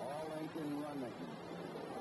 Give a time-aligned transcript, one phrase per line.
[0.00, 1.12] All engine running.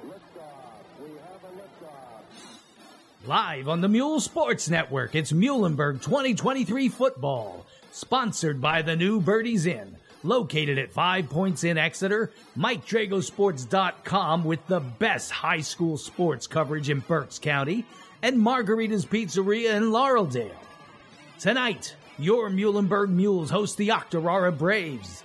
[0.07, 1.01] Liftoff.
[1.01, 3.27] We have a liftoff.
[3.27, 9.65] Live on the Mule Sports Network, it's Muhlenberg 2023 football, sponsored by the new Birdies
[9.65, 16.89] Inn, located at Five Points in Exeter, MikeDragosports.com with the best high school sports coverage
[16.89, 17.85] in Berks County,
[18.21, 20.51] and Margarita's Pizzeria in Laureldale.
[21.39, 25.23] Tonight, your Muhlenberg Mules host the Octorara Braves.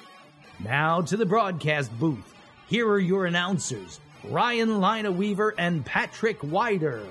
[0.60, 2.34] Now to the broadcast booth.
[2.66, 7.06] Here are your announcers, Ryan Lineweaver and Patrick Wider.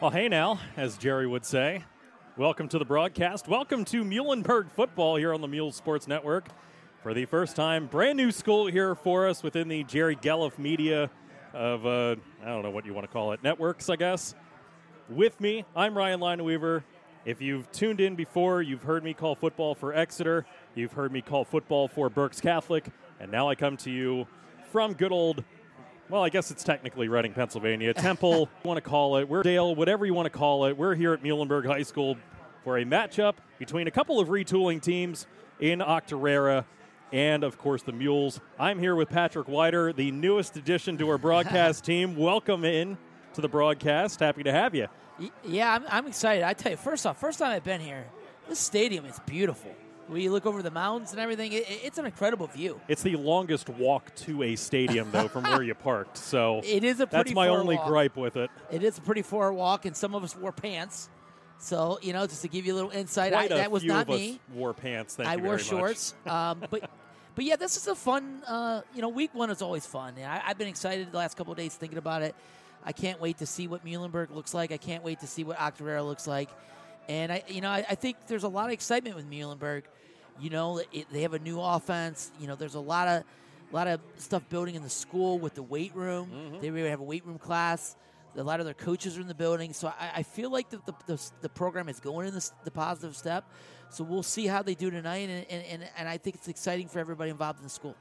[0.00, 1.84] Well, hey now, as Jerry would say.
[2.36, 3.46] Welcome to the broadcast.
[3.46, 6.48] Welcome to Muhlenberg football here on the Mule Sports Network.
[7.04, 11.08] For the first time, brand new school here for us within the Jerry Gelliff media
[11.54, 14.34] of, uh, I don't know what you want to call it, networks, I guess.
[15.08, 16.82] With me, I'm Ryan Lineweaver.
[17.24, 20.44] If you've tuned in before, you've heard me call football for Exeter,
[20.74, 22.86] you've heard me call football for Berks Catholic,
[23.20, 24.26] and now I come to you
[24.72, 25.44] from good old
[26.08, 27.94] well, I guess it's technically Reading, Pennsylvania.
[27.94, 29.26] Temple, you want to call it.
[29.26, 30.76] We're Dale, whatever you want to call it.
[30.76, 32.18] We're here at Muhlenberg High School
[32.64, 35.26] for a matchup between a couple of retooling teams
[35.58, 36.66] in Octorara
[37.12, 38.40] and, of course, the Mules.
[38.58, 42.14] I'm here with Patrick Wider, the newest addition to our broadcast team.
[42.14, 42.98] Welcome in
[43.32, 44.20] to the broadcast.
[44.20, 44.88] Happy to have you.
[45.44, 46.44] Yeah, I'm, I'm excited.
[46.44, 48.06] I tell you, first off, first time I've been here,
[48.48, 49.74] this stadium is beautiful.
[50.08, 52.80] We look over the mountains and everything, it, it's an incredible view.
[52.88, 56.18] It's the longest walk to a stadium, though, from where you parked.
[56.18, 57.86] So It is a pretty that's my only walk.
[57.86, 58.50] gripe with it.
[58.70, 61.08] It is a pretty far walk, and some of us wore pants.
[61.58, 64.40] So you know, just to give you a little insight, I, that was not me.
[64.52, 65.16] wore pants.
[65.20, 66.90] I wore shorts, um, but
[67.36, 68.42] but yeah, this is a fun.
[68.46, 70.14] Uh, you know, week one is always fun.
[70.18, 72.34] I, I've been excited the last couple of days thinking about it.
[72.84, 74.72] I can't wait to see what Muhlenberg looks like.
[74.72, 76.50] I can't wait to see what Octorara looks like.
[77.08, 79.84] And I, you know, I, I think there's a lot of excitement with Muhlenberg.
[80.40, 82.30] You know, it, they have a new offense.
[82.40, 83.24] You know, there's a lot of
[83.70, 86.30] a lot of stuff building in the school with the weight room.
[86.30, 86.60] Mm-hmm.
[86.60, 87.96] They really have a weight room class.
[88.36, 90.80] A lot of their coaches are in the building, so I, I feel like the,
[90.86, 93.44] the, the, the program is going in this, the positive step.
[93.90, 96.88] So we'll see how they do tonight, and, and, and, and I think it's exciting
[96.88, 97.94] for everybody involved in the school.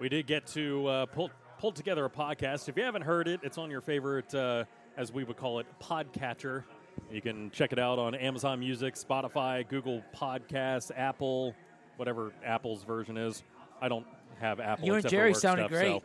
[0.00, 1.30] We did get to uh, pull
[1.62, 2.68] pull together a podcast.
[2.68, 4.64] If you haven't heard it, it's on your favorite, uh,
[4.96, 6.64] as we would call it, podcatcher.
[7.08, 11.54] You can check it out on Amazon Music, Spotify, Google Podcasts, Apple,
[11.98, 13.44] whatever Apple's version is.
[13.80, 14.04] I don't
[14.40, 14.86] have Apple.
[14.86, 16.02] You and Jerry sounded stuff,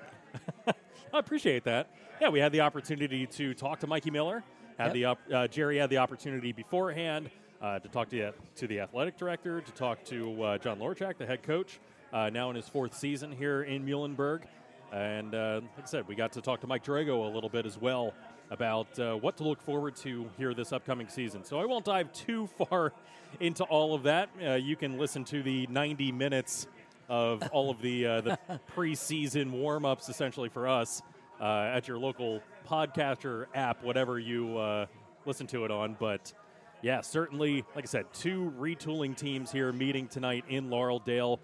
[0.68, 0.74] so-
[1.14, 1.90] I appreciate that.
[2.22, 4.44] Yeah, we had the opportunity to talk to Mikey Miller.
[4.78, 4.94] Had Yep.
[4.94, 7.32] the op- uh, Jerry had the opportunity beforehand
[7.64, 11.18] uh, to talk to the, to the athletic director, to talk to uh, John Lorchak,
[11.18, 11.80] the head coach,
[12.14, 14.44] uh, now in his fourth season here in Muhlenberg.
[14.92, 17.66] And uh, like I said, we got to talk to Mike Drago a little bit
[17.66, 18.14] as well
[18.50, 21.44] about uh, what to look forward to here this upcoming season.
[21.44, 22.94] So I won't dive too far
[23.40, 24.30] into all of that.
[24.42, 26.68] Uh, you can listen to the 90 minutes
[27.10, 28.40] of all of the uh, the
[28.76, 31.02] preseason warm ups, essentially for us,
[31.40, 34.86] uh, at your local podcaster app, whatever you uh,
[35.26, 35.96] listen to it on.
[36.00, 36.34] But
[36.82, 41.40] yeah, certainly, like I said, two retooling teams here meeting tonight in Laureldale.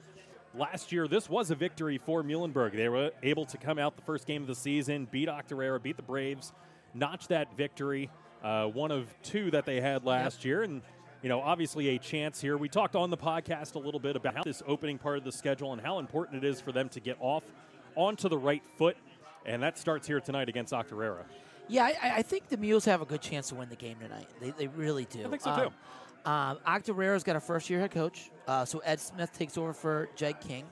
[0.55, 2.73] Last year, this was a victory for Muhlenberg.
[2.73, 5.97] They were able to come out the first game of the season, beat Octorara, beat
[5.97, 6.53] the Braves,
[6.93, 8.11] notch that victory,
[8.43, 10.83] uh, one of two that they had last year, and
[11.23, 12.57] you know, obviously a chance here.
[12.57, 15.31] We talked on the podcast a little bit about how this opening part of the
[15.31, 17.43] schedule and how important it is for them to get off
[17.95, 18.97] onto the right foot,
[19.45, 21.23] and that starts here tonight against Octorara.
[21.67, 24.27] Yeah, I, I think the Mules have a good chance to win the game tonight.
[24.39, 25.25] They, they really do.
[25.25, 25.61] I think so, too.
[25.67, 25.73] Um,
[26.25, 30.39] Octorara's got a first year head coach, uh, so Ed Smith takes over for Jed
[30.41, 30.65] King.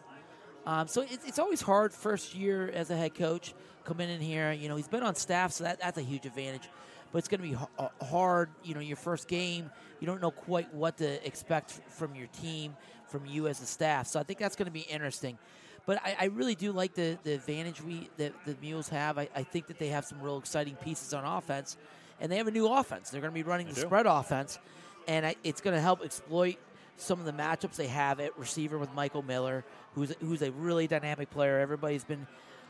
[0.66, 3.54] Um, so it's, it's always hard first year as a head coach
[3.84, 4.52] coming in here.
[4.52, 6.70] You know, he's been on staff, so that, that's a huge advantage.
[7.12, 8.50] But it's going to be h- uh, hard.
[8.64, 9.70] You know, your first game,
[10.00, 12.76] you don't know quite what to expect f- from your team,
[13.08, 14.08] from you as a staff.
[14.08, 15.38] So I think that's going to be interesting.
[15.86, 19.18] But I, I really do like the, the advantage we that the Mules have.
[19.18, 21.76] I, I think that they have some real exciting pieces on offense,
[22.20, 23.10] and they have a new offense.
[23.10, 23.82] They're going to be running the do.
[23.82, 24.60] spread offense,
[25.08, 26.58] and I, it's going to help exploit
[26.98, 29.64] some of the matchups they have at receiver with Michael Miller,
[29.96, 31.60] who's who's a really dynamic player.
[31.60, 32.28] Everybody's been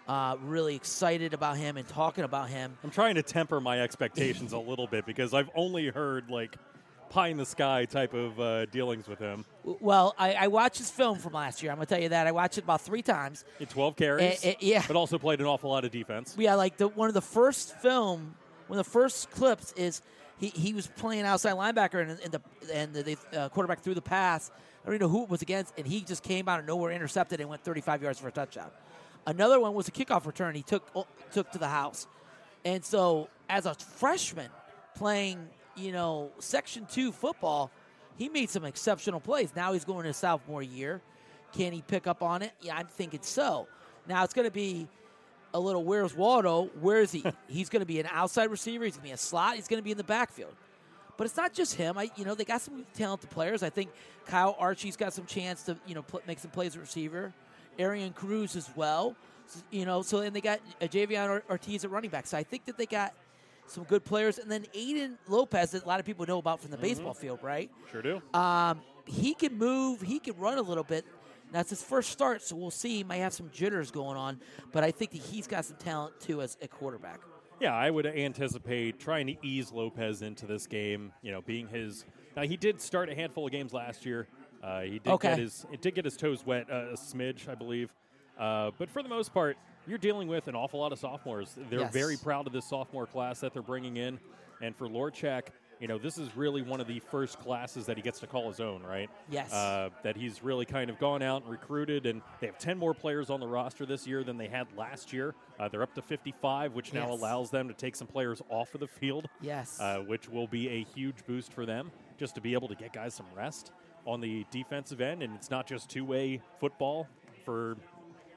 [0.07, 2.77] uh, really excited about him and talking about him.
[2.83, 6.55] I'm trying to temper my expectations a little bit because I've only heard like
[7.09, 9.43] pie in the sky type of uh, dealings with him.
[9.63, 11.71] Well, I, I watched his film from last year.
[11.71, 13.43] I'm going to tell you that I watched it about three times.
[13.59, 14.83] Had 12 carries, Eh, eh, yeah.
[14.87, 16.35] but also played an awful lot of defense.
[16.39, 18.35] Yeah, like the one of the first film,
[18.67, 20.01] one of the first clips is
[20.41, 22.41] he, he was playing outside linebacker and, and the
[22.73, 24.49] and the uh, quarterback threw the pass.
[24.83, 26.91] I don't even know who it was against, and he just came out of nowhere,
[26.91, 28.71] intercepted, and went 35 yards for a touchdown.
[29.27, 30.55] Another one was a kickoff return.
[30.55, 32.07] He took oh, took to the house,
[32.65, 34.49] and so as a freshman
[34.95, 37.69] playing, you know, Section Two football,
[38.17, 39.53] he made some exceptional plays.
[39.55, 41.01] Now he's going to sophomore year.
[41.53, 42.53] Can he pick up on it?
[42.61, 43.67] Yeah, I'm thinking so.
[44.07, 44.87] Now it's going to be
[45.53, 45.83] a little.
[45.83, 46.69] Where's Waldo?
[46.79, 47.23] Where is he?
[47.47, 48.85] he's going to be an outside receiver.
[48.85, 49.55] He's going to be a slot.
[49.55, 50.53] He's going to be in the backfield.
[51.17, 51.97] But it's not just him.
[51.97, 53.61] I, you know, they got some talented players.
[53.63, 53.91] I think
[54.25, 57.33] Kyle Archie's got some chance to, you know, pl- make some plays at receiver.
[57.77, 59.15] Arian Cruz as well.
[59.47, 62.25] So, you know, so and they got uh, Javion Ortiz at running back.
[62.27, 63.13] So I think that they got
[63.67, 64.39] some good players.
[64.39, 66.85] And then Aiden Lopez, that a lot of people know about from the Mm-hmm.
[66.87, 67.69] baseball field, right?
[67.91, 68.21] Sure do.
[68.33, 70.01] Um, he can move.
[70.01, 71.05] He can run a little bit.
[71.51, 72.97] That's his first start, so we'll see.
[72.97, 74.39] He might have some jitters going on,
[74.71, 77.19] but I think that he's got some talent too as a quarterback.
[77.59, 81.11] Yeah, I would anticipate trying to ease Lopez into this game.
[81.21, 82.05] You know, being his
[82.35, 84.27] now he did start a handful of games last year.
[84.63, 85.29] Uh, he did Okay.
[85.29, 87.93] get his it did get his toes wet uh, a smidge, I believe.
[88.39, 91.55] Uh, but for the most part, you're dealing with an awful lot of sophomores.
[91.69, 91.93] They're Yes.
[91.93, 94.19] very proud of this sophomore class that they're bringing in,
[94.61, 95.47] and for Lorchak,
[95.81, 98.47] you know, this is really one of the first classes that he gets to call
[98.47, 99.09] his own, right?
[99.31, 99.51] Yes.
[99.51, 102.93] Uh, that he's really kind of gone out and recruited, and they have 10 more
[102.93, 105.33] players on the roster this year than they had last year.
[105.59, 107.19] Uh, they're up to 55, which now Yes.
[107.19, 109.79] allows them to take some players off of the field, Yes.
[109.81, 112.93] uh, which will be a huge boost for them just to be able to get
[112.93, 113.71] guys some rest
[114.05, 115.23] on the defensive end.
[115.23, 117.07] And it's not just two way football
[117.43, 117.75] for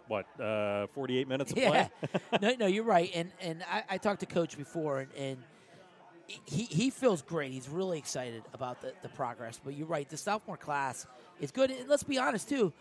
[0.08, 1.88] what, uh, 48 minutes of yeah.
[2.08, 2.20] play?
[2.41, 3.11] no, no, you're right.
[3.14, 5.37] And and I, I talked to Coach before, and, and
[6.26, 7.53] he he feels great.
[7.53, 9.61] He's really excited about the, the progress.
[9.62, 10.09] But you're right.
[10.09, 11.06] The sophomore class
[11.41, 11.71] is good.
[11.71, 12.73] And let's be honest too,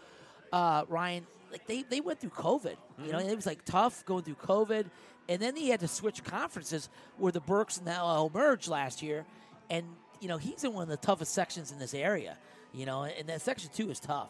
[0.51, 1.25] uh, Ryan.
[1.51, 2.75] Like they, they went through COVID.
[3.06, 4.86] You know, it was like tough going through COVID,
[5.30, 9.04] and then he had to switch conferences where the Berks and the LL merged last
[9.04, 9.24] year,
[9.69, 9.86] and
[10.19, 12.38] you know he's in one of the toughest sections in this area.
[12.74, 14.30] You know, and that section two is tough.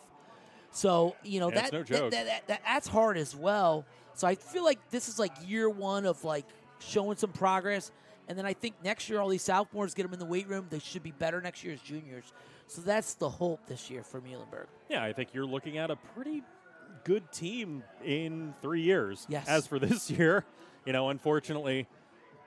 [0.71, 3.85] So you know Yeah, that, no that- that- that- that's hard as well.
[4.15, 6.45] So I feel like this is like year one of like
[6.79, 7.91] showing some progress,
[8.27, 10.67] and then I think next year all these sophomores get them in the weight room.
[10.69, 12.31] They should be better next year as juniors.
[12.67, 14.65] So that's the hope this year for Muhlenberg.
[14.89, 16.43] Yeah, I think you're looking at a pretty
[17.03, 19.25] good team in three years.
[19.29, 19.47] Yes.
[19.47, 20.45] As for this year,
[20.85, 21.87] you know, unfortunately,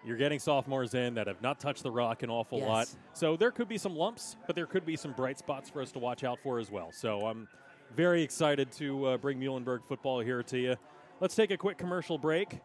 [0.04, 2.68] you're getting sophomores in that have not touched the rock an awful Yes.
[2.68, 2.88] lot.
[3.12, 5.92] So there could be some lumps, but there could be some bright spots for us
[5.92, 6.90] to watch out for as well.
[6.92, 7.48] So I'm
[7.94, 10.76] very excited to uh, bring Muhlenberg football here to you.
[11.20, 12.60] Let's take a quick commercial break.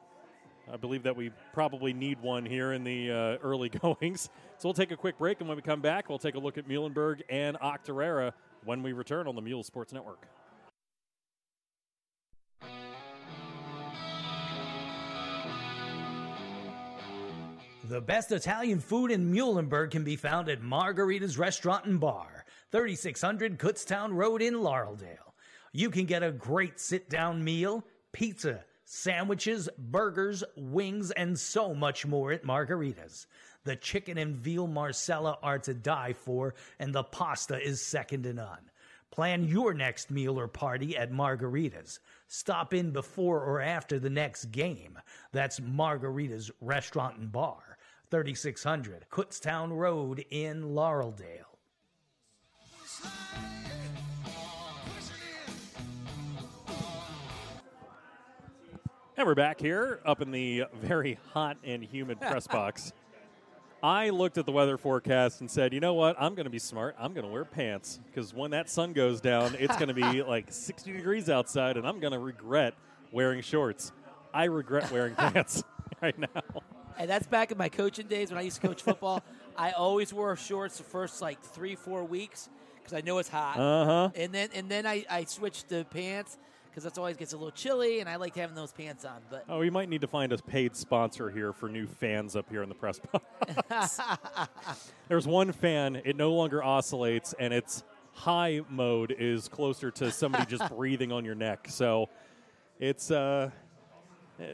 [0.72, 4.30] I believe that we probably need one here in the uh, early goings.
[4.58, 6.58] So we'll take a quick break, and when we come back, we'll take a look
[6.58, 8.32] at Muhlenberg and Octorara
[8.64, 10.28] when we return on the Mule Sports Network.
[17.90, 23.60] The best Italian food in Muhlenberg can be found at Margarita's Restaurant and Bar, 3600
[23.60, 25.18] Kutztown Road in Laureldale.
[25.74, 27.84] You can get a great sit down meal,
[28.14, 33.26] pizza, sandwiches, burgers, wings, and so much more at Margarita's.
[33.64, 38.34] The chicken and veal Marsala are to die for, and the pasta is second to
[38.34, 38.70] none.
[39.10, 42.02] Plan your next meal or party at Margarita's.
[42.28, 45.00] Stop in before or after the next game.
[45.32, 47.78] That's Margarita's Restaurant and Bar,
[48.10, 51.46] 3600 Kutztown Road in Laureldale.
[59.18, 62.94] And we're back here up in the very hot and humid press box.
[63.84, 66.16] I looked at the weather forecast and said, you know what?
[66.18, 66.96] I'm going to be smart.
[66.98, 70.24] I'm going to wear pants because when that sun goes down, it's going to be
[70.28, 72.74] like 60 degrees outside, and I'm going to regret
[73.12, 73.92] wearing shorts.
[74.34, 75.62] I regret wearing pants
[76.02, 76.42] right now.
[76.98, 79.24] And that's back in my coaching days when I used to coach football.
[79.58, 83.60] I always wore shorts the first like three, four weeks because I know it's hot.
[83.60, 84.10] Uh huh.
[84.16, 86.38] And then and then I, I switched to pants
[86.72, 89.22] because that's always gets a little chilly, and I like having those pants on.
[89.30, 92.50] But Oh, we might need to find a paid sponsor here for new fans up
[92.50, 94.00] here in the press box.
[95.10, 100.46] There's one fan, it no longer oscillates, and its high mode is closer to somebody
[100.46, 101.68] just breathing on your neck.
[101.70, 102.08] So
[102.80, 103.50] it's uh,
[104.40, 104.46] eh,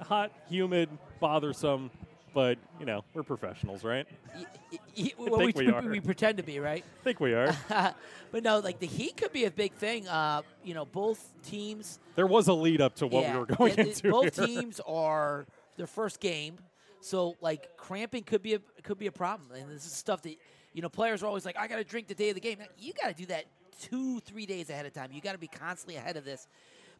[0.00, 0.90] hot, humid,
[1.20, 1.90] bothersome,
[2.34, 4.06] but, you know, we're professionals, right?
[4.36, 5.82] y- y- y- well, we, think we are.
[5.82, 6.84] we pretend to be right.
[7.00, 7.56] I think we are.
[8.32, 10.08] but no, like the heat could be a big thing.
[10.08, 12.00] Uh, you know, both teams.
[12.16, 14.10] there was a lead up to what yeah, we were going yeah, into.
[14.10, 14.46] Both here.
[14.46, 16.56] teams are their first game,
[17.00, 19.50] so like cramping could be a could be a problem.
[19.52, 20.36] And this is stuff that
[20.72, 22.58] you know players are always like, I got to drink the day of the game.
[22.58, 23.44] Now, you got to do that
[23.80, 25.10] two three days ahead of time.
[25.12, 26.48] You got to be constantly ahead of this.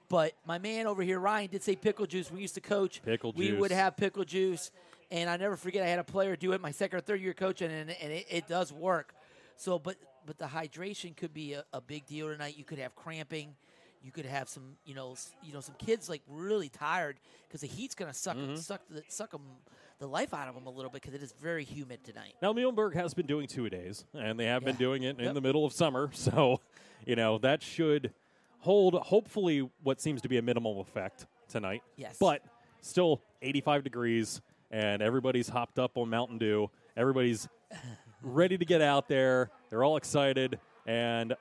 [0.08, 2.30] But my man over here, Ryan, did say pickle juice.
[2.30, 3.02] We used to coach.
[3.04, 3.52] Pickle juice.
[3.52, 4.70] We would have pickle juice,
[5.14, 5.82] and I never forget.
[5.84, 8.26] I had a player do it my second or third year coaching, and, and it,
[8.28, 9.14] it does work.
[9.56, 12.56] So, but but the hydration could be a, a big deal tonight.
[12.58, 13.54] You could have cramping.
[14.02, 17.16] You could have some, you know, you know, some kids like really tired
[17.48, 18.56] because the heat's going to suck Mm-hmm.
[18.56, 19.40] suck the, suck 'em-
[19.98, 22.34] the life out of them a little bit because it is very humid tonight.
[22.42, 25.34] Now, Muhlenberg has been doing two days, and they have been doing it in Yep.
[25.34, 26.10] the middle of summer.
[26.14, 26.60] So,
[27.06, 28.12] you know, that should
[28.58, 31.82] hold hopefully what seems to be a minimal effect tonight.
[31.96, 32.16] Yes.
[32.20, 32.42] But
[32.82, 34.42] still 85 degrees
[34.74, 36.68] and everybody's hopped up on Mountain Dew.
[36.96, 37.48] Everybody's
[38.22, 39.50] ready to get out there.
[39.70, 41.34] They're all excited and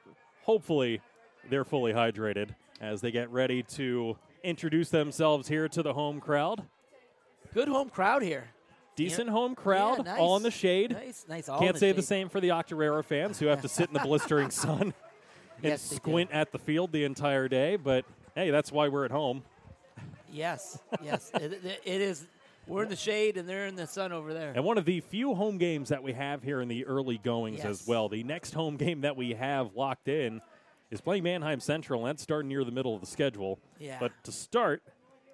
[0.43, 1.01] hopefully
[1.49, 2.49] they're fully hydrated
[2.79, 6.63] as they get ready to introduce themselves here to the home crowd.
[7.55, 8.49] Good home crowd here.
[8.95, 10.19] Decent home crowd, Yeah, nice.
[10.19, 10.91] all in the shade.
[10.91, 11.47] Nice, nice.
[11.47, 13.99] Can't in say the same for the Octorara fans who have to sit in the
[14.05, 14.93] blistering sun
[15.57, 17.77] and Yes, squint at the field the entire day.
[17.77, 19.41] But hey, that's why we're at home.
[20.31, 21.31] Yes, yes.
[21.33, 22.27] it- it is.
[22.67, 24.53] We're in the shade and they're in the sun over there.
[24.55, 27.61] And one of the few home games that we have here in the early goings
[27.61, 28.09] as well.
[28.09, 30.41] The next home game that we have locked in
[30.89, 33.59] is playing Manheim Central, and that's starting near the middle of the schedule.
[33.79, 33.97] Yeah.
[33.99, 34.83] But to start,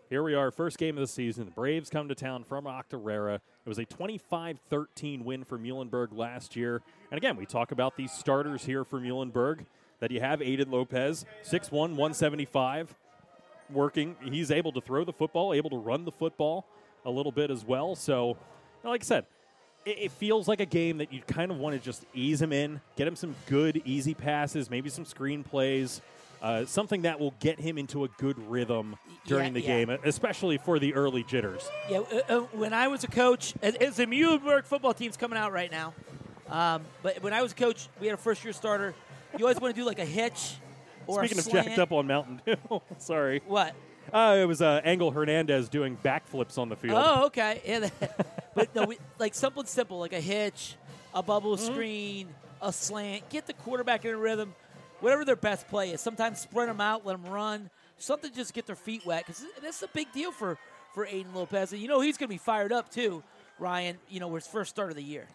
[0.09, 1.45] here we are, first game of the season.
[1.45, 3.35] The Braves come to town from Octorara.
[3.35, 6.81] It was a 25 13 win for Muhlenberg last year.
[7.11, 9.65] And again, we talk about these starters here for Muhlenberg
[9.99, 12.95] that you have Aiden Lopez, 6'1, 175
[13.69, 14.15] working.
[14.23, 16.65] He's able to throw the football, able to run the football
[17.09, 17.95] a little bit as well.
[17.95, 18.37] So,
[18.83, 19.25] like I said,
[19.85, 22.53] it, it feels like a game that you kind of want to just ease him
[22.53, 26.01] in, get him some good, easy passes, maybe some screen plays,
[26.41, 29.85] uh, something that will get him into a good rhythm during Yeah, the yeah.
[29.85, 31.67] game, especially for the early jitters.
[31.89, 35.37] Yeah, uh, uh, when I was a coach, as, as the Muhlenberg football team's coming
[35.37, 35.93] out right now,
[36.47, 38.93] um, but when I was a coach, we had a first year starter.
[39.37, 40.55] You always want to do like a hitch
[41.05, 42.55] or Speaking a of jacked up on Mountain Dew,
[42.97, 43.41] sorry.
[43.45, 43.75] What?
[44.13, 46.97] Uh, it was uh, Angel Hernandez doing backflips on the field.
[47.01, 47.61] Oh, okay.
[47.65, 50.75] Yeah, that- but no, we, like something simple, like a hitch,
[51.13, 51.73] a bubble Mm-hmm.
[51.73, 52.27] screen,
[52.61, 53.29] a slant.
[53.29, 54.53] Get the quarterback in a rhythm.
[54.99, 56.01] Whatever their best play is.
[56.01, 57.69] Sometimes spread them out, let them run.
[57.97, 60.57] Something just get their feet wet because that's a big deal for
[60.93, 61.71] for Aiden Lopez.
[61.71, 63.23] And you know he's going to be fired up too,
[63.59, 63.97] Ryan.
[64.09, 65.27] You know, his first start of the year.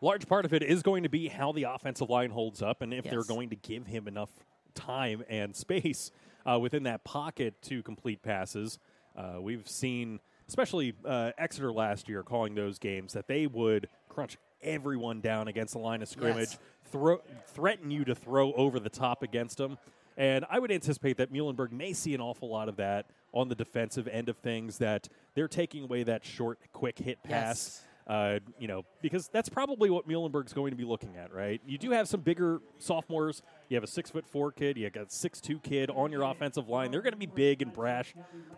[0.00, 2.92] large part of it is going to be how the offensive line holds up and
[2.94, 4.30] if they're going to give him enough
[4.74, 6.10] time and space
[6.46, 8.78] uh, within that pocket to complete passes.
[9.16, 14.36] Uh, we've seen, especially uh, Exeter last year, calling those games that they would crunch
[14.62, 16.58] everyone down against the line of scrimmage, Yes.
[16.86, 17.18] throw,
[17.48, 19.76] threaten you to throw over the top against them.
[20.16, 23.54] And I would anticipate that Muhlenberg may see an awful lot of that on the
[23.54, 27.32] defensive end of things, that they're taking away that short, quick hit pass.
[27.32, 27.82] Yes.
[28.06, 31.60] Uh, you know, because that's probably what Muhlenberg's going to be looking at, right?
[31.64, 33.42] You do have some bigger sophomores.
[33.68, 34.76] You have a six foot four kid.
[34.76, 36.90] You got a six two kid on your offensive line.
[36.90, 38.14] They're going to be big and brash,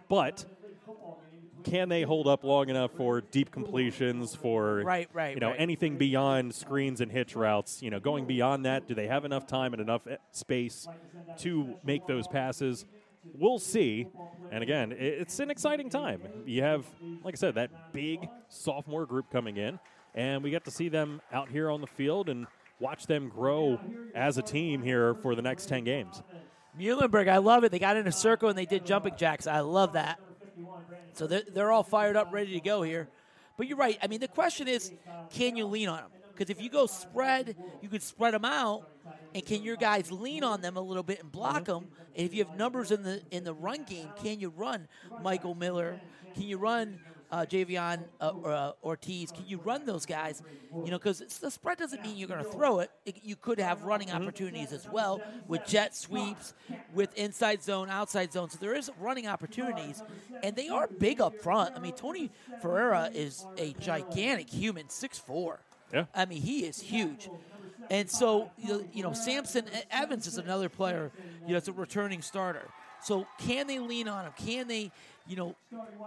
[0.08, 0.46] but
[1.64, 4.34] can they hold up long enough for deep completions?
[4.34, 5.60] For Right, right, You know, right.
[5.60, 7.82] anything beyond screens and hitch routes.
[7.82, 10.88] You know, going beyond that, do they have enough time and enough eh, space
[11.38, 12.84] to make those passes?
[13.32, 14.06] We'll see.
[14.50, 16.22] And again, it's an exciting time.
[16.46, 16.84] You have,
[17.22, 19.78] like I said, that big sophomore group coming in,
[20.14, 22.46] and we get to see them out here on the field and
[22.80, 23.80] watch them grow
[24.14, 26.22] as a team here for the next 10 games.
[26.78, 27.72] Muhlenberg, I love it.
[27.72, 29.46] They got in a circle and they did jumping jacks.
[29.46, 30.20] I love that.
[31.12, 33.08] So they're, they're all fired up, ready to go here.
[33.56, 33.98] But you're right.
[34.02, 34.92] I mean, the question is,
[35.30, 36.10] can you lean on them?
[36.34, 38.88] Because if you go spread, you could spread them out,
[39.34, 41.86] and can your guys lean on them a little bit and block them?
[42.16, 44.88] And if you have numbers in the in the run game, can you run
[45.22, 46.00] Michael Miller?
[46.34, 46.98] Can you run
[47.30, 49.30] uh, Javion uh, uh, Ortiz?
[49.30, 50.42] Can you run those guys?
[50.72, 52.90] You know, because the spread doesn't mean you're going to throw it.
[53.06, 53.16] it.
[53.22, 56.54] You could have running opportunities as well with jet sweeps,
[56.92, 58.50] with inside zone, outside zone.
[58.50, 60.02] So there is running opportunities,
[60.42, 61.74] and they are big up front.
[61.76, 65.60] I mean, Tony Ferreira is a gigantic human, six four.
[65.94, 66.04] Yeah.
[66.14, 67.30] I mean, he is huge.
[67.90, 71.12] And so, you know, you know, Samson E- Evans is another player,
[71.46, 72.68] you know, it's a returning starter.
[73.02, 74.32] So can they lean on him?
[74.38, 74.90] Can they,
[75.28, 75.54] you know,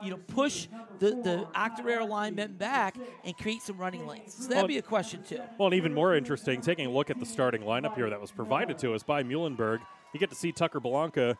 [0.03, 0.67] you know, push
[0.97, 4.33] the the Octorara linemen back and create some running lanes?
[4.33, 5.39] So that'd Well- be a question too.
[5.59, 8.31] Well, and even more interesting, taking a look at the starting lineup here that was
[8.31, 9.79] provided to us by Muhlenberg,
[10.13, 11.37] you get to see Tucker Blanca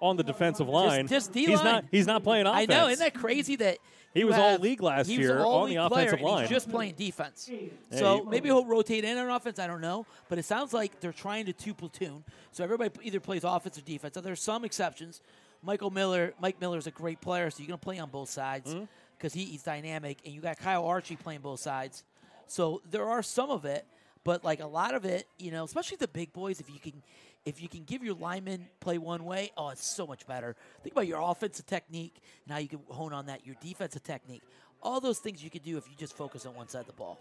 [0.00, 1.06] on the defensive line.
[1.08, 1.64] just he's D-line.
[1.64, 1.84] not.
[1.90, 2.70] He's not playing offense.
[2.70, 3.78] I know, isn't that crazy that
[4.14, 6.48] He was all-league last he was year on the offensive and he's line.
[6.48, 7.48] just playing defense.
[7.52, 7.58] Yeah,
[7.98, 9.58] so you- maybe he'll rotate in on offense.
[9.58, 12.24] I don't know, but it sounds like they're trying to two platoon.
[12.52, 14.14] So everybody either plays offense or defense.
[14.16, 15.20] Now, there's some exceptions.
[15.62, 18.30] Michael Miller, Mike Miller is a great player, so you're going to play on both
[18.30, 18.84] sides Mm-hmm.
[19.16, 22.04] because he, he's dynamic, and you got Kyle Archie playing both sides.
[22.46, 23.84] So there are some of it,
[24.24, 27.02] but like a lot of it, you know, especially the big boys, if you can,
[27.44, 30.56] if you can give your linemen play one way, oh, it's so much better.
[30.82, 33.46] Think about your offensive technique and how you can hone on that.
[33.46, 34.42] Your defensive technique,
[34.82, 36.92] all those things you can do if you just focus on one side of the
[36.92, 37.18] ball.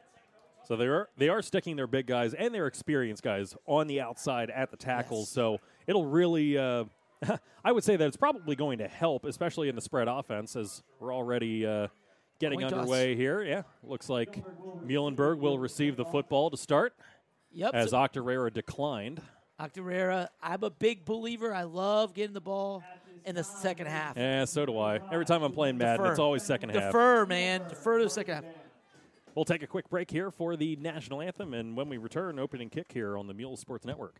[0.68, 4.02] So they are they are sticking their big guys and their experienced guys on the
[4.02, 5.28] outside at the tackles.
[5.30, 5.34] Yes.
[5.34, 6.58] So it'll really.
[6.58, 6.86] Uh,
[7.64, 10.84] I would say that it's probably going to help, especially in the spread offense, as
[11.00, 11.88] we're already uh,
[12.40, 13.44] getting underway here.
[13.44, 14.44] Yeah, looks like
[14.86, 16.94] Muhlenberg will receive the football to start,
[17.54, 17.72] Yep.
[17.74, 19.22] as Octorara declined.
[19.60, 21.54] Octorara, I'm a big believer.
[21.54, 22.84] I love getting the ball
[23.26, 24.16] in the second half.
[24.16, 25.00] Yeah, so do I.
[25.12, 26.12] Every time I'm playing Madden, Defer.
[26.12, 26.92] it's always second half.
[26.92, 27.68] Defer, man.
[27.68, 28.44] Defer to the second half.
[29.34, 32.70] We'll take a quick break here for the national anthem, and when we return, opening
[32.70, 34.16] kick here on the Mule Sports Network.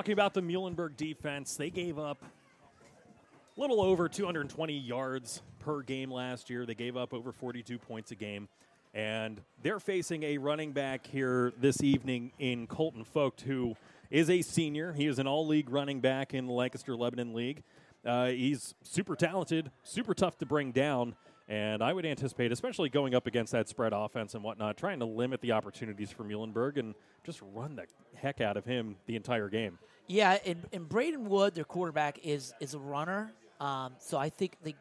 [0.00, 6.10] Talking about the Muhlenberg defense, they gave up a little over 220 yards per game
[6.10, 6.64] last year.
[6.64, 8.48] They gave up over 42 points a game.
[8.94, 13.76] And they're facing a running back here this evening in Colton Vogt, who
[14.10, 14.94] is a senior.
[14.94, 17.62] He is an all league running back in the Lancaster Lebanon League.
[18.02, 21.14] Uh, he's super talented, super tough to bring down.
[21.46, 25.04] And I would anticipate, especially going up against that spread offense and whatnot, trying to
[25.04, 29.50] limit the opportunities for Muhlenberg and just run the heck out of him the entire
[29.50, 29.78] game.
[30.10, 33.32] Yeah, and, and Braden Wood, their quarterback, is is a runner.
[33.60, 34.74] Um, so I think they,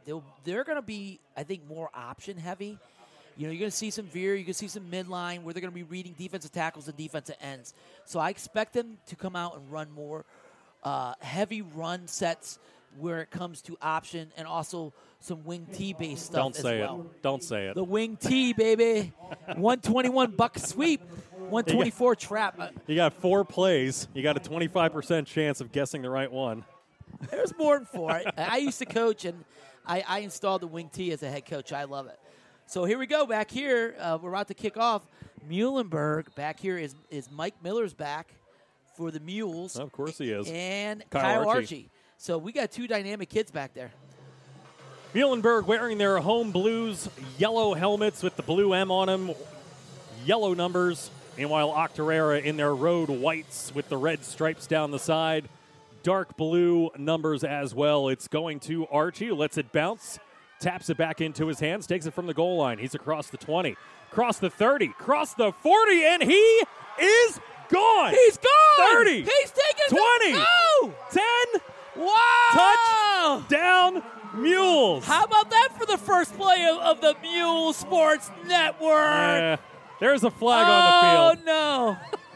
[0.44, 2.80] they're going to be, I think, more option heavy.
[3.38, 5.54] You know, you're going to see some veer, you're going to see some midline where
[5.54, 7.76] they're going to be reading defensive tackles and defensive ends.
[8.06, 10.26] So I expect them to come out and run more
[10.84, 12.58] uh, heavy run sets
[12.98, 17.02] where it comes to option and also some wing T based stuff Don't say well.
[17.02, 17.22] it.
[17.22, 17.76] Don't say it.
[17.76, 19.12] The wing T, baby.
[19.56, 21.02] 121 buck sweep,
[21.38, 22.56] 124 trap.
[22.60, 24.08] Uh, You got four plays.
[24.14, 26.64] You got a 25% chance of guessing the right one.
[27.30, 28.12] There's more than four.
[28.12, 29.44] I, I used to coach, and
[29.86, 31.74] I, I installed the wing T as a head coach.
[31.74, 32.18] I love it.
[32.68, 33.26] So here we go.
[33.26, 35.02] Back here, uh, we're about to kick off.
[35.50, 36.34] Muhlenberg.
[36.36, 38.36] Back here is is Mike Miller's back
[38.96, 39.76] for the Mules.
[39.78, 40.48] Of course he is.
[40.50, 41.60] And Kyle Kyle, Archie.
[41.60, 41.90] Archie.
[42.22, 43.92] So we got two dynamic kids back there.
[45.16, 49.32] Muhlenberg wearing their home blues yellow helmets with the blue M on them,
[50.26, 51.10] yellow numbers.
[51.38, 55.48] Meanwhile, Octorara in their road whites with the red stripes down the side,
[56.04, 58.10] dark blue numbers as well.
[58.10, 60.20] It's going to Archie, lets it bounce,
[60.60, 62.80] taps it back into his hands, takes it from the goal line.
[62.80, 63.78] He's across the 20,
[64.12, 66.64] across the 30, across the 40, and he
[67.02, 68.12] is gone.
[68.12, 68.94] He's gone.
[68.94, 70.94] 30, He's taking 20, Go.
[71.12, 71.22] 10,
[72.00, 73.40] Wow.
[73.42, 73.50] Touch!
[73.50, 74.04] Down
[74.36, 75.06] Mules.
[75.06, 78.88] How about that for the first play of, of the Mule Sports Network?
[78.88, 79.58] Yeah,
[80.00, 81.48] there's a flag oh, on the field.
[81.48, 81.98] Oh no.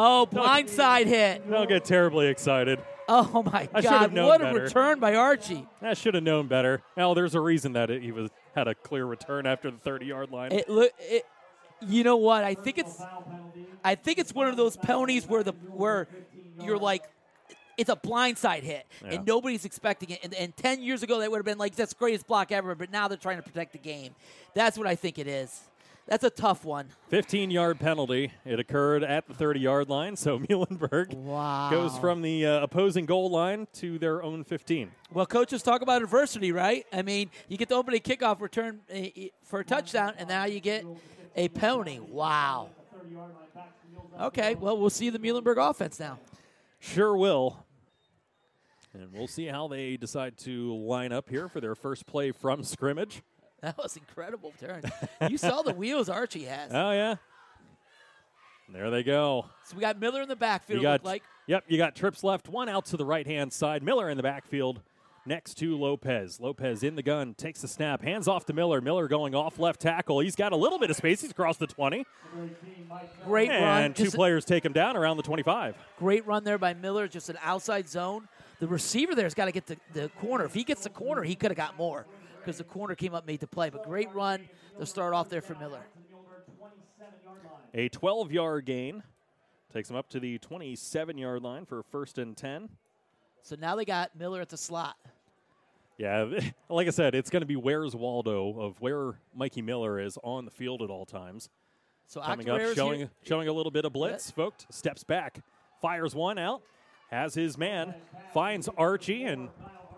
[0.00, 1.50] Oh, blindside hit.
[1.50, 2.78] Don't get terribly excited.
[3.08, 4.26] Oh, my I should have God.
[4.26, 4.62] What a better.
[4.62, 5.66] return by Archie.
[5.82, 6.82] I should have known better.
[6.96, 10.06] Well, there's a reason that it, he was had a clear return after the 30
[10.06, 10.52] yard line.
[10.52, 11.24] It look it.
[11.80, 12.44] You know what?
[12.44, 13.02] I think it's.
[13.82, 16.06] I think it's one of those penalties where the where
[16.60, 17.02] you're like,
[17.78, 19.12] it's a blindside hit Yeah.
[19.14, 20.20] and nobody's expecting it.
[20.22, 22.74] And, and ten years ago, they would have been like, "That's the greatest block ever,"
[22.74, 24.14] but now they're trying to protect the game.
[24.54, 25.60] That's what I think it is.
[26.06, 26.88] That's a tough one.
[27.10, 28.32] 15 yard penalty.
[28.46, 31.68] It occurred at the 30 yard line, so Muhlenberg Wow.
[31.70, 34.90] goes from the uh, opposing goal line to their own 15.
[35.12, 36.86] Well, coaches talk about adversity, right?
[36.94, 39.00] I mean, you get the opening kickoff return uh,
[39.44, 40.86] for a touchdown, and now you get
[41.36, 42.00] a penalty.
[42.00, 42.70] Wow.
[44.18, 46.18] Okay, well, we'll see the Muhlenberg offense now.
[46.80, 47.64] Sure will.
[48.98, 52.64] And we'll see how they decide to line up here for their first play from
[52.64, 53.22] scrimmage.
[53.60, 54.82] That was incredible turn.
[55.28, 56.70] you saw the wheels Archie has.
[56.72, 57.16] Oh, yeah.
[58.72, 59.46] There they go.
[59.64, 60.76] So we got Miller in the backfield.
[60.80, 63.82] You got like Yep, you got trips left, one out to the right hand side.
[63.82, 64.82] Miller in the backfield
[65.24, 66.40] next to Lopez.
[66.40, 68.82] Lopez in the gun, takes the snap, hands off to Miller.
[68.82, 70.20] Miller going off left tackle.
[70.20, 71.22] He's got a little bit of space.
[71.22, 72.04] He's across the 20.
[73.24, 73.82] great run.
[73.82, 75.74] And two players take him down around the 25.
[75.98, 77.08] great run there by Miller.
[77.08, 78.28] Just an outside zone.
[78.60, 80.44] The receiver there's got to get the, the corner.
[80.44, 82.06] If he gets the corner, he could have got more
[82.40, 83.70] because the corner came up made the play.
[83.70, 85.82] But great run to start off there for Miller.
[87.74, 89.02] A 12 yard gain
[89.72, 92.68] takes him up to the 27 yard line for first and 10.
[93.42, 94.96] So now they got Miller at the slot.
[95.98, 96.26] Yeah,
[96.68, 100.44] like I said, it's going to be where's Waldo of where Mikey Miller is on
[100.44, 101.48] the field at all times.
[102.06, 103.10] So Coming up, showing here.
[103.22, 104.30] showing a little bit of blitz.
[104.30, 105.40] Vogt steps back,
[105.82, 106.62] fires one out,
[107.08, 107.94] has his man,
[108.32, 109.48] finds Archie, and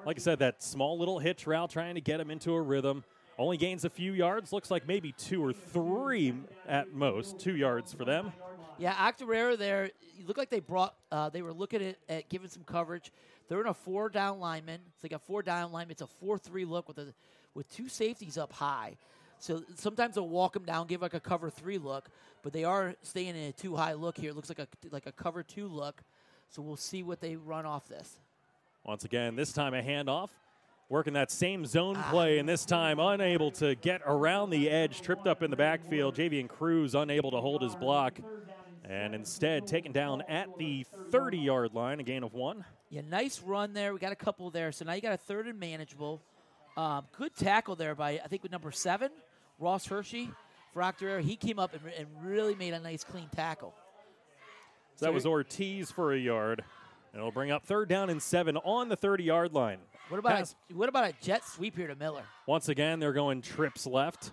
[0.05, 3.05] like I said, that small little hitch route trying to get him into a rhythm.
[3.38, 4.53] Only gains a few yards.
[4.53, 6.35] Looks like maybe two or three
[6.68, 7.38] at most.
[7.38, 8.33] Two yards for them.
[8.79, 9.90] Yeah, Octorara there.
[10.16, 10.94] You look like they brought.
[11.11, 13.12] Uh, they were looking at, at giving some coverage.
[13.49, 14.81] They're in a four down lineman.
[14.94, 15.92] It's like a four down lineman.
[15.92, 17.14] It's a four three look with a
[17.55, 18.96] with two safeties up high.
[19.38, 22.11] So sometimes they'll walk them down, give like a cover three look,
[22.42, 24.31] but they are staying in a two high look here.
[24.31, 26.03] It looks like a like a cover two look.
[26.51, 28.19] So we'll see what they run off this.
[28.85, 30.31] Once again, this time a handoff.
[30.89, 35.29] Working that same zone play, and this time unable to get around the edge, tripped
[35.29, 36.17] up in the backfield.
[36.17, 38.19] Javian Cruz unable to hold his block,
[38.85, 42.65] and instead taken down at the 30 yard line, a gain of one.
[42.89, 43.93] Yeah, nice run there.
[43.93, 44.73] We got a couple there.
[44.73, 46.21] So now you got a third and manageable.
[46.77, 49.13] Um, good tackle there by I think with number seven,
[49.61, 50.29] Ross Hershey
[50.73, 51.21] for Octorara.
[51.23, 53.75] He came up and, and really made a nice clean tackle.
[55.01, 56.63] So that was Ortiz for a yard.
[57.15, 59.79] And it'll bring up third down and seven on the 30 yard line.
[60.11, 60.55] What about Pass.
[60.71, 62.25] a, what about a jet sweep here to Miller?
[62.47, 64.33] Once again, they're going trips left.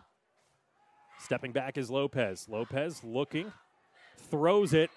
[1.19, 2.49] Stepping back is Lopez.
[2.49, 3.53] Lopez looking,
[4.29, 4.91] throws it,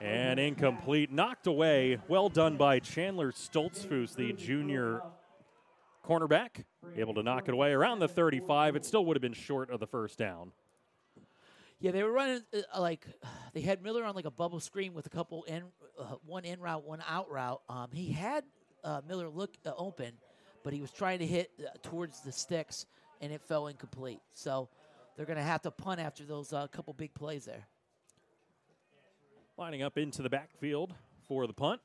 [0.00, 1.12] and incomplete.
[1.12, 1.98] Knocked away.
[2.08, 5.02] Well done by Chandler Stoltzfus, the junior
[6.02, 6.64] cornerback.
[6.96, 8.74] Able to knock it away around the 35.
[8.74, 10.52] It still would have been short of the first down.
[11.80, 13.06] Yeah, they were running uh, like
[13.54, 15.64] they had Miller on like a bubble screen with a couple in
[15.98, 17.62] uh, one in route, one out route.
[17.68, 18.44] Um, he had
[18.84, 20.12] uh, Miller look uh, open,
[20.62, 22.86] but he was trying to hit uh, towards the sticks,
[23.20, 24.20] and it fell incomplete.
[24.34, 24.68] So
[25.16, 27.66] they're going to have to punt after those uh, couple big plays there.
[29.56, 30.94] Lining up into the backfield
[31.26, 31.80] for the punt.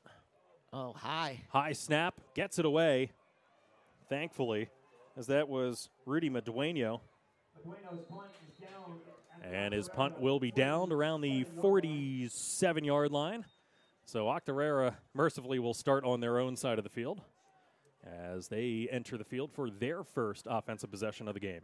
[0.72, 1.42] Oh, high.
[1.50, 3.10] High snap, gets it away.
[4.08, 4.68] Thankfully,
[5.16, 7.00] as that was Rudy Medueno.
[9.52, 13.44] And his punt will be downed around the 47 yard line.
[14.04, 17.20] So Octorara mercifully will start on their own side of the field
[18.04, 21.62] as they enter the field for their first offensive possession of the game.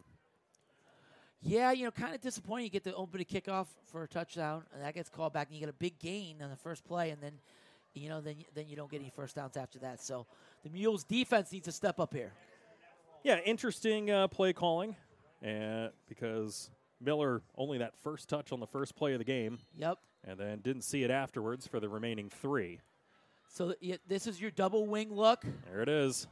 [1.40, 2.64] Yeah, you know, kind of disappointing.
[2.64, 5.56] You get the open to kickoff for a touchdown, and that gets called back, and
[5.56, 7.32] you get a big gain on the first play, and then,
[7.94, 10.00] you know, then then you don't get any first downs after that.
[10.00, 10.26] So
[10.62, 12.32] the Mules defense needs to step up here.
[13.24, 14.94] Yeah, interesting uh, play calling
[15.44, 16.70] uh, because
[17.02, 19.98] Miller only that first touch on the first play of the game Yep.
[20.26, 22.80] and then didn't see it afterwards for the remaining three.
[23.48, 23.74] So
[24.08, 25.44] this is your double wing look.
[25.70, 26.26] There it is.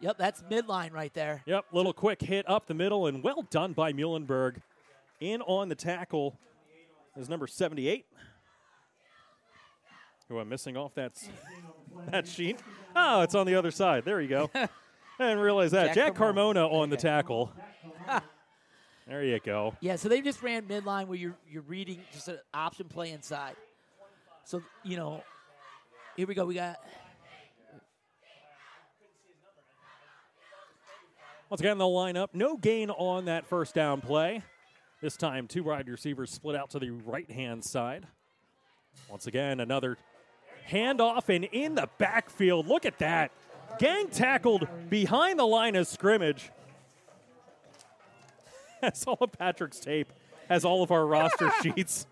[0.00, 1.42] Yep, that's midline right there.
[1.46, 4.60] Yep, little quick hit up the middle, and well done by Muhlenberg.
[5.20, 6.38] In on the tackle
[7.16, 8.04] is number 78.
[10.28, 11.12] Who I'm missing off that,
[12.10, 12.58] that sheet.
[12.94, 14.04] Oh, it's on the other side.
[14.04, 14.50] There you go.
[14.54, 14.68] I
[15.18, 15.94] didn't realize that.
[15.94, 17.52] Jack Jack, Carmona on the tackle.
[19.06, 19.74] there you go.
[19.80, 23.56] Yeah, so they just ran midline where you're you're reading just an option play inside.
[24.44, 25.22] So you know,
[26.16, 26.44] here we go.
[26.44, 26.78] We got
[31.48, 32.34] Once again, they'll line up.
[32.34, 34.42] No gain on that first down play.
[35.00, 38.06] This time, two wide receivers split out to the right hand side.
[39.08, 39.96] Once again, another
[40.68, 42.66] handoff and in the backfield.
[42.66, 43.30] Look at that.
[43.78, 46.50] Gang tackled behind the line of scrimmage.
[48.80, 50.12] That's all of Patrick's tape.
[50.48, 52.06] Has all of our roster sheets.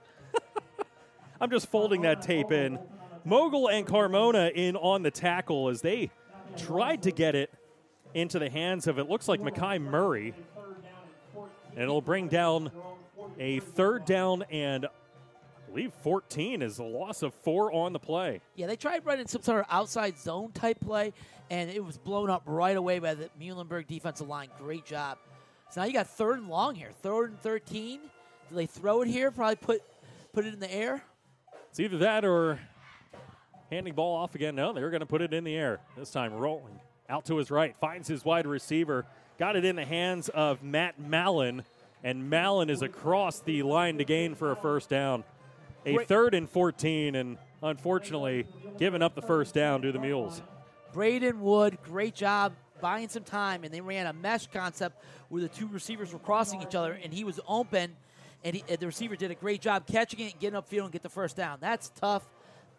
[1.40, 2.79] I'm just folding that tape in.
[3.24, 6.11] Mogul and Carmona in on the tackle as they
[6.57, 7.50] tried to get it
[8.12, 10.35] into the hands of it looks like Mackay Murray.
[11.72, 12.70] And it'll bring down
[13.38, 14.90] a third down and I
[15.68, 18.40] believe 14 is a loss of four on the play.
[18.55, 21.12] yeah, they tried running some sort of outside zone type play,
[21.50, 24.50] and it was blown up right away by the Muhlenberg defensive line.
[24.59, 25.18] Great job.
[25.74, 27.98] So now you got third and long here, third and thirteen.
[28.48, 29.32] Do they throw it here?
[29.32, 29.82] Probably put
[30.32, 31.02] put it in the air.
[31.68, 32.60] It's either that or
[33.72, 34.54] handing ball off again.
[34.54, 35.80] No, they're going to put it in the air.
[35.96, 39.04] This time rolling out to his right, finds his wide receiver,
[39.37, 41.64] got it in the hands of Matt Mallon,
[42.04, 45.24] and Mallon is across the line to gain for a first down.
[45.87, 48.46] A third and 14, and unfortunately,
[48.78, 50.40] giving up the first down to the Mules.
[50.92, 55.48] Braden Wood, great job buying some time, and they ran a mesh concept where the
[55.48, 57.96] two receivers were crossing each other, and he was open,
[58.44, 60.92] and, he, and the receiver did a great job catching it and getting upfield and
[60.92, 61.58] get the first down.
[61.60, 62.22] That's tough.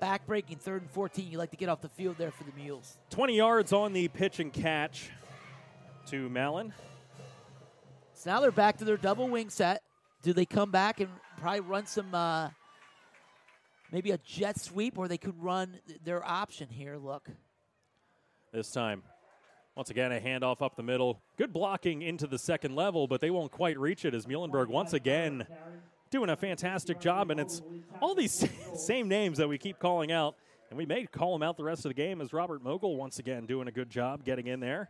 [0.01, 1.31] Backbreaking third and 14.
[1.31, 2.97] You like to get off the field there for the Mules.
[3.11, 5.09] 20 yards on the pitch and catch
[6.07, 6.73] to Mallon.
[8.13, 9.81] So now they're back to their double wing set.
[10.21, 12.49] Do they come back and probably run some, uh,
[13.91, 16.97] maybe a jet sweep, or they could run their option here?
[16.97, 17.29] Look.
[18.51, 19.03] this time.
[19.75, 21.21] Once again, a handoff up the middle.
[21.37, 24.93] Good blocking into the second level, but they won't quite reach it as Muhlenberg once
[24.93, 25.45] again
[26.11, 27.29] doing a fantastic job.
[27.29, 27.61] And it's
[28.01, 30.35] all these same names that we keep calling out.
[30.69, 33.19] And we may call them out the rest of the game as Robert Mogul once
[33.19, 34.89] again doing a good job getting in there.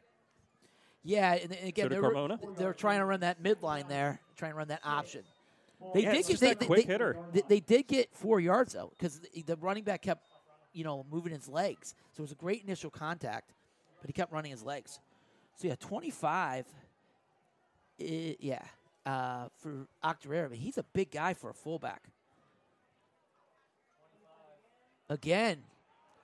[1.04, 4.58] Yeah, and, and again, So they're, they're trying to run that midline there, trying to
[4.58, 5.22] run that option.
[5.94, 7.18] They Yeah, did get they, that they- quick they- hitter.
[7.34, 10.26] They, they did get four yards though, because the, the running back kept,
[10.74, 11.96] you know, moving his legs.
[12.14, 13.52] So it was a great initial contact,
[14.06, 15.00] but he kept running his legs.
[15.56, 16.68] So yeah, twenty five.
[17.98, 18.62] yeah,
[19.04, 22.04] uh, for Octorara, but he's a big guy for a fullback.
[25.10, 25.64] Again,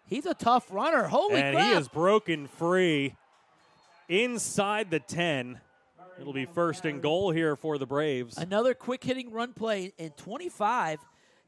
[0.05, 1.05] he's a tough runner.
[1.05, 1.69] Holy and crap!
[1.69, 3.15] he is broken free
[4.07, 5.59] inside the 10.
[6.19, 8.37] It'll be first and goal here for the Braves.
[8.37, 10.99] Another quick hitting run play in 25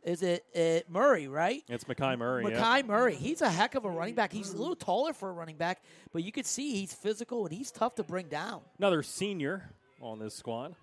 [0.03, 1.63] is it, it Murray, right?
[1.69, 2.51] It's Mackay Murray.
[2.51, 2.81] yeah.
[2.85, 3.15] Murray.
[3.15, 4.31] He's a heck of a running back.
[4.31, 7.53] He's a little taller for a running back, but you can see he's physical and
[7.53, 8.61] he's tough to bring down.
[8.77, 9.69] Another senior
[10.01, 10.75] on this squad.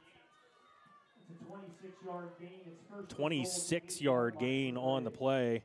[3.08, 5.64] 26 yard gain on the play.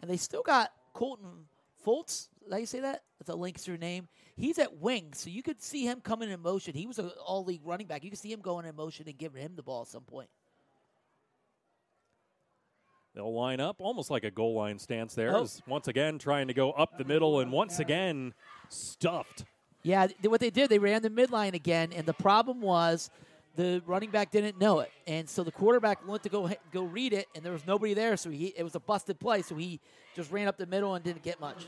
[0.00, 1.46] And they still got Colton
[1.86, 2.28] Fultz.
[2.44, 3.02] Did I say that?
[3.18, 4.08] That's a Linkster name.
[4.36, 6.74] He's at wing, so you could see him coming in motion.
[6.74, 8.04] He was an all league running back.
[8.04, 10.28] You could see him going in motion and giving him the ball at some point.
[13.18, 15.34] They'll line up almost like a goal line stance there.
[15.34, 15.44] Oh.
[15.66, 18.32] Once again, trying to go up the middle and once again
[18.68, 19.44] stuffed.
[19.82, 23.10] Yeah, th- what they did, they ran the midline again, and the problem was
[23.56, 27.12] the running back didn't know it, and so the quarterback went to go go read
[27.12, 29.80] it, and there was nobody there, so he it was a busted play, so he
[30.14, 31.66] just ran up the middle and didn't get much.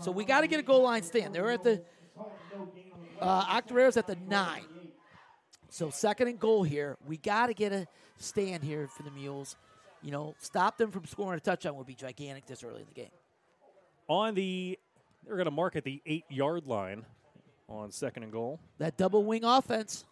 [0.00, 1.34] So we got to get a goal line stand.
[1.34, 1.82] They're at the
[3.22, 4.66] uh, Octorara's at the nine,
[5.70, 6.98] so second and goal here.
[7.06, 7.86] We got to get a
[8.18, 9.56] stand here for the Mules.
[10.04, 12.94] You know, stop them from scoring a touchdown would be gigantic this early in the
[12.94, 13.10] game.
[14.06, 14.78] On the,
[15.24, 17.06] they're going to mark at the eight yard line
[17.70, 18.60] on second and goal.
[18.76, 20.04] That double wing offense.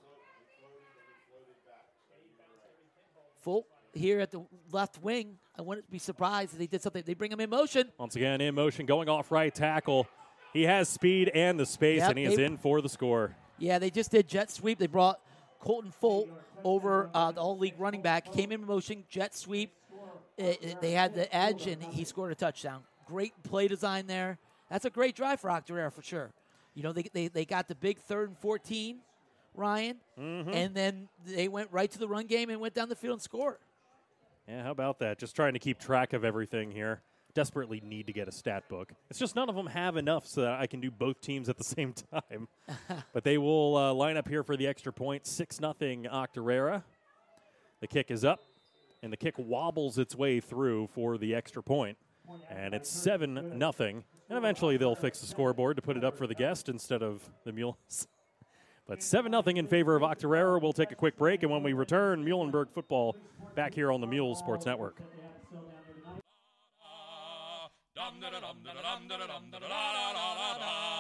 [3.43, 5.37] Full here at the left wing.
[5.59, 7.03] I wouldn't be surprised if they did something.
[7.05, 7.93] They bring him in motion.
[7.99, 10.07] Once again, in motion, going off right tackle.
[10.55, 13.37] He has speed and the space, Yep, and he is in for the score.
[13.59, 14.79] Yeah, they just did jet sweep.
[14.79, 15.21] They brought
[15.61, 16.29] Colton Folt
[16.65, 18.33] over uh, the all league running back.
[18.33, 19.73] Came in motion, jet sweep.
[20.37, 22.85] It- it- they had the edge, and he scored a touchdown.
[23.07, 24.39] Great play design there.
[24.71, 26.33] That's a great drive for Octorara for sure.
[26.75, 28.99] You know, they, they, they got the big third and 14,
[29.55, 30.51] Ryan, mm-hmm.
[30.51, 33.23] and then they went right to the run game and went down the field and
[33.23, 33.59] scored.
[34.49, 35.19] Yeah, how about that?
[35.19, 37.03] Just trying to keep track of everything here.
[37.35, 38.93] Desperately need to get a stat book.
[39.09, 41.57] It's just none of them have enough so that I can do both teams at
[41.57, 42.49] the same time.
[43.13, 45.27] but they will uh, line up here for the extra point.
[45.27, 46.83] 6 nothing Octorara.
[47.81, 48.41] The kick is up,
[49.03, 51.99] and the kick wobbles its way through for the extra point.
[52.51, 54.05] And it's 7 nothing.
[54.29, 57.29] And eventually they'll fix the scoreboard to put it up for the guest instead of
[57.45, 58.07] the Mules.
[58.85, 60.61] But 7 0 in favor of Octorara.
[60.61, 63.17] We'll take a quick break, and when we return, Muhlenberg football
[63.55, 65.01] back here on the Mules Sports Network.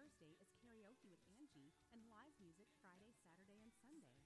[0.00, 4.16] Thursday is karaoke with Angie, and live music Friday, Saturday, and Sunday.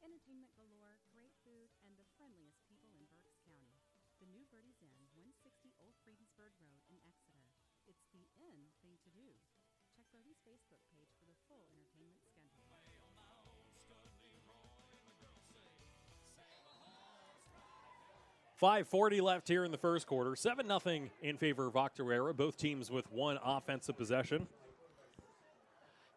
[0.00, 3.84] Entertainment galore, great food, and the friendliest people in Berks County.
[4.16, 7.52] The New Birdie's Inn, 160 Old Friedensburg Road in Exeter.
[7.84, 9.28] It's the in thing to do.
[9.92, 12.80] Check Birdie's Facebook page for the full entertainment schedule.
[18.56, 20.32] 540 left here in the first quarter.
[20.32, 20.80] 7 0
[21.20, 22.32] in favor of Octorara.
[22.32, 24.48] Both teams with one offensive possession.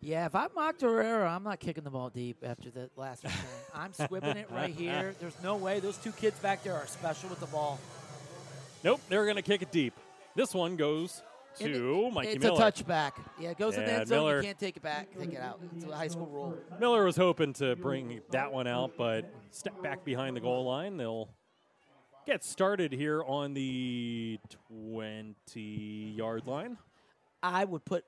[0.04, 3.40] Yeah, if I'm Octorara, I'm not kicking the ball deep after the last return.
[3.74, 5.16] I'm squibbing it right here.
[5.22, 5.80] There's no way.
[5.80, 7.80] Those two kids back there are special with the ball.
[8.84, 9.94] Nope, they're going to kick it deep.
[10.36, 11.22] This one goes
[11.60, 12.62] to it- Mikey it's Miller.
[12.68, 13.12] a touchback.
[13.40, 14.18] Yeah, it goes in the end zone.
[14.18, 15.08] Miller- You can't take it back.
[15.18, 15.62] Take it out.
[15.76, 16.58] It's a high school rule.
[16.82, 20.98] Miller was hoping to bring that one out, but step back behind the goal line.
[20.98, 21.30] They'll
[22.26, 24.38] get started here on the
[24.70, 26.78] 20 yard line.
[27.42, 28.04] I would put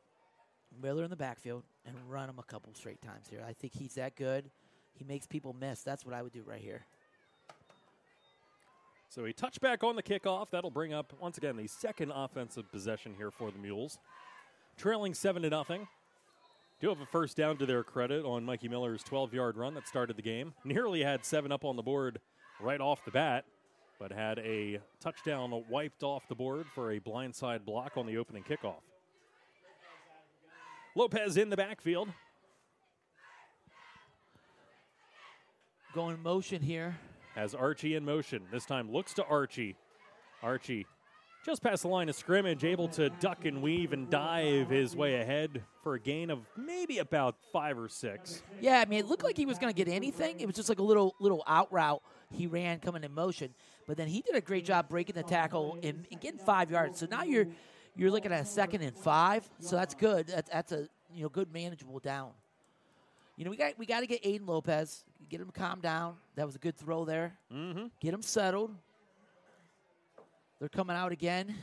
[0.82, 3.44] Miller in the backfield and run him a couple straight times here.
[3.48, 4.50] I think he's that good.
[4.94, 5.82] He makes people miss.
[5.82, 6.86] That's what I would do right here.
[9.10, 10.50] So a touchback on the kickoff.
[10.50, 13.98] That'll bring up, once again, the second offensive possession here for the Mules.
[14.78, 15.88] trailing seven to nothing.
[16.82, 20.18] Do have a first down to their credit on Mikey Miller's 12-yard run that started
[20.18, 20.54] the game.
[20.66, 22.20] Nearly had seven up on the board
[22.60, 23.46] right off the bat,
[24.00, 28.44] but had a touchdown wiped off the board for a blindside block on the opening
[28.44, 28.82] kickoff.
[30.96, 32.10] Lopez in the backfield.
[35.94, 36.98] Going motion here.
[37.36, 38.44] Has Archie in motion.
[38.52, 39.76] This time looks to Archie.
[40.42, 40.86] Archie
[41.46, 45.22] just past the line of scrimmage, able to duck and weave and dive his way
[45.22, 48.42] ahead for a gain of maybe about five or six.
[48.62, 50.40] Yeah, I mean, it looked like he was going to get anything.
[50.40, 53.54] It was just like a little little out route he ran coming in motion,
[53.86, 57.00] but then he did a great job breaking the tackle and, and getting five yards.
[57.00, 57.48] So now you're
[57.96, 59.50] you're looking at a second and five.
[59.60, 60.28] So that's good.
[60.28, 62.32] That, that's a you know good manageable down.
[63.38, 66.16] You know, we got we got to get Aiden Lopez, get him calmed down.
[66.36, 67.34] That was a good throw there.
[67.54, 67.88] Mm-hmm.
[68.00, 68.72] Get him settled.
[70.60, 71.56] They're coming out again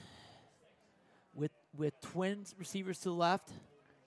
[1.35, 3.51] with with twin receivers to the left.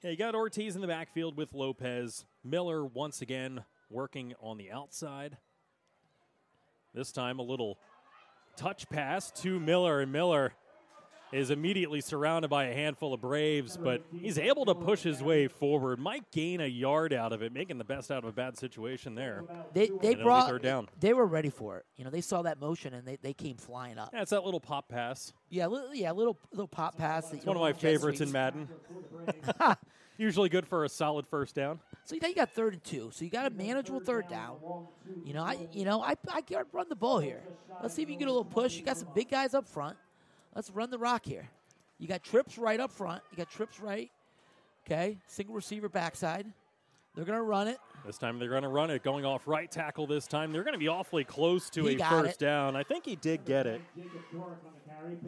[0.04, 2.26] Yeah, you got Ortiz in the backfield with Lopez.
[2.44, 5.38] Miller once again working on the outside.
[6.94, 7.80] This time a little
[8.56, 10.54] touch pass to Miller, and Miller
[11.36, 15.48] is immediately surrounded by a handful of Braves, but he's able to push his way
[15.48, 16.00] forward.
[16.00, 19.16] Might gain a yard out of it, making the best out of a bad situation
[19.16, 19.44] there.
[19.74, 20.88] They they And brought down.
[21.00, 21.86] they were ready for it.
[21.98, 24.10] You know, they saw that motion and they, they came flying up.
[24.14, 25.34] Yeah, it's that little pop pass.
[25.50, 27.34] Yeah, little, yeah, little little pop pass.
[27.34, 28.32] It's one of my favorites in.
[28.32, 28.70] Madden.
[30.18, 31.80] Usually good for a solid first down.
[32.06, 33.10] So now you got third and two.
[33.12, 34.56] So you got a manageable third down.
[35.26, 37.44] You know, I you know I I can run the ball here.
[37.82, 38.78] Let's see if you can get a little push.
[38.78, 39.98] You got some big guys up front.
[40.56, 41.50] Let's run the rock here.
[42.00, 43.22] You got trips right up front.
[43.32, 44.10] You got trips right.
[44.86, 46.46] Okay, single receiver backside.
[47.16, 47.78] They're gonna run it.
[48.06, 50.52] This time they're going to run it, going off right tackle this time.
[50.52, 52.46] They're going to be awfully close to He a first it.
[52.46, 52.76] down.
[52.76, 53.82] I think he did get it.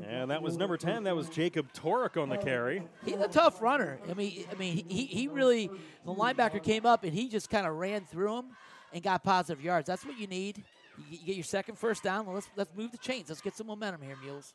[0.07, 1.03] And that was number 10.
[1.03, 2.83] That was Jacob Torek on the carry.
[3.03, 3.99] He's a tough runner.
[4.09, 5.71] I mean, I mean, he, he really
[6.05, 8.45] the linebacker came up and he just kind of ran through him
[8.93, 9.87] and got positive yards.
[9.87, 10.63] That's what you need.
[10.97, 12.25] You, you get your second first down.
[12.27, 13.29] Well, let's let's move the chains.
[13.29, 14.53] Let's get some momentum here, mules.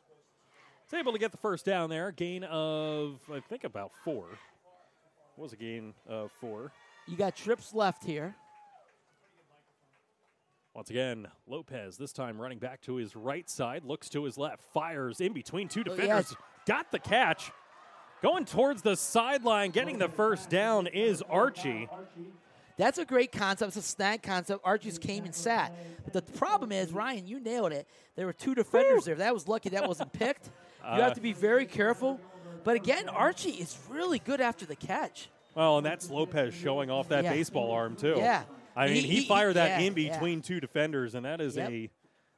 [0.89, 2.11] He's able to get the first down there.
[2.11, 4.25] Gain of, I think, about four.
[5.35, 6.71] What was a gain of four?
[7.07, 8.35] You got trips left here.
[10.73, 14.63] Once again, Lopez, this time running back to his right side, looks to his left,
[14.73, 16.07] fires in between two oh, defenders.
[16.07, 16.35] yes.
[16.65, 17.51] Got the catch.
[18.23, 21.89] Going towards the sideline, getting the first down is Archie.
[22.77, 23.69] That's a great concept.
[23.69, 24.61] It's a snag concept.
[24.63, 25.75] Archie's came and sat.
[26.03, 27.87] But the problem is, Ryan, you nailed it.
[28.15, 29.15] There were two defenders there.
[29.15, 30.49] That was lucky that wasn't picked.
[30.83, 32.19] You have to be very careful.
[32.63, 35.29] But again, Archie is really good after the catch.
[35.55, 37.31] Well, and that's Lopez showing off that Yeah.
[37.33, 38.15] baseball arm too.
[38.17, 38.43] Yeah.
[38.75, 40.11] I mean, He- he, he- fired that yeah, in yeah.
[40.13, 41.69] between two defenders, and that is Yep.
[41.69, 41.89] a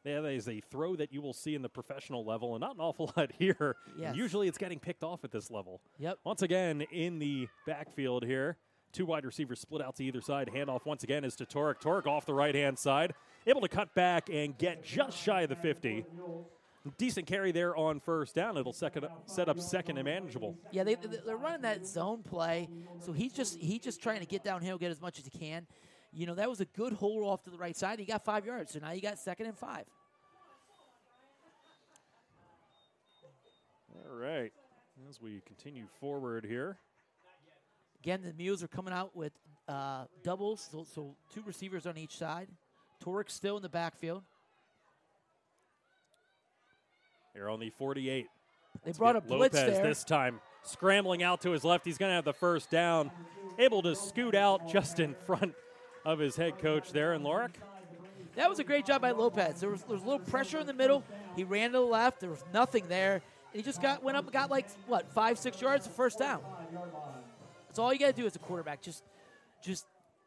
[0.03, 2.75] yeah, that is a throw that you will see in the professional level, and not
[2.75, 3.75] an awful lot here.
[3.97, 4.15] Yes.
[4.15, 5.81] Usually, it's getting picked off at this level.
[5.97, 6.19] Yep.
[6.23, 8.57] Once again, in the backfield here,
[8.91, 10.49] two wide receivers split out to either side.
[10.53, 11.81] Handoff once again is to Torek.
[11.81, 13.13] Torek off the right hand side,
[13.47, 16.05] able to cut back and get just shy of the 50.
[16.97, 18.57] Decent carry there on first down.
[18.57, 20.55] It'll second, set up second and manageable.
[20.71, 22.69] Yeah, they, they- they're running that zone play,
[22.99, 25.65] so he's just he's just trying to get downhill, get as much as he can.
[26.13, 27.99] You know, that was a good hole off to the right side.
[27.99, 29.85] He got five yards, so now you got second and five.
[33.93, 34.53] All right.
[35.09, 36.77] As we continue forward here.
[38.01, 39.33] Again, the Mules are coming out with
[39.67, 42.47] uh, doubles, so, so two receivers on each side.
[43.03, 44.23] Torek still in the backfield.
[47.35, 48.27] Here on the 48.
[48.85, 49.83] They brought a blitz Lopez there.
[49.83, 51.85] this time scrambling out to his left.
[51.85, 53.11] He's going to have the first down.
[53.59, 55.53] Able to scoot out just in front
[56.05, 57.13] of his head coach there.
[57.13, 57.55] in Lorik,
[58.35, 59.59] That was a great job by Lopez.
[59.59, 61.03] There was, there was a little pressure in the middle.
[61.35, 62.21] He ran to the left.
[62.21, 63.15] There was nothing there.
[63.15, 63.21] And
[63.53, 66.41] he just got went up and got like what five six yards, the first down.
[67.67, 68.81] That's all you got to do as a quarterback.
[68.81, 69.03] Just
[69.61, 69.85] just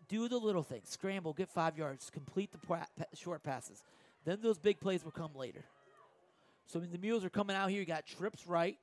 [0.08, 0.88] do the little things.
[0.88, 3.82] Scramble, get five yards, complete the pra- short passes.
[4.24, 5.64] Then those big plays will come later.
[6.68, 7.80] So the Mules are coming out here.
[7.80, 8.78] You got trips right.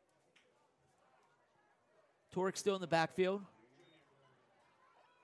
[2.36, 3.41] Torek still in the backfield.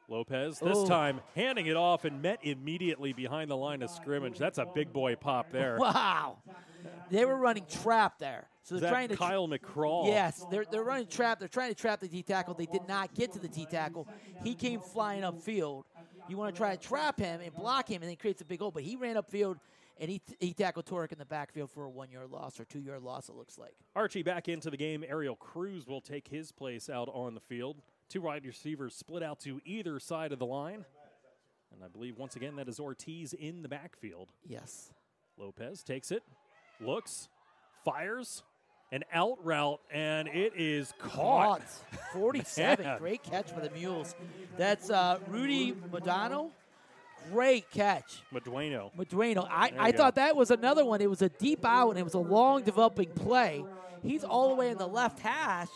[0.07, 0.87] Lopez this Oh.
[0.87, 4.37] time handing it off and met immediately behind the line of scrimmage.
[4.37, 5.77] That's a big boy pop there.
[5.79, 6.37] Wow,
[7.09, 8.47] they were running trap there.
[8.63, 10.05] So they're trying to Kyle McCraw?
[10.07, 11.39] Yes, they're, they're running trap.
[11.39, 12.53] They're trying to trap the D tackle.
[12.53, 14.07] They did not get to the D tackle.
[14.43, 15.83] He came flying upfield.
[16.27, 18.45] You want to try to trap him and block him, and then he creates a
[18.45, 18.71] big hole.
[18.71, 19.59] But he ran upfield
[19.99, 22.79] and he, he tackled Torek in the backfield for a one yard loss or two
[22.79, 23.75] yard loss, it looks like.
[23.95, 25.03] Archie back into the game.
[25.07, 27.81] Ariel Cruz will take his place out on the field.
[28.09, 30.85] Two wide receivers split out to either side of the line.
[31.73, 34.29] And I believe once again that is Ortiz in the backfield.
[34.45, 34.91] Yes.
[35.37, 36.23] Lopez takes it,
[36.79, 37.29] looks,
[37.85, 38.43] fires,
[38.93, 41.61] An out route, and it is caught.
[41.61, 42.11] Caught.
[42.11, 42.85] 47.
[42.99, 44.15] Great catch by the Mules.
[44.57, 46.51] That's uh, Rudy Modano.
[47.31, 48.21] Great catch.
[48.33, 48.91] Medueno.
[48.97, 49.47] Madueno.
[49.49, 49.97] I, I go.
[49.97, 51.01] thought that was another one.
[51.01, 53.63] It was a deep out and it was a long developing play.
[54.03, 55.69] He's all the way in the left hash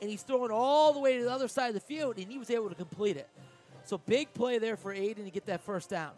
[0.00, 2.38] and he's throwing all the way to the other side of the field and he
[2.38, 3.28] was able to complete it.
[3.84, 6.12] So big play there for Aiden to get that first down.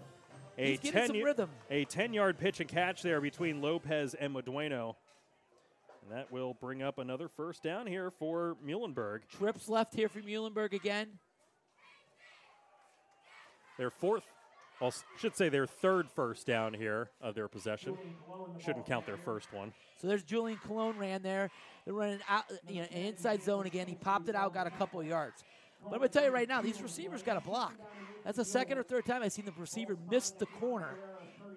[0.59, 1.51] A He's getting some rhythm.
[1.71, 4.97] A 10 yard pitch and catch there between Lopez and Medueno.
[6.03, 9.21] And that will bring up another first down here for Muhlenberg.
[9.39, 11.09] Trips left here for Muhlenberg again.
[13.79, 14.25] Their fourth,
[14.83, 17.97] well, should say their third first down here of their possession.
[18.59, 19.73] Shouldn't count their first one.
[19.97, 21.51] So there's Julian Cologne ran there.
[21.85, 23.87] They're running out, you know, inside zone again.
[23.87, 25.45] He popped it out, got a couple yards.
[25.85, 27.75] But I'm gonna tell you right now, these receivers got a block.
[28.25, 30.97] That's the second or third time I've seen the receiver miss the corner,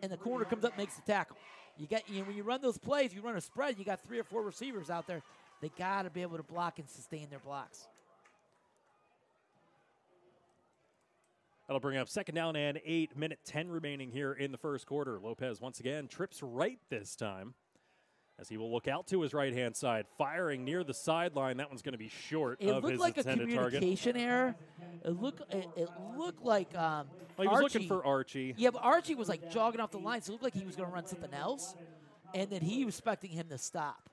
[0.04, 1.38] and the corner comes up and makes the tackle.
[1.78, 3.80] You got you know, when you run those plays, you run a spread.
[3.80, 5.24] You got three or four receivers out there.
[5.62, 7.88] They got to be able to block and sustain their blocks.
[11.68, 15.20] That'll bring up second down and eight, minute 10 remaining here in the first quarter.
[15.20, 17.56] Lopez once again trips right this time
[18.38, 21.58] as he will look out to his right hand side, firing near the sideline.
[21.58, 23.80] That one's going to be short It of looked his like a intended target.
[23.80, 24.56] communication error.
[25.04, 27.08] It looked it, it looked like um,
[27.38, 28.54] Well, he was Archie, looking for Archie.
[28.58, 30.76] Yeah, but Archie was like jogging off the line, so it looked like he was
[30.76, 31.76] going to run something else,
[32.36, 34.10] and then he was expecting him to stop.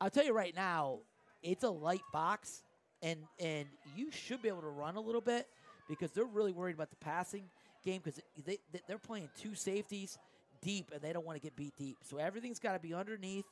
[0.00, 1.00] I'll tell you right now,
[1.42, 2.64] it's a light box,
[3.02, 5.46] and and you should be able to run a little bit
[5.88, 7.44] because they're really worried about the passing
[7.84, 10.18] game because they, they they're playing two safeties
[10.62, 11.98] deep and they don't want to get beat deep.
[12.02, 13.44] So everything's got to be underneath,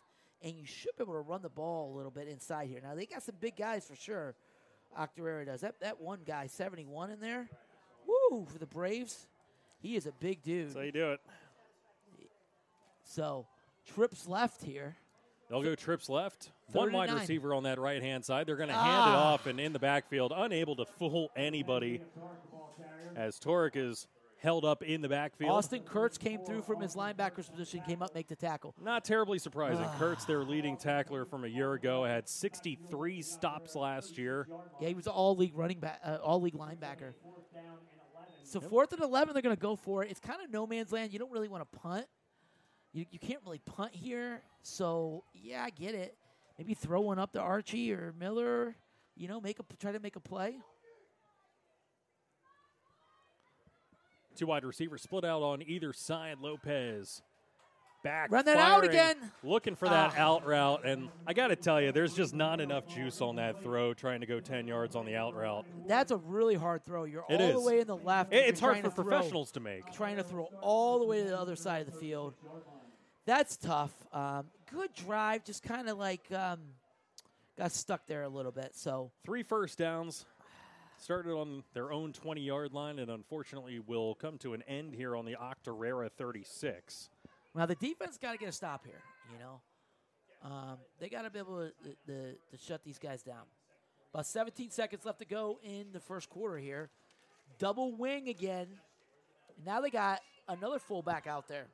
[0.43, 2.80] and you should be able to run the ball a little bit inside here.
[2.83, 4.35] Now they got some big guys for sure.
[4.99, 5.80] Octorara does that.
[5.80, 7.49] That one guy, seventy one in there.
[8.07, 9.26] Woo for the Braves.
[9.80, 10.68] He is a big dude.
[10.68, 11.20] That's how you do it.
[13.05, 13.47] So
[13.95, 14.97] trips left here.
[15.53, 16.50] They'll go trips left.
[16.72, 17.20] One wide 39.
[17.20, 18.46] receiver on that right hand side.
[18.46, 19.32] They're going to hand it Ah.
[19.34, 22.00] off and in the backfield, unable to fool anybody
[23.14, 24.07] as Torek is
[24.38, 25.50] held up in the backfield.
[25.50, 28.74] Austin Kurtz came through from his linebacker's position, came up, make the tackle.
[28.82, 29.84] Not terribly surprising.
[29.84, 29.94] Ah.
[29.98, 34.48] Kurtz, their leading tackler from a year ago, had 63 stops last year.
[34.80, 37.12] Yeah, he was all league running back, uh, all league linebacker.
[38.44, 40.11] So fourth and eleven, they're going to go for it.
[40.11, 41.12] It's kind of no man's land.
[41.12, 42.07] You don't really want to punt.
[42.93, 44.43] You, you can't really punt here.
[44.62, 46.14] So yeah, I get it.
[46.59, 48.76] Maybe throw one up to Archie or Miller.
[49.16, 50.57] You know, make a try to make a play.
[54.36, 56.38] Two wide receivers split out on either side.
[56.40, 57.22] Lopez
[58.03, 58.32] back.
[58.32, 59.16] Run that out firing, again.
[59.45, 60.20] Looking for that Ah.
[60.20, 60.84] out route.
[60.86, 64.20] And I got to tell you, there's just not enough juice on that throw trying
[64.22, 65.66] to go 10 yards on the out route.
[65.86, 67.05] That's a really hard throw.
[67.05, 67.55] You're It all is.
[67.55, 68.32] the way in the left.
[68.32, 69.05] It- it's hard for to throw.
[69.05, 69.93] professionals to make.
[69.93, 72.34] trying to throw all the way to the other side of the field.
[73.24, 73.92] That's tough.
[74.12, 76.58] Um, good drive, just kind of like um,
[77.56, 78.72] got stuck there a little bit.
[78.74, 80.26] So Three first downs.
[80.98, 85.16] Started on their own 20 yard line and unfortunately will come to an end here
[85.16, 87.10] on the Octorara 36.
[87.56, 89.02] now the defense got to get a stop here.
[89.32, 89.60] You know,
[90.44, 93.42] um, they got to be able to, to, to shut these guys down.
[94.14, 96.90] About 17 seconds left to go in the first quarter here.
[97.58, 98.66] Double wing again.
[99.64, 101.66] Now they got another fullback out there.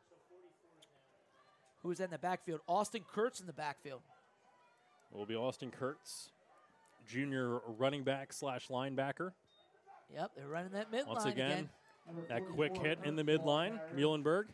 [1.89, 2.61] Who's in the backfield?
[2.67, 4.03] Austin Kurtz in the backfield.
[5.11, 6.29] It Will be Austin Kurtz,
[7.09, 9.33] junior running back slash linebacker.
[10.15, 11.71] Yep, they're running that midline Once again,
[12.11, 12.25] again.
[12.29, 13.81] that quick hit in the midline.
[13.97, 14.49] Muhlenberg,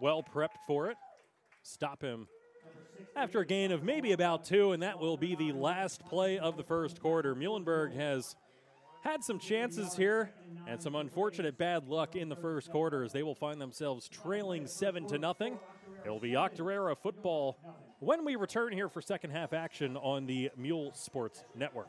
[0.00, 0.96] well prepped for it.
[1.62, 2.26] Stop him
[3.14, 6.56] after a gain of maybe about two, and that will be the last play of
[6.56, 7.34] the first quarter.
[7.34, 8.34] Muhlenberg has
[9.02, 10.32] had some chances here
[10.66, 14.66] and some unfortunate bad luck in the first quarter as they will find themselves trailing
[14.66, 15.58] seven to nothing.
[16.04, 17.58] It will be Octorara football
[18.00, 21.88] when we return here for second half action on the Mule Sports Network.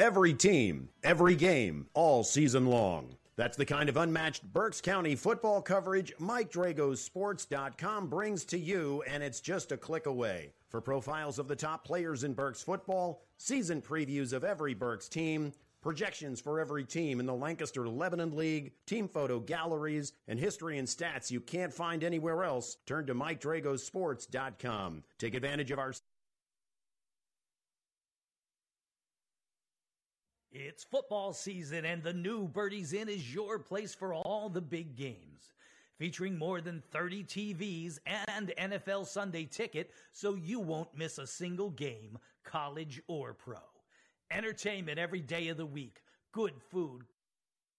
[0.00, 3.16] Every team, every game, all season long.
[3.36, 6.54] That's the kind of unmatched Berks County football coverage Mike
[6.94, 10.54] Sports.com brings to you, and it's just a click away.
[10.70, 15.52] For profiles of the top players in Berks football, season previews of every Berks team,
[15.82, 20.88] projections for every team in the Lancaster Lebanon League, team photo galleries, and history and
[20.88, 25.02] stats you can't find anywhere else, turn to MikeDragosports.com.
[25.18, 25.92] Take advantage of our
[30.52, 34.96] It's football season, and the new Birdies Inn is your place for all the big
[34.96, 35.52] games.
[35.96, 41.70] Featuring more than 30 TVs and NFL Sunday ticket, so you won't miss a single
[41.70, 43.60] game, college or pro.
[44.32, 47.04] Entertainment every day of the week, good food,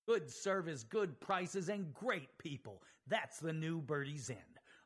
[0.08, 2.84] good service, good prices, and great people.
[3.06, 4.38] That's the new Birdies Inn.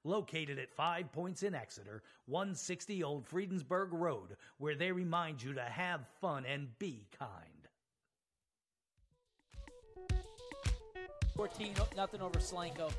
[0.03, 5.61] Located at Five Points in Exeter, 160 Old Friedensburg Road, where they remind you to
[5.61, 7.54] have fun and be kind.
[11.35, 12.91] 14 nothing over Slanko.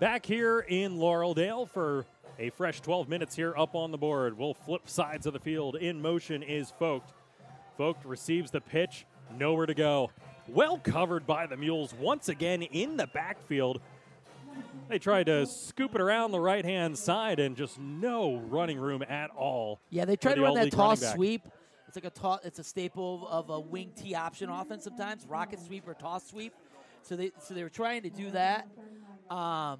[0.00, 2.06] Back here in Laureldale for
[2.38, 4.36] a fresh 12 minutes here up on the board.
[4.36, 5.76] We'll flip sides of the field.
[5.76, 7.12] In motion is Vogt.
[7.78, 9.04] Vogt receives the pitch,
[9.38, 10.10] nowhere to go.
[10.48, 13.80] Well covered by the Mules once again in the backfield.
[14.88, 19.02] They tried to scoop it around the right hand side and just no running room
[19.02, 19.80] at all.
[19.90, 21.16] Yeah, they tried to run that League toss running back.
[21.16, 21.42] sweep.
[21.94, 22.40] It's like a toss.
[22.42, 26.52] It's a staple of a wing T option offense sometimes, rocket sweep or toss sweep.
[27.02, 28.66] So they so they were trying to do that,
[29.30, 29.78] um,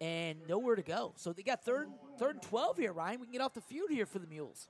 [0.00, 1.12] and nowhere to go.
[1.14, 1.86] So they got third
[2.18, 2.92] third and twelve here.
[2.92, 4.66] Ryan, we can get off the field here for the Mules.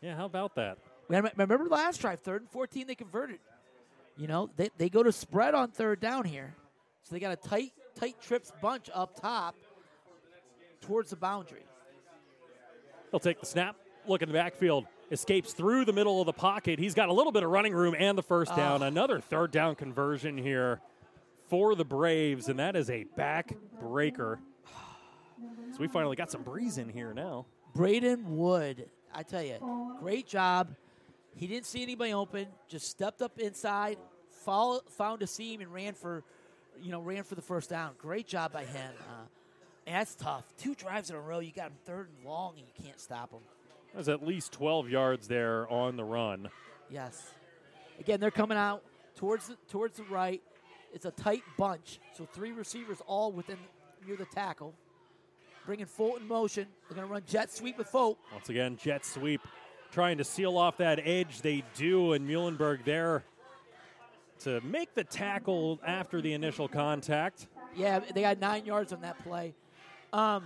[0.00, 0.78] Yeah, how about that?
[1.08, 3.40] Rem- Remember last drive, third and fourteen, they converted.
[4.16, 6.54] You know, they they go to spread on third down here,
[7.02, 9.56] so they got a tight tight trips bunch up top
[10.80, 11.66] towards the boundary.
[13.10, 13.76] He'll take the snap,
[14.06, 16.78] look in the backfield, escapes through the middle of the pocket.
[16.78, 18.82] He's got a little bit of running room and the first down.
[18.82, 20.80] Another third down conversion here
[21.48, 24.40] for the Braves, and that is a back breaker.
[25.72, 27.46] So we finally got some breeze in here now.
[27.74, 30.74] Braden Wood, I tell you, great job.
[31.36, 33.98] He didn't see anybody open, just stepped up inside,
[34.44, 36.24] follow, found a seam, and ran for,
[36.82, 37.92] you know, ran for the first down.
[37.98, 38.92] Great job by him.
[39.00, 39.24] Uh,
[39.86, 40.44] and that's tough.
[40.58, 43.30] Two drives in a row, you got him third and long, and you can't stop
[43.30, 43.40] him.
[43.94, 46.48] There's at least 12 yards there on the run.
[46.90, 47.32] Yes.
[48.00, 48.82] Again, they're coming out
[49.16, 50.42] towards the, towards the right.
[50.92, 53.56] It's a tight bunch, so three receivers all within
[54.06, 54.74] near the tackle.
[55.64, 56.66] Bringing Fulton in motion.
[56.88, 58.22] They're going to run jet sweep with Fulton.
[58.32, 59.40] Once again, jet sweep
[59.92, 61.40] trying to seal off that edge.
[61.40, 63.24] They do, and Muhlenberg there
[64.40, 67.46] to make the tackle after the initial contact.
[67.76, 69.54] Yeah, they got nine yards on that play.
[70.12, 70.44] Um,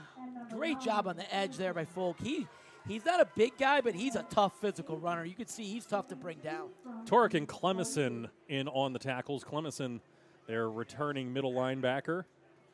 [0.50, 2.20] great job on the edge there by Folk.
[2.20, 2.46] He
[2.88, 5.24] he's not a big guy, but he's a tough physical runner.
[5.24, 6.68] You can see he's tough to bring down.
[7.04, 9.44] Torek and Clemison in on the tackles.
[9.44, 10.00] Clemison,
[10.46, 12.24] their returning middle linebacker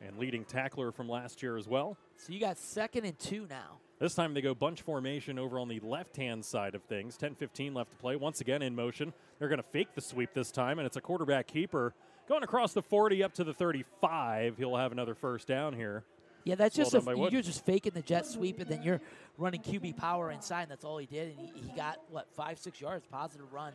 [0.01, 1.97] and leading tackler from last year as well.
[2.17, 3.79] So you got second and two now.
[3.99, 7.15] This time they go bunch formation over on the left hand side of things.
[7.15, 8.15] 10 15 left to play.
[8.15, 9.13] Once again in motion.
[9.39, 11.93] They're going to fake the sweep this time, and it's a quarterback keeper
[12.27, 14.57] going across the 40 up to the 35.
[14.57, 16.03] He'll have another first down here.
[16.43, 18.99] Yeah, that's just a, you're just faking the jet sweep, and then you're
[19.37, 20.63] running QB power inside.
[20.63, 23.71] And that's all he did, and he, he got what five six yards positive run.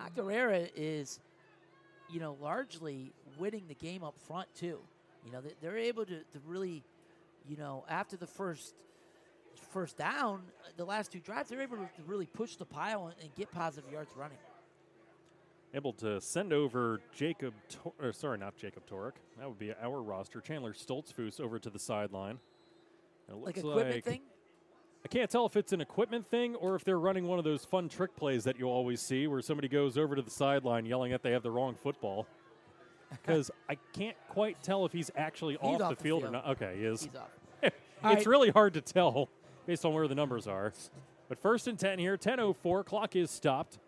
[0.00, 1.20] Aguilera is,
[2.08, 4.78] you know, largely winning the game up front too.
[5.24, 6.82] You know, they, they're able to, to really,
[7.48, 8.74] you know, after the first
[9.72, 10.42] first down,
[10.76, 14.10] the last two drives, they're able to, really push the pile and get positive yards
[14.16, 14.38] running.
[15.72, 19.12] Able to send over Jacob, Tor- or sorry, not Jacob Torek.
[19.38, 20.40] That would be our roster.
[20.40, 22.38] Chandler Stoltzfus over to the sideline.
[23.28, 24.20] It Like equipment like thing.
[25.04, 27.64] I can't tell if it's an equipment thing or if they're running one of those
[27.64, 31.12] fun trick plays that you always see where somebody goes over to the sideline yelling
[31.12, 32.26] that they have the wrong football.
[33.10, 36.46] Because I can't quite tell if he's actually off, off the the field, or not.
[36.50, 37.02] Okay, he is.
[37.02, 37.32] He's up.
[37.64, 38.24] it's All right.
[38.24, 39.28] really hard to tell
[39.66, 40.72] based on where the numbers are.
[41.28, 43.80] But first and 10 here, 10.04, clock is stopped.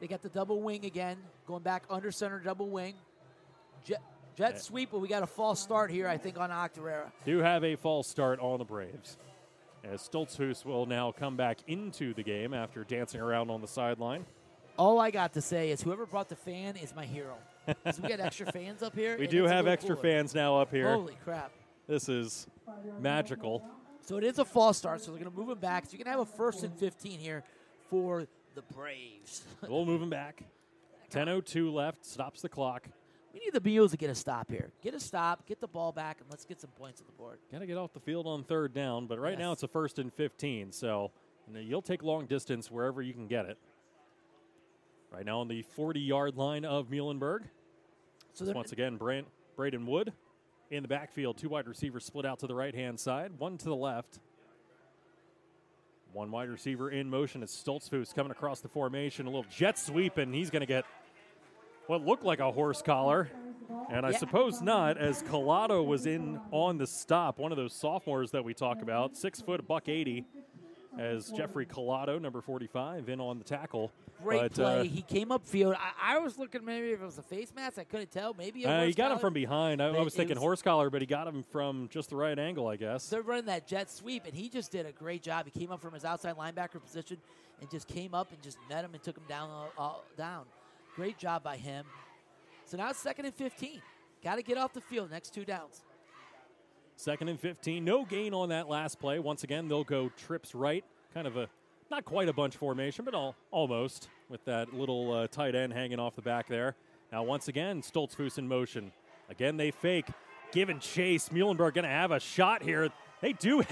[0.00, 2.94] They got the double wing again, going back under center double wing.
[3.84, 4.02] Jet,
[4.34, 7.12] jet sweep, but we got a false start here, I think, on Octorara.
[7.24, 9.18] Do have a false start on the Braves.
[9.84, 14.24] As Stoltzfus will now come back into the game after dancing around on the sideline.
[14.78, 17.36] All I got to say is whoever brought the fan is my hero.
[17.66, 19.16] we got extra fans up here.
[19.18, 20.08] We do have extra cooler.
[20.08, 20.92] fans now up here.
[20.92, 21.52] Holy crap.
[21.86, 22.46] This is
[23.00, 23.62] magical.
[24.00, 25.84] So it is a false start, so they're going to move him back.
[25.84, 27.42] So you can have a first and 15 here
[27.90, 28.26] for
[28.68, 29.42] the Braves.
[29.68, 30.44] We'll move him back.
[31.12, 32.88] 10.02 left, stops the clock.
[33.34, 34.70] we need the Beals to get a stop here.
[34.82, 37.38] Get a stop, get the ball back, and let's get some points on the board.
[37.50, 39.98] Got to get off the field on third down, but right now it's a first
[39.98, 41.10] and 15, so
[41.52, 43.58] you you'll take long distance wherever you can get it.
[45.10, 47.40] Right now on the 40 yard line of Muhlenberg.
[48.32, 50.12] So Once again, Bran- Braden Wood
[50.70, 51.36] in the backfield.
[51.36, 54.20] Two wide receivers split out to the right hand side, one to the left.
[56.12, 57.42] One wide receiver in motion.
[57.42, 59.26] It's Stoltzfus coming across the formation.
[59.26, 60.84] A little jet sweep, and he's going to get
[61.86, 63.30] what looked like a horse collar.
[63.88, 64.18] And I Yeah.
[64.18, 68.54] suppose not, as Collado was in on the stop, one of those sophomores that we
[68.54, 70.24] talk about, six foot, buck eighty,
[70.98, 73.92] as Jeffrey Collado, number 45, in on the tackle.
[74.22, 74.80] Great But, play.
[74.80, 75.76] uh, he came upfield.
[75.76, 77.78] I, I was looking maybe if it was a face mask.
[77.78, 78.34] I couldn't tell.
[78.34, 79.82] Maybe uh, he got him from behind.
[79.82, 82.38] I, I was thinking was- horse collar, but he got him from just the right
[82.38, 83.08] angle, I guess.
[83.08, 85.46] They're running that jet sweep, and he just did a great job.
[85.52, 87.16] He came up from his outside linebacker position
[87.60, 89.50] and just came up and just met him and took him down.
[89.78, 90.44] Uh, uh, down.
[90.96, 91.84] Great job by him.
[92.66, 93.80] So now it's second and 15.
[94.22, 95.10] Got to get off the field.
[95.10, 95.82] Next two downs.
[96.96, 97.82] Second and 15.
[97.84, 99.18] No gain on that last play.
[99.18, 100.84] Once again, they'll go trips right.
[101.14, 101.48] Kind of a,
[101.90, 105.98] not quite a bunch formation, but all, almost with that little uh, tight end hanging
[105.98, 106.74] off the back there.
[107.12, 108.92] Now, once again, Stoltzfus in motion.
[109.28, 110.06] Again, they fake.
[110.52, 111.28] Giving chase.
[111.30, 112.90] Muhlenberg going to have a shot here.
[113.20, 113.62] They do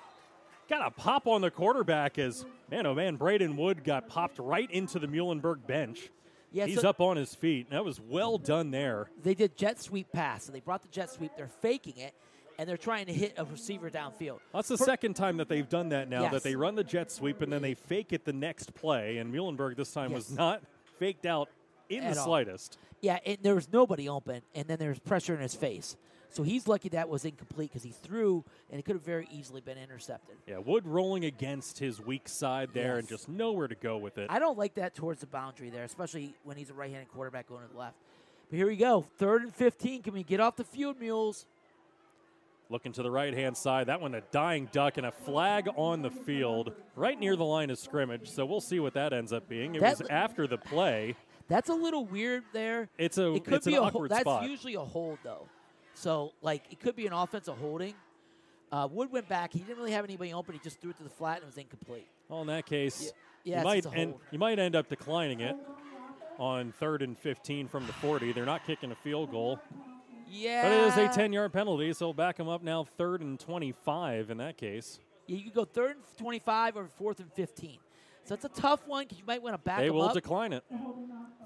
[0.68, 4.70] got a pop on the quarterback as, man, oh man, Braden Wood got popped right
[4.70, 6.10] into the Muhlenberg bench.
[6.52, 7.70] Yeah, He's so- up on his feet.
[7.70, 9.08] That was well done there.
[9.22, 10.46] They did jet sweep pass.
[10.46, 11.32] and they brought the jet sweep.
[11.36, 12.14] They're faking it,
[12.62, 14.38] and they're trying to hit a receiver downfield.
[14.54, 16.32] That's the For- second time that they've done that now, Yes.
[16.32, 19.18] that they run the jet sweep and then they fake it the next play.
[19.18, 20.62] And Muhlenberg this time was not
[21.00, 21.48] faked out
[21.88, 22.26] in At the all.
[22.26, 22.78] slightest.
[23.00, 25.96] Yeah, and there was nobody open, and then there's pressure in his face.
[26.30, 29.60] So he's lucky that was incomplete because he threw, and it could have very easily
[29.60, 30.36] been intercepted.
[30.46, 34.28] Yeah, Wood rolling against his weak side there and just nowhere to go with it.
[34.30, 37.66] I don't like that towards the boundary there, especially when he's a right-handed quarterback going
[37.66, 37.96] to the left.
[38.48, 40.02] But here we go, third and 15.
[40.04, 41.44] Can we get off the field, Mules?
[42.72, 46.00] Looking to the right hand side, that one a dying duck and a flag on
[46.00, 48.30] the field right near the line of scrimmage.
[48.30, 49.74] So we'll see what that ends up being.
[49.74, 51.14] It That- was after the play.
[51.48, 52.88] That's a little weird there.
[52.96, 54.48] It's a it could it's be an a awkward That's spot.
[54.48, 55.46] usually a hold though.
[55.92, 57.92] So like it could be an offensive holding.
[58.70, 59.52] Uh, Wood went back.
[59.52, 60.54] He didn't really have anybody open.
[60.54, 62.06] He just threw it to the flat and it was incomplete.
[62.30, 63.12] well, in that case,
[63.44, 65.56] Yeah, you might end, you might end up declining it
[66.38, 68.32] on third and 15 from the 40.
[68.32, 69.60] They're not kicking a field goal.
[70.34, 73.38] Yeah, But it is a 10 yard penalty, so back them up now third and
[73.38, 74.98] 25 in that case.
[75.26, 77.78] Yeah, you could go third and 25 or fourth and 15.
[78.24, 80.14] So it's a tough one because you might want to back They will up.
[80.14, 80.64] decline it.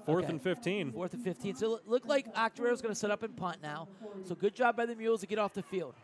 [0.05, 0.31] Fourth Okay.
[0.31, 0.93] and 15.
[0.93, 1.55] Fourth and 15.
[1.55, 3.89] So it look like Octorara's going to set up and punt now.
[4.23, 5.95] So good job by the Mules to get off the field.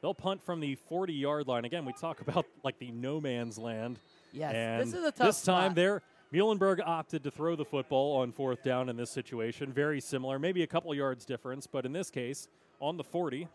[0.00, 1.64] They'll punt from the 40 yard line.
[1.64, 3.98] Again, we talk about like the no man's land.
[4.32, 5.74] Yes, and this is a tough This time spot.
[5.76, 6.02] there,
[6.32, 9.72] Muhlenberg opted to throw the football on fourth down in this situation.
[9.72, 12.48] Very similar, maybe a couple yards difference, but in this case,
[12.80, 13.48] on the 40,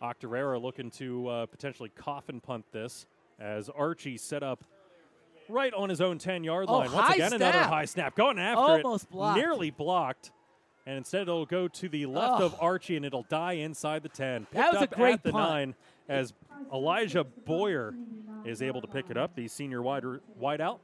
[0.00, 3.06] Octorara looking to uh, potentially coffin punt this
[3.38, 4.62] as Archie set up
[5.48, 6.92] right on his own 10 yard Oh, line.
[6.92, 8.14] Once again, another high snap.
[8.14, 8.84] Going after it.
[8.84, 9.38] Almost blocked.
[9.38, 10.30] Nearly blocked.
[10.86, 12.46] And instead, it'll go to the left Oh.
[12.46, 14.46] of Archie, and it'll die inside the 10.
[14.52, 15.50] That Picked was a great at the punt.
[15.50, 15.74] 9
[16.08, 16.32] as
[16.72, 17.94] Elijah Boyer
[18.44, 20.04] is able to pick it up, the senior wide,
[20.36, 20.80] wide out.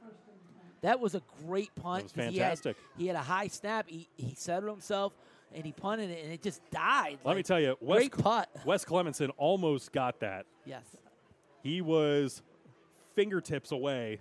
[0.81, 2.03] That was a great punt.
[2.03, 2.75] was fantastic.
[2.97, 3.89] He had, he had a high snap.
[3.89, 5.13] He, he settled himself
[5.53, 7.19] and he punted it, and it just died.
[7.23, 8.49] Let me tell you, Wes, great putt.
[8.65, 10.45] Wes Clemenson almost got that.
[10.65, 10.83] Yes.
[11.63, 12.41] He was
[13.15, 14.19] fingertips away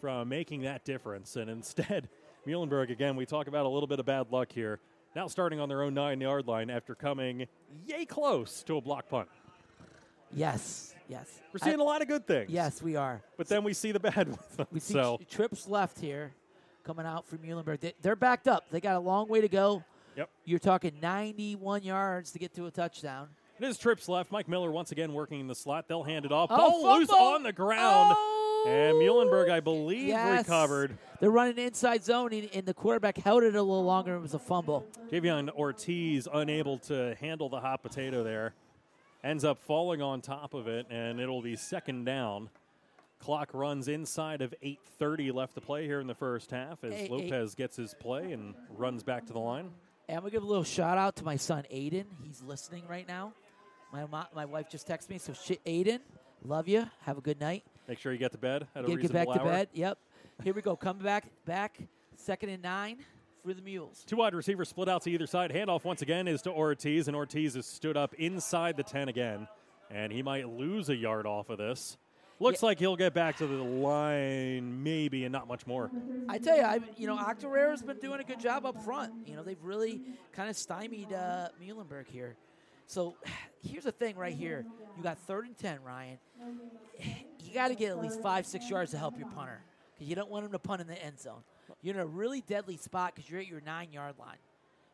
[0.00, 1.36] from making that difference.
[1.36, 2.08] And instead,
[2.46, 4.80] Muhlenberg, again, we talk about a little bit of bad luck here.
[5.14, 7.46] Now starting on their own nine yard line after coming
[7.86, 9.28] yay close to a block punt.
[10.34, 10.94] Yes.
[11.12, 11.40] Yes.
[11.52, 12.50] We're seeing a lot of good things.
[12.50, 13.22] Yes, we are.
[13.36, 14.66] But then we see the bad with them.
[14.72, 16.32] We see so, tri- trips left here
[16.84, 17.80] coming out from Muhlenberg.
[17.80, 18.70] They, they're backed up.
[18.70, 19.84] They got a long way to go.
[20.16, 20.30] yep.
[20.44, 23.28] You're talking 91 yards to get to a touchdown.
[23.60, 24.32] It is trips left.
[24.32, 25.86] Mike Miller once again working in the slot.
[25.86, 26.48] They'll hand it off.
[26.50, 27.26] Oh, Ball loose fumble!
[27.26, 28.16] on the ground.
[28.18, 28.64] Oh!
[28.66, 30.38] And Muhlenberg, I believe, oh, Yes.
[30.46, 30.96] recovered.
[31.20, 34.14] They're running inside zone, and, and the quarterback held it a little longer.
[34.14, 34.86] It was a fumble.
[35.10, 38.54] Javion Ortiz unable to handle the hot potato there.
[39.24, 42.50] Ends up falling on top of it, and it'll be second down.
[43.20, 47.08] Clock runs inside of 8.30 left to play here in the first half as Hey.
[47.08, 49.70] Lopez gets his play and runs back to the line.
[50.08, 52.04] And I'm give a little shout out to my son Aiden.
[52.24, 53.32] He's listening right now.
[53.92, 56.00] My mo- my wife just texted me, so shit, Aiden,
[56.44, 56.84] love you.
[57.02, 57.62] Have a good night.
[57.86, 59.68] Make sure you get to bed at a Get, get back reasonable to bed.
[59.72, 59.98] Yep.
[60.42, 60.74] Here we go.
[60.74, 61.78] Come back, back.
[62.16, 62.98] Second and nine
[63.42, 64.04] for the Mules.
[64.06, 65.50] Two wide receivers split out to either side.
[65.50, 69.48] Handoff once again is to Ortiz, and Ortiz is stood up inside the 10 again.
[69.90, 71.96] And he might lose a yard off of this.
[72.40, 75.90] Looks like he'll get back to the line, maybe, and not much more.
[76.28, 79.12] I tell you, I you know Octorara's been doing a good job up front.
[79.26, 80.00] You know they've really
[80.32, 82.34] kind of stymied uh, Muhlenberg here.
[82.86, 83.14] So
[83.62, 84.66] here's the thing right here.
[84.96, 86.18] You got third and ten, Ryan.
[87.44, 89.60] You got to get at least five, six yards to help your punter
[89.92, 91.42] because you don't want him to punt in the end zone.
[91.82, 94.36] You're in a really deadly spot because you're at your nine yard line.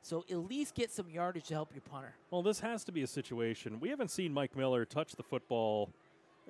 [0.03, 2.15] So at least get some yardage to help your punter.
[2.31, 3.79] Well, this has to be a situation.
[3.79, 5.91] We haven't seen Mike Miller touch the football.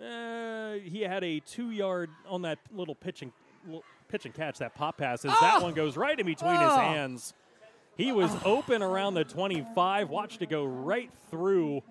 [0.00, 3.32] Uh, he had a two yard on that little pitch and,
[4.08, 5.32] pitch and catch, that pop passes.
[5.40, 5.64] That Oh!
[5.64, 6.76] one goes right in between his Oh!
[6.76, 7.34] hands.
[7.96, 11.82] He was open around the 25, watched it go right through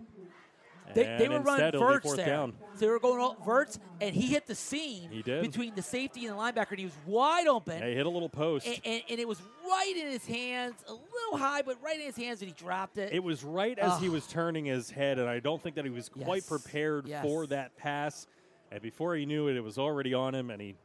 [0.94, 2.26] They, they were running instead, it'll be verts there.
[2.26, 2.54] down.
[2.76, 5.42] So they were going all verts, and he hit the seam He did.
[5.42, 7.82] between the safety and the linebacker, and he was wide open.
[7.84, 8.66] He hit a little post.
[8.66, 12.06] And, and, and it was right in his hands, a little high, but right in
[12.06, 13.12] his hands, and he dropped it.
[13.14, 15.92] It was right as he was turning his head, and I don't think that he
[15.92, 16.50] was quite Yes.
[16.50, 17.24] prepared Yes.
[17.24, 18.28] for that pass.
[18.72, 20.76] And before he knew it, it was already on him, and he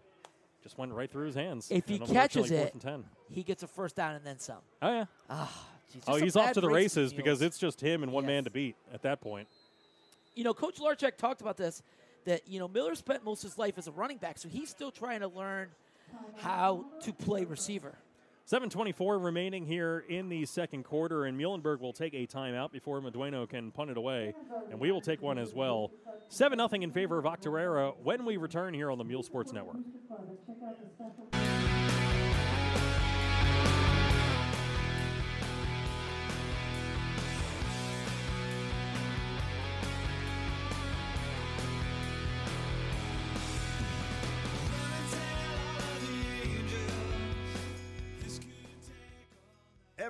[0.63, 1.69] just went right through his hands.
[1.71, 2.75] if he catches it,
[3.31, 4.59] he gets a first down and then some.
[4.81, 5.05] Oh yeah.
[5.29, 8.45] Ah, geez, Oh, he's off to the races because it's just him and one man
[8.45, 9.49] to beat at that point.
[10.35, 11.83] You know, Coach Larchek talked about this
[12.25, 14.71] that you know Miller spent most of his life as a running back, so he's
[14.71, 15.69] still trying to learn
[16.37, 17.99] how to play receiver.
[18.45, 23.49] 724 remaining here in the second quarter, and Muhlenberg will take a timeout before Medueno
[23.49, 24.35] can punt it away,
[24.71, 25.93] and we will take one as well.
[26.29, 29.77] 7 0 in favor of Octorara when we return here on the Mule Sports Network.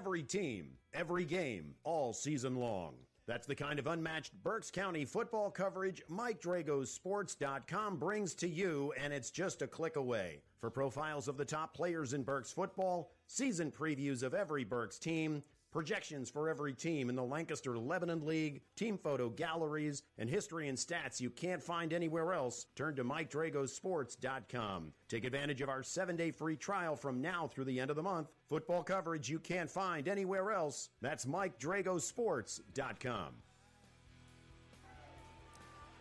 [0.02, 2.94] Every team, every game, all season long.
[3.28, 8.92] That's the kind of unmatched Berks County football coverage Mike Drago's Sports.com brings to you,
[9.00, 10.42] and it's just a click away.
[10.60, 15.44] For profiles of the top players in Berks football, season previews of every Berks team,
[15.72, 20.78] projections for every team in the Lancaster Lebanon League, team photo galleries, and history and
[20.78, 24.92] stats you can't find anywhere else, turn to MikeDragosports.com.
[25.08, 28.02] Take advantage of our seven day free trial from now through the end of the
[28.02, 28.28] month.
[28.48, 30.90] Football coverage you can't find anywhere else.
[31.00, 33.28] That's MikeDragosports.com.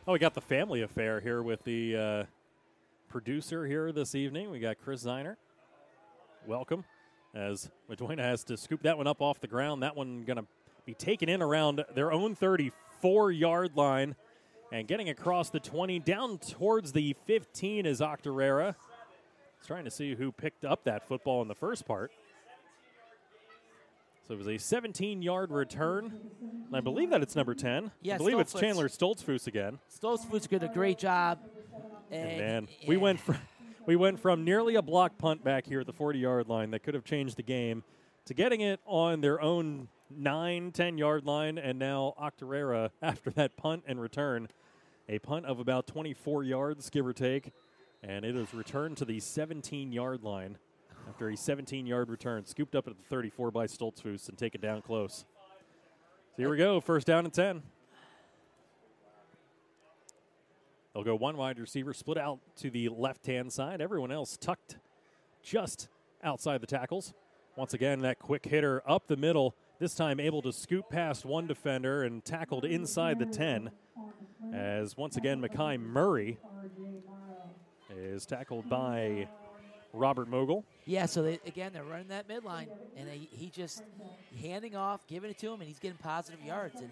[0.08, 2.24] Oh, we got the family affair here with the uh,
[3.08, 4.50] producer here this evening.
[4.50, 5.36] We got Chris Zeiner.
[6.48, 6.84] Welcome.
[7.34, 9.84] As Meduena has to scoop that one up off the ground.
[9.84, 10.46] That one going to
[10.86, 14.16] be taken in around their own 34 yard line
[14.72, 18.76] and getting across the 20 down towards the 15 is Octorara.
[19.60, 22.12] He's trying to see who picked up that football in the first part.
[24.28, 26.14] So it was a 17 yard return.
[26.68, 27.92] And I believe that it's number 10.
[28.02, 29.80] Yeah, I believe it's Chandler Stoltzfus again.
[29.94, 31.40] Stoltzfus did a great job.
[32.10, 33.38] And, And man, we went from
[33.86, 36.84] we went from nearly a block punt back here at the 40 yard line that
[36.84, 37.84] could have changed the game
[38.26, 43.58] to getting it on their own 9 10 yard line and now Octorara after that
[43.58, 44.48] punt and return
[45.10, 47.52] a punt of about 24 yards give or take
[48.04, 50.58] and it is returned to the 17 yard line
[51.08, 54.62] after a 17 yard return scooped up at the 34 by Stoltzfus and take it
[54.62, 55.26] down close.
[56.32, 57.64] So here we go, first down and 10.
[60.94, 63.82] They'll go one wide receiver, split out to the left hand side.
[63.82, 64.78] Everyone else tucked
[65.42, 65.88] just
[66.24, 67.14] outside the tackles.
[67.56, 71.48] Once again, that quick hitter up the middle, this time able to scoop past one
[71.48, 73.72] defender and tackled inside the 10.
[74.54, 76.38] As once again, Mackay Murray
[77.89, 79.28] is tackled by
[79.94, 80.66] Robert Mogul.
[80.86, 82.68] Yeah, so they, again, they're running that midline,
[82.98, 83.84] and they, he just
[84.42, 86.80] handing off, giving it to him, and he's getting positive yards.
[86.80, 86.89] And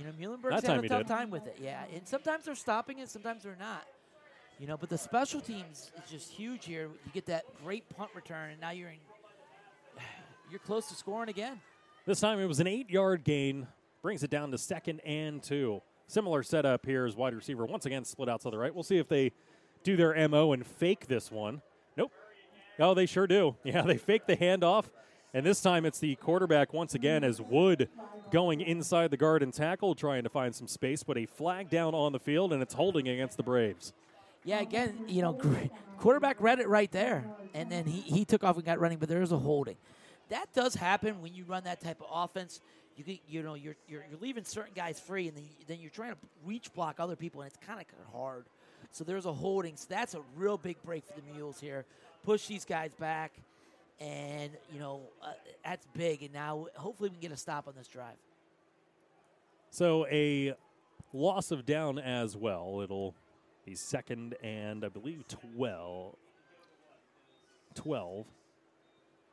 [0.00, 1.08] you know, Muhlenberg's having a tough did.
[1.08, 1.58] time with it.
[1.62, 3.84] Yeah, and sometimes they're stopping it, sometimes they're not.
[4.58, 6.88] You know, but the special teams is just huge here.
[7.04, 8.96] You get that great punt return, and now you're in.
[10.50, 11.60] You're close to scoring again.
[12.06, 13.68] This time it was an eight yard gain,
[14.02, 15.80] brings it down to second and two.
[16.08, 18.74] Similar setup here as wide receiver once again split out to the right.
[18.74, 19.30] We'll see if they
[19.84, 21.62] do their MO and fake this one.
[21.96, 22.12] Nope.
[22.80, 23.54] Oh, they sure do.
[23.64, 24.86] Yeah, they fake the handoff.
[25.32, 27.88] And this time it's the quarterback once again as Wood
[28.30, 31.94] going inside the guard and tackle, trying to find some space, but a flag down
[31.94, 33.92] on the field, and it's holding against the Braves.
[34.44, 35.38] Yeah, again, you know,
[35.98, 37.24] quarterback read it right there,
[37.54, 39.76] and then he, he took off and got running, but there's a holding.
[40.30, 42.60] That does happen when you run that type of offense.
[42.96, 46.12] You you know, you're, you're you're leaving certain guys free, and then then you're trying
[46.12, 48.44] to reach block other people, and it's kind of hard.
[48.92, 49.76] So there's a holding.
[49.76, 51.84] So that's a real big break for the Mules here.
[52.24, 53.32] Push these guys back,
[54.00, 55.32] and you know uh,
[55.64, 56.22] that's big.
[56.22, 58.16] And now hopefully we can get a stop on this drive.
[59.70, 60.54] So a
[61.12, 62.80] loss of down as well.
[62.82, 63.14] It'll
[63.64, 65.24] be second and I believe
[65.54, 66.16] 12.
[67.74, 68.26] 12.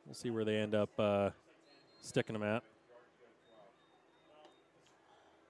[0.06, 1.30] We'll see where they end up uh,
[2.02, 2.62] sticking them at.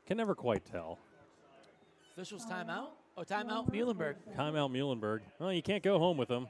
[0.07, 0.99] Can never quite tell.
[2.13, 2.89] Officials timeout.
[3.17, 4.15] Oh, timeout, Muhlenberg.
[4.37, 5.21] Timeout Muhlenberg.
[5.39, 6.49] Well, you can't go home with them.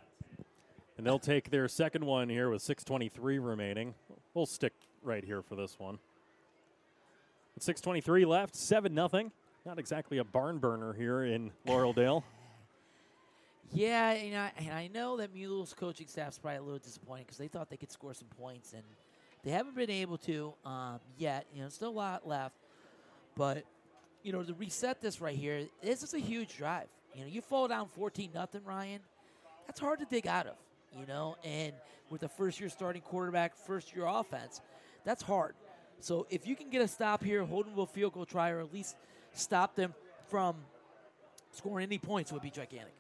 [0.99, 3.95] And they'll take their second one here with 6.23 remaining.
[4.35, 4.73] We'll stick
[5.03, 6.01] right here for this one.
[7.55, 9.31] With 6.23 left, 7 nothing.
[9.65, 12.25] Not exactly a barn burner here in Laureldale.
[13.73, 17.39] Yeah, and I, and I know that Mule's coaching staff's probably a little disappointed because
[17.39, 18.83] they thought they could score some points, and
[19.45, 21.47] they haven't been able to um, yet.
[21.55, 22.57] You know, still a lot left,
[23.37, 23.65] but
[24.23, 26.89] you know, to reset this right here, this is a huge drive.
[27.15, 29.01] You know, you fall down 14 nothing, Ryan.
[29.67, 30.55] That's hard to dig out of,
[30.97, 31.73] you know, and
[32.11, 34.61] with a first year starting quarterback, first year offense,
[35.05, 35.55] that's hard.
[36.01, 38.51] So if you can get a stop here, hold them to a field goal try,
[38.51, 38.97] or at least
[39.33, 39.95] stop them
[40.29, 40.57] from
[41.51, 42.95] scoring any points, would be gigantic.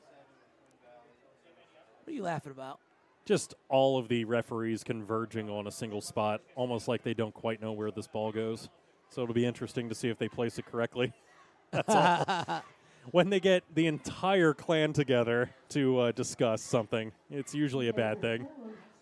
[2.04, 2.80] What are you laughing about?
[3.24, 7.60] Just all of the referees converging on a single spot, almost like they don't quite
[7.60, 8.70] know where this ball goes.
[9.10, 11.12] So it'll be interesting to see if they place it correctly.
[11.70, 12.62] That's all.
[13.12, 18.20] when they get the entire clan together to uh, discuss something, it's usually a bad
[18.20, 18.46] thing.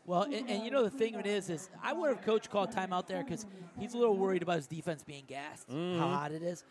[0.07, 2.49] Well, and, and you know the thing of it is, is I would have coach
[2.49, 3.45] called timeout there because
[3.79, 6.65] he's a little worried about his defense being gassed, how hot it is.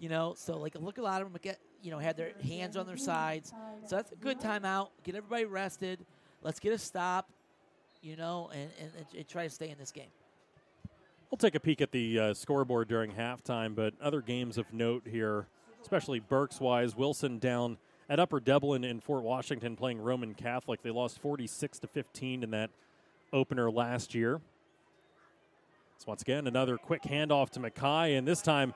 [0.00, 2.76] You know, so like look, a lot of them get you know had their hands
[2.76, 3.52] on their sides,
[3.86, 4.88] so that's a good timeout.
[5.04, 6.04] Get everybody rested.
[6.42, 7.28] Let's get a stop.
[8.00, 10.10] You know, and, and, and try to stay in this game.
[11.30, 15.02] We'll take a peek at the uh, scoreboard during halftime, but other games of note
[15.04, 15.46] here,
[15.88, 16.94] especially Berks wise.
[16.94, 17.78] Wilson down
[18.10, 20.82] at Upper Dublin in Fort Washington playing Roman Catholic.
[20.82, 22.68] They lost 46 to 15 in that
[23.32, 24.38] opener last year.
[25.96, 28.74] So once again, another quick handoff to Mackay, and this time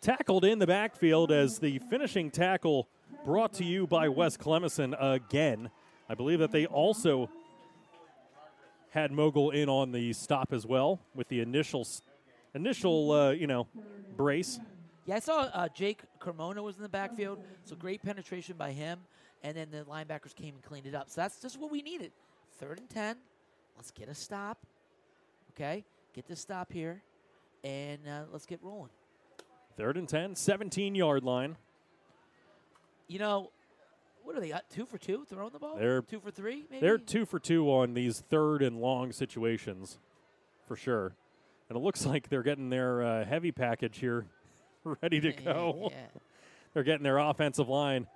[0.00, 2.86] tackled in the backfield as the finishing tackle
[3.24, 5.70] brought to you by Wes Clemison again.
[6.08, 7.30] I believe that they also
[8.90, 11.84] had Mogul in on the stop as well with the initial
[12.54, 13.66] initial uh, you know
[14.16, 14.60] brace.
[15.06, 19.00] Yeah, I saw uh, Jake Carmona was in the backfield, so great penetration by him,
[19.42, 21.10] and then the linebackers came and cleaned it up.
[21.10, 22.10] So that's just what we needed.
[22.58, 23.16] Third and ten,
[23.76, 24.58] let's get a stop.
[25.54, 25.84] Okay,
[26.14, 27.02] get the stop here,
[27.62, 28.90] and uh, let's get rolling.
[29.76, 31.56] Third and 10, 17 yard line.
[33.08, 33.50] You know,
[34.22, 34.70] what are they got?
[34.70, 35.76] Two for two throwing the ball.
[35.76, 36.64] They're- two for three.
[36.70, 39.98] Maybe They're two for two on these third and long situations,
[40.66, 41.14] for sure.
[41.68, 44.26] And it looks like they're getting their uh, heavy package here
[45.02, 45.90] ready to go.
[45.90, 46.06] yeah.
[46.72, 48.06] They're getting their offensive line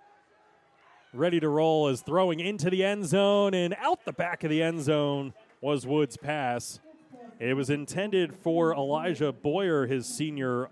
[1.15, 4.63] ready to roll as throwing into the end zone and out the back of the
[4.63, 6.81] end zone was Woods' pass.
[7.39, 10.69] It was intended for Elijah Boyer, his senior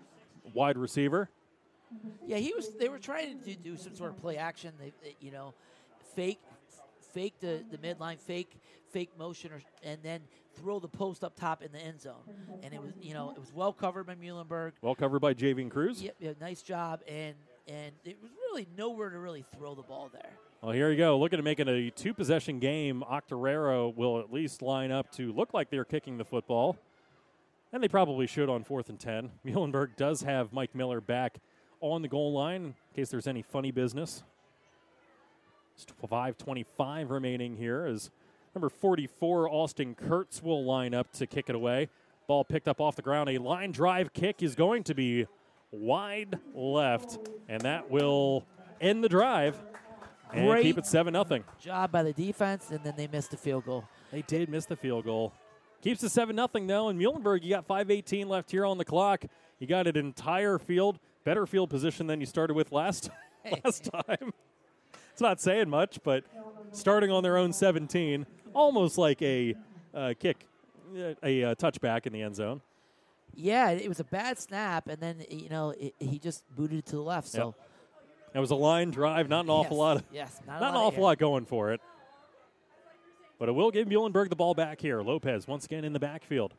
[0.53, 1.31] wide receiver.
[2.27, 2.71] Yeah, he was.
[2.75, 4.73] They were trying to do some sort of play action.
[4.81, 5.55] They you know,
[6.15, 6.41] fake,
[7.17, 8.61] fake the the midline, fake,
[8.91, 10.21] fake motion, or, and then
[10.55, 12.23] throw the post up top in the end zone.
[12.63, 14.73] And it was, you know, it was well covered by Muhlenberg.
[14.83, 16.03] Well covered by Javian Cruz.
[16.03, 17.01] Yep, yeah, nice job.
[17.09, 17.35] And
[17.67, 20.33] and it was really nowhere to really throw the ball there.
[20.63, 21.19] Well, here you go.
[21.19, 23.03] Looking to make it a two possession game.
[23.11, 26.77] Octorara will at least line up to look like they're kicking the football.
[27.73, 29.31] And they probably should on fourth and 10.
[29.45, 31.39] Muhlenberg does have Mike Miller back
[31.81, 34.23] on the goal line in case there's any funny business.
[35.77, 38.11] It's 5.25 remaining here as
[38.55, 41.91] number 44, Austin Kurtz, will line up to kick it away.
[42.27, 43.29] Ball picked up off the ground.
[43.29, 45.27] A line drive kick is going to be
[45.71, 47.19] wide left,
[47.49, 48.47] and that will
[48.81, 49.63] end the drive
[50.33, 50.63] and Great.
[50.63, 51.45] keep it 7 0.
[51.61, 53.85] Job by the defense, and then they missed the field goal.
[54.11, 55.35] They did miss the field goal.
[55.83, 56.89] Keeps it 7 0 though.
[56.89, 59.25] In Muhlenberg, you got 5.18 left here on the clock.
[59.59, 63.11] You got an entire field, better field position than you started with last,
[63.65, 64.33] last time.
[65.17, 66.25] It's not saying much, but
[66.73, 69.55] starting on their own 17, almost like a
[69.95, 70.45] uh, kick,
[70.95, 72.61] uh, a, uh touchback in the end zone.
[73.35, 76.87] Yeah, it was a bad snap, and then you know it, he just booted it
[76.89, 77.29] to the left.
[77.29, 77.55] So
[78.35, 80.77] That was a line drive, not an awful Yes, lot of yes, not, Not an
[80.77, 81.81] awful lot going for it.
[83.39, 85.01] But it will give Muhlenberg the ball back here.
[85.01, 86.53] Lopez once again in the backfield.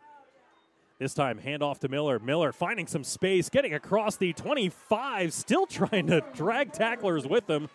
[0.97, 2.17] This time, handoff to Miller.
[2.17, 7.69] Miller finding some space, getting across the 25, still trying to drag tacklers with him.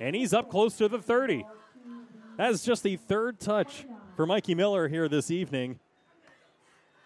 [0.00, 1.46] And he's up close to the 30.
[2.36, 5.78] That's just the third touch for Mikey Miller here this evening.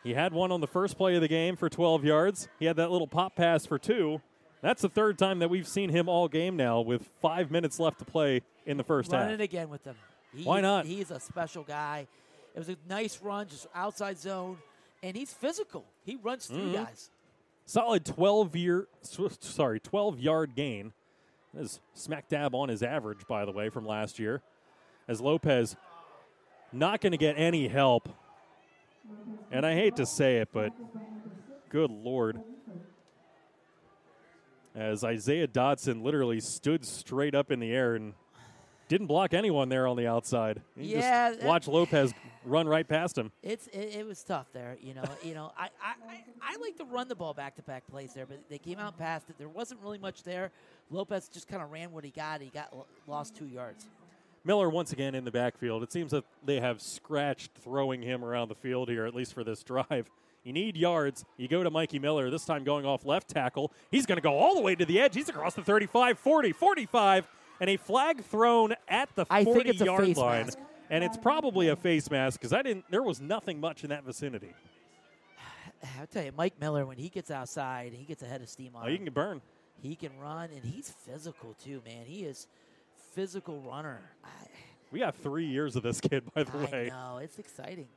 [0.03, 2.49] He had one on the first play of the game for 12 yards.
[2.59, 4.21] He had that little pop pass for two.
[4.63, 7.99] That's the third time that we've seen him all game now with five minutes left
[8.01, 9.31] to play in the first Run half.
[9.33, 9.95] it again with him.
[10.35, 10.87] He Why is- not?
[10.87, 12.07] He's a special guy.
[12.55, 14.59] It was a nice run, just outside zone,
[15.03, 15.85] and he's physical.
[16.05, 16.85] He runs through Mm-hmm.
[16.85, 17.11] guys.
[17.65, 20.93] Solid 12 year, sorry, 12 yard gain.
[21.55, 24.43] That is smack dab on his average, by the way, from last year.
[25.09, 25.77] As Lopez
[26.73, 28.09] not going to get any help.
[29.51, 30.73] And I hate to say it, but
[31.69, 32.41] good lord.
[34.75, 38.15] As Isaiah Dodson literally stood straight up in the air and
[38.91, 40.61] didn't block anyone there on the outside.
[40.77, 42.13] Yeah, just watched Lopez
[42.45, 43.31] run right past him.
[43.41, 45.05] It's it, it was tough there, you know.
[45.23, 48.13] you know, I, I, I, I like to run the ball back to back plays
[48.15, 49.39] there, but they came out past it.
[49.39, 50.51] There wasn't really much there.
[50.91, 52.41] Lopez just kind of ran what he got.
[52.41, 52.75] He got
[53.07, 53.87] lost two yards.
[54.45, 55.85] Miller once again in the backfield.
[55.85, 59.45] It seems that they have scratched throwing him around the field here, at least for
[59.45, 60.11] this drive.
[60.43, 61.25] You need yards.
[61.37, 63.71] You go to Mikey Miller, this time going off left tackle.
[63.93, 65.15] He's going to go all the way to the edge.
[65.15, 67.29] He's across the 35, 40, 45,
[67.61, 70.47] and a flag thrown at the I 40 think it's a yard line.
[70.47, 70.59] mask.
[70.89, 72.85] And it's probably a face mask because I didn't.
[72.91, 74.53] There was nothing much in that vicinity.
[76.01, 78.85] I'll tell you, Mike Miller, when he gets outside, he gets ahead of steam on
[78.87, 79.41] Oh, you can burn.
[79.81, 82.05] He can run, and he's physical too, man.
[82.07, 82.49] He is
[83.15, 84.01] physical runner.
[84.25, 84.29] I,
[84.91, 86.89] We got three years of this kid, by the I way.
[86.91, 87.89] know it's exciting.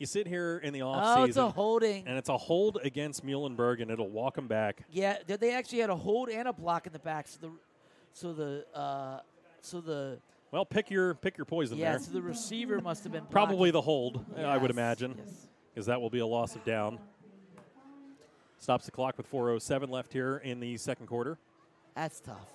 [0.00, 2.08] You sit here in the off Oh, it's a holding.
[2.08, 4.82] and it's a hold against Muhlenberg, and it'll walk him back.
[4.90, 7.28] Yeah, they- they actually had a hold and a block in the back.
[7.28, 7.50] So the,
[8.14, 9.20] so the, uh,
[9.60, 10.18] so the,
[10.52, 11.98] Well, pick your pick your poison yeah, there.
[12.00, 15.48] so the receiver must have been Probably the hold, I would Yes, imagine, yes.
[15.74, 16.98] because that will be a loss of down.
[18.58, 21.36] Stops the clock with 4:07 left here in the second quarter.
[21.94, 22.48] That's tough.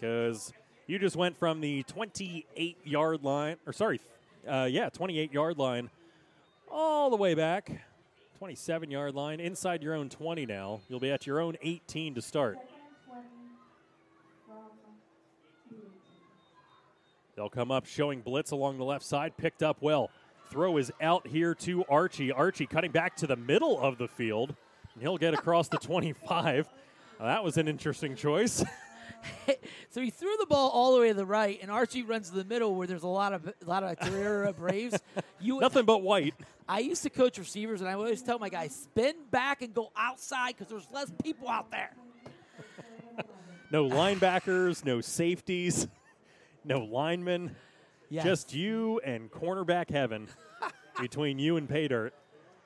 [0.00, 0.52] because
[0.88, 4.00] you just went from the 28 yard line, or sorry,
[4.48, 5.88] uh, yeah, 28 yard line,
[6.72, 7.70] all the way back,
[8.38, 10.80] 27 yard line, inside your own 20 now.
[10.88, 12.58] You'll be at your own 18 to start.
[17.36, 20.10] They'll come up showing blitz along the left side, picked up well.
[20.50, 22.30] Throw is out here to Archie.
[22.30, 24.54] Archie cutting back to the middle of the field,
[24.94, 26.68] and he'll get across the 25.
[27.18, 28.64] Now, that was an interesting choice.
[29.90, 32.34] So he threw the ball all the way to the right, and Archie runs to
[32.36, 34.98] the middle where there's a lot of a lot of Carrera uh, Braves.
[35.40, 36.34] You, Nothing but white.
[36.68, 39.90] I used to coach receivers, and I always tell my guys spin back and go
[39.96, 41.90] outside because there's less people out there.
[43.70, 45.88] No linebackers, no safeties,
[46.64, 47.56] no linemen.
[48.08, 48.24] Yes.
[48.24, 50.28] Just you and cornerback heaven
[51.00, 52.14] between you and pay dirt.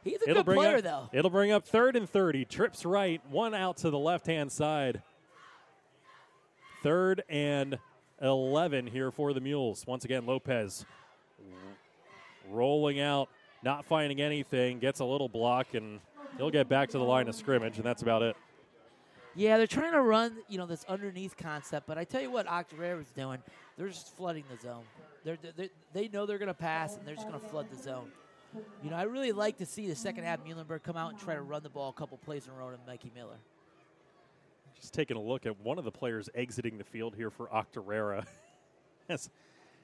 [0.05, 1.09] he's a It'll good bring player up, though.
[1.13, 2.45] It'll bring up third and thirty.
[2.45, 5.03] Trips right, one out to the left hand side.
[6.87, 7.81] Third and
[8.23, 9.85] eleven here for the Mules.
[9.89, 10.87] Once again, Lopez
[12.49, 13.29] rolling out,
[13.65, 15.99] not finding anything, gets a little block, and
[16.37, 18.37] he'll get back to the line of scrimmage, and that's about it.
[19.35, 21.89] Yeah, they're trying to run, you know, this underneath concept.
[21.89, 23.43] But I tell you what, Octorara's doing.
[23.77, 24.85] They're just flooding the zone.
[25.25, 27.83] They're, they they know they're going to pass, and they're just going to flood the
[27.83, 28.13] zone.
[28.85, 31.35] You know, I really like to see the second half Muhlenberg come out and try
[31.35, 33.39] to run the ball a couple plays in a row to Mikey Miller.
[34.81, 38.25] Just taking a look at one of the players exiting the field here for Octorara.
[39.09, 39.31] Yes.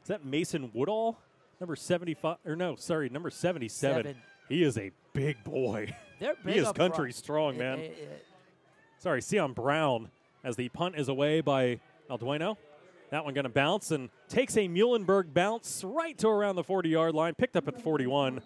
[0.03, 1.17] Is that Mason Woodall?
[1.61, 4.03] Number 75, or no, sorry, number 77.
[4.03, 4.17] Seven.
[4.49, 5.95] He is a big boy.
[6.19, 7.15] Big he is country front.
[7.15, 7.79] strong, man.
[7.79, 8.27] it- it-
[8.99, 10.11] Sorry, Sion Brown
[10.43, 11.79] as the punt is away by
[12.11, 12.57] Aldueno.
[13.13, 16.89] That one going to bounce and takes a Muhlenberg bounce right to around the 40
[16.89, 18.41] yard line, picked up at the 41.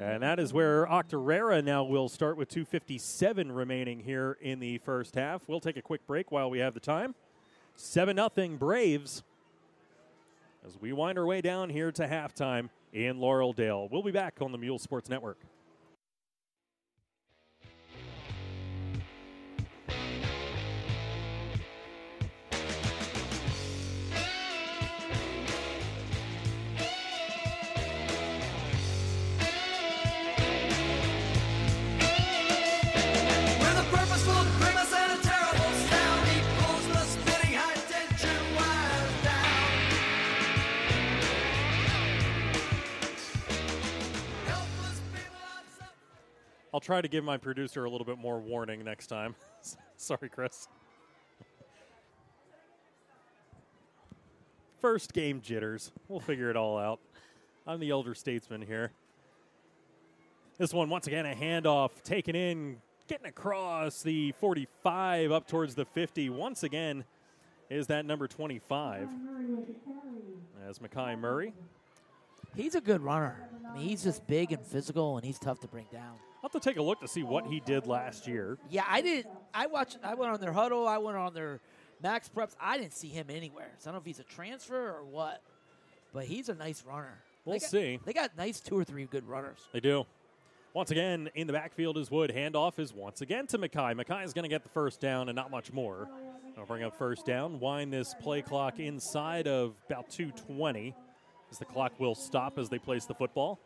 [0.00, 5.16] And that is where Octorara now will start with 2.57 remaining here in the first
[5.16, 5.42] half.
[5.46, 7.14] We'll take a quick break while we have the time.
[7.76, 9.22] 7 0 Braves
[10.66, 13.90] as we wind our way down here to halftime in Laureldale.
[13.90, 15.36] We'll be back on the Mule Sports Network.
[46.76, 49.34] I'll try to give my producer a little bit more warning next time.
[49.96, 50.68] Sorry, Chris.
[54.82, 55.90] First game jitters.
[56.06, 57.00] We'll figure it all out.
[57.66, 58.92] I'm the elder statesman here.
[60.58, 62.76] This one, once again, a handoff taken in,
[63.08, 66.28] getting across the 45 up towards the 50.
[66.28, 67.04] Once again,
[67.70, 69.08] is that number 25
[70.68, 71.54] as Mackay Murray.
[72.54, 73.48] He's a good runner.
[73.66, 76.16] I mean, he's just big and physical, and he's tough to bring down.
[76.42, 78.58] I'll have to take a look to see what he did last year.
[78.70, 79.34] Yeah, I didn't.
[79.52, 79.98] I watched.
[80.04, 80.86] I went on their huddle.
[80.86, 81.60] I went on their
[82.02, 82.54] max preps.
[82.60, 83.72] I didn't see him anywhere.
[83.78, 85.42] So I don't know if he's a transfer or what,
[86.12, 87.18] but he's a nice runner.
[87.44, 88.00] We'll They got- see.
[88.04, 89.58] They got nice two or three good runners.
[89.72, 90.04] They do.
[90.74, 92.30] Once again, in the backfield is Wood.
[92.30, 93.94] Handoff is once again to Mackay.
[93.94, 96.06] Mackay is going to get the first down and not much more.
[96.58, 97.60] I'll bring up first down.
[97.60, 100.94] Wind this play clock inside of about 220
[101.50, 103.58] as the clock will stop as they place the football.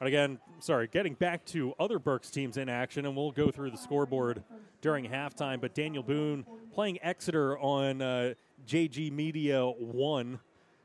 [0.00, 3.70] But again, sorry, getting back to other Berks teams in action, and we'll go through
[3.70, 4.42] the scoreboard
[4.80, 5.60] during halftime.
[5.60, 8.32] But Daniel Boone playing Exeter on uh,
[8.66, 10.40] JG Media 1.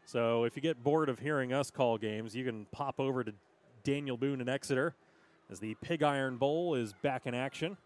[0.06, 3.32] So if you get bored of hearing us call games, you can pop over to
[3.86, 4.94] Daniel Boone in Exeter
[5.50, 7.78] as the Pig Iron Bowl is back in action.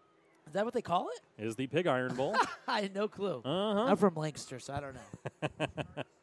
[0.48, 1.44] Is that what they call it?
[1.44, 2.34] Is the Pig Iron Bowl?
[2.66, 3.40] I had no clue.
[3.44, 3.84] Uh-huh.
[3.84, 5.66] I'm from Lancaster, so I don't know.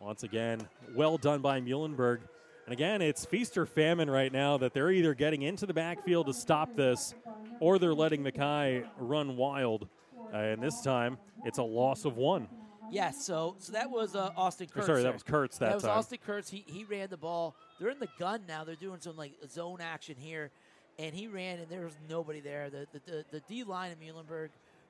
[0.00, 2.20] Once again, well done by Muhlenberg.
[2.64, 6.26] And again, it's feast or famine right now that they're either getting into the backfield
[6.26, 7.14] to stop this
[7.60, 9.88] or they're letting Mackay run wild.
[10.32, 12.48] Uh, and this time, it's a loss of one.
[12.90, 14.86] Yes, so so that was uh, Austin Kurtz.
[14.86, 15.98] sorry, that was Kurtz that was time.
[15.98, 16.48] Austin Kurtz.
[16.48, 17.54] He, he ran the ball.
[17.78, 18.64] They're in the gun now.
[18.64, 20.50] They're doing some like zone action here,
[20.98, 22.70] and he ran, and there was nobody there.
[22.70, 24.48] The the, the, the D line of Muhlenberg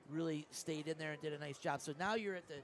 [0.09, 1.81] really stayed in there and did a nice job.
[1.81, 2.55] So now you're at the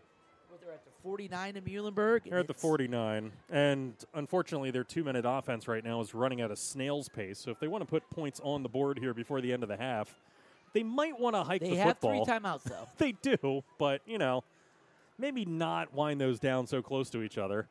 [0.62, 2.30] they're at the 49 in Muhlenberg.
[2.30, 6.56] They're at the 49, and unfortunately, their two-minute offense right now is running at a
[6.56, 7.40] snail's pace.
[7.40, 9.70] So if they want to put points on the board here before the end of
[9.70, 10.16] the half,
[10.74, 12.26] they might want to hike They the have football.
[12.26, 12.88] three timeouts though.
[12.98, 14.44] they do, but you know,
[15.18, 17.68] maybe not wind those down so close to each other.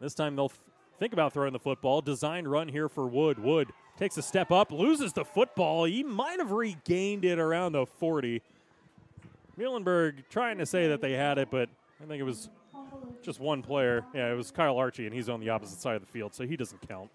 [0.00, 0.60] This time they'll th-
[0.98, 2.00] think about throwing the football.
[2.00, 3.38] Design run here for Wood.
[3.38, 5.84] Wood takes a step up, loses the football.
[5.84, 8.42] He might have regained it around the 40.
[9.58, 11.68] Muhlenberg trying to say that they had it, but
[12.02, 12.48] I think it was
[13.22, 14.04] just one player.
[14.14, 16.46] Yeah, it was Kyle Archie, and he's on the opposite side of the field, so
[16.46, 17.10] he doesn't count.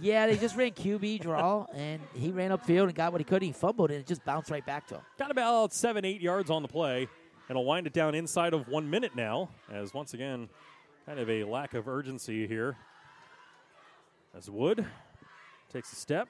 [0.00, 3.42] Yeah, they just ran QB draw, and he ran upfield and got what he could.
[3.42, 5.00] He fumbled, and it just bounced right back to him.
[5.18, 7.08] Got about seven, eight yards on the play,
[7.48, 10.48] and will wind it down inside of one minute now, as once again,
[11.04, 12.76] kind of a lack of urgency here.
[14.36, 14.86] As Wood
[15.72, 16.28] takes a step,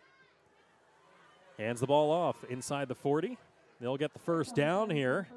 [1.58, 3.36] hands the ball off inside the 40.
[3.80, 5.28] They'll get the first down here,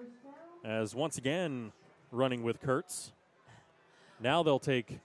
[0.64, 1.74] as once again,
[2.12, 3.12] running with Kurtz.
[4.20, 5.00] Now they'll take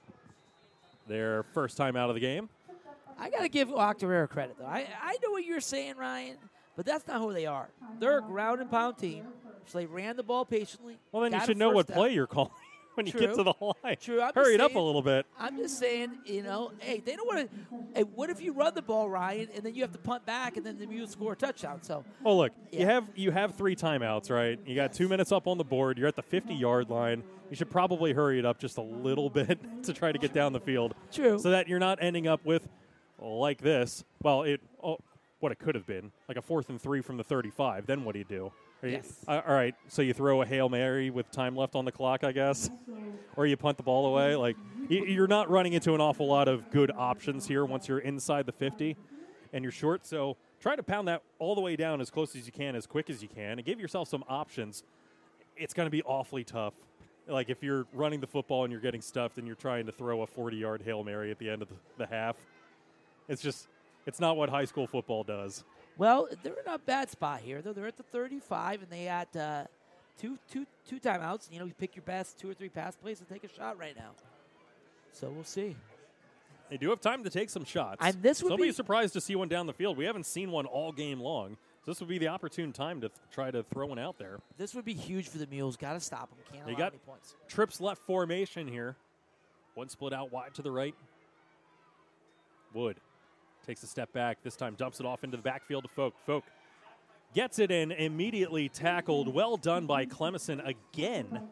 [1.08, 2.48] their first time out of the game.
[3.18, 4.66] I got to give Octorara credit, though.
[4.66, 6.36] I, I know what you're saying, Ryan,
[6.76, 7.68] but that's not who they are.
[7.98, 9.24] They're a ground and pound team,
[9.66, 10.98] so they ran the ball patiently.
[11.12, 12.50] Well, then you should know what first play you're calling
[12.96, 13.96] when you get to the line.
[14.00, 15.26] True, I'm it up a little bit.
[15.38, 17.76] I'm just saying, you know, hey, they don't want to.
[17.94, 20.56] Hey, what if you run the ball, Ryan, and then you have to punt back,
[20.56, 21.82] and then the Mules score a touchdown?
[21.82, 24.58] So, Oh look, you have you have three timeouts, right?
[24.66, 25.98] You got two minutes up on the board.
[25.98, 27.22] You're at the 50 yard line.
[27.50, 30.52] You should probably hurry it up just a little bit to try to get down
[30.52, 31.38] the field, True.
[31.38, 32.68] so that you're not ending up with
[33.20, 34.04] like this.
[34.22, 34.98] Well, it oh,
[35.40, 37.86] what it could have been like a fourth and three from the 35.
[37.86, 38.52] Then what do you do?
[38.82, 39.24] Are you- Yes.
[39.26, 39.74] uh, all right.
[39.88, 42.70] So you throw a hail mary with time left on the clock, I guess,
[43.36, 44.36] or you punt the ball away.
[44.36, 44.56] Like
[44.88, 48.52] you're not running into an awful lot of good options here once you're inside the
[48.52, 48.96] 50
[49.52, 50.06] and you're short.
[50.06, 52.86] So try to pound that all the way down as close as you can, as
[52.86, 54.84] quick as you can, and give yourself some options.
[55.56, 56.74] It's going to be awfully tough.
[57.26, 60.22] Like if you're running the football and you're getting stuffed and you're trying to throw
[60.22, 62.36] a 40 yard hail mary at the end of the, the half,
[63.28, 63.66] it's just
[64.06, 65.64] it's not what high school football does.
[65.98, 67.62] Well, they're in a bad spot here.
[67.62, 69.64] Though they're at the 35, and they had uh,
[70.20, 71.50] two, two, two timeouts.
[71.50, 73.78] You know, you pick your best two or three pass plays and take a shot
[73.78, 74.10] right now.
[75.12, 75.76] So we'll see.
[76.68, 77.98] They do have time to take some shots.
[78.00, 79.96] And this would Don't be be- surprised to see one down the field.
[79.96, 81.56] We haven't seen one all game long.
[81.84, 84.40] So this would be the opportune time to th- try to throw one out there.
[84.58, 85.76] This would be huge for the Mules.
[85.76, 86.38] Got to stop them.
[86.52, 87.36] Can't They allow got- any points.
[87.46, 88.96] Trips left formation here.
[89.74, 90.94] One split out wide to the right.
[92.74, 92.96] Wood
[93.66, 94.38] takes a step back.
[94.42, 96.14] This time dumps it off into the backfield to Folk.
[96.24, 96.44] Folk
[97.34, 99.32] gets it in, immediately tackled.
[99.32, 101.42] Well done by Clemison again.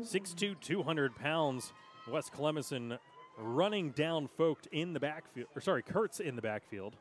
[0.00, 1.72] 6'2", 200 pounds.
[2.10, 2.98] Wes Clemison
[3.38, 5.48] running down Folk in the backfield.
[5.54, 6.96] Or sorry, Kurtz in the backfield.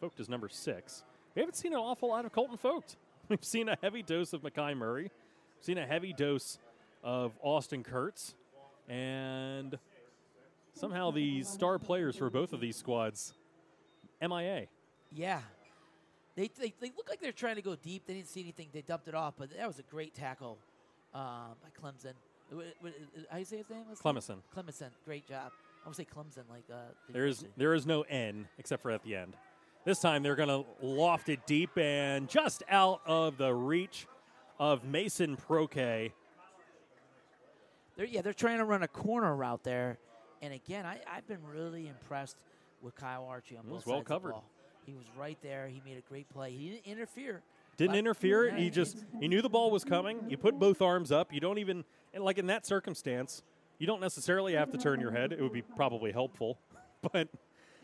[0.00, 1.04] Folk is number six.
[1.34, 2.84] We haven't seen an awful lot of Colton Folk.
[3.28, 5.04] We've seen a heavy dose of Mackay Murray.
[5.04, 6.58] We've Seen a heavy dose
[7.02, 8.34] of Austin Kurtz.
[8.88, 9.78] And
[10.76, 13.34] somehow the star players for both of these squads,
[14.20, 14.66] MIA.
[15.12, 15.40] Yeah.
[16.36, 18.06] They, they, they look like they're trying to go deep.
[18.06, 18.68] They didn't see anything.
[18.72, 20.58] They dumped it off, but that was a great tackle
[21.14, 22.12] um, by Clemson.
[23.30, 23.84] How you say his name?
[23.88, 24.08] Let's see.
[24.54, 24.90] Clemson.
[25.04, 25.50] Great job.
[25.84, 26.76] I would say Clemson, like uh,
[27.06, 29.34] the there is there is no N except for at the end.
[29.84, 34.08] This time they're going to loft it deep and just out of the reach
[34.58, 36.10] of Mason Proke.
[37.96, 39.98] They're, yeah, they're trying to run a corner route there.
[40.42, 42.36] And again, I, I've been really impressed
[42.82, 44.32] with Kyle Archie on He both was well sides of the covered.
[44.32, 44.44] ball.
[44.84, 45.66] He was right there.
[45.68, 46.52] He made a great play.
[46.52, 47.42] He didn't interfere.
[47.76, 48.54] Didn't interfere.
[48.54, 50.20] He just he knew the ball was coming.
[50.28, 51.32] You put both arms up.
[51.32, 51.84] You don't even
[52.14, 53.42] and like in that circumstance,
[53.78, 55.32] you don't necessarily have to turn your head.
[55.32, 56.58] It would be probably helpful,
[57.12, 57.28] but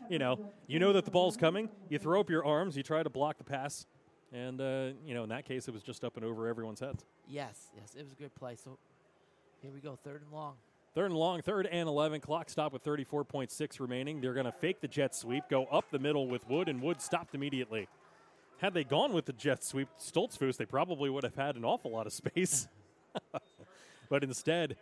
[0.09, 1.69] you know, you know that the ball's coming.
[1.89, 2.75] You throw up your arms.
[2.75, 3.85] You try to block the pass,
[4.31, 7.05] and uh, you know in that case it was just up and over everyone's heads.
[7.27, 8.55] Yes, yes, it was a good play.
[8.55, 8.77] So
[9.61, 10.55] here we go, third and long.
[10.95, 12.21] Third and long, third and 11.
[12.21, 14.21] Clock stop with 34.6 remaining.
[14.21, 17.01] They're going to fake the jet sweep, go up the middle with Wood, and Wood
[17.01, 17.87] stopped immediately.
[18.59, 21.91] Had they gone with the jet sweep, Stoltzfus, they probably would have had an awful
[21.91, 22.67] lot of space.
[24.09, 24.75] but instead,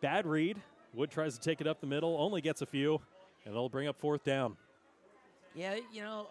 [0.00, 0.58] bad read.
[0.94, 3.00] Wood tries to take it up the middle, only gets a few,
[3.44, 4.56] and they'll bring up fourth down.
[5.54, 6.28] Yeah, you know,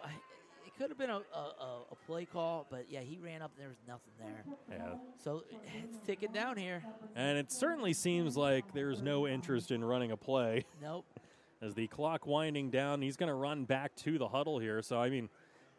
[0.82, 3.68] could have been a, a, a, play call, but yeah, he ran up and there
[3.68, 4.44] was nothing there.
[4.68, 4.94] Yeah.
[5.22, 5.44] So
[5.78, 6.82] it's ticking down here.
[7.14, 11.04] And it certainly seems like there's no interest in running a play Nope.
[11.62, 13.00] as the clock winding down.
[13.00, 14.82] He's going to run back to the huddle here.
[14.82, 15.28] So, I mean,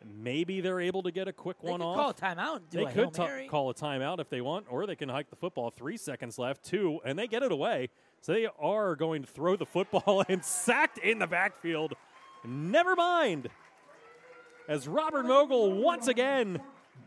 [0.05, 1.97] maybe they're able to get a quick They one could off.
[1.97, 3.49] call a timeout they could Mary.
[3.49, 5.69] call a timeout if they want, or they can hike the football.
[5.69, 7.89] Three seconds left, two, and they get it away.
[8.21, 11.93] So they are going to throw the football and sacked in the backfield.
[12.45, 13.49] Never mind.
[14.67, 16.61] As Robert Mogul once again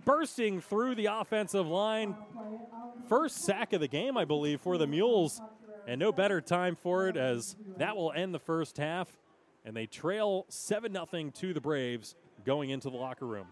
[0.06, 2.14] bursting through the offensive line.
[3.08, 5.42] First sack of the game, I believe, for the Mules.
[5.86, 9.08] And no better time for it as that will end the first half.
[9.64, 12.14] And they trail 7 0 to the Braves
[12.44, 13.48] going into the locker room.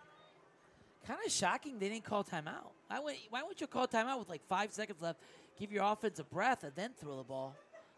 [1.07, 2.71] Kind of shocking they didn't call timeout.
[2.89, 5.21] Why would, why would you call timeout with like five seconds left,
[5.59, 7.55] give your offense a breath, and then throw the ball?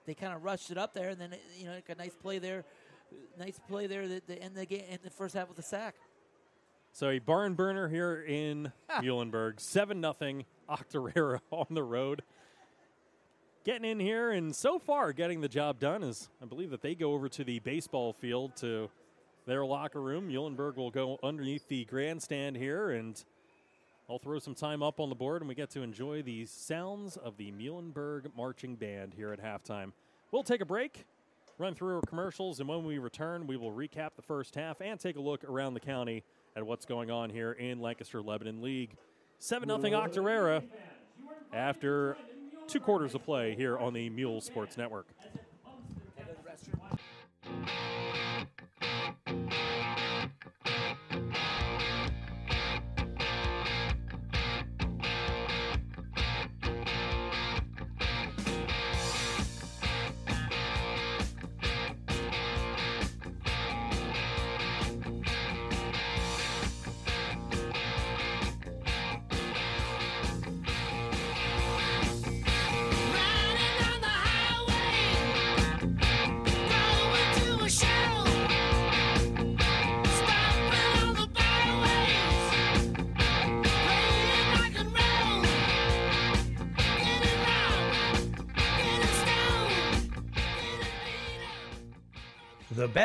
[0.06, 2.64] They kind of rushed it up there, and then you know, a nice play there,
[3.38, 5.94] nice play there that the end the game in the first half with a sack.
[6.92, 8.72] So a barn burner here in
[9.02, 10.44] Muhlenberg, seven nothing.
[10.68, 12.22] Octorara on the road,
[13.64, 16.02] getting in here, and so far getting the job done.
[16.02, 18.90] Is I believe that they go over to the baseball field to
[19.46, 20.28] their locker room.
[20.28, 23.22] Muhlenberg will go underneath the grandstand here, and
[24.08, 27.16] I'll throw some time up on the board, and we get to enjoy the sounds
[27.16, 29.92] of the Muhlenberg marching band here at halftime.
[30.32, 31.04] We'll take a break,
[31.58, 34.98] run through our commercials, and when we return, we will recap the first half and
[35.00, 36.22] take a look around the county
[36.54, 38.96] at what's going on here in Lancaster Lebanon League.
[39.38, 40.62] 7 0 Octorara
[41.52, 42.16] after
[42.66, 45.06] two quarters of play here on the Mule Sports Network.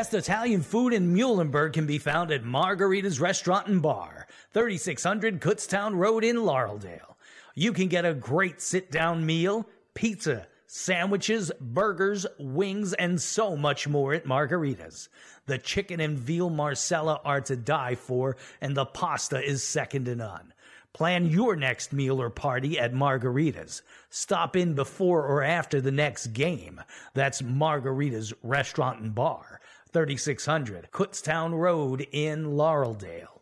[0.01, 5.95] Best Italian food in Muhlenberg can be found at Margarita's Restaurant and Bar, 3600 Kutztown
[5.95, 7.13] Road in Laureldale.
[7.53, 13.87] You can get a great sit down meal, pizza, sandwiches, burgers, wings, and so much
[13.87, 15.07] more at Margarita's.
[15.45, 20.15] The chicken and veal Marsala are to die for, and the pasta is second to
[20.15, 20.51] none.
[20.93, 23.81] Plan your next meal or party at Margarita's.
[24.09, 26.81] Stop in before or after the next game.
[27.13, 29.60] That's Margarita's Restaurant and Bar,
[29.91, 33.40] 3600 Kutztown Road in Laureldale.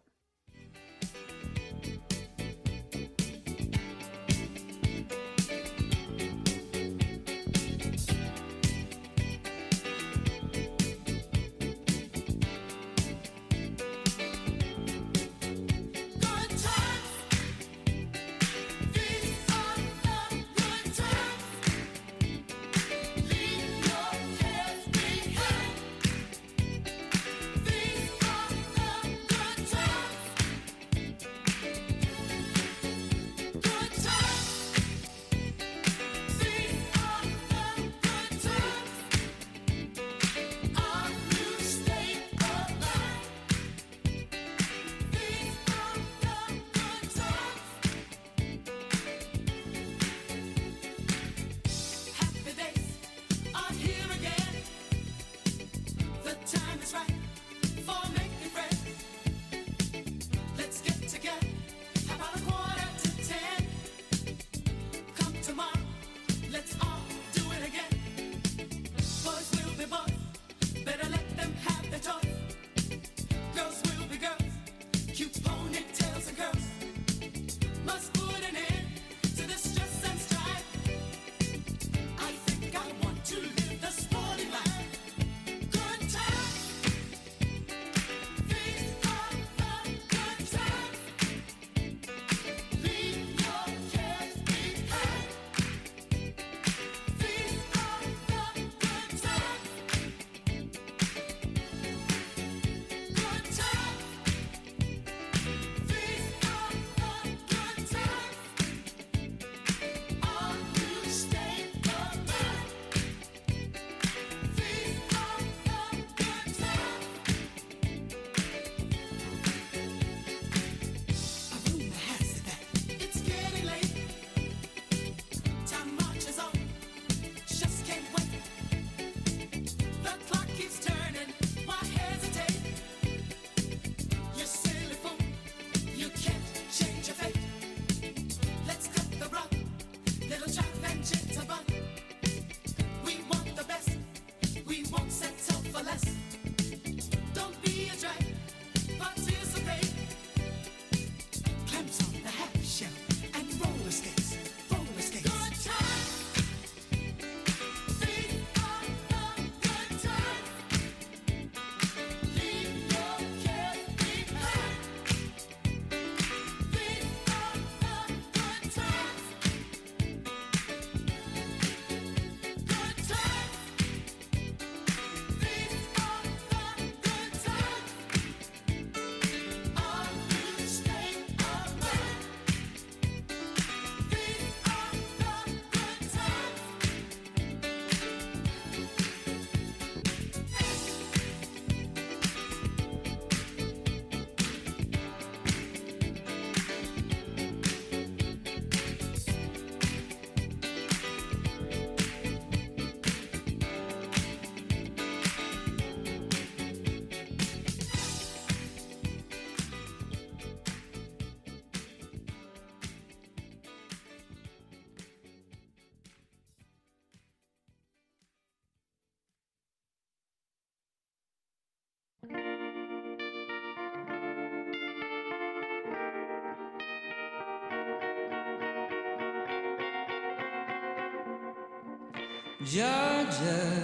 [232.71, 233.78] Georgia,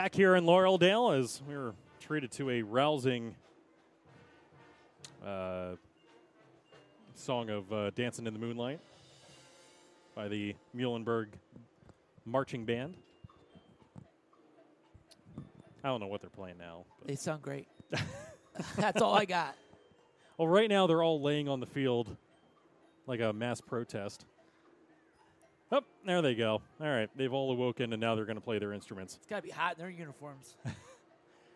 [0.00, 3.34] Back here in Laureldale, as we were treated to a rousing
[5.22, 5.72] uh,
[7.14, 8.80] song of uh, Dancing in the Moonlight
[10.14, 11.26] by the Muhlenberg
[12.24, 12.94] Marching Band.
[15.84, 16.86] I don't know what they're playing now.
[17.00, 17.68] but- They sound great.
[18.78, 19.54] That's all I got.
[20.38, 22.16] Well, right now they're all laying on the field
[23.06, 24.24] like a mass protest.
[26.04, 26.62] There they go.
[26.80, 29.16] All right, they've all awoken and now they're going to play their instruments.
[29.16, 30.56] It's got to be hot in their uniforms.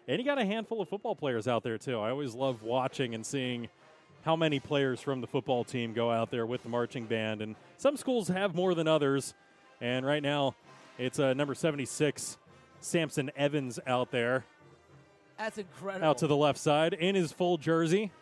[0.06, 1.98] And you got a handful of football players out there too.
[1.98, 3.68] I always love watching and seeing
[4.22, 7.40] how many players from the football team go out there with the marching band.
[7.40, 9.32] And some schools have more than others.
[9.80, 10.54] And right now,
[10.98, 12.36] it's uh, number 76,
[12.80, 14.44] Samson Evans out there,
[15.38, 16.06] That's incredible.
[16.06, 18.12] out to the left side in his full jersey,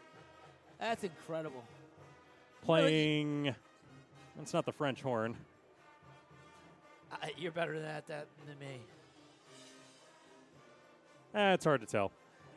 [0.78, 1.64] That's incredible.
[2.64, 3.54] playing.
[4.40, 5.36] It's not the French horn.
[7.36, 8.80] You're better at that than me.
[11.34, 12.10] Eh, it's hard to tell.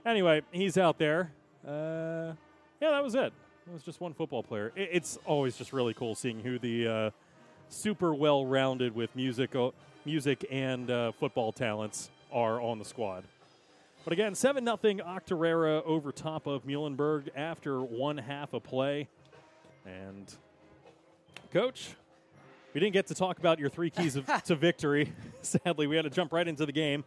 [0.05, 1.31] Anyway, he's out there.
[1.65, 2.33] Uh,
[2.81, 3.31] yeah, that was it.
[3.67, 4.71] It was just one football player.
[4.75, 7.09] I- it's always just really cool seeing who the uh,
[7.69, 9.71] super well-rounded with music, uh,
[10.05, 13.23] music and uh, football talents are on the squad.
[14.03, 19.07] But again, seven nothing Octorara over top of Muhlenberg after one half of play.
[19.85, 20.31] And
[21.51, 21.95] coach,
[22.75, 25.13] we didn't get to talk about your three keys of, to victory.
[25.41, 27.05] Sadly, we had to jump right into the game.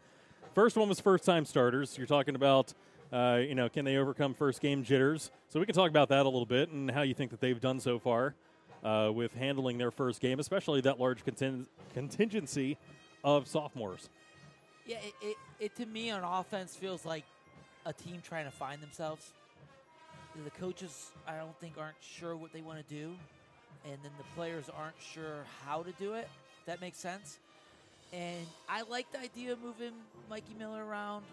[0.55, 1.99] First one was first time starters.
[1.99, 2.73] You're talking about,
[3.13, 5.31] uh, you know, can they overcome first game jitters?
[5.51, 7.61] So we can talk about that a little bit and how you think that they've
[7.61, 8.35] done so far
[8.83, 12.79] uh, with handling their first game, especially that large contin- contingency
[13.23, 14.09] of sophomores.
[14.87, 17.25] Yeah, it, it, it to me on offense feels like
[17.85, 19.35] a team trying to find themselves.
[20.43, 23.17] The coaches, I don't think, aren't sure what they want to do,
[23.85, 26.29] and then the players aren't sure how to do it.
[26.67, 27.39] That makes sense.
[28.13, 29.93] And I like the idea of moving
[30.31, 31.25] Mikey Miller around,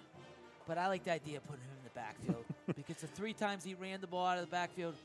[0.68, 2.46] but I like the idea of putting him in the backfield
[2.76, 4.96] because the three times he ran the ball out of the backfield,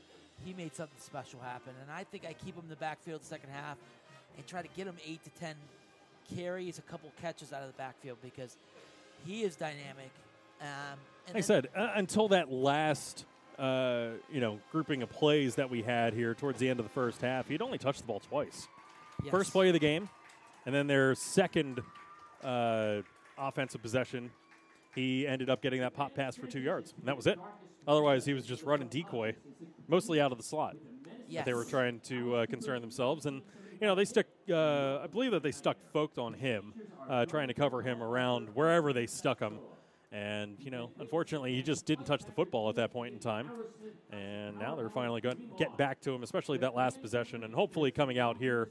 [0.45, 1.73] he made something special happen.
[1.81, 3.77] And I think I keep him in the backfield the second half
[4.37, 5.55] and try to get him eight to ten
[6.35, 8.55] carries, a couple catches out of the backfield because
[9.25, 10.11] he is dynamic.
[10.61, 10.67] Um,
[11.27, 13.25] and Like I said, uh, until that last
[13.61, 16.91] uh, you know, grouping of plays that we had here towards the end of the
[16.91, 18.67] first half, he'd only touched the ball twice.
[19.23, 19.29] Yes.
[19.29, 20.09] First play of the game,
[20.65, 21.79] and then their second
[22.43, 23.01] uh,
[23.37, 24.31] offensive possession,
[24.95, 27.37] he ended up getting that pop pass for two yards, and that was it.
[27.87, 29.35] Otherwise, he was just running decoy,
[29.87, 30.75] mostly out of the slot.
[31.27, 31.45] Yes.
[31.45, 33.43] They were trying to uh, concern themselves, and
[33.79, 34.25] you know they stuck.
[34.49, 36.73] Uh, I believe that they stuck folk on him,
[37.07, 39.59] uh, trying to cover him around wherever they stuck him.
[40.11, 43.49] And you know, unfortunately, he just didn't touch the football at that point in time.
[44.11, 47.43] And now they're finally going to get back to him, especially that last possession.
[47.45, 48.69] And hopefully, coming out here,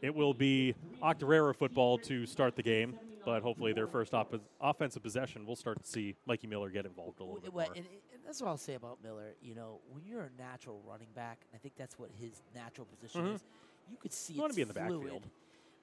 [0.00, 2.98] it will be Octorara football to start the game.
[3.24, 7.20] But hopefully, their first op- offensive possession, we'll start to see Mikey Miller get involved
[7.20, 7.62] a little bit more.
[7.64, 9.34] and, and that's what I'll say about Miller.
[9.42, 12.86] You know, when you're a natural running back, and I think that's what his natural
[12.86, 13.34] position Mhm.
[13.34, 13.44] is,
[13.90, 15.00] you could see You wanna it's be in the fluid.
[15.02, 15.22] backfield.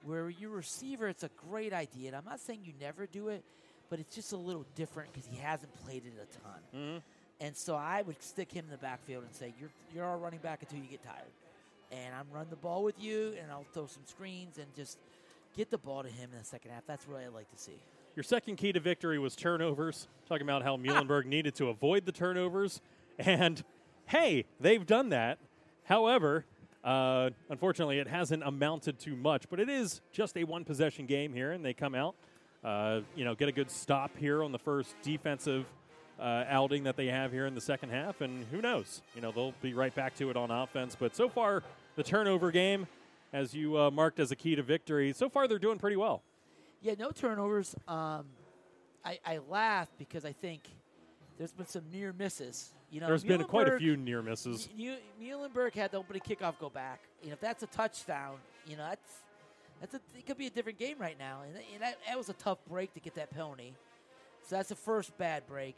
[0.02, 3.44] Where your receiver, it's a great idea, and I'm not saying you never do it,
[3.90, 6.60] but it's just a little different because he hasn't played it a ton.
[6.74, 7.02] Mhm.
[7.40, 10.40] And so I would stick him in the backfield and say, "You're you're our running
[10.40, 11.32] back until you get tired,
[11.92, 14.98] and I'm running the ball with you, and I'll throw some screens and just
[15.56, 16.86] get the ball to him in the second half.
[16.86, 17.78] That's what I like to see."
[18.14, 20.08] Your second key to victory was turnovers.
[20.26, 22.80] Talking about how Muhlenberg needed to avoid the turnovers.
[23.18, 23.62] And
[24.06, 25.38] hey, they've done that.
[25.84, 26.46] However,
[26.82, 31.34] uh, unfortunately, it hasn't amounted to much, but it is just a one possession game
[31.34, 32.14] here, and they come out,
[32.64, 35.66] uh, you know, get a good stop here on the first defensive
[36.18, 38.20] uh, outing that they have here in the second half.
[38.20, 39.02] And who knows?
[39.14, 40.96] You know, they'll be right back to it on offense.
[40.98, 41.62] But so far,
[41.96, 42.86] the turnover game,
[43.32, 46.22] as you uh, marked as a key to victory, so far they're doing pretty well.
[46.80, 47.74] Yeah, no turnovers.
[47.88, 48.26] Um,
[49.04, 50.62] I, I laugh because I think
[51.38, 52.72] there's been some near misses.
[52.90, 54.68] You know, There's been quite a few near misses.
[54.76, 57.00] Mu- Muhlenberg had the opening kickoff go back.
[57.22, 59.22] You know, if that's a touchdown, you know that's
[59.80, 61.40] that's a, it could be a different game right now.
[61.46, 63.74] And, and that, that was a tough break to get that penalty.
[64.48, 65.76] So that's the first bad break.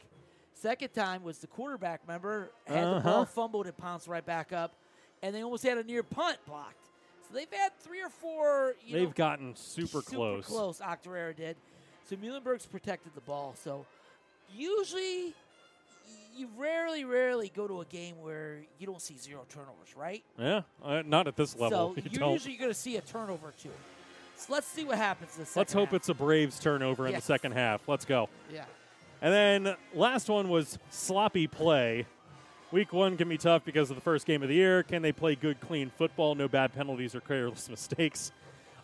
[0.53, 2.01] Second time was the quarterback.
[2.05, 3.25] Remember, had the ball Uh-huh.
[3.25, 4.73] fumbled and pounced right back up,
[5.23, 6.75] and they almost had a near punt blocked.
[7.27, 8.75] So they've had three or four.
[8.85, 10.45] You They've know, gotten super, close.
[10.45, 10.79] close.
[10.79, 11.55] Octorara did.
[12.09, 13.53] So Muhlenberg's protected the ball.
[13.63, 13.85] So
[14.53, 15.33] usually,
[16.35, 20.23] you rarely, rarely go to a game where you don't see zero turnovers, right?
[20.37, 21.93] Yeah, uh, not at this level.
[21.95, 22.33] So You you're don't.
[22.33, 23.69] usually going to see a turnover or two.
[24.37, 25.35] So let's see what happens.
[25.35, 27.87] This Let's hope it's a Braves turnover in the second half.
[27.87, 28.29] Let's go.
[28.53, 28.65] yeah.
[29.21, 32.05] And then last one was sloppy play.
[32.71, 34.83] Week one can be tough because of the first game of the year.
[34.83, 36.35] Can they play good, clean football?
[36.35, 38.31] No bad penalties or careless mistakes.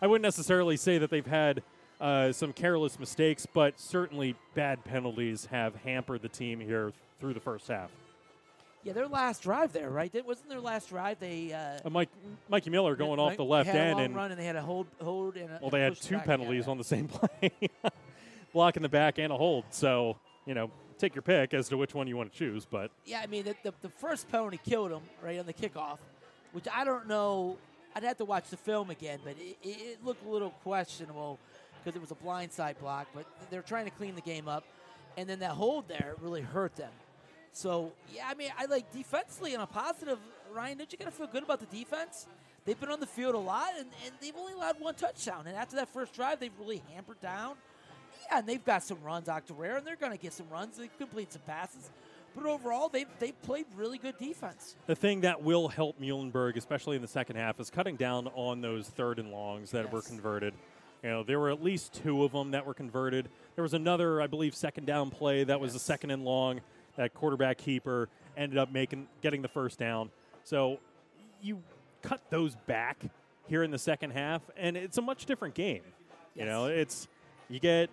[0.02, 1.62] I wouldn't necessarily say that they've had
[2.02, 7.40] uh, some careless mistakes, but certainly bad penalties have hampered the team here through the
[7.40, 7.90] first half.
[8.82, 10.12] Yeah, their last drive there, right?
[10.12, 11.18] That wasn't their last drive.
[11.18, 12.08] They uh, Uh, Mike,
[12.48, 15.36] Mikey Miller going off the left end and run, and they had a hold, hold,
[15.36, 17.50] and a, Well, they had two penalties on the same play,
[18.52, 19.64] block in the back and a hold.
[19.70, 22.64] So you know, take your pick as to which one you want to choose.
[22.64, 25.98] But Yeah, I mean, the, the, the first penalty killed him right on the kickoff,
[26.52, 27.58] which I don't know.
[27.96, 31.40] I'd have to watch the film again, but it, it, it looked a little questionable
[31.82, 33.08] because it was a blindside block.
[33.14, 34.64] But they're trying to clean the game up,
[35.16, 36.92] and then that hold there really hurt them.
[37.56, 40.18] So yeah, I mean, I like defensively on a positive.
[40.52, 42.26] Ryan, don't you gotta feel good about the defense?
[42.66, 45.46] They've been on the field a lot, and, and they've only allowed one touchdown.
[45.46, 47.54] And after that first drive, they've really hampered down.
[48.28, 50.76] Yeah, and they've got some runs, Octorara, and they're going to get some runs.
[50.76, 51.88] They complete some passes.
[52.34, 54.74] But overall, they've, they've played really good defense.
[54.86, 58.60] the thing that will help Muhlenberg, especially in the second half, is cutting down on
[58.60, 60.52] those third and longs that were converted.
[61.02, 63.28] You know, there were at least two of them that were converted.
[63.54, 66.60] There was another, I believe, second down play that was a second and long.
[66.96, 70.10] That quarterback keeper ended up making getting the first down.
[70.44, 70.78] So
[71.42, 71.62] you
[72.02, 72.98] cut those back
[73.48, 75.82] here in the second half, and it's a much different game.
[76.34, 77.08] You know, it's
[77.48, 77.90] you get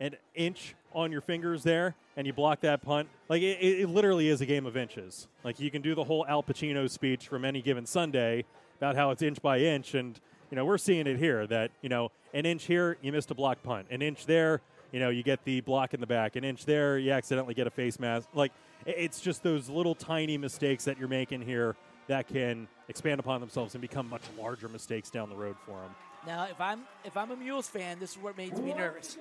[0.00, 3.08] an inch on your fingers there and you block that punt.
[3.28, 5.28] Like it, it it literally is a game of inches.
[5.44, 8.44] Like you can do the whole Al Pacino speech from any given Sunday
[8.78, 10.18] about how it's inch by inch, and
[10.50, 13.34] you know we're seeing it here that you know an inch here you missed a
[13.34, 14.60] block punt, an inch there
[14.92, 17.66] you know you get the block in the back, an inch there you accidentally get
[17.66, 18.28] a face mask.
[18.34, 18.52] Like
[18.84, 21.76] it's just those little tiny mistakes that you're making here
[22.08, 25.94] that can expand upon themselves and become much larger mistakes down the road for them.
[26.26, 29.16] Now, if I'm if I'm a Mules fan, this is what makes me nervous.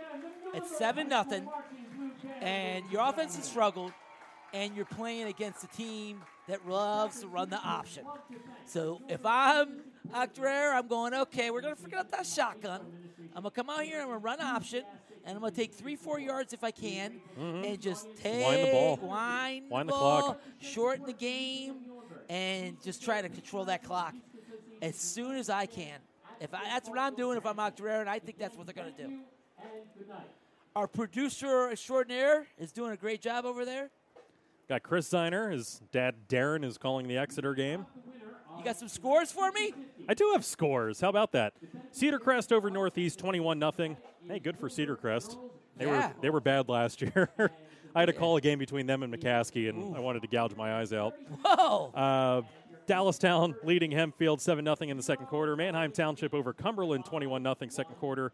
[0.54, 1.48] It's seven nothing,
[2.42, 3.94] and your offense has struggled,
[4.54, 8.06] and you're playing against a team that loves to run the option.
[8.66, 9.82] So if I'm
[10.14, 11.52] Octorara, I'm going okay.
[11.52, 12.82] We're gonna forget that shotgun.
[13.36, 14.02] I'm gonna come out here.
[14.02, 14.84] I'm gonna run option,
[15.26, 17.66] and I'm gonna take three, four yards if I can, mm-hmm.
[17.66, 18.98] and just take Wind the ball.
[18.98, 20.42] wind, Wind the ball, clock.
[20.60, 21.76] shorten the game,
[22.30, 24.14] and just try to control that clock
[24.82, 26.00] as soon as I can.
[26.40, 28.68] If I, that's what I'm doing, if I'm Mark Octorara, and I think that's what
[28.68, 29.20] they're going to do.
[30.76, 33.90] Our producer extraordinaire is doing a great job over there.
[34.68, 35.52] Got Chris Ziner.
[35.52, 37.86] His dad Darren is calling the Exeter game.
[38.58, 39.74] You got some scores for me?
[40.08, 41.02] I do have scores.
[41.02, 41.54] How about that?
[41.92, 43.98] Cedar Crest over Northeast, twenty-one nothing.
[44.28, 45.38] Hey, good for Cedar Crest.
[45.78, 46.08] They Yeah.
[46.10, 47.30] were they were bad last year.
[47.96, 50.56] I had to call a game between them and McCaskey, and I wanted to gouge
[50.56, 51.16] my eyes out.
[51.44, 51.92] Whoa!
[51.94, 52.42] Uh,
[52.88, 55.56] Dallastown leading Hempfield 7 0 in the second quarter.
[55.56, 58.32] Manheim Township over Cumberland 21 0 second quarter.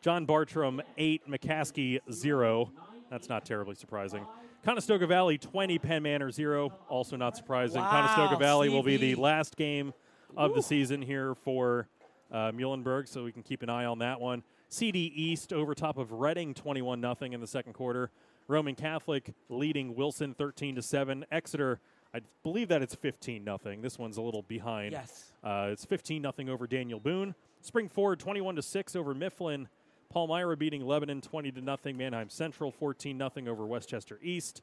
[0.00, 2.72] John Bartram 8, McCaskey 0.
[3.10, 4.26] That's not terribly surprising.
[4.64, 6.72] Conestoga Valley 20, Penn Manor 0.
[6.88, 7.80] Also not surprising.
[7.80, 9.92] Wow, Conestoga Valley will be the last game
[10.36, 11.88] of the season here for
[12.30, 14.42] uh, Muhlenberg, so we can keep an eye on that one.
[14.68, 18.10] CD East over top of Reading 21 0 in the second quarter.
[18.48, 21.26] Roman Catholic leading Wilson 13 to 7.
[21.30, 21.80] Exeter,
[22.14, 23.58] I believe that it's 15 0.
[23.80, 24.92] This one's a little behind.
[24.92, 25.32] Yes.
[25.42, 27.34] Uh, it's 15 0 over Daniel Boone.
[27.60, 29.68] Spring Ford 21 to 6 over Mifflin.
[30.12, 31.96] Palmyra beating Lebanon 20 to nothing.
[31.96, 34.62] Manheim Central 14 0 over Westchester East.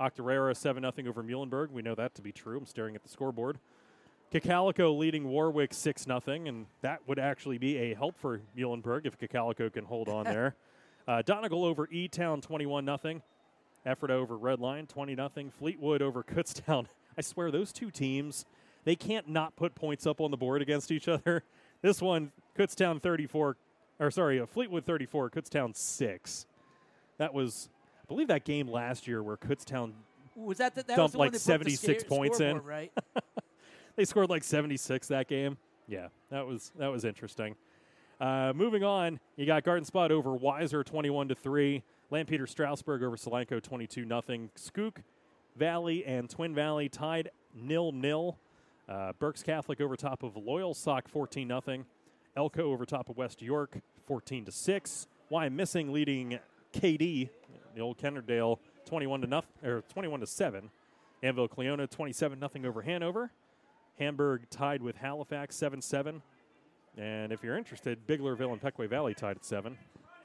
[0.00, 1.70] Octorara 7 0 over Muhlenberg.
[1.70, 2.56] We know that to be true.
[2.56, 3.58] I'm staring at the scoreboard.
[4.32, 9.18] Cocalico leading Warwick 6 0, and that would actually be a help for Muhlenberg if
[9.18, 10.54] Cocalico can hold on there.
[11.06, 13.20] Uh, Donegal over E Town 21 0.
[13.84, 15.30] Ephrata over Red Lion 20 0.
[15.58, 16.86] Fleetwood over Kutztown.
[17.18, 18.46] I swear, those two teams,
[18.84, 21.44] they can't not put points up on the board against each other.
[21.82, 23.58] This one, Kutztown 34,
[23.98, 26.46] or sorry, uh, Fleetwood 34, Kutztown 6.
[27.18, 27.68] That was,
[28.02, 29.92] I believe, that game last year where Kutztown
[30.34, 32.62] Was that the, that dumped was like that broke the 76 sca- points in.
[32.62, 32.92] right?
[33.96, 35.56] they scored like 76 that game.
[35.88, 37.54] Yeah, that was that was interesting.
[38.20, 41.82] Uh, moving on, you got Garden Spot over Weiser 21 to 3.
[42.10, 44.50] Lampeter Strasburg over Solanco 22 nothing.
[44.56, 44.98] Skook
[45.56, 48.38] Valley and Twin Valley tied nil nil.
[48.88, 51.84] Uh, Berks Catholic over top of Loyalsock 14 nothing.
[52.36, 55.06] Elco over top of West York 14 to 6.
[55.30, 56.38] Wyomissing leading
[56.72, 57.30] KD,
[57.74, 60.70] the old Kennard-Dale 21 to nothing or 21 to 7.
[61.22, 63.32] Annville-Cleona 27 nothing over Hanover.
[63.98, 66.22] Hamburg tied with Halifax 7 7.
[66.98, 69.76] And if you're interested, Biglerville and Pequea Valley tied at 7.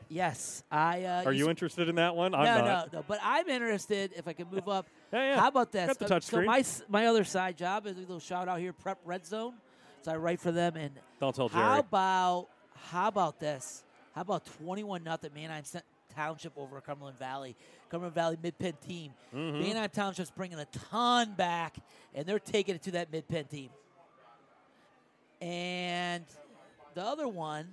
[0.09, 0.63] yes.
[0.71, 1.03] I.
[1.03, 2.35] Uh, Are you interested in that one?
[2.35, 2.93] I'm no, not.
[2.93, 3.05] no, no.
[3.07, 4.11] But I'm interested.
[4.15, 4.87] If I can move up.
[5.13, 5.39] Yeah, yeah.
[5.41, 5.87] How about this?
[5.87, 6.45] Got the touch so screen.
[6.45, 9.55] my my other side job is a little shout out here, Prep Red Zone.
[10.01, 10.75] So I write for them.
[10.75, 11.61] And Don't tell Jerry.
[11.63, 13.83] how about how about this?
[14.15, 15.63] How about 21 nothing Manheim
[16.15, 17.55] Township over Cumberland Valley?
[17.89, 19.13] Cumberland Valley mid Penn team.
[19.33, 19.59] Mm-hmm.
[19.59, 21.77] Manheim Township's bringing a ton back,
[22.15, 23.69] and they're taking it to that mid Penn team.
[25.41, 26.25] And
[26.93, 27.67] the other one,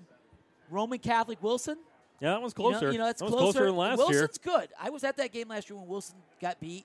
[0.70, 1.78] Roman Catholic Wilson.
[2.20, 2.92] Yeah, that one's You know- closer.
[2.92, 3.66] You know, it's that was closer.
[3.66, 4.58] than last Wilson's year.
[4.58, 4.68] good.
[4.80, 6.84] I was at that game last year when Wilson got beat.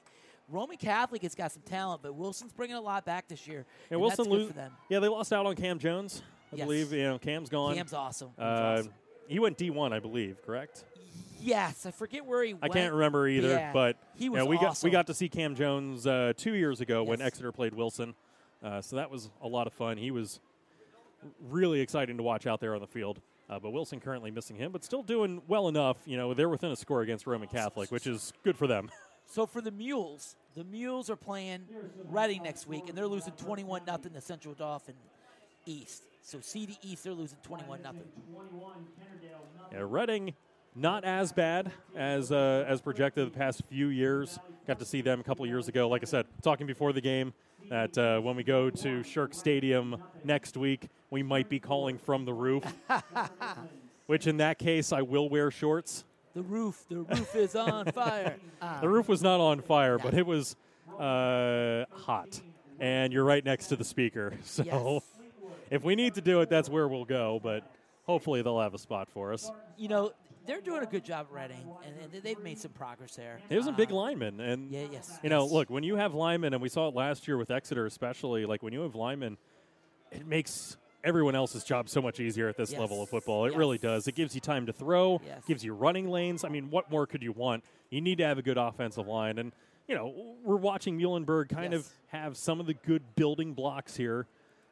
[0.49, 3.65] Roman Catholic has got some talent, but Wilson's bringing a lot back this year.
[3.90, 4.72] Yeah, and Wilson that's good lose- for them.
[4.90, 6.22] Yeah, they lost out on Cam Jones.
[6.52, 6.65] I Yes.
[6.65, 7.76] believe you know Cam's gone.
[7.76, 8.32] Cam's awesome.
[8.38, 8.94] Uh, awesome.
[9.28, 10.38] He went D1, I believe.
[10.45, 10.84] Correct.
[11.41, 12.64] Yes, I forget where he went.
[12.64, 12.74] I went.
[12.76, 14.88] can't remember either, Yeah, but he you was know, we got awesome.
[14.88, 18.14] we got to see Cam Jones uh, two years ago when Exeter played Wilson,
[18.61, 19.98] uh, so that was a lot of fun.
[19.98, 20.40] He was
[21.41, 23.20] really exciting to watch out there on the field.
[23.49, 25.98] Uh, but Wilson currently missing him, but still doing well enough.
[26.06, 28.90] You know, they're within a score against Roman Catholic, which is good for them.
[29.28, 31.62] So for the Mules, the Mules are playing
[32.10, 34.95] Reading next week, and they're losing 21 nothing to Central Dauphin
[35.66, 36.04] East.
[36.22, 38.02] So CD East, they're losing 21 nothing.
[39.72, 40.34] Yeah, Reading,
[40.76, 44.40] not as bad as uh, as projected the past few years.
[44.68, 45.90] Got to see them a couple years ago.
[45.90, 47.34] Like I said, talking before the game,
[47.70, 52.26] that uh, when we go to Shirk Stadium next week, we might be calling from
[52.26, 52.64] the roof.
[54.08, 56.04] Which in that case, I will wear shorts.
[56.34, 58.38] The roof, the roof is on fire.
[58.61, 58.80] Ah.
[58.81, 60.55] The roof was not on fire, but it was
[60.99, 62.41] uh, hot,
[62.80, 64.34] and you're right next to the speaker.
[64.43, 65.03] So Yes.
[65.69, 67.39] if we need to do it, that's where we'll go.
[67.41, 67.64] But
[68.05, 69.51] hopefully, they'll have a spot for us.
[69.77, 70.11] you know,
[70.45, 73.39] they're doing a good job at Reading, and, and they've made some progress there.
[73.47, 75.19] There's some big Uh, linemen, and Yeah, yes.
[75.23, 77.85] you know, look when you have linemen, and we saw it last year with Exeter,
[77.85, 78.45] especially.
[78.45, 79.38] Like when you have linemen,
[80.11, 82.80] it makes everyone else's job so much easier at this Yes.
[82.80, 83.46] level of football.
[83.46, 84.08] It really does.
[84.08, 85.44] It gives you time to throw, Yes.
[85.46, 86.44] gives you running lanes.
[86.44, 87.64] I mean, what more could you want?
[87.90, 89.52] You need to have a good offensive line, and
[89.88, 91.82] you know, we're watching Muhlenberg kind Yes.
[91.88, 94.28] of have some of the good building blocks here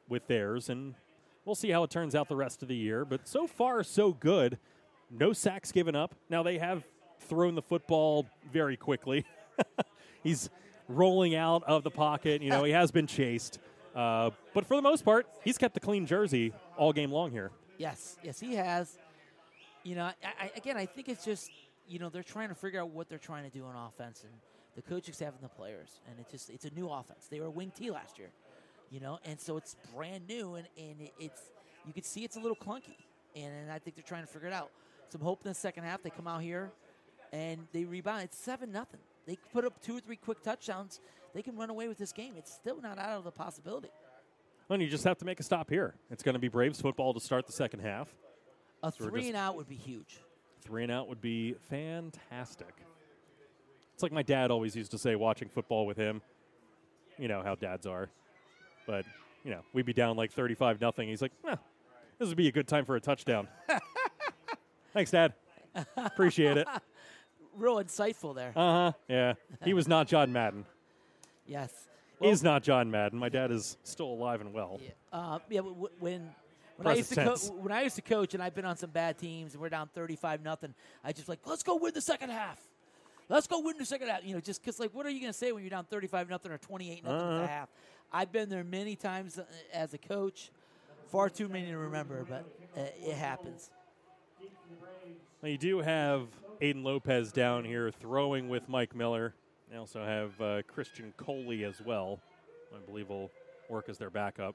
[0.07, 0.95] with theirs, and
[1.43, 3.03] we'll see how it turns out the rest of the year.
[3.03, 4.57] But so far, so good.
[5.09, 6.15] No sacks given up.
[6.29, 6.85] Now they have
[7.19, 9.25] thrown the football very quickly.
[10.23, 10.49] He's
[10.87, 12.41] rolling out of the pocket.
[12.41, 13.59] You know, he has been chased.
[13.95, 17.51] Uh, but for the most part, he's kept the clean jersey all game long here.
[17.77, 18.97] Yes, yes, he has.
[19.83, 21.49] You know, I, I, again, I think it's just
[21.87, 24.31] you know they're trying to figure out what they're trying to do on offense, and
[24.75, 27.27] the coaching staff and the players, and it's just it's a new offense.
[27.29, 28.29] They were wing T last year,
[28.89, 31.41] you know, and so it's brand new, and and it's
[31.85, 32.95] you can see it's a little clunky,
[33.35, 34.71] and, and I think they're trying to figure it out.
[35.09, 36.01] Some hope in the second half.
[36.03, 36.71] They come out here,
[37.33, 38.23] and they rebound.
[38.23, 39.01] It's seven nothing.
[39.25, 41.01] they put up two or three quick touchdowns.
[41.33, 42.33] They can run away with this game.
[42.37, 43.89] It's still not out of the possibility.
[44.67, 45.95] Well, and you just have to make a stop here.
[46.09, 48.13] It's going to be Braves football to start the second half.
[48.83, 50.19] A So three and out would be huge.
[50.61, 52.73] Three and out would be fantastic.
[53.93, 56.21] It's like my dad always used to say watching football with him.
[57.17, 58.09] You know how dads are.
[58.87, 59.05] But,
[59.43, 61.07] you know, we'd be down like 35 nothing.
[61.09, 61.55] He's like, eh,
[62.17, 63.47] this would be a good time for a touchdown.
[64.93, 65.33] Thanks, Dad.
[65.97, 66.67] Appreciate it.
[67.55, 68.53] Real insightful there.
[68.55, 68.91] Uh huh.
[69.09, 69.33] Yeah.
[69.63, 70.65] He was not John Madden.
[71.45, 71.71] Yes.
[72.21, 73.17] Is not John Madden.
[73.17, 74.79] My dad is still alive and well.
[74.83, 76.29] Yeah, uh, yeah w- when
[76.77, 78.91] when I used to co- when I used to coach and I've been on some
[78.91, 82.01] bad teams and we're down thirty five nothing, I just like let's go win the
[82.01, 82.59] second half.
[83.27, 84.23] Let's go win the second half.
[84.23, 86.05] You know, just because like what are you going to say when you're down thirty
[86.05, 87.37] five nothing or twenty eight nothing Uh-huh.
[87.39, 87.69] the half?
[88.13, 90.51] I've been there many times uh, as a coach,
[91.07, 92.45] far too many to remember, but
[92.77, 93.71] uh, it happens.
[95.41, 96.27] Now you do have
[96.61, 99.33] Aiden Lopez down here throwing with Mike Miller.
[99.71, 102.19] They also have uh, Christian Coley as well.
[102.75, 103.31] I believe will
[103.69, 104.53] work as their backup.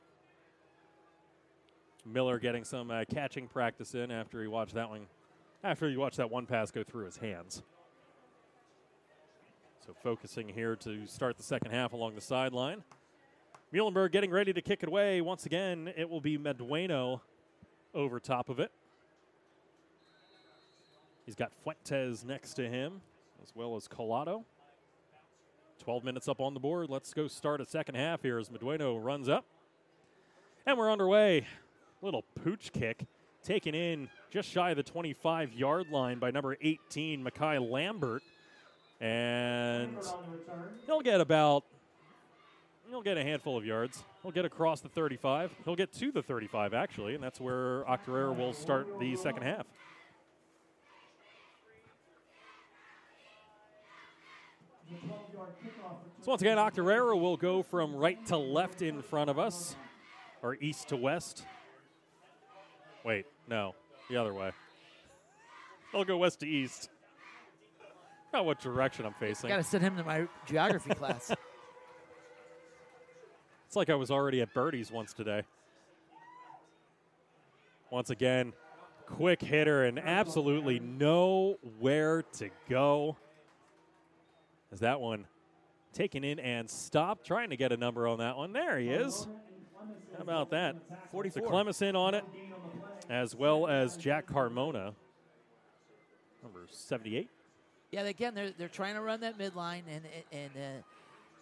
[2.05, 5.07] Miller getting some uh, catching practice in after he watched that one.
[5.65, 7.63] After he watched that one pass go through his hands.
[9.87, 12.85] So focusing here to start the second half along the sideline.
[13.73, 15.23] Muhlenberg getting ready to kick it away.
[15.23, 17.23] Once again, it will be Medueno
[17.95, 18.71] over top of it.
[21.25, 23.01] He's got Fuentes next to him,
[23.43, 24.45] as well as Collado.
[25.79, 26.91] 12 minutes up on the board.
[26.91, 29.45] Let's go start a second half here as Medueno runs up.
[30.67, 31.47] And we're underway.
[32.03, 33.07] Little pooch kick
[33.43, 38.23] taken in just shy of the 25 yard line by number 18, Makai Lambert.
[39.01, 39.97] And
[40.87, 41.65] he'll get about,
[42.91, 44.03] he'll get a handful of yards.
[44.23, 45.53] He'll get across the 35.
[45.65, 49.67] He'll get to the 35, actually, and that's where Octorara will start the second half.
[56.27, 59.77] So once again, Octorara will go from right to left in front of us,
[60.43, 61.47] or east to west.
[63.05, 63.77] Wait, no,
[64.11, 64.51] the other way.
[65.95, 66.91] I'll go west to east.
[68.33, 69.53] Not what direction I'm facing.
[69.53, 71.33] I got to send him to my geography class.
[73.69, 75.43] It's like I was already at Birdie's once today.
[77.89, 78.53] Once again,
[79.07, 83.17] quick hitter and absolutely nowhere to go.
[84.73, 85.27] Is that one
[85.97, 87.27] taken in and stopped?
[87.27, 88.53] Trying to get a number on that one.
[88.53, 89.27] There he is.
[90.17, 90.77] How about that?
[91.11, 91.43] 44.
[91.43, 92.25] So Clemison on it,
[93.11, 94.95] as well as Jack Carmona,
[96.43, 97.29] number 78.
[97.93, 100.03] Yeah, again, they're they're trying to run that midline, and
[100.33, 100.83] and uh,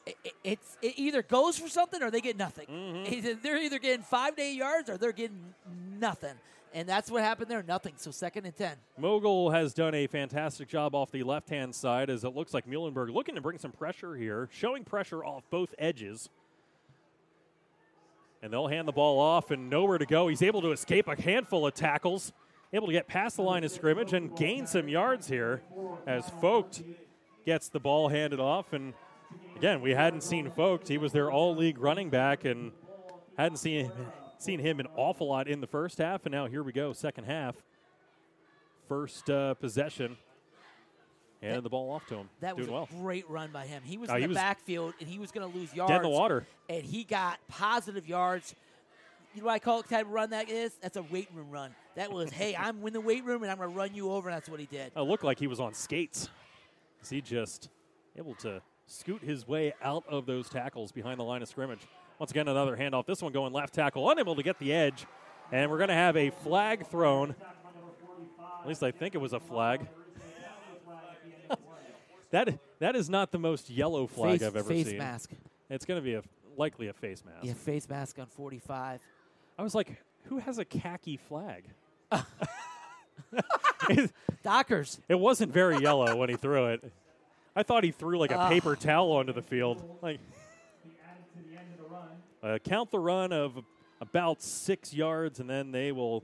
[0.06, 2.66] it, it- it's it either goes for something or they get nothing.
[3.08, 5.54] Either- They're either getting five to eight yards or they're getting
[5.98, 6.34] nothing,
[6.74, 7.62] and that's what happened there.
[7.62, 7.94] Nothing.
[7.96, 8.76] So second and ten.
[8.98, 12.66] Mogul has done a fantastic job off the left hand side as it looks like
[12.66, 16.28] Muhlenberg looking to bring some pressure here, showing pressure off both edges.
[18.42, 20.28] And they'll hand the ball off and nowhere to go.
[20.28, 22.32] He's able to escape a handful of tackles,
[22.74, 25.62] able to get past the line of scrimmage and gain some yards here
[26.06, 26.82] as Vogt
[27.46, 28.72] gets the ball handed off.
[28.74, 28.92] And
[29.56, 30.88] again, we hadn't seen Vogt.
[30.88, 32.72] He was their all league running back and
[33.38, 33.90] hadn't seen,
[34.44, 36.26] seen him an awful lot in the first half.
[36.26, 37.56] And now here we go, second half
[38.88, 40.16] first uh, possession.
[41.42, 42.30] Handed the ball off to him.
[42.40, 42.88] That was Doing well.
[42.90, 43.82] a great run by him.
[43.84, 45.90] He was Oh, in he the was backfield and he was going to lose yards.
[45.90, 46.46] Dead in the water.
[46.70, 48.54] and he got positive yards.
[49.34, 50.72] You know what I call it type of run that is?
[50.80, 51.74] That's a weight room run.
[51.96, 54.28] That was, hey, I'm in the weight room and I'm going to run you over.
[54.30, 54.92] And that's what he did.
[54.96, 56.28] It looked like he was on skates.
[57.02, 57.68] Is He just
[58.16, 61.80] able to scoot his way out of those tackles behind the line of scrimmage.
[62.18, 63.06] Once again, another handoff.
[63.06, 65.06] This one going left tackle, unable to get the edge.
[65.52, 67.34] And we're going to have a flag thrown.
[68.60, 69.86] At least I think it was a flag.
[72.30, 74.98] that that is not the most yellow flag face I've ever face seen.
[74.98, 75.30] mask.
[75.68, 76.22] It's going to be a
[76.56, 77.44] likely a face mask.
[77.44, 79.00] Yeah, face mask on 45.
[79.58, 81.64] I was like, who has a khaki flag?
[84.42, 85.00] Dockers.
[85.08, 86.84] It wasn't very yellow when he threw it.
[87.56, 89.98] I thought he threw like a paper towel onto the field.
[90.02, 90.20] Like,
[92.44, 93.58] uh, count the run of
[94.00, 96.22] about six yards, and then they will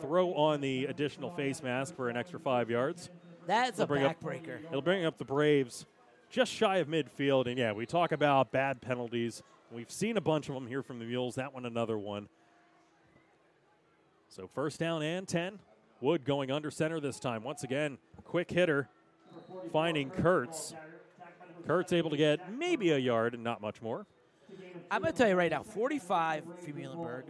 [0.00, 3.08] throw on the additional face mask for an extra five yards.
[3.46, 4.58] That's a It'll up- backbreaker.
[4.68, 5.86] It'll bring up the Braves
[6.30, 7.46] just shy of midfield.
[7.46, 9.42] And yeah, we talk about bad penalties.
[9.70, 11.36] We've seen a bunch of them here from the Mules.
[11.36, 12.28] That one, another one.
[14.28, 15.58] So first down and 10.
[16.00, 17.44] Wood going under center this time.
[17.44, 18.88] Once again, quick hitter
[19.72, 20.74] finding Kurtz.
[21.66, 24.04] Kurtz able to get maybe a yard and not much more.
[24.90, 27.24] I'm going to tell you right now 45 for Muhlenberg.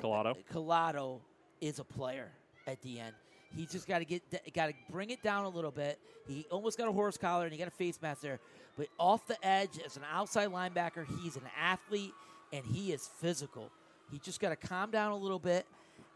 [0.00, 0.36] Collado.
[0.52, 1.20] Collado
[1.60, 2.30] is a player
[2.66, 3.14] at the end.
[3.56, 4.22] He just got to get
[4.54, 5.98] got to bring it down a little bit.
[6.26, 8.40] He almost got a horse collar and he got a face mask there,
[8.76, 12.12] but off the edge as an outside linebacker, he's an athlete
[12.52, 13.70] and he is physical.
[14.10, 15.66] He just got to calm down a little bit,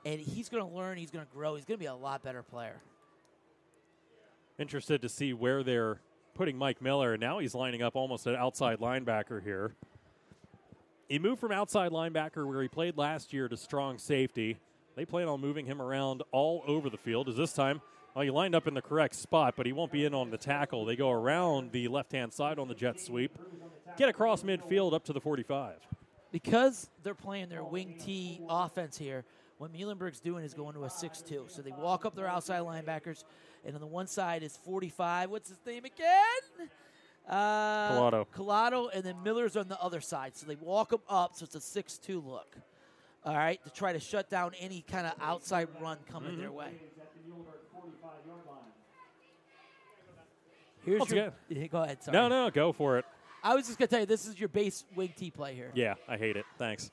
[0.05, 0.99] and he's going to learn.
[0.99, 1.57] He's going to grow.
[1.57, 2.81] He's going to be a lot better player.
[4.59, 6.01] Interested to see where they're
[6.35, 7.17] putting Mike Miller.
[7.17, 9.75] Now he's lining up almost an outside linebacker here.
[11.09, 14.59] He moved from outside linebacker where he played last year to strong safety.
[14.97, 17.29] They plan on moving him around all over the field.
[17.29, 17.81] As this time,
[18.15, 20.39] well, he lined up in the correct spot, but he won't be in on the
[20.39, 20.85] tackle.
[20.85, 23.37] They go around the left hand side on the jet sweep,
[23.97, 25.77] get across midfield up to the 45.
[26.31, 29.25] because they're playing their wing T offense here,
[29.59, 31.45] what Muhlenberg's doing is going to a 6 2.
[31.49, 33.25] So they walk up their outside linebackers,
[33.65, 35.31] and on the one side is 45.
[35.31, 36.69] What's his name again?
[37.29, 38.27] Uh, Collado.
[38.35, 40.37] Collado, and then Miller's on the other side.
[40.37, 42.57] So they walk them up, so it's a 6 2 look.
[43.25, 46.73] All right, to try to shut down any kind of outside run coming their way.
[50.85, 52.03] Here's Once your, again- Yeah, go ahead.
[52.03, 52.13] Sorry.
[52.17, 53.05] No, no, go for it.
[53.45, 55.71] I was just gonna tell you this is your base wing T play here.
[55.75, 56.45] Yeah, I hate it.
[56.59, 56.91] Thanks.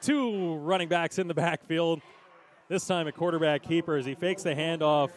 [0.00, 2.00] Two running backs in the backfield.
[2.68, 5.10] This time a quarterback keeper as he fakes the handoff.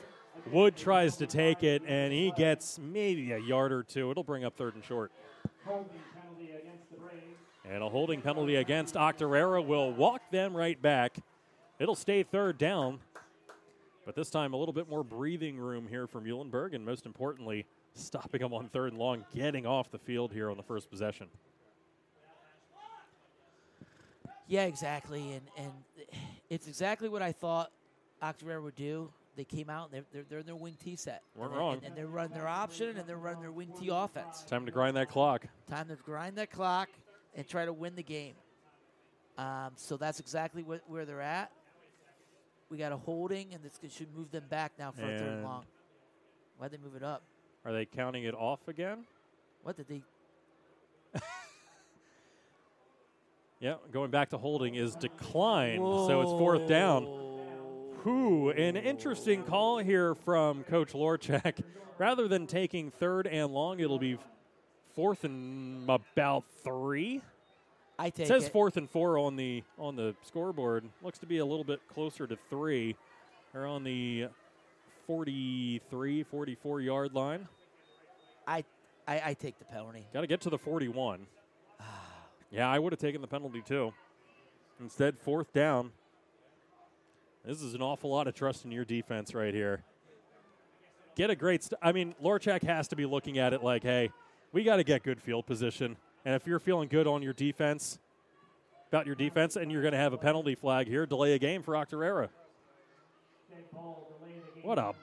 [0.51, 4.09] Wood tries to take it, and he gets maybe a yard or two.
[4.11, 5.11] It'll bring up third and short.
[7.65, 11.17] And a holding penalty against Octorara will walk them right back.
[11.77, 12.99] It'll stay third down,
[14.05, 17.65] but this time a little bit more breathing room here for Muhlenberg, and most importantly,
[17.93, 21.27] stopping them on third and long, getting off the field here on the first possession.
[24.47, 25.71] Yeah, exactly, and and
[26.49, 27.71] it's exactly what I thought
[28.21, 29.13] Octorara would do.
[29.39, 31.21] They came out and they're, they're, they're in their wing T set.
[31.33, 31.73] Weren't and, wrong.
[31.75, 34.43] And, and they're running their option and they're running their wing T offense.
[34.43, 35.45] Time to grind that clock.
[35.69, 36.89] Time to grind that clock
[37.33, 38.33] and try to win the game.
[39.37, 41.53] Um, so that's exactly what, where they're at.
[42.69, 45.35] We got a holding, and this should move them back now for a third and
[45.35, 45.63] And- long.
[46.57, 47.23] Why'd they move it up?
[47.63, 49.05] Are they counting it off again?
[49.63, 50.01] What did they?
[53.61, 57.28] Yeah, going back to holding is declined, so it's fourth down.
[58.03, 61.61] Whew, an interesting call here from Coach Lorchak.
[61.97, 64.17] Rather than taking third and long, it'll be
[64.95, 67.21] fourth and about three.
[67.97, 68.53] I take It says it.
[68.53, 70.85] fourth and four on the on the scoreboard.
[71.03, 72.95] Looks to be a little bit closer to three.
[73.51, 74.27] They're on the
[75.07, 77.49] 43, 44 yard line.
[78.47, 78.63] I,
[79.05, 80.07] I I take the penalty.
[80.13, 81.27] Got to get to the 41.
[81.81, 81.83] Ah.
[82.49, 83.91] yeah, I would have taken the penalty too.
[84.79, 85.91] Instead, fourth down.
[87.45, 89.83] This is an awful lot of trust in your defense right here.
[91.15, 91.63] Get a great.
[91.63, 94.11] St- I mean, Lorchak has to be looking at it like, hey,
[94.51, 95.97] we got to get good field position.
[96.25, 97.99] And if you're feeling good on your defense,
[98.89, 101.61] about your defense, and you're going to have a penalty flag here, delay a game
[101.61, 102.29] for Octorara.
[104.63, 104.93] What a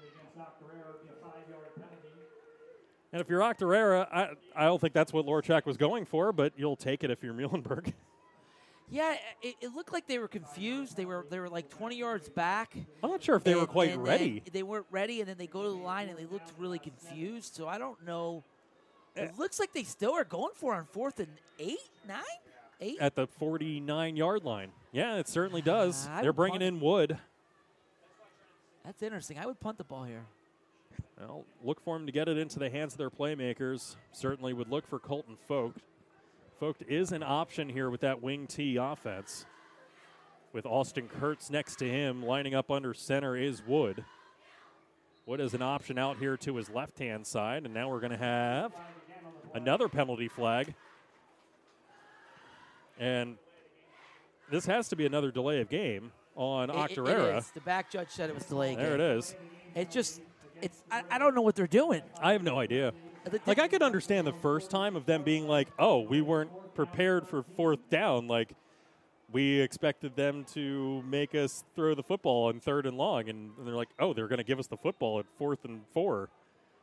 [3.12, 6.52] And if you're Octorara, I, I don't think that's what Lorchak was going for, but
[6.56, 7.92] you'll take it if you're Muhlenberg.
[8.90, 10.96] Yeah, it, it looked like they were confused.
[10.96, 12.74] They were they were like 20 yards back.
[13.02, 14.42] I'm not sure if they were quite and ready.
[14.44, 16.78] They, they weren't ready, and then they go to the line and they looked really
[16.78, 17.54] confused.
[17.54, 18.44] So I don't know.
[19.16, 19.28] It eh.
[19.38, 22.22] looks like they still are going for on fourth and eight, nine,
[22.80, 22.98] eight.
[23.00, 24.70] At the 49 yard line.
[24.92, 26.08] Yeah, it certainly ah, does.
[26.08, 26.76] I They're bringing punt.
[26.76, 27.18] in Wood.
[28.84, 29.38] That's interesting.
[29.38, 30.22] I would punt the ball here.
[31.18, 33.96] Well, look for him to get it into the hands of their playmakers.
[34.12, 35.80] Certainly would look for Colton Vogt.
[36.58, 39.44] Vogt is an option here with that wing T offense.
[40.52, 44.04] With Austin Kurtz next to him, lining up under center is Wood.
[45.26, 48.12] Wood is an option out here to his left hand side, and now we're going
[48.12, 48.72] to have
[49.54, 50.74] another penalty flag.
[52.98, 53.36] And
[54.50, 57.52] this has to be another delay of game on Octorara.
[57.52, 58.78] The back judge said it was delayed.
[58.78, 59.34] There it is.
[59.74, 60.22] It just,
[60.62, 60.82] it's.
[60.90, 62.00] I, I don't know what they're doing.
[62.22, 62.94] I have no idea.
[63.46, 67.26] Like I could understand the first time of them being like, "Oh, we weren't prepared
[67.26, 68.54] for fourth down." Like
[69.32, 73.66] we expected them to make us throw the football on third and long, and, and
[73.66, 76.28] they're like, "Oh, they're going to give us the football at fourth and four.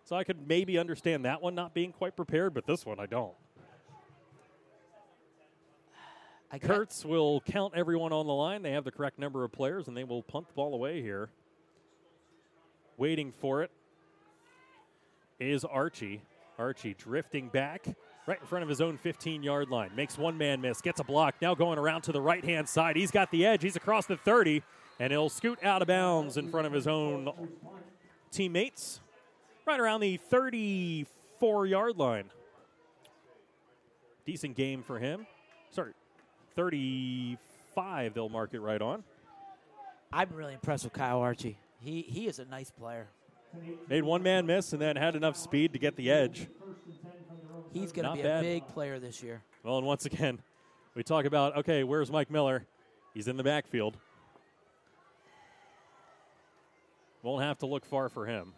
[0.04, 3.06] So I could maybe understand that one not being quite prepared, but this one I
[3.06, 3.34] don't.
[6.52, 8.62] I Kurtz will count everyone on the line.
[8.62, 11.30] They have the correct number of players, and they will punt the ball away here.
[12.98, 13.72] Waiting for it
[15.40, 16.22] is Archie.
[16.58, 17.86] Archie drifting back
[18.28, 19.92] right in front of his own 15 yard line.
[19.96, 21.36] Makes one man miss, gets a block.
[21.42, 22.96] Now going around to the right hand side.
[22.96, 23.64] He's got the edge.
[23.64, 24.64] He's across the 30,
[25.00, 27.32] and he'll scoot out of bounds in front of his own
[28.32, 29.00] teammates.
[29.66, 32.26] Right around the 34 yard line.
[34.26, 35.26] Decent game for him.
[35.72, 35.94] Sorry,
[36.56, 39.04] 35 they'll mark it right on.
[40.12, 41.58] I'm really impressed with Kyle Archie.
[41.82, 43.08] He he is a nice player.
[43.90, 46.48] Made one man miss and then had enough speed to get the edge.
[47.74, 48.40] He's going to be bad.
[48.40, 49.42] a big player this year.
[49.64, 50.40] Well, and once again,
[50.96, 52.66] we talk about okay, where's Mike Miller?
[53.14, 53.98] He's in the backfield.
[57.24, 58.54] Won't have to look far for him.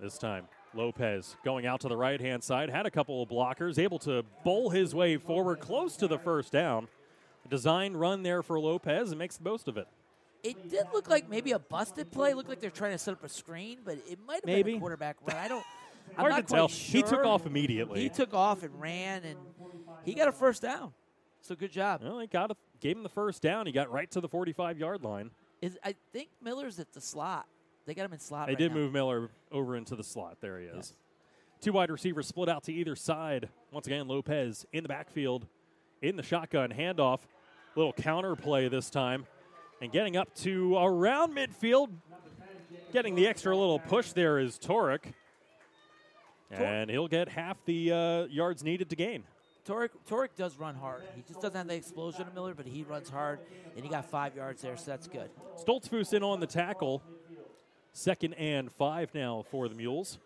[0.00, 3.78] This time, Lopez going out to the right hand side, had a couple of blockers,
[3.78, 6.88] able to bowl his way forward close to the first down.
[7.44, 9.88] A design run there for Lopez and makes the most of it.
[10.42, 12.32] It did look like maybe a busted play.
[12.34, 14.78] Looked like they're trying to set up a screen, but it might have been a
[14.78, 15.36] quarterback run.
[15.36, 15.64] I don't.
[16.16, 16.68] I'm Hard not to quite tell.
[16.68, 18.00] He took off immediately.
[18.00, 19.38] He took off and ran, and
[20.04, 20.92] he got a first down.
[21.42, 22.02] So good job.
[22.02, 23.66] Well, he got a, gave him the first down.
[23.66, 25.30] He got right to the 45 yard line.
[25.60, 27.46] Is I think Miller's at the slot.
[27.88, 28.48] They got him in slot.
[28.48, 28.80] They right did now.
[28.80, 30.36] move Miller over into the slot.
[30.42, 30.74] There he is.
[30.74, 30.92] Yes.
[31.62, 33.48] Two wide receivers split out to either side.
[33.72, 35.46] Once again, Lopez in the backfield,
[36.02, 37.20] in the shotgun handoff.
[37.76, 39.26] Little counter play this time.
[39.80, 41.88] And getting up to around midfield,
[42.92, 45.14] getting the extra little push there is Torek.
[46.50, 49.24] And he'll get half the uh, yards needed to gain.
[49.66, 51.04] Torek, Torek does run hard.
[51.16, 53.38] He just doesn't have the explosion of Miller, but he runs hard,
[53.76, 55.30] and he got five yards there, so that's good.
[55.56, 57.02] Stoltzfus in on the tackle.
[57.92, 60.18] Second and five now for the Mules.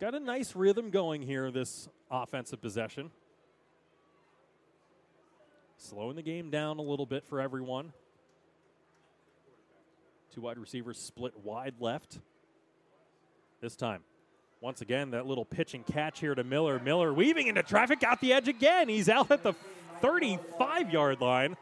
[0.00, 3.10] Got a nice rhythm going here, this offensive possession.
[5.78, 7.92] Slowing the game down a little bit for everyone.
[10.34, 12.18] Two wide receivers split wide left.
[13.60, 14.02] This time,
[14.60, 16.78] once again, that little pitch and catch here to Miller.
[16.78, 18.88] Miller weaving into traffic, got the edge again.
[18.88, 19.54] He's out at the
[20.00, 21.56] 35 yard line.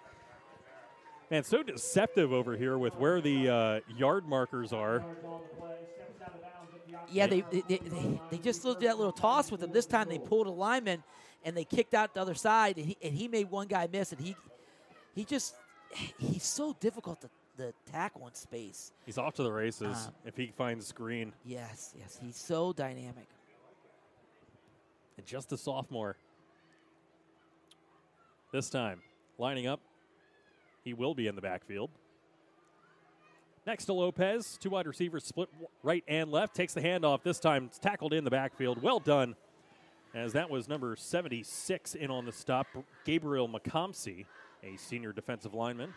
[1.32, 5.02] Man, so deceptive over here with where the uh, yard markers are.
[7.10, 9.72] Yeah, they they, they, they, just did that little toss with him.
[9.72, 11.02] This time they pulled a lineman
[11.42, 14.12] and they kicked out the other side, and he, and he made one guy miss,
[14.12, 14.36] and he
[15.14, 15.54] he just
[16.18, 18.92] he's so difficult to, to tackle in space.
[19.06, 21.32] He's off to the races Um, if he finds screen.
[21.46, 23.26] Yes, yes, he's so dynamic.
[25.16, 26.14] And just a sophomore.
[28.52, 29.00] This time,
[29.38, 29.80] lining up,
[30.84, 31.90] he will be in the backfield.
[33.66, 35.48] Next to Lopez, two wide receivers split
[35.82, 36.54] right and left.
[36.54, 37.22] Takes the handoff.
[37.22, 38.82] This time, it's tackled in the backfield.
[38.82, 39.36] Well done,
[40.14, 42.66] as that was number 76 in on the stop,
[43.04, 44.26] Gabriel McComsey,
[44.64, 45.94] a senior defensive lineman.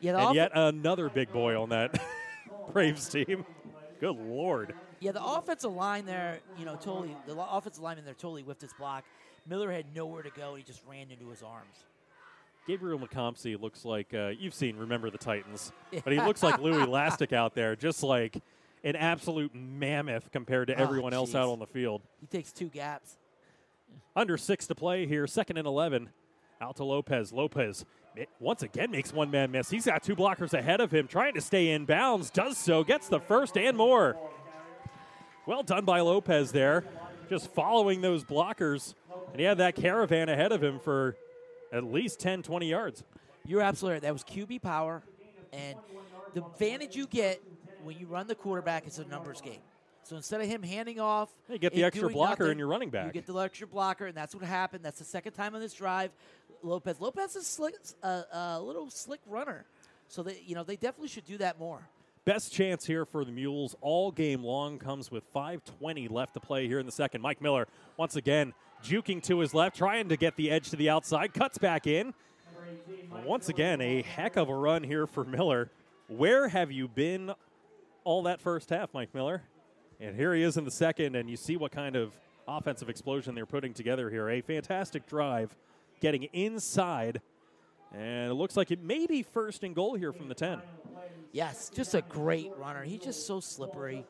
[0.00, 1.98] Yeah, And off- yet another big boy on that
[2.72, 3.46] Braves team.
[3.98, 4.74] Good Lord.
[5.00, 7.16] Yeah, the offensive line there, you know, totally.
[7.26, 9.04] The offensive lineman there totally whiffed his block.
[9.46, 10.54] Miller had nowhere to go.
[10.54, 11.84] He just ran into his arms.
[12.68, 15.72] Gabriel McComsey looks like uh, you've seen Remember the Titans,
[16.04, 18.36] but he looks like Louie Lastik out there, just like
[18.84, 22.02] an absolute mammoth compared to Oh, everyone else out on the field.
[22.20, 23.16] He takes two gaps.
[24.14, 26.10] Under six to play here, second and 11.
[26.60, 27.32] Out to Lopez.
[27.32, 27.86] Lopez
[28.38, 29.70] once again makes one man miss.
[29.70, 32.28] He's got two blockers ahead of him, trying to stay in bounds.
[32.28, 34.14] Does so, gets the first and more.
[35.46, 36.84] Well done by Lopez there,
[37.30, 38.92] just following those blockers.
[39.30, 41.16] And he had that caravan ahead of him for
[41.72, 43.04] at least 10, 20 yards.
[43.44, 44.02] You're absolutely right.
[44.02, 45.02] That was QB power,
[45.52, 45.76] and
[46.34, 47.42] the advantage you get
[47.82, 49.60] when you run the quarterback is a numbers game.
[50.02, 52.90] So instead of him handing off, You get the extra blocker nothing, in your running
[52.90, 53.06] back.
[53.06, 54.84] You get the extra blocker, and that's what happened.
[54.84, 56.10] That's the second time on this drive.
[56.62, 59.64] Lopez, Lopez is slick, a uh, little slick runner,
[60.08, 61.88] so they, you know, they definitely should do that more.
[62.24, 66.66] Best chance here for the Mules all game long comes with 5.20 left to play
[66.66, 67.22] here in the second.
[67.22, 67.66] Mike Miller,
[67.96, 68.52] once again,
[68.82, 72.14] juking to his left, trying to get the edge to the outside, cuts back in.
[73.24, 75.70] Once again, a heck of a run here for Miller.
[76.08, 77.32] Where have you been
[78.04, 79.42] all that first half, Mike Miller?
[80.00, 82.14] And here he is in the second, and you see what kind of
[82.46, 84.28] offensive explosion they're putting together here.
[84.28, 85.54] A fantastic drive
[86.00, 87.20] getting inside,
[87.92, 90.60] and it looks like it may be first and goal here from the 10.
[91.32, 92.84] Yes, just a great runner.
[92.84, 94.06] He's just so slippery.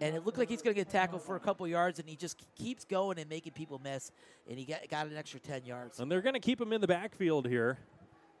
[0.00, 2.16] And it looked like he's going to get tackled for a couple yards, and he
[2.16, 4.10] just keeps going and making people miss.
[4.48, 6.00] And he got, got an extra 10 yards.
[6.00, 7.78] And they're going to keep him in the backfield here.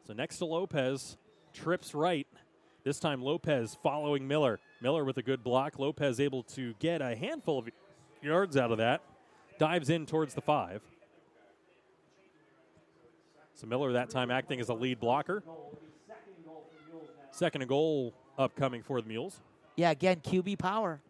[0.06, 1.16] So next to Lopez,
[1.52, 2.26] trips right.
[2.82, 4.58] This time Lopez following Miller.
[4.80, 5.78] Miller with a good block.
[5.78, 7.68] Lopez able to get a handful of
[8.22, 9.02] yards out of that.
[9.58, 10.80] Dives in towards the five.
[13.54, 15.42] So Miller that time acting as a lead blocker.
[17.30, 19.40] Second and goal upcoming for the Mules.
[19.76, 21.00] Yeah, again, QB power.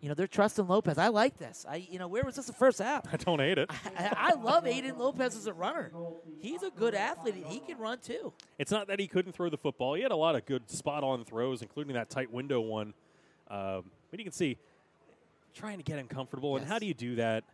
[0.00, 0.98] You know, they're trusting Lopez.
[0.98, 1.64] I like this.
[1.68, 3.04] I, you know, where was this the first half?
[3.12, 3.70] I don't hate it.
[3.98, 5.90] I, I love Aiden Lopez as a runner.
[6.40, 8.32] He's a good athlete, and he can run too.
[8.58, 9.94] It's not that he couldn't throw the football.
[9.94, 12.92] He had a lot of good spot on throws, including that tight window one.
[13.48, 14.58] Um, but you can see
[15.54, 16.56] trying to get him comfortable.
[16.56, 17.44] And how do you do that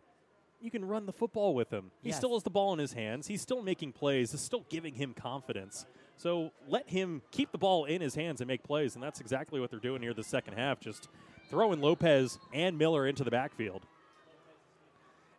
[0.63, 1.91] you can run the football with him.
[2.01, 2.17] He Yes.
[2.17, 3.27] still has the ball in his hands.
[3.27, 4.33] He's still making plays.
[4.33, 5.85] It's still giving him confidence.
[6.15, 9.59] So let him keep the ball in his hands and make plays, and that's exactly
[9.59, 10.79] what they're doing here the second half.
[10.79, 11.09] Just
[11.53, 13.83] throwing Lopez and Miller into the backfield.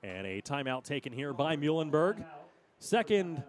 [0.05, 2.25] And a timeout taken here by Muhlenberg.
[2.79, 3.43] Second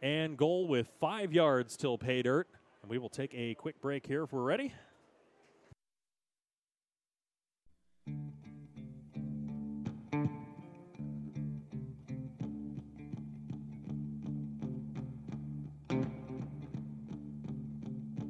[0.00, 2.48] and goal with five yards till pay dirt.
[2.80, 4.72] And we will take a quick break here if we're ready.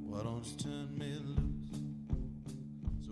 [0.08, 0.83] Why don't you?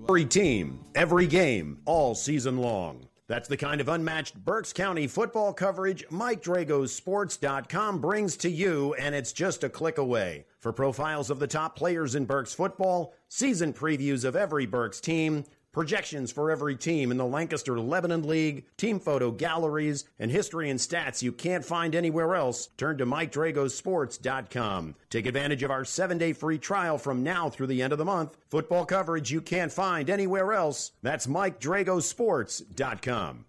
[0.09, 3.07] Every team, every game, all season long.
[3.29, 8.95] That's the kind of unmatched Berks County football coverage Mike Drago's Sports.com brings to you,
[8.95, 10.45] and it's just a click away.
[10.59, 15.45] For profiles of the top players in Berks football, season previews of every Berks team,
[15.73, 20.79] projections for every team in the Lancaster Lebanon League, team photo galleries, and history and
[20.79, 24.95] stats you can't find anywhere else, turn to MikeDragosports.com.
[25.11, 28.05] Take advantage of our seven day free trial from now through the end of the
[28.05, 28.37] month.
[28.49, 30.93] Football coverage you can't find anywhere else.
[31.03, 33.45] That's MikeDragosports.com.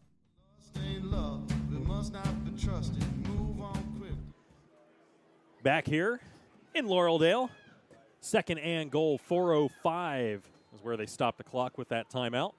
[5.62, 6.20] Back here
[6.74, 7.50] in Laureldale.
[8.20, 12.54] Second and goal, 405 is where they stop the clock with that timeout.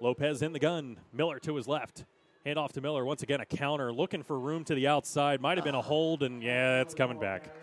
[0.00, 0.98] Lopez in the gun.
[1.12, 2.04] Miller to his left.
[2.44, 3.04] Hand off to Miller.
[3.04, 3.92] Once again, a counter.
[3.92, 5.40] Looking for room to the outside.
[5.40, 7.54] Might have been a hold, and yeah, it's coming back.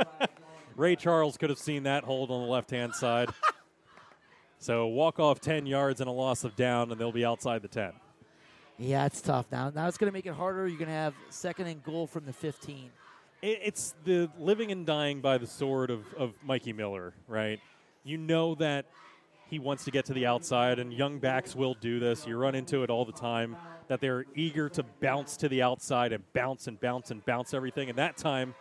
[0.76, 3.28] Ray Charles could have seen that hold on the left hand side.
[4.58, 7.68] so walk off 10 yards and a loss of down, and they'll be outside the
[7.68, 7.92] 10.
[8.78, 9.70] Yeah, it's tough now.
[9.74, 10.66] Now it's going to make it harder.
[10.66, 12.90] You're going to have second and goal from the 15.
[13.42, 17.60] it, it's the living and dying by the sword of, of Mikey Miller, right?
[18.06, 18.86] You know that
[19.50, 22.24] he wants to get to the outside, and young backs will do this.
[22.24, 23.56] You run into it all the time,
[23.88, 27.88] that they're eager to bounce to the outside and bounce and bounce and bounce everything.
[27.88, 28.54] And that time,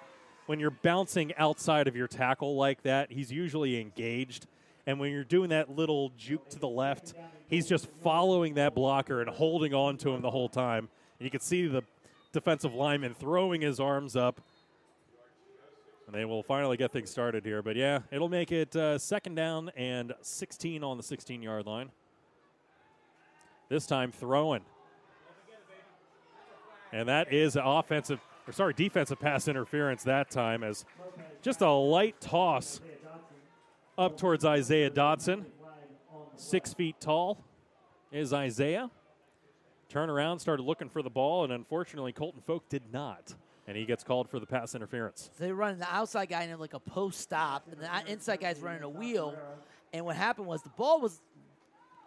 [0.47, 4.47] when you're bouncing outside of your tackle like that, he's usually engaged.
[4.87, 7.13] And when you're doing that little juke to the left,
[7.47, 10.89] he's just following that blocker and holding on to him the whole time.
[11.19, 11.83] And you can see the
[12.33, 14.41] defensive lineman throwing his arms up.
[16.07, 17.61] And they will finally get things started here.
[17.61, 21.89] But yeah, it'll make it uh, second down and 16 on the 16 yard line.
[23.69, 24.61] This time throwing.
[26.93, 30.85] And that is offensive, or sorry, defensive pass interference that time as
[31.41, 32.79] just a light toss
[33.97, 35.45] up towards Isaiah Dodson.
[36.35, 37.43] Six feet tall
[38.11, 38.91] is Isaiah.
[39.89, 43.35] Turn around, started looking for the ball, and unfortunately, Colton Vogt did not.
[43.67, 45.29] And he gets called for the pass interference.
[45.37, 48.59] So they run the outside guy in like a post stop, and the inside guy's
[48.59, 49.35] running a wheel.
[49.91, 51.19] And what happened was the ball was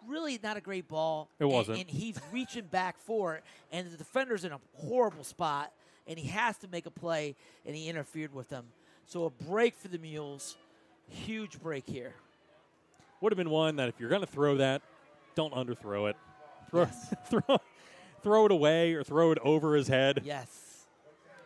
[0.07, 1.29] really not a great ball.
[1.39, 1.79] It wasn't.
[1.79, 5.73] And, he's reaching back for it, and the defender's in a horrible spot,
[6.07, 8.65] and he has to make a play, and he interfered with them.
[9.05, 10.55] So a break for the Mules.
[11.09, 12.13] Huge break here.
[13.21, 14.81] Would have been one that if you're going to throw that,
[15.35, 16.15] don't underthrow it.
[16.69, 16.85] Throw,
[17.25, 17.57] throw,
[18.21, 20.68] throw it away or throw it over his head, Yes.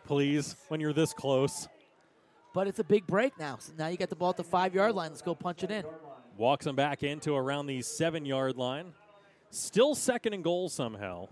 [0.04, 1.68] Please, when you're this close.
[2.52, 3.56] But it's a big break now.
[3.58, 5.10] So now you got the ball at the five yard line.
[5.10, 5.84] Let's go punch it in.
[6.36, 8.92] Walks him back into around the seven yard line.
[9.50, 11.28] Still second and goal somehow.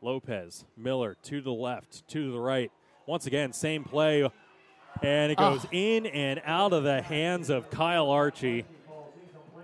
[0.00, 2.70] Lopez, Miller, two to the left, two to the right.
[3.06, 4.22] Once again, same play.
[5.02, 5.50] And it ah.
[5.50, 5.68] goes Oh.
[5.72, 8.64] in and out of the hands of Kyle Archie.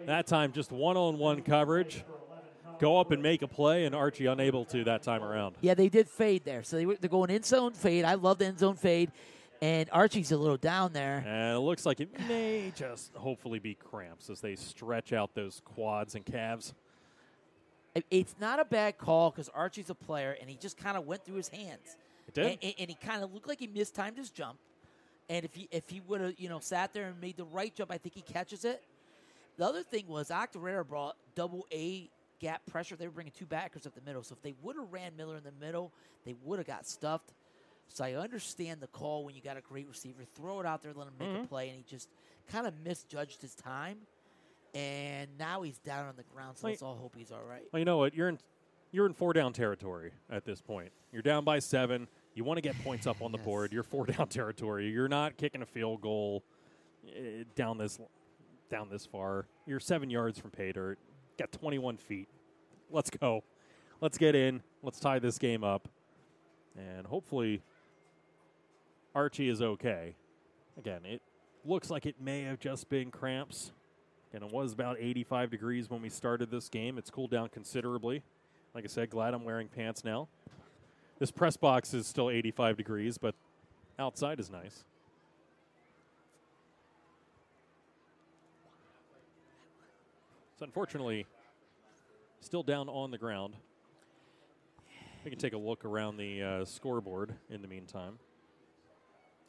[0.06, 2.04] That time, just one on one coverage.
[2.78, 5.56] Go up and make a play, and Archie unable to that time around.
[5.60, 6.62] Yeah, they did fade there.
[6.62, 8.04] So they were, they're going in zone fade.
[8.04, 9.10] I love the end zone fade.
[9.62, 11.24] And Archie's a little down there.
[11.26, 15.62] And it looks like it may just hopefully be cramps as they stretch out those
[15.64, 16.74] quads and calves.
[18.10, 21.24] It's not a bad call because Archie's a player, and he just kind of went
[21.24, 21.96] through his hands.
[22.26, 22.58] It did?
[22.62, 24.58] And, and- he kind of looked like he mistimed his jump.
[25.30, 27.74] And if he if he would have you know sat there and made the right
[27.74, 28.82] jump, I think he catches it.
[29.56, 32.10] The other thing was Octorara brought double A
[32.44, 32.94] gap pressure.
[32.96, 34.22] They were bringing two backers up the middle.
[34.22, 35.92] So if they would have ran Miller in the middle,
[36.26, 37.32] they would have got stuffed.
[37.88, 40.22] So I understand the call when you got a great receiver.
[40.34, 41.44] Throw it out there, let him make Mm-hmm.
[41.44, 42.08] a play, and he just
[42.50, 43.98] kind of misjudged his time.
[44.74, 46.72] And now he's down on the ground, so Wait.
[46.72, 47.62] let's all hope he's all right.
[47.72, 48.14] Well, you know what?
[48.14, 48.38] You're in
[48.90, 50.90] you're in four down territory at this point.
[51.12, 52.06] You're down by seven.
[52.34, 53.44] You want to get points up on the Yes.
[53.44, 53.72] board.
[53.72, 54.88] You're four down territory.
[54.90, 56.42] You're not kicking a field goal
[57.08, 57.98] eh, down this
[58.70, 59.46] down this far.
[59.66, 60.98] You're seven yards from pay dirt.
[61.38, 62.28] Got 21 feet.
[62.90, 63.42] Let's go.
[64.00, 64.62] Let's get in.
[64.82, 65.88] Let's tie this game up,
[66.76, 67.62] and hopefully
[69.14, 70.16] Archie is okay.
[70.76, 71.22] Again, it
[71.64, 73.72] looks like it may have just been cramps.
[74.32, 76.98] And it was about 85 degrees when we started this game.
[76.98, 78.24] It's cooled down considerably.
[78.74, 80.26] Like I said, glad I'm wearing pants now.
[81.20, 83.36] This press box is still 85 degrees, but
[83.96, 84.82] outside is nice.
[90.64, 91.26] Unfortunately,
[92.40, 93.54] still down on the ground.
[95.24, 98.18] We can take a look around the uh, scoreboard in the meantime,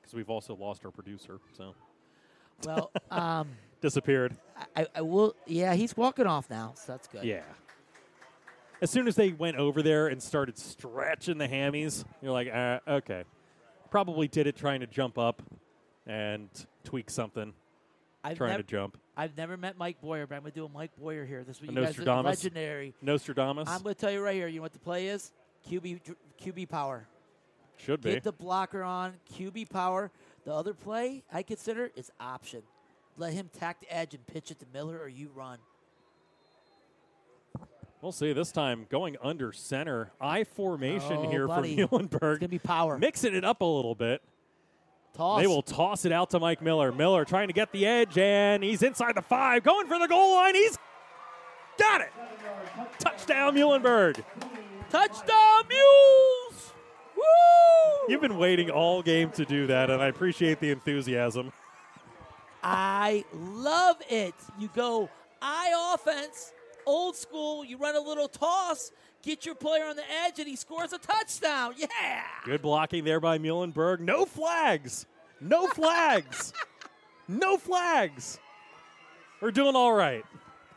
[0.01, 1.39] because we've also lost our producer.
[1.57, 1.73] So
[2.65, 3.49] Well, um,
[3.81, 4.35] disappeared.
[4.75, 5.35] I, I will.
[5.47, 7.23] Yeah, he's walking off now, so that's good.
[7.23, 7.41] Yeah.
[8.81, 12.79] As soon as they went over there and started stretching the hammies, you're like, uh,
[12.87, 13.23] okay.
[13.89, 15.41] Probably did it trying to jump up
[16.05, 16.49] and
[16.83, 17.53] tweak something,
[18.29, 18.97] I've trying nev- to jump.
[19.17, 21.43] I've never met Mike Boyer, but I'm gonna do a Mike Boyer here.
[21.43, 22.93] This A you guys are legendary.
[23.01, 24.47] Nostradamus I'm gonna tell you right here.
[24.47, 25.31] You know what the play is?
[25.69, 26.01] QB
[26.41, 27.07] QB power.
[27.77, 28.11] should be.
[28.13, 30.11] Get the blocker on QB power.
[30.45, 32.61] The other play I consider is option.
[33.17, 35.57] Let him tack the edge and pitch it to Miller, or you run.
[38.01, 40.11] We'll see this time going under center.
[40.21, 41.75] I formation Oh, here buddy.
[41.87, 42.39] for It's Muhlenberg.
[42.39, 42.97] gonna be power.
[42.99, 44.21] Mixing it up a little bit.
[45.15, 45.41] Toss.
[45.41, 46.91] They will toss it out to Mike Miller.
[46.91, 50.33] Miller trying to get the edge, and he's inside the five, going for the goal
[50.35, 50.55] line.
[50.55, 50.77] He's
[51.79, 52.11] got it.
[52.99, 54.23] Touchdown, Muhlenberg.
[54.89, 56.73] Touchdown, Mules!
[57.15, 57.23] Woo!
[58.09, 61.53] You've been waiting all game to do that, and I appreciate the enthusiasm.
[62.61, 64.33] I love it.
[64.59, 65.09] You go
[65.41, 66.53] I offense,
[66.85, 67.63] old school.
[67.63, 68.91] You run a little toss,
[69.25, 71.73] get your player on the edge, and he scores a touchdown.
[71.75, 71.87] Yeah.
[72.45, 73.99] Good blocking there by Muhlenberg.
[73.99, 75.05] No flags.
[75.41, 76.53] No flags.
[77.27, 78.39] no flags.
[79.41, 80.23] We're doing all right.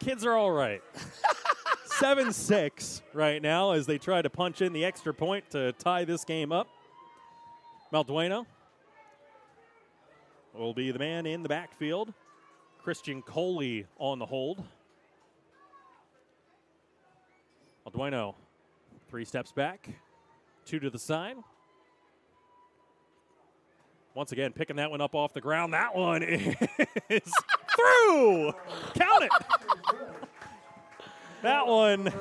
[0.01, 0.83] Kids are all right.
[1.99, 6.05] 7 6 right now as they try to punch in the extra point to tie
[6.05, 6.69] this game up.
[7.93, 8.47] Maldueno
[10.55, 12.13] will be the man in the backfield.
[12.83, 14.65] Christian Coley on the hold.
[17.93, 18.35] Maldueno,
[19.09, 19.89] three steps back,
[20.65, 21.37] two to the side.
[24.15, 25.73] Once again, picking that one up off the ground.
[25.73, 26.23] That one
[27.09, 27.33] is
[27.77, 28.53] through.
[28.95, 29.31] Count it.
[31.43, 32.13] That one.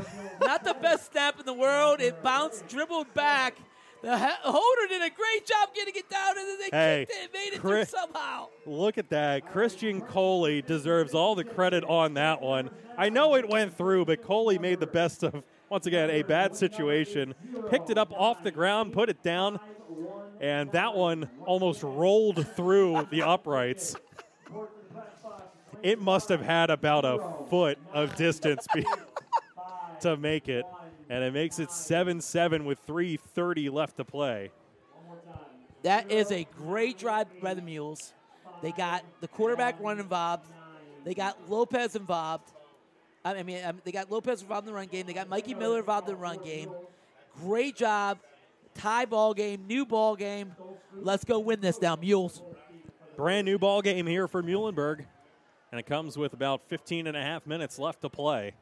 [0.42, 2.00] Not the best snap in the world.
[2.02, 3.56] It bounced, dribbled back.
[4.04, 7.34] The holder did a great job getting it down, and then they Hey, kicked it,
[7.34, 8.50] made it Chris- through somehow.
[8.68, 9.52] Look at that.
[9.52, 12.70] Christian Coley deserves all the credit on that one.
[12.96, 16.56] I know it went through, but Coley made the best of, once again, a bad
[16.56, 17.34] situation.
[17.70, 19.60] Picked it up off the ground, put it down,
[20.40, 23.96] and that one almost rolled through the uprights.
[25.84, 28.66] It must have had about a foot of distance
[30.02, 30.66] to make it,
[31.10, 34.52] and it makes it 7 7 with 3.30 left to play.
[35.84, 38.14] That is a great drive by the Mules.
[38.62, 40.48] They got the quarterback run involved.
[41.04, 42.52] They got Lopez involved.
[43.26, 45.06] I mean, um, they got Lopez involved in the run game.
[45.06, 46.70] They got Mikey Miller involved in the run game.
[47.42, 48.20] Great job.
[48.74, 50.56] Tie ball game, new ball game.
[50.94, 52.42] Let's go win this now, Mules.
[53.16, 55.04] Brand new ball game here for Muhlenberg,
[55.72, 58.54] and it comes with about 15 and a half minutes left to play.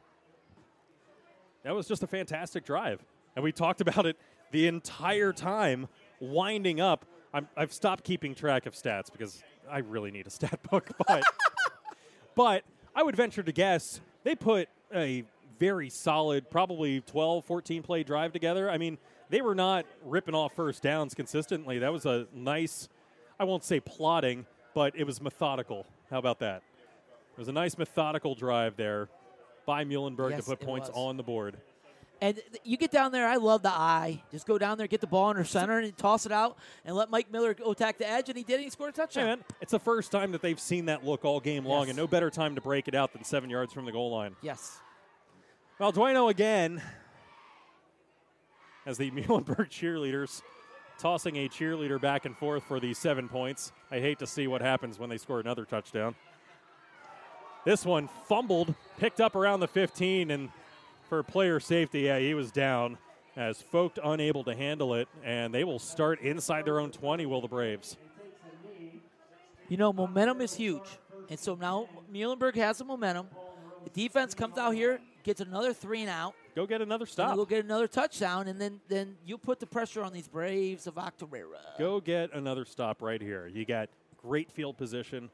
[1.64, 3.04] That was just a fantastic drive,
[3.34, 4.16] and we talked about it
[4.52, 5.88] the entire time,
[6.20, 7.04] winding up.
[7.34, 11.22] I'm, I've stopped keeping track of stats because I really need a stat book, but
[12.34, 12.64] but
[12.94, 15.22] I would venture to guess they put a
[15.60, 18.68] very solid, probably 12, 14 play drive together.
[18.68, 18.98] I mean,
[19.30, 21.78] they were not ripping off first downs consistently.
[21.78, 22.88] That was a nice,
[23.38, 24.44] I won't say plotting,
[24.74, 25.86] but it was methodical.
[26.10, 26.62] How about that?
[27.34, 29.08] It was a nice methodical drive there
[29.64, 30.96] by Muhlenberg Yes, to put points was.
[30.96, 31.58] on the board.
[32.20, 34.22] And you get down there, I love the eye.
[34.30, 36.96] Just go down there, get the ball in her center, and toss it out, and
[36.96, 38.96] let Mike Miller go attack the edge, and he did, and he scored a Hey,
[39.02, 39.24] touchdown.
[39.26, 41.88] man, it's the first time that they've seen that look all game long, Yes.
[41.90, 44.34] and no better time to break it out than seven yards from the goal line.
[44.40, 44.78] Yes.
[45.78, 46.80] Well, Dueno again,
[48.86, 50.40] as the Muhlenberg cheerleaders
[50.98, 53.72] tossing a cheerleader back and forth for the seven points.
[53.90, 56.14] I hate to see what happens when they score another touchdown.
[57.66, 60.48] This one fumbled, picked up around the 15, and
[61.08, 62.98] for player safety, yeah, he was down
[63.36, 67.40] as Vogt unable to handle it, and they will start inside their own 20, will
[67.40, 67.96] the Braves.
[69.68, 70.98] You know, momentum is huge.
[71.28, 73.28] And so now Muhlenberg has the momentum.
[73.84, 76.34] The defense comes out here, gets another three and out.
[76.54, 77.34] Go get another stop.
[77.34, 80.94] they'll get another touchdown, and then, then you put the pressure on these Braves of
[80.94, 81.78] Octorara.
[81.78, 83.46] Go get another stop right here.
[83.46, 85.30] You got great field position,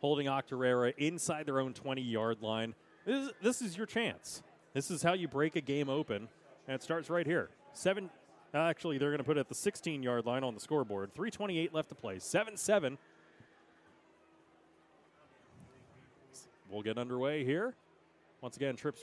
[0.00, 2.74] holding Octorara inside their own 20 yard line.
[3.06, 4.42] This is, this is your chance.
[4.76, 6.28] This is how you break a game open,
[6.68, 7.48] and it starts right here.
[7.72, 8.10] Seven.
[8.52, 11.14] Actually, they're going to put it at the 16 yard line on the scoreboard.
[11.14, 12.18] 3:28 left to play.
[12.18, 12.98] Seven seven.
[16.70, 17.72] We'll get underway here.
[18.42, 19.02] Once again, trips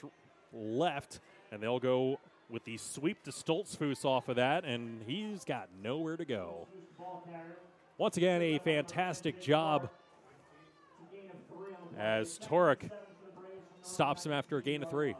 [0.54, 1.20] left,
[1.52, 2.20] and they'll go
[2.52, 6.68] with the sweep to Stoltzfus off of that, and he's got nowhere to go.
[7.98, 9.90] Once again, a fantastic job
[11.98, 12.91] as Torek
[13.82, 15.16] stops him after a gain of three.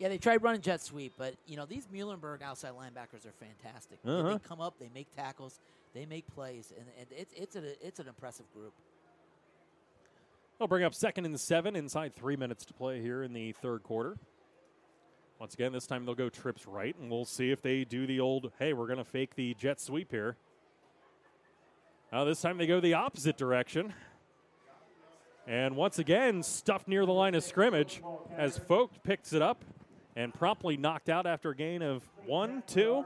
[0.00, 4.02] Yeah, they tried running jet sweep, but you know these Muhlenberg outside linebackers are fantastic.
[4.02, 4.32] They- Uh-huh.
[4.32, 5.60] They come up, they make tackles,
[5.94, 8.72] they make plays, and, and it's it's an it's an impressive group.
[10.58, 13.82] They'll bring up second and seven inside three minutes to play here in the third
[13.82, 14.16] quarter.
[15.38, 18.20] Once again, this time they'll go trips right, and we'll see if they do the
[18.20, 20.36] old, hey, we're going to fake the jet sweep here.
[22.12, 23.94] Now, this time they go the opposite direction.
[25.46, 28.02] And once again, stuffed near the line of scrimmage
[28.36, 29.64] as Vogt picks it up
[30.16, 33.04] and promptly knocked out after a gain of one, two.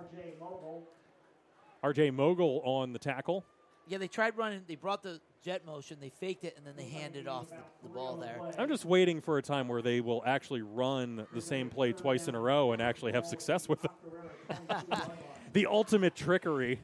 [1.83, 3.45] RJ Mogul on the tackle.
[3.87, 4.63] Yeah, they tried running.
[4.67, 7.91] They brought the jet motion, they faked it, and then they handed off the, the
[7.91, 8.41] ball there.
[8.59, 12.27] I'm just waiting for a time where they will actually run the same play twice
[12.29, 13.91] in a row and actually have success with it.
[15.53, 16.81] the ultimate trickery.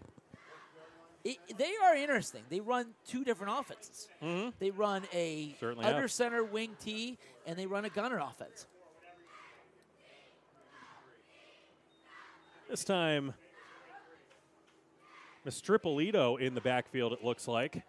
[1.25, 2.43] It, they are interesting.
[2.51, 4.09] They run two different offenses.
[4.23, 4.51] Mm-hmm.
[4.59, 6.13] They run a Certainly under have.
[6.13, 8.67] center wing T, and they run a gunner offense.
[12.71, 13.35] This time,
[15.45, 17.83] Mistripolito in the backfield, it looks like.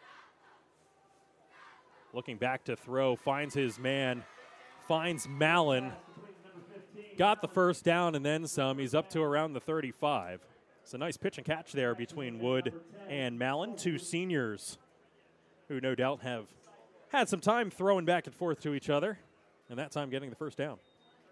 [2.13, 4.23] Looking back to throw, finds his man,
[4.87, 5.91] finds Malin.
[7.15, 8.79] Got the first down and then some.
[8.79, 10.41] He's up to around the 35.
[10.81, 12.73] It's a nice pitch and catch there between Wood
[13.07, 14.79] and Malin, two seniors
[15.67, 16.47] who no doubt have
[17.09, 19.19] had some time throwing back and forth to each other,
[19.69, 20.79] and that time getting the first down.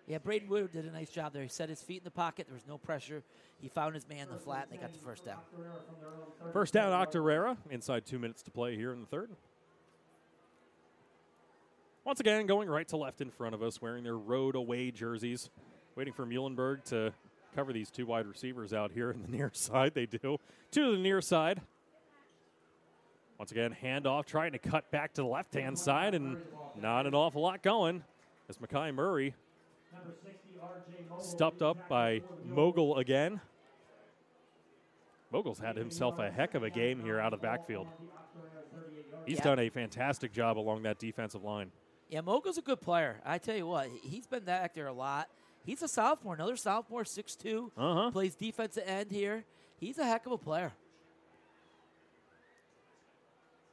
[0.10, 1.44] Yeah, Braden Wood did a nice job there.
[1.44, 2.48] He set his feet in the pocket.
[2.48, 3.22] There was no pressure.
[3.62, 5.38] He found his man in the flat, and they got the first down.
[6.52, 7.58] First down, Octorara.
[7.70, 9.30] Inside two minutes to play here in the third.
[12.04, 15.52] Once again, going right to left in front of us, wearing their road away jerseys,
[15.96, 17.14] waiting for Muhlenberg to
[17.56, 19.94] cover these two wide receivers out here in the near side.
[19.94, 20.40] They do.
[20.72, 21.62] To the near side.
[23.38, 26.38] Once again, handoff, trying to cut back to the left hand side, and
[26.82, 28.04] not an awful lot going
[28.50, 29.36] as Mackay Murray
[31.18, 33.42] stuffed up by Mogul again.
[35.32, 37.88] Mogul's had himself a heck of a game here out of backfield.
[39.26, 39.44] He's Yeah.
[39.44, 41.72] done a fantastic job along that defensive line.
[42.10, 43.22] Yeah, Mogul's a good player.
[43.24, 45.30] I tell you what, he- he's been back there a lot.
[45.66, 48.10] He's a sophomore, another sophomore, 6'2", Uh-huh.
[48.12, 49.46] plays defensive end here.
[49.78, 50.74] He's a heck of a player.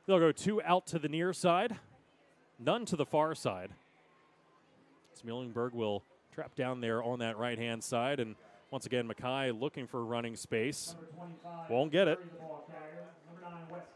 [0.05, 1.80] They'll go two out to the near side,
[2.59, 3.72] none to the far side.
[5.22, 6.02] Muhlenberg will
[6.32, 8.36] trap down there on that right hand side, and
[8.70, 10.97] once again, Mackay looking for running space.
[11.70, 12.18] Won't get it.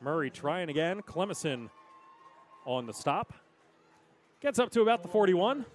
[0.01, 1.03] Murray trying again.
[1.03, 1.71] Clemison
[2.65, 3.35] on the stop.
[4.41, 5.67] Gets up to about the 41.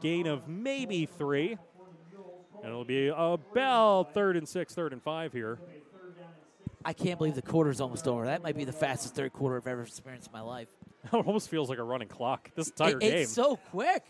[0.00, 1.56] Gain of maybe three.
[2.62, 5.58] And it'll be about third and six, third and five here.
[6.84, 8.26] I can't believe the quarter's almost over.
[8.26, 10.68] That might be the fastest third quarter I've ever experienced in my life.
[11.12, 12.50] it almost feels like a running clock.
[12.54, 13.12] This entire It- game.
[13.18, 14.04] It's so quick.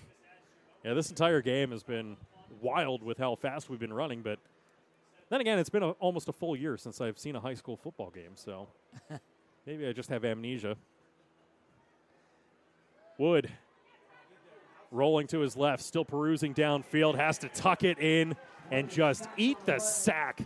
[0.85, 2.16] Yeah, this entire game has been
[2.60, 4.39] wild with how fast we've been running, but
[5.31, 7.77] then again, it's been a, almost a full year since I've seen a high school
[7.77, 8.68] football game, so
[9.66, 10.77] maybe I just have amnesia.
[13.18, 13.51] Wood
[14.93, 18.36] rolling to his left, still perusing downfield, has to tuck it in
[18.70, 20.40] and just eat the sack.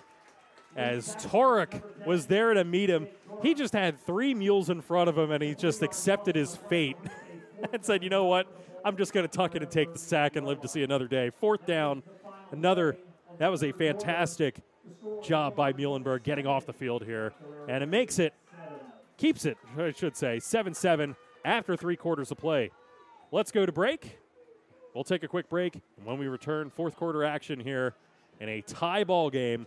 [0.76, 3.08] As Torek was there to meet him,
[3.42, 6.96] he just had three mules in front of him and he just accepted his fate
[7.72, 8.46] and said, you know what?
[8.84, 11.06] I'm just going to tuck it and take the sack and live to see another
[11.06, 11.30] day.
[11.30, 12.02] Fourth down,
[12.50, 12.96] another.
[13.38, 14.60] That was a fantastic
[15.22, 17.32] job by Muhlenberg getting off the field here.
[17.68, 18.32] And it makes it,
[19.16, 22.70] keeps it, I should say, 7 7 after three quarters of play.
[23.32, 24.18] Let's go to break.
[24.94, 25.74] We'll take a quick break.
[25.74, 27.94] And when we return, fourth quarter action here
[28.40, 29.66] in a tie ball game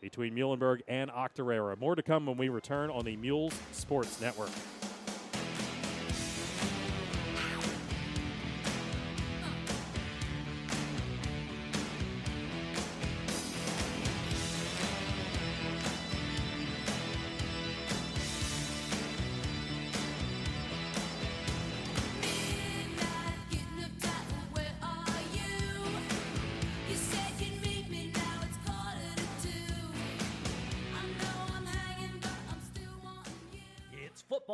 [0.00, 1.78] between Muhlenberg and Octorara.
[1.78, 4.50] More to come when we return on the Mules Sports Network.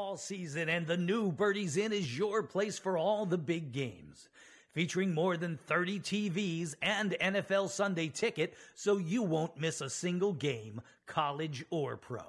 [0.02, 4.28] Football season, and the new Birdies Inn is your place for all the big games.
[4.72, 10.32] Featuring more than 30 TVs and NFL Sunday ticket, so you won't miss a single
[10.32, 12.24] game, college or pro.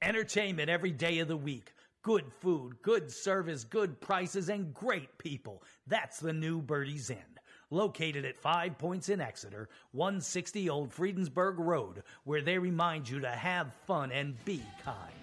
[0.00, 1.72] Entertainment every day of the week.
[2.02, 5.64] Good food, good service, good prices, and great people.
[5.88, 7.18] That's the new Birdies Inn.
[7.70, 13.30] located at Five Points in Exeter, 160 Old Friedensburg Road, where they remind you to
[13.30, 15.19] have fun and be kind.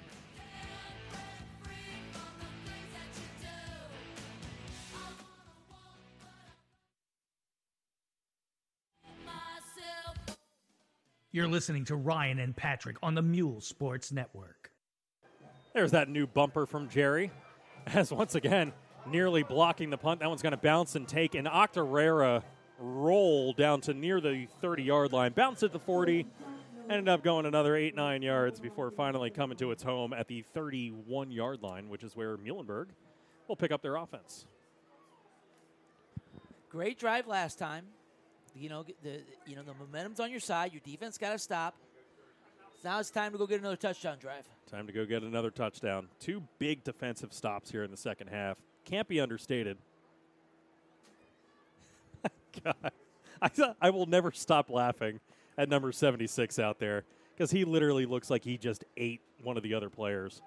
[11.37, 14.71] You're listening to Ryan and Patrick on the Mule Sports Network.
[15.71, 17.29] There's that new bumper from Jerry,
[17.85, 18.73] as once again,
[19.05, 20.21] nearly blocking the punt.
[20.21, 22.41] That one's going to bounce and take an Octorara
[22.79, 26.25] roll down to near the 30 yard line, bounce at the 40,
[26.89, 30.41] ended up going another 8 9 yards before finally coming to its home at the
[30.41, 32.87] 31 yard line, which is where Muhlenberg
[33.47, 34.47] will pick up their offense.
[36.71, 37.85] Great drive last time.
[38.59, 40.73] You know the you know the momentum's on your side.
[40.73, 41.75] Your defense got to stop.
[42.83, 44.45] Now it's time to go get another touchdown drive.
[44.69, 46.07] Time to go get another touchdown.
[46.19, 48.57] Two big defensive stops here in the second half.
[48.85, 49.77] Can't be understated.
[52.63, 52.91] God,
[53.41, 53.49] I,
[53.81, 55.19] I will never stop laughing
[55.57, 57.03] at number 76 out there
[57.35, 60.41] because he literally looks like he just ate one of the other players.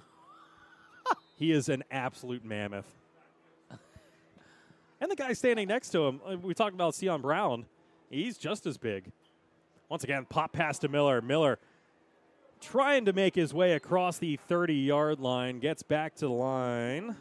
[1.36, 2.99] he is an absolute mammoth.
[5.00, 7.66] And the guy standing next to him, uh, we talked about Sion Brown.
[8.10, 9.10] He's just as big.
[9.88, 11.22] Once again, pop pass to Miller.
[11.22, 11.58] Miller
[12.60, 17.16] trying to make his way across the 30 yard line, gets back to the line.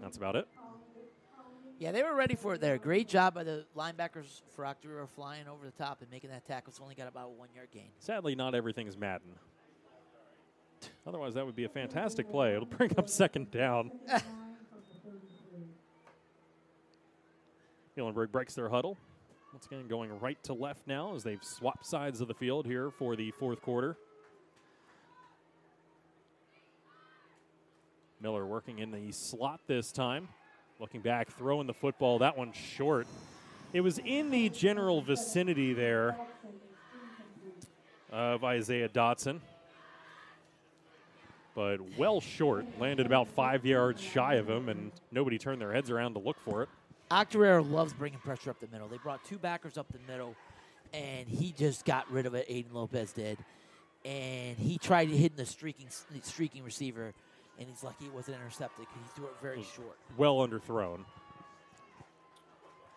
[0.00, 0.46] That's about it.
[1.78, 2.76] Yeah, they were ready for it there.
[2.78, 6.70] Great job by the linebackers for Octorara flying over the top and making that tackle.
[6.70, 7.88] It's only got about a one yard gain.
[7.98, 9.30] Sadly, not everything is Madden.
[11.06, 12.54] Otherwise, that would be a fantastic play.
[12.54, 13.92] It'll bring up second down.
[17.96, 18.96] Muhlenberg breaks their huddle.
[19.52, 22.90] Once again, going right to left now as they've swapped sides of the field here
[22.90, 23.96] for the fourth quarter.
[28.20, 30.28] Miller working in the slot this time.
[30.78, 32.20] Looking back, throwing the football.
[32.20, 33.06] That one short.
[33.72, 36.16] It was in the general vicinity there
[38.10, 39.40] of Isaiah Dotson,
[41.54, 42.66] but well short.
[42.78, 46.38] Landed about five yards shy of him, and nobody turned their heads around to look
[46.40, 46.68] for it.
[47.10, 48.88] Octorara loves bringing pressure up the middle.
[48.88, 50.36] They brought two backers up the middle,
[50.92, 52.48] and he just got rid of it.
[52.48, 53.38] Aiden Lopez did,
[54.04, 55.88] and he tried hitting the streaking
[56.22, 57.12] streaking receiver,
[57.58, 59.98] and he's lucky it wasn't intercepted because he threw it very short.
[60.16, 61.00] well underthrown.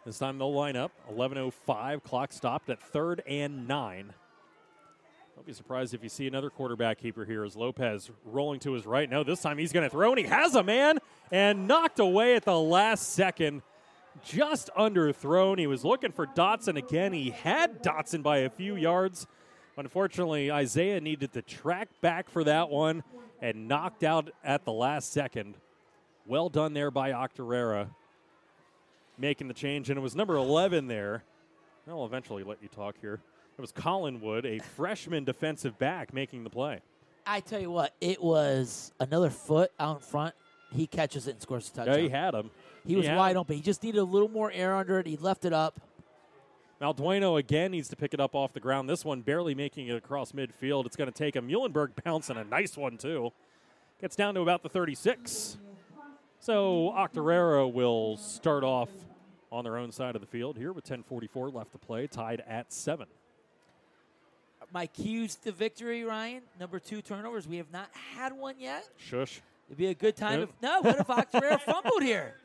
[0.05, 0.91] This time they'll line up.
[1.11, 4.13] 11.05, clock stopped at third and nine.
[5.33, 8.85] Don't be surprised if you see another quarterback keeper here as Lopez rolling to his
[8.85, 9.09] right.
[9.09, 10.99] No, this time he's going to throw, and he has a man
[11.31, 13.63] and knocked away at the last second.
[14.23, 15.59] Just underthrown.
[15.59, 17.13] He was looking for Dotson again.
[17.13, 19.27] He had Dotson by a few yards.
[19.77, 23.03] Unfortunately, Isaiah needed to track back for that one
[23.41, 25.55] and knocked out at the last second.
[26.27, 27.89] Well done there by Octorara
[29.17, 31.23] making the change, and it was number 11 there.
[31.87, 33.19] I'll eventually let you talk here.
[33.57, 36.79] It was Colin Wood, a freshman defensive back, making the play.
[37.25, 40.33] I tell you what, it was another foot out in front.
[40.73, 41.95] He catches it and scores a touchdown.
[41.95, 42.49] Yeah, he had him.
[42.85, 43.55] He was had wide open.
[43.55, 45.07] He just needed a little more air under it.
[45.07, 45.79] He left it up.
[46.81, 48.89] Maldueno again needs to pick it up off the ground.
[48.89, 50.85] This one barely making it across midfield.
[50.85, 53.31] It's going to take a Muhlenberg bounce and a nice one, too.
[54.01, 55.57] Gets down to about the 36.
[56.41, 58.89] So Octorara will start off
[59.49, 62.73] on their own side of the field here with 10:44 left to play, tied at
[62.73, 63.07] seven.
[64.73, 66.41] My cues to victory, Ryan.
[66.59, 67.47] Number two turnovers.
[67.47, 68.89] We have not had one yet.
[68.97, 69.41] Shush.
[69.69, 70.49] It'd be a good time Yep.
[70.49, 70.81] if no.
[70.81, 72.35] What if Octorara fumbled here?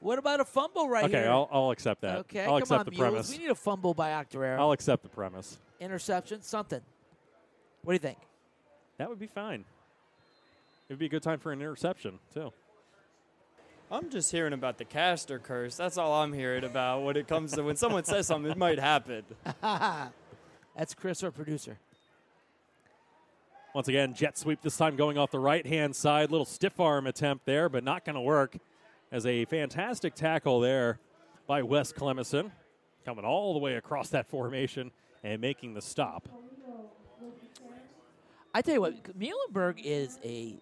[0.00, 1.20] What about a fumble right okay, here?
[1.22, 2.18] Okay, I'll, I'll accept that.
[2.18, 3.10] okay, I'll come accept on, the Mules.
[3.10, 3.30] premise.
[3.32, 4.58] We need a fumble by Octorara.
[4.58, 5.58] I'll accept the premise.
[5.78, 6.80] Interception, something.
[7.82, 8.18] What do you think?
[8.98, 9.60] That would be fine.
[10.88, 12.52] It would be a good time for an interception too.
[13.92, 15.76] I'm just hearing about the caster curse.
[15.76, 18.78] That's all I'm hearing about when it comes to when someone says something, it might
[18.78, 19.24] happen.
[19.62, 21.76] That's Chris, our producer.
[23.74, 26.30] Once again, jet sweep this time going off the right hand side.
[26.30, 28.56] Little stiff arm attempt there, but not going to work.
[29.12, 30.98] As a fantastic tackle there
[31.46, 32.50] by Wes Clemison,
[33.04, 34.92] coming all the way across that formation
[35.24, 36.28] and making the stop.
[38.52, 40.56] I tell you what, Muhlenberg is a,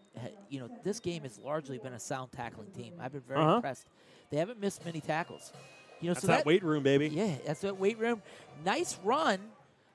[0.49, 2.93] you know, this game has largely been a sound tackling team.
[3.01, 3.57] I've been very Uh-huh.
[3.57, 3.87] impressed.
[4.31, 5.53] They haven't missed many tackles.
[6.01, 7.09] You know, That's so that weight room, baby.
[7.09, 8.23] Yeah, that's that weight room.
[8.65, 9.41] Nice run,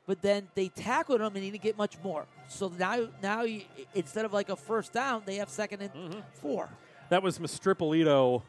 [0.07, 2.25] but then they tackled him and he didn't get much more.
[2.47, 3.61] So now, now you,
[3.93, 6.19] instead of like a first down, they have second and Mm-hmm.
[6.33, 6.69] four.
[7.13, 8.41] That was Mistripolito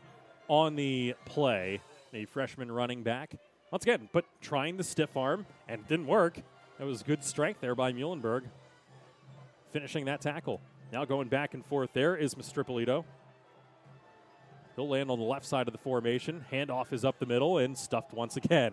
[0.49, 1.83] on the play,
[2.13, 3.35] the freshman running back.
[3.71, 6.39] Once again, but trying the stiff arm and it didn't work.
[6.79, 8.45] That was good strength there by Muhlenberg,
[9.71, 10.63] finishing that tackle.
[10.95, 13.05] Now going back and forth there is Mistripolito.
[14.77, 16.47] He'll land on the left side of the formation.
[16.51, 18.73] Handoff is up the middle and stuffed once again.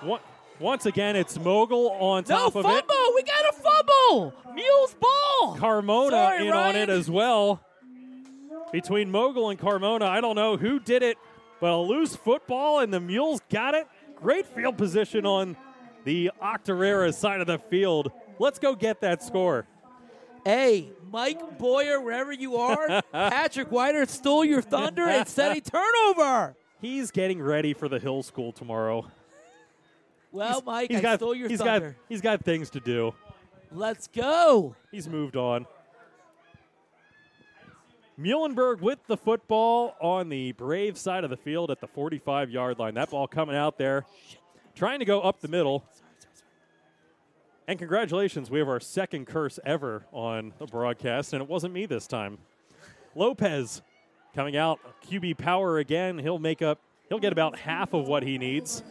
[0.00, 0.18] One-
[0.58, 2.70] Once again, it's Mogul on No top fumble.
[2.72, 2.84] of it.
[2.88, 3.14] No fumble!
[3.14, 4.34] We got a fumble.
[4.52, 5.56] Mules ball.
[5.56, 7.60] Carmona Sorry, in on it as well.
[8.72, 11.16] Between Mogul and Carmona, I don't know who did it,
[11.60, 13.86] but a loose football and the Mules got it.
[14.16, 15.56] Great field position on
[16.04, 18.12] the Octorara side of the field.
[18.38, 19.66] Let's go get that score.
[20.44, 26.54] Hey, Mike Boyer, wherever you are, Patrick Whiter stole your thunder and set a turnover.
[26.80, 29.06] He's getting ready for the Hill School tomorrow.
[30.30, 31.90] Well, Mike, He's I got stole your he's thunder.
[31.90, 33.14] got he's got things to do.
[33.72, 34.76] Let's go.
[34.90, 35.66] He's moved on.
[38.18, 42.78] Muhlenberg with the football on the Brave side of the field at the 45 yard
[42.78, 42.94] line.
[42.94, 44.04] That ball coming out there,
[44.74, 45.84] trying to go up the middle.
[47.68, 51.86] And congratulations, we have our second curse ever on the broadcast, and it wasn't me
[51.86, 52.38] this time.
[53.14, 53.82] Lopez
[54.34, 56.18] coming out, QB power again.
[56.18, 58.82] He'll make up, he'll get about half of what he needs.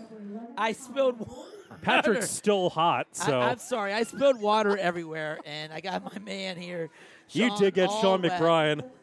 [0.57, 1.33] I spilled water.
[1.81, 3.39] Patrick's still hot, so.
[3.39, 3.93] I, am sorry.
[3.93, 6.89] I spilled water everywhere, and I got my man here.
[7.31, 8.31] You Sean, did get Sean wet.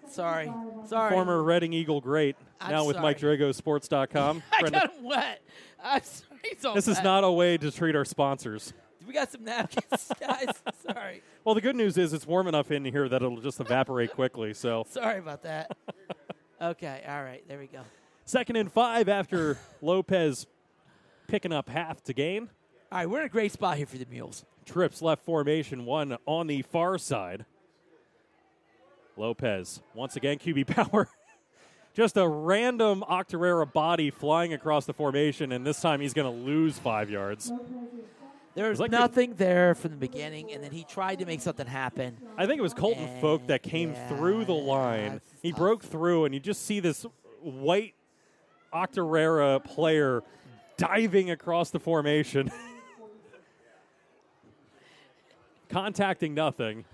[0.09, 0.52] Sorry.
[0.86, 1.10] Sorry.
[1.10, 3.14] former Reading Eagle great, I'm now with sorry.
[3.14, 4.43] MikeDragosports.com.
[4.52, 5.43] I Friend of- got him wet.
[5.82, 6.31] I'm sorry.
[6.64, 8.72] All this is not a way to treat our sponsors.
[9.06, 10.48] We got some napkins, guys.
[10.86, 11.22] sorry.
[11.44, 14.55] Well, the good news is it's warm enough in here that it'll just evaporate quickly.
[14.55, 15.76] So, Sorry about that.
[16.60, 17.02] okay.
[17.06, 17.47] All right.
[17.48, 17.81] There we go.
[18.24, 20.47] second and five after Lopez
[21.28, 22.48] picking up half to gain.
[22.93, 23.09] All right.
[23.10, 24.44] We're in a great spot here for the Mules.
[24.64, 27.44] Trips left formation, one on the far side.
[29.16, 31.09] Lopez, once again, QB power.
[31.95, 36.45] Just a random Octorara body flying across the formation, and this time he's going to
[36.45, 37.53] lose five yards.
[38.57, 41.66] There was like nothing there from the beginning, and then he tried to make something
[41.66, 42.16] happen.
[42.36, 45.20] I think it was Colton Vogt that came through the line.
[45.43, 47.05] He broke through, and you just see this
[47.41, 47.95] white
[48.73, 50.23] Octorara player
[50.77, 52.51] diving across the formation,
[55.69, 56.85] contacting nothing.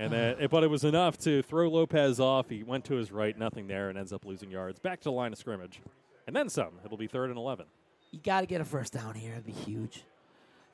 [0.00, 2.48] And then, but it was enough to throw Lopez off.
[2.48, 4.78] He went to his right, nothing there, and ends up losing yards.
[4.78, 5.78] Back to the line of scrimmage,
[6.26, 6.70] and then some.
[6.82, 7.66] It'll be third and eleven.
[8.10, 9.32] You got to get a first down here.
[9.32, 10.02] It'd be huge.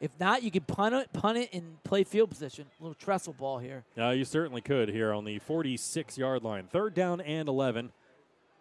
[0.00, 2.66] If not, you could punt it, punt it, and play field position.
[2.78, 3.82] A little trestle ball here.
[3.98, 6.68] Uh, you certainly could here on the 46 yard line.
[6.70, 7.90] Third down and 11.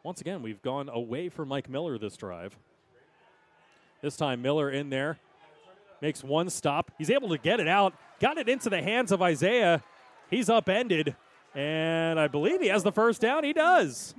[0.01, 2.57] Once again, we've gone away from Mike Miller this drive.
[4.01, 5.19] This time, Miller in there
[6.01, 6.89] makes one stop.
[6.97, 9.83] He's able to get it out, got it into the hands of Isaiah.
[10.29, 11.15] He's upended,
[11.53, 13.43] and I believe he has the first down.
[13.43, 14.15] He does.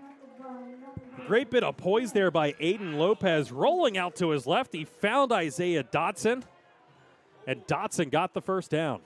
[1.27, 4.73] Great bit of poise there by Aiden Lopez, rolling out to his left.
[4.73, 6.45] He found Isaiah Dotson,
[7.47, 9.01] and Dotson got the first down.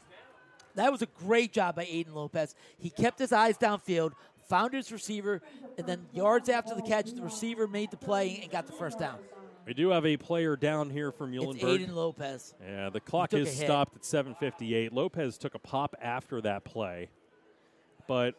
[0.74, 2.55] That was a great job by Aiden Lopez.
[2.78, 4.12] He kept his eyes downfield,
[4.48, 5.40] found his receiver,
[5.78, 8.98] and then yards after the catch, the receiver made the play and got the first
[8.98, 9.18] down.
[9.66, 12.55] We do have a player down here from It's Aiden Lopez.
[12.65, 14.93] Yeah, the clock is stopped at 7:58.
[14.93, 17.11] Lopez took a pop after that play,
[18.09, 18.35] but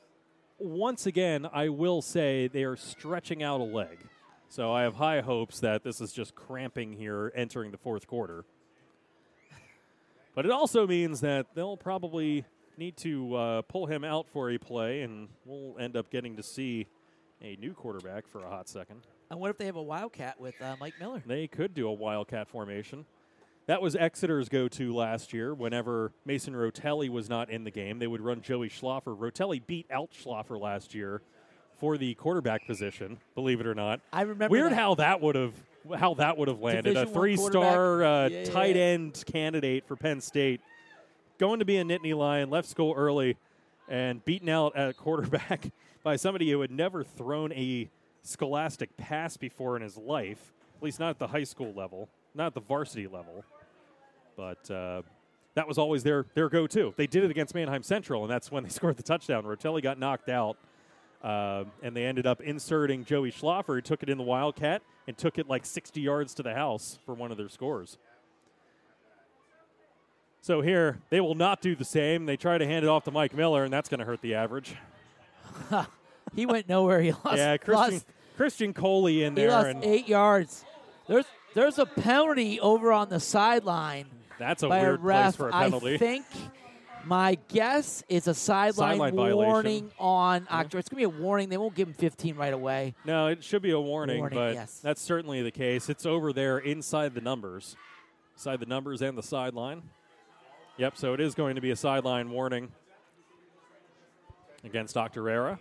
[0.58, 3.98] once again, I will say they are stretching out a leg.
[4.50, 8.44] So I have high hopes that this is just cramping here entering the fourth quarter.
[10.36, 12.46] But it also means that they'll probably
[12.78, 16.44] need to uh, pull him out for a play, and we'll end up getting to
[16.44, 16.88] see
[17.42, 19.08] a new quarterback for a hot second.
[19.32, 21.24] And what if they have a wildcat with uh, Mike Miller?
[21.26, 23.06] They could do a wildcat formation.
[23.66, 25.54] That was Exeter's go-to last year.
[25.54, 29.18] Whenever Mason Rotelli was not in the game, they would run Joey Schlaffer.
[29.18, 31.22] Rotelli beat out Schlaffer last year
[31.80, 33.20] for the quarterback position.
[33.34, 34.76] Believe it or not, I remember Weird that.
[34.76, 35.54] how that would have
[35.96, 36.84] how that would have landed.
[36.84, 38.28] Division a three-star uh.
[38.28, 38.84] Yeah, tight yeah.
[38.84, 40.60] end candidate for Penn State,
[41.38, 43.38] going to be a Nittany Lion, left school early,
[43.88, 45.72] and beaten out at quarterback
[46.04, 47.90] by somebody who had never thrown a
[48.22, 52.48] scholastic pass before in his life, at least not at the high school level, not
[52.48, 53.44] at the varsity level.
[54.36, 55.02] But uh,
[55.56, 56.94] that was always their, their go to.
[56.96, 59.44] They did it against Manheim Central, and that's when they scored the touchdown.
[59.44, 60.58] Rotelli got knocked out,
[61.24, 65.18] uh, and they ended up inserting Joey Schlaffer, who took it in the Wildcat and
[65.18, 67.98] took it like 60 yards to the house for one of their scores.
[70.44, 72.26] So here, they will not do the same.
[72.26, 74.34] They try to hand it off to Mike Miller, and that's going to hurt the
[74.34, 74.76] average.
[76.36, 77.02] He went nowhere.
[77.02, 77.38] He lost.
[77.38, 78.06] yeah, Christian, lost-
[78.38, 79.48] Christian Coley in there.
[79.50, 80.64] he lost and eight yards.
[81.08, 84.06] There's there's a penalty over on the sideline.
[84.40, 85.24] That's a weird a ref.
[85.24, 85.96] place for a penalty.
[85.96, 86.26] I think
[87.04, 89.92] my guess is a sideline, Sideline warning violation.
[90.00, 90.76] on Octor.
[90.76, 91.50] It's gonna be a warning.
[91.50, 92.94] They won't give him 15 right away.
[93.06, 94.80] No, it should be a warning, Warning, but yes.
[94.80, 95.90] that's certainly the case.
[95.90, 97.76] It's over there inside the numbers,
[98.36, 99.82] inside the numbers and the sideline.
[100.78, 102.72] Yep, so it is going to be a sideline warning
[104.64, 105.60] against Octorara.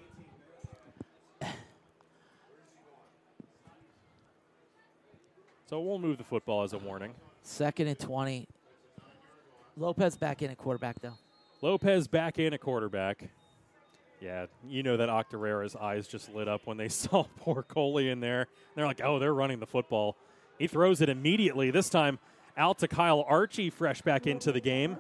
[5.71, 7.15] So we'll move the football as a warning.
[7.43, 8.49] Second and 20.
[9.77, 11.15] Lopez back in at quarterback, though.
[11.63, 13.31] Lopez back in at quarterback.
[14.21, 18.19] Yeah, you know that Octorara's eyes just lit up when they saw poor Coley in
[18.19, 18.49] there.
[18.75, 20.17] They're like, oh, they're running the football.
[20.59, 21.71] He throws it immediately.
[21.71, 22.19] This time
[22.57, 24.97] out to Kyle Archie, fresh back into the game.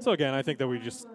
[0.00, 1.06] So again, I think that we just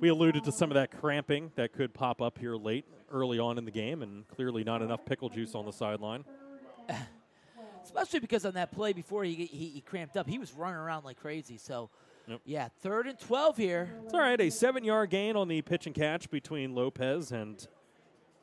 [0.00, 3.58] we alluded to some of that cramping that could pop up here late, early on
[3.58, 6.24] in the game, and clearly not enough pickle juice on the sideline.
[7.84, 11.04] Especially because on that play before he, he, he cramped up, he was running around
[11.04, 11.56] like crazy.
[11.58, 11.90] So,
[12.26, 12.40] Yep.
[12.46, 13.90] yeah, third and 12 here.
[14.04, 14.40] It's all right.
[14.40, 17.66] A seven-yard gain on the pitch and catch between Lopez and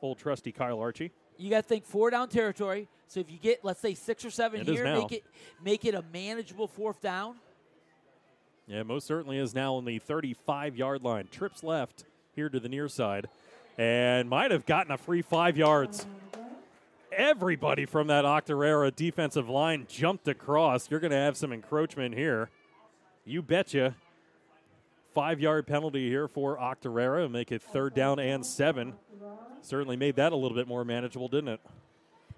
[0.00, 1.10] old trusty Kyle Archie.
[1.36, 2.86] You got to think four down territory.
[3.08, 5.24] So if you get, let's say, six or seven It is here, make it
[5.64, 7.34] make it a manageable fourth down.
[8.68, 11.26] Yeah, most certainly is now on the 35 yard line.
[11.30, 12.04] Trips left
[12.36, 13.28] here to the near side
[13.76, 16.06] and might have gotten a free five yards.
[17.16, 20.90] Everybody from that Octorara defensive line jumped across.
[20.90, 22.48] You're going to have some encroachment here.
[23.24, 23.94] You betcha.
[25.14, 28.94] Five yard penalty here for Octorara and make it third down and seven.
[29.60, 31.60] Certainly made that a little bit more manageable, didn't it?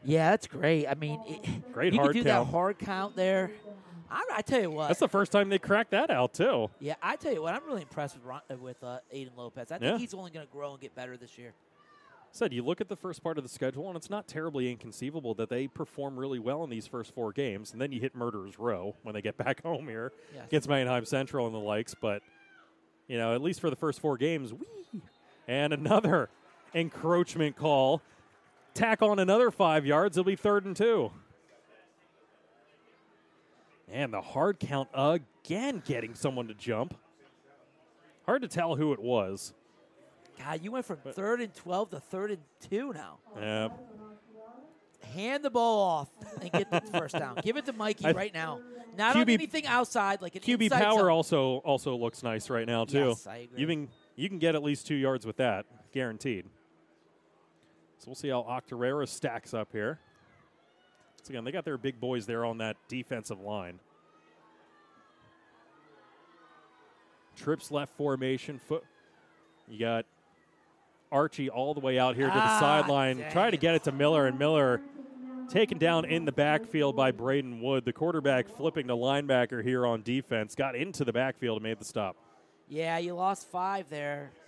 [0.05, 0.87] Yeah, that's great.
[0.87, 2.47] I mean, it, Great you hard do count.
[2.47, 3.53] that hard count there.
[4.11, 4.89] I, I tell you what.
[4.89, 6.69] That's the first time they cracked that out, too.
[6.81, 7.55] yeah, I tell you what.
[7.55, 9.73] I'm really impressed with Ron, uh, with uh, Aiden Lopez.
[9.73, 9.99] I think Yeah.
[9.99, 11.55] he's only going to grow and get better this year.
[12.35, 15.35] Said you look at the first part of the schedule and it's not terribly inconceivable
[15.35, 17.71] that they perform really well in these first four games.
[17.73, 20.45] And then you hit murderers row when they get back home here Yes.
[20.49, 21.95] against Manheim Central and the likes.
[21.95, 22.23] But
[23.07, 24.67] you know at least for the first four games wee.
[25.47, 26.29] And another
[26.75, 28.03] encroachment call.
[28.75, 30.17] Tack on another five yards.
[30.19, 31.13] It'll be third and two.
[33.93, 36.97] And the hard count again getting someone to jump.
[38.27, 39.53] Hard to tell who it was
[40.39, 43.19] God, you went from third and 12 to third and two now.
[43.39, 43.69] yeah
[45.15, 46.09] Hand the ball off
[46.41, 47.39] and get the first down.
[47.43, 48.61] Give it to Mikey I- right now.
[48.97, 51.11] Not on QB anything outside, like an QB power zone.
[51.11, 53.09] also also looks nice right now too.
[53.09, 53.61] Yes, I agree.
[53.61, 56.47] You can you can get at least two yards with that, guaranteed.
[57.99, 59.99] So we'll see how Octorara stacks up here.
[61.23, 63.81] So again, they got their big boys there on that defensive line.
[67.37, 68.61] Trips left formation.
[68.69, 68.85] Foot.
[69.69, 70.07] You got
[71.15, 73.25] Archie all the way out here to the Ah, sideline.
[73.31, 74.83] trying to get it to Miller, and Miller
[75.49, 77.85] taken down in the backfield by Braden Wood.
[77.85, 80.55] The quarterback flipping the linebacker here on defense.
[80.57, 82.17] Got into the backfield and made the stop.
[82.69, 84.31] Yeah, you lost five there.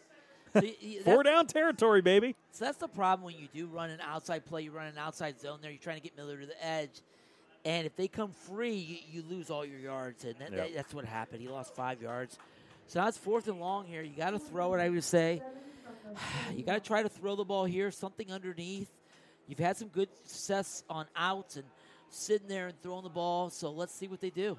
[0.56, 0.62] So,
[1.04, 2.34] Four down territory, baby.
[2.52, 4.62] So that's the problem when you do run an outside play.
[4.62, 5.70] You run an outside zone there.
[5.70, 7.02] You're trying to get Miller to the edge,
[7.66, 10.56] and if they come free, you, you lose all your yards, and that, Yeah.
[10.58, 11.42] that- that's what happened.
[11.42, 12.38] He lost five yards.
[12.86, 14.00] So now it's fourth and long here.
[14.00, 14.80] You got to throw it.
[14.80, 15.42] I would say
[16.56, 17.90] you got to try to throw the ball here.
[17.90, 18.90] Something underneath.
[19.46, 21.64] You've had some good success on outs and
[22.10, 23.50] sitting there and throwing the ball.
[23.50, 24.56] So let's see what they do.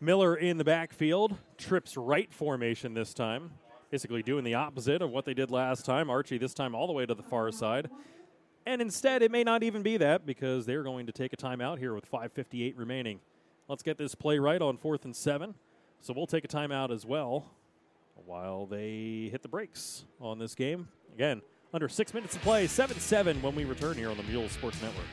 [0.00, 1.36] Miller in the backfield.
[1.58, 3.52] Trips right formation this time.
[3.90, 6.08] Basically doing the opposite of what they did last time.
[6.08, 7.90] Archie this time all the way to the far side.
[8.64, 11.78] And instead, it may not even be that because they're going to take a timeout
[11.78, 13.20] here with 5.58 remaining.
[13.68, 15.54] Let's get this play right on fourth and seven.
[16.00, 17.50] So we'll take a timeout as well
[18.26, 20.88] while they hit the brakes on this game.
[21.14, 21.42] Again,
[21.74, 24.80] under six minutes to play, 7 7 when we return here on the Mule Sports
[24.82, 25.06] Network.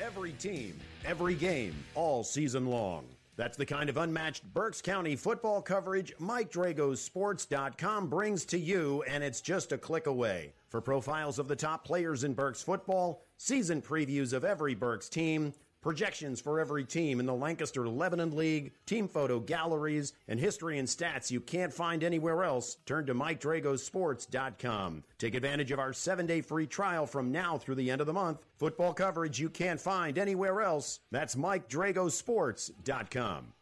[0.00, 3.04] Every team, every game, all season long.
[3.38, 9.04] That's the kind of unmatched Berks County football coverage Mike Drago's Sports.com brings to you,
[9.04, 10.54] and it's just a click away.
[10.68, 15.54] For profiles of the top players in Berks football, season previews of every Berks team,
[15.80, 20.88] projections for every team in the Lancaster Lebanon League, team photo galleries, and history and
[20.88, 25.04] stats you can't find anywhere else, turn to MikeDragosports.com.
[25.18, 28.12] Take advantage of our seven day free trial from now through the end of the
[28.12, 28.44] month.
[28.58, 31.00] Football coverage you can't find anywhere else.
[31.10, 33.52] That's MikeDragosports.com.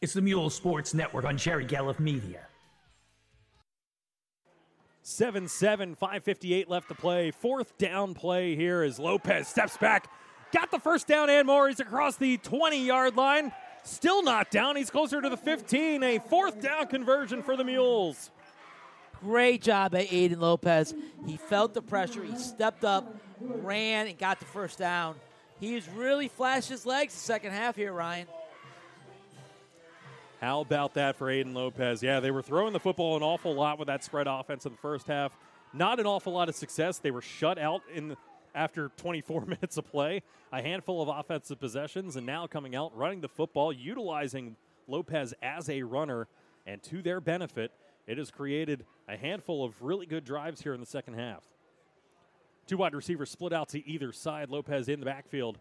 [0.00, 2.48] It's the Mule Sports Network on Jerry Gallup Media.
[5.12, 7.30] 7 7, 558 left to play.
[7.30, 10.08] Fourth down play here as Lopez steps back.
[10.52, 11.68] Got the first down and more.
[11.68, 13.52] He's across the 20 yard line.
[13.84, 14.76] Still not down.
[14.76, 16.02] He's closer to the 15.
[16.02, 18.30] A fourth down conversion for the Mules.
[19.20, 20.94] Great job by Aiden Lopez.
[21.26, 22.24] He felt the pressure.
[22.24, 25.14] He stepped up, ran, and got the first down.
[25.60, 28.26] He's really flashed his legs the second half here, Ryan.
[30.42, 32.02] How about that for Aiden Lopez?
[32.02, 34.78] Yeah, they were throwing the football an awful lot with that spread offense in the
[34.78, 35.30] first half.
[35.72, 36.98] Not an awful lot of success.
[36.98, 38.16] They were shut out in
[38.52, 40.20] after 24 minutes of play.
[40.52, 44.56] A handful of offensive possessions, and now coming out, running the football, utilizing
[44.88, 46.26] Lopez as a runner,
[46.66, 47.70] and to their benefit,
[48.08, 51.44] it has created a handful of really good drives here in the second half.
[52.66, 54.50] Two wide receivers split out to either side.
[54.50, 55.60] Lopez in the backfield.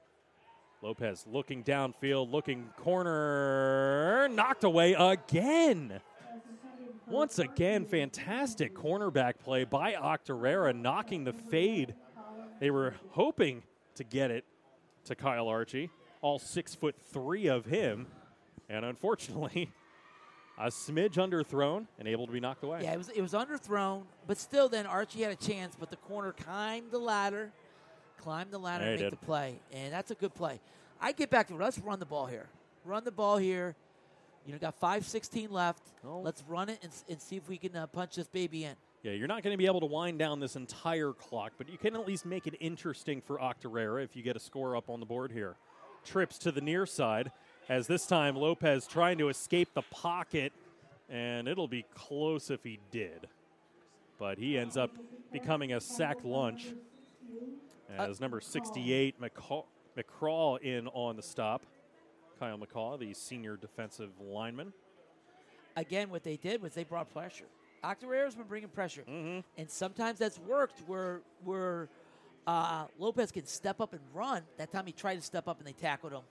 [0.82, 6.02] Lopez looking downfield, looking corner, knocked away again.
[7.08, 11.94] Once again, fantastic cornerback play by Octorara, knocking the fade.
[12.60, 13.64] They were hoping
[13.96, 14.46] to get it
[15.06, 15.90] to Kyle Archie,
[16.22, 18.08] all six foot three of him,
[18.70, 19.72] and unfortunately,
[20.58, 22.80] a smidge underthrown and able to be knocked away.
[22.84, 25.76] Yeah, it was it was underthrown, but still, then Archie had a chance.
[25.80, 27.52] But the corner climbed the ladder,
[28.22, 29.14] climbed the ladder, and make did.
[29.14, 30.60] the play, and that's a good play.
[31.00, 32.48] I get back to let's run the ball here.
[32.86, 33.76] Run the ball here.
[34.46, 35.84] You know, got five sixteen left.
[36.06, 36.20] Oh.
[36.20, 38.74] Let's run it and, and see if we can uh, punch this baby in.
[39.04, 41.78] Yeah, you're not going to be able to wind down this entire clock, but you
[41.78, 45.00] can at least make it interesting for Octorera if you get a score up on
[45.00, 45.56] the board here.
[46.06, 47.32] Trips to the near side,
[47.68, 50.54] as this time Lopez trying to escape the pocket,
[51.10, 53.28] and it'll be close if he did.
[54.20, 54.92] But he ends up
[55.32, 56.68] becoming a sack lunch
[57.98, 59.66] as number 68, McCaw-
[59.98, 61.64] McCraw, in on the stop.
[62.40, 64.74] Kyle McCaw, the senior defensive lineman.
[65.76, 67.46] Again, what they did was they brought pressure.
[67.84, 69.40] Octorera's been bringing pressure, Mm-hmm.
[69.58, 71.88] and sometimes that's worked where where
[72.48, 74.44] uh, Lopez can step up and run.
[74.58, 76.22] That time he tried to step up and they tackled him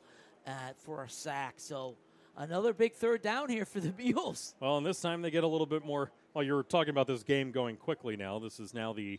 [0.46, 1.54] uh, for a sack.
[1.56, 1.94] So
[2.36, 4.54] another big third down here for the Mules.
[4.60, 6.10] Well, and this time they get a little bit more.
[6.34, 8.38] Well, you're talking about this game going quickly now.
[8.38, 9.18] This is now the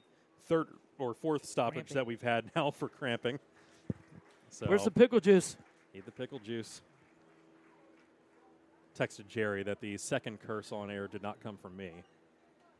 [0.51, 0.67] third
[0.99, 1.95] or fourth stoppage Cramping.
[1.95, 3.39] that we've had now for cramping.
[4.49, 5.55] So Where's the pickle juice?
[5.93, 6.81] Need the pickle juice.
[8.97, 11.91] Texted Jerry that the second curse on air did not come from me.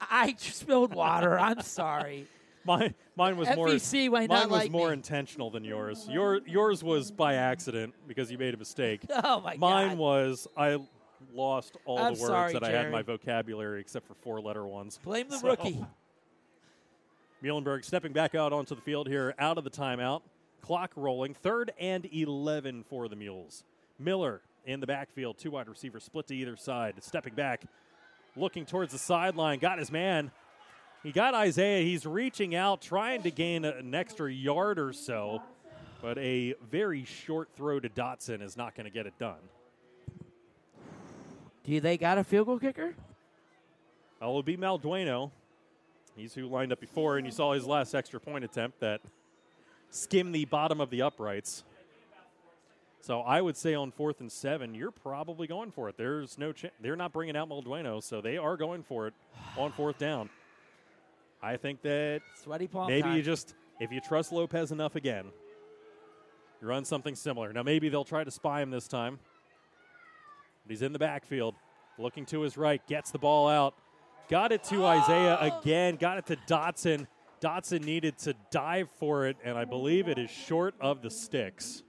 [0.01, 1.39] I spilled water.
[1.39, 2.27] I'm sorry.
[2.65, 3.67] Mine, mine was more.
[3.69, 4.93] FEC might mine not was like more me.
[4.93, 6.07] intentional than yours.
[6.11, 9.01] Your yours was by accident because you made a mistake.
[9.23, 9.59] Oh my god.
[9.59, 9.97] Mine God.
[9.97, 10.77] was I
[11.33, 14.41] lost all I'm the words sorry, that I had in my vocabulary except for four
[14.41, 14.99] letter ones.
[15.03, 15.83] Blame the So- rookie.
[17.43, 20.21] Muhlenberg stepping back out onto the field here, out of the timeout.
[20.61, 21.33] Clock rolling.
[21.33, 23.63] Third and 11 for the Mules.
[23.97, 25.37] Miller in the backfield.
[25.37, 26.95] Two wide receivers split to either side.
[27.01, 27.63] Stepping back,
[28.35, 29.59] looking towards the sideline.
[29.59, 30.31] Got his man.
[31.01, 31.83] He got Isaiah.
[31.83, 35.41] He's reaching out, trying to gain an extra yard or so.
[35.99, 39.39] But a very short throw to Dotson is not going to get it done.
[41.63, 42.93] Do they got a field goal kicker?
[44.19, 45.31] Well, it'll be Maldueno.
[46.15, 49.01] He's who lined up before, and you saw his last extra point attempt that
[49.89, 51.63] skimmed the bottom of the uprights.
[53.01, 55.97] So I would say on fourth and seven, you're probably going for it.
[55.97, 59.13] There's no ch- they're not bringing out Maldueno, so they are going for it
[59.57, 60.29] on fourth down.
[61.41, 63.17] I think that Sweaty palm maybe time.
[63.17, 65.25] you just if you trust Lopez enough again,
[66.61, 67.51] you run something similar.
[67.51, 69.17] Now maybe they'll try to spy him this time.
[70.63, 71.55] But he's in the backfield,
[71.97, 73.73] looking to his right, gets the ball out,
[74.31, 77.05] got it to Isaiah again, got it to Dotson.
[77.41, 81.83] Dotson needed to dive for it, and I believe it is short of the sticks.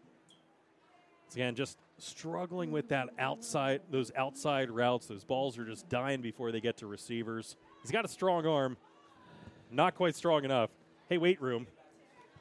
[1.26, 5.06] Once again, just struggling with that outside, those outside routes.
[5.06, 7.56] Those balls are just dying before they get to receivers.
[7.82, 8.76] He's got a strong arm,
[9.70, 10.70] not quite strong enough.
[11.08, 11.66] Hey, weight room.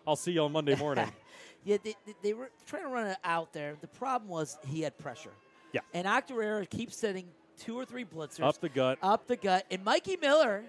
[0.07, 1.09] I'll see you on Monday morning.
[1.63, 3.75] Yeah, they, they, they were trying to run it out there.
[3.81, 5.29] The problem was he had pressure.
[5.73, 5.81] Yeah.
[5.93, 7.27] And Octorera keeps setting
[7.61, 8.97] two or three blitzers Up the gut.
[9.01, 9.65] up the gut.
[9.71, 10.63] And Mikey Miller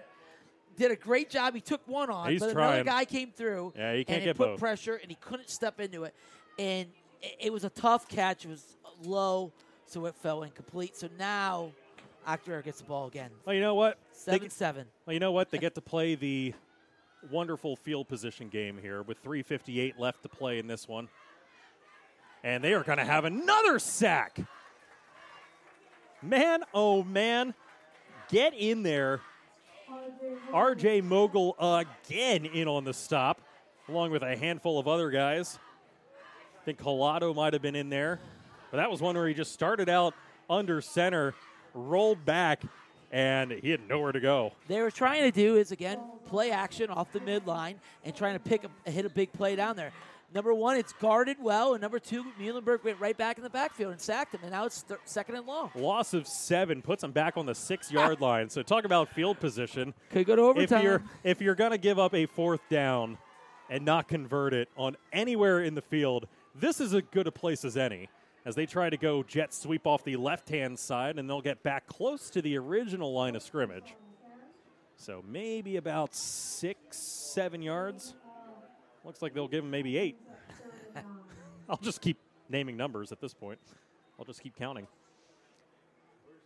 [0.77, 1.53] did a great job.
[1.53, 2.73] He took one on, He's but trying.
[2.81, 3.73] another guy came through.
[3.75, 4.59] Yeah, you can't and get it put both.
[4.59, 6.13] pressure, and he couldn't step into it.
[6.59, 6.87] And
[7.21, 8.45] it, it was a tough catch.
[8.45, 9.51] It was low,
[9.85, 10.95] so it fell incomplete.
[10.95, 11.71] So now
[12.27, 13.29] Octorera gets the ball again.
[13.45, 13.97] Well, you know what?
[14.11, 14.85] They Seven get- seven.
[15.05, 15.49] Well, you know what?
[15.51, 16.53] They get to play the
[17.31, 21.07] wonderful field position game here with 3:58 left to play in this one,
[22.43, 24.39] and they are going to have another sack.
[26.23, 27.53] Man, oh man,
[28.29, 29.19] get in there!
[30.53, 31.01] R.J.
[31.01, 33.41] Mogul again in on the stop,
[33.89, 35.59] along with a handful of other guys.
[36.61, 38.21] I think Collado might have been in there,
[38.71, 40.13] but that was one where he just started out
[40.49, 41.35] under center,
[41.73, 42.63] rolled back,
[43.11, 44.53] and he had nowhere to go.
[44.69, 48.39] They were trying to do is again play action off the midline and trying to
[48.39, 49.91] pick a, hit a big play down there.
[50.33, 53.91] Number one, it's guarded well, and number two, Muhlenberg went right back in the backfield
[53.91, 55.69] and sacked him, and now it's thir- second and long.
[55.75, 58.49] Loss of seven puts him back on the six yard line.
[58.49, 59.93] So talk about field position.
[60.09, 60.77] Could go to overtime.
[60.79, 63.17] If you're if you're gonna give up a fourth down
[63.69, 67.63] and not convert it on anywhere in the field, this is as good a place
[67.63, 68.09] as any.
[68.45, 71.63] As they try to go jet sweep off the left hand side, and they'll get
[71.63, 73.95] back close to the original line of scrimmage.
[74.97, 78.15] So maybe about six, seven yards.
[79.03, 80.17] Looks like they'll give him maybe eight.
[81.69, 82.17] I'll just keep
[82.49, 83.59] naming numbers at this point.
[84.17, 84.87] I'll just keep counting.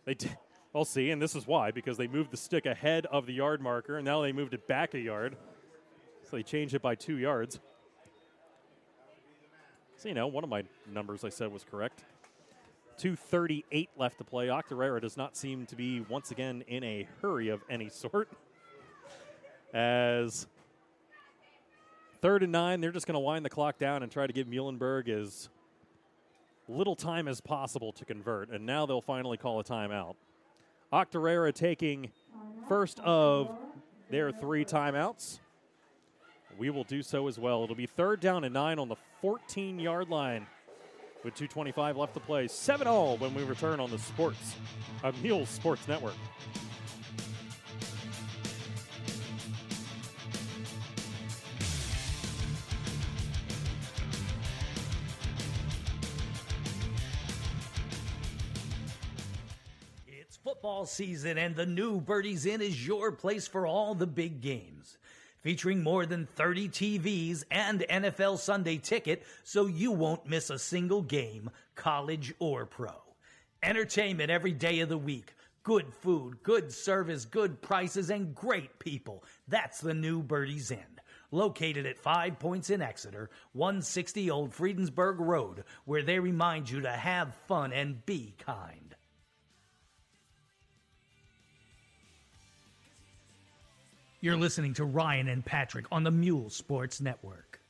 [0.04, 0.16] They
[0.74, 3.60] I'll see, and this is why because they moved the stick ahead of the yard
[3.60, 5.36] marker, and now they moved it back a yard.
[6.24, 7.58] So they changed it by two yards.
[9.96, 12.04] So you know, one of my numbers I said was correct.
[12.98, 14.48] 238 left to play.
[14.48, 18.28] Octorara does not seem to be once again in a hurry of any sort.
[19.72, 20.46] As
[22.20, 24.46] third and nine, they're just going to wind the clock down and try to give
[24.46, 25.48] Muhlenberg as
[26.68, 28.50] little time as possible to convert.
[28.50, 30.14] And now they'll finally call a timeout.
[30.92, 32.10] Octorara taking
[32.68, 33.50] first of
[34.10, 35.40] their three timeouts.
[36.58, 37.62] We will do so as well.
[37.64, 40.46] It'll be third down and nine on the 14 yard line
[41.24, 42.48] with 2.25 left to play.
[42.48, 44.56] 7 0 when we return on the Sports,
[45.04, 46.14] uh, Mules Sports Network.
[60.68, 64.98] Football season, and the new Birdies Inn is your place for all the big games.
[65.40, 71.00] Featuring more than 30 TVs and NFL Sunday ticket, so you won't miss a single
[71.00, 72.92] game, college or pro.
[73.62, 75.32] Entertainment every day of the week.
[75.62, 79.24] Good food, good service, good prices, and great people.
[79.48, 81.00] That's the new Birdies Inn.
[81.30, 86.90] Located at Five Points in Exeter, 160 Old Friedensburg Road, where they remind you to
[86.90, 88.87] have fun and be kind.
[94.20, 97.60] You're listening to Ryan and Patrick on the Mule Sports Network.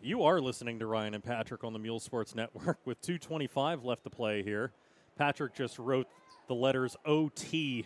[0.00, 4.04] You are listening to Ryan and Patrick on the Mule Sports Network with 2.25 left
[4.04, 4.72] to play here.
[5.18, 6.08] Patrick just wrote
[6.48, 7.84] the letters OT.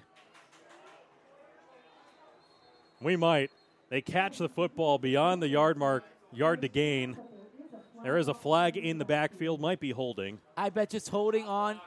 [3.01, 3.51] We might.
[3.91, 7.17] They catch the football beyond the yard mark, yard to gain.
[8.05, 10.39] There is a flag in the backfield, might be holding.
[10.57, 11.81] I bet just holding on.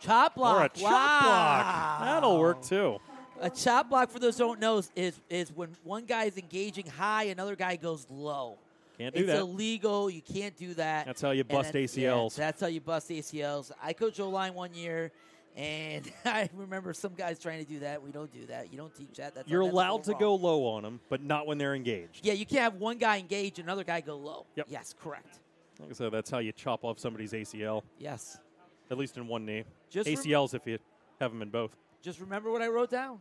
[0.00, 0.60] Chop block.
[0.60, 1.20] Or a chop wow.
[1.22, 2.00] block.
[2.08, 3.00] That'll work too.
[3.40, 6.86] A chop block, for those who don't know, is- is, when one guy is engaging
[6.86, 8.58] high, another guy goes low.
[8.98, 9.38] Can't do it's that.
[9.40, 10.10] illegal.
[10.10, 11.06] You can't do that.
[11.06, 12.34] That's how you bust that's- yeah, ACLs.
[12.34, 13.72] that's how you bust ACLs.
[13.82, 15.10] I coached O line one year,
[15.56, 18.02] and I remember some guys trying to do that.
[18.02, 18.70] We don't do that.
[18.70, 19.34] You don't teach that.
[19.34, 20.20] That's You're allowed to wrong.
[20.20, 22.26] go low on them, but not when they're engaged.
[22.26, 24.44] Yeah, you can't have one guy engage and another guy go low.
[24.56, 24.66] Yep.
[24.68, 25.38] Yes, correct.
[25.80, 28.38] Like I said, that's how you chop off somebody's ACL, Yes.
[28.90, 29.64] at least in one knee.
[29.88, 30.78] Just rem- ACLs if you
[31.20, 31.74] have them in both.
[32.02, 33.18] Just remember what I wrote down.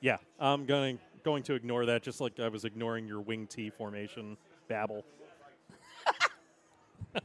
[0.00, 3.70] Yeah, I'm going going to ignore that, just like I was ignoring your wing T
[3.70, 4.36] formation
[4.68, 5.04] babble.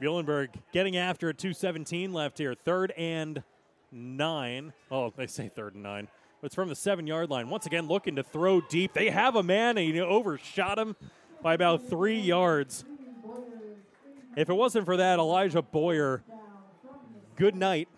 [0.00, 1.36] Muhlenberg getting after it.
[1.38, 2.54] 217 left here.
[2.54, 3.42] Third and
[3.92, 4.72] nine.
[4.90, 6.08] Oh, they say third and nine.
[6.40, 7.50] But it's from the seven yard line.
[7.50, 8.94] Once again, looking to throw deep.
[8.94, 10.96] They have a man, and he overshot him
[11.42, 12.84] by about three yards.
[14.36, 16.22] If it wasn't for that, Elijah Boyer,
[17.36, 17.88] good night.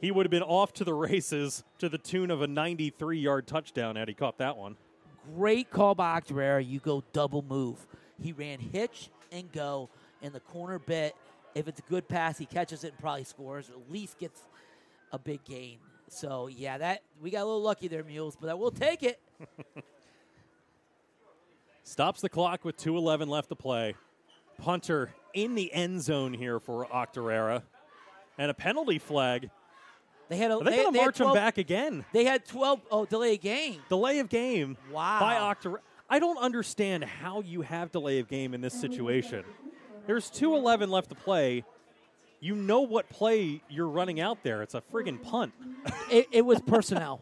[0.00, 3.46] He would have been off to the races to the tune of a 93 yard
[3.46, 4.76] touchdown had he caught that one.
[5.34, 6.66] Great call by Octorara.
[6.66, 7.86] You go double move.
[8.20, 9.90] He ran hitch and go
[10.22, 11.14] in the corner bit.
[11.54, 14.42] If it's a good pass, he catches it and probably scores, or at least gets
[15.12, 15.78] a big gain.
[16.08, 19.20] So yeah, that we got a little lucky there, Mules, but I will take it.
[21.82, 23.94] Stops the clock with 2.11 left to play.
[24.58, 27.62] Punter in the end zone here for Octorara.
[28.36, 29.50] And a penalty flag.
[30.28, 32.04] They had a Are they, they, going to march him 12 back again?
[32.12, 32.80] They had twelve.
[32.90, 33.80] Oh, delay of game.
[33.88, 35.20] Delay of game Wow.
[35.20, 35.78] by Octorara.
[36.10, 39.44] I don't understand how you have delay of game in this situation.
[40.06, 41.64] There's 2.11 left to play.
[42.40, 44.62] You know what play you're running out there.
[44.62, 45.52] It's a friggin' punt.
[46.10, 47.20] It, it was personnel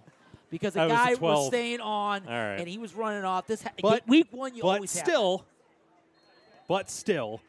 [0.50, 2.54] because the That was guy was, staying on right.
[2.56, 3.46] and he was running off.
[3.48, 5.44] This ha- But- week one, you but always have still,
[6.68, 7.40] but still,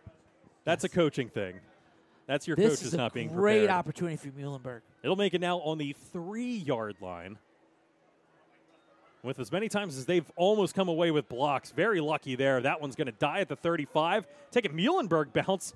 [0.64, 1.60] that's a coaching thing.
[2.26, 2.56] That's your.
[2.56, 4.82] This coaches is a not being great opportunity for Muhlenberg.
[5.08, 7.38] It'll make it now on the three yard line.
[9.24, 11.72] With as many times as they've almost come away with blocks.
[11.72, 12.60] Very lucky there.
[12.60, 14.28] That one's going to die at the 35.
[14.52, 15.74] Take a Muhlenberg bounce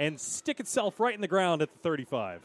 [0.00, 2.40] and stick itself right in the ground at the 35.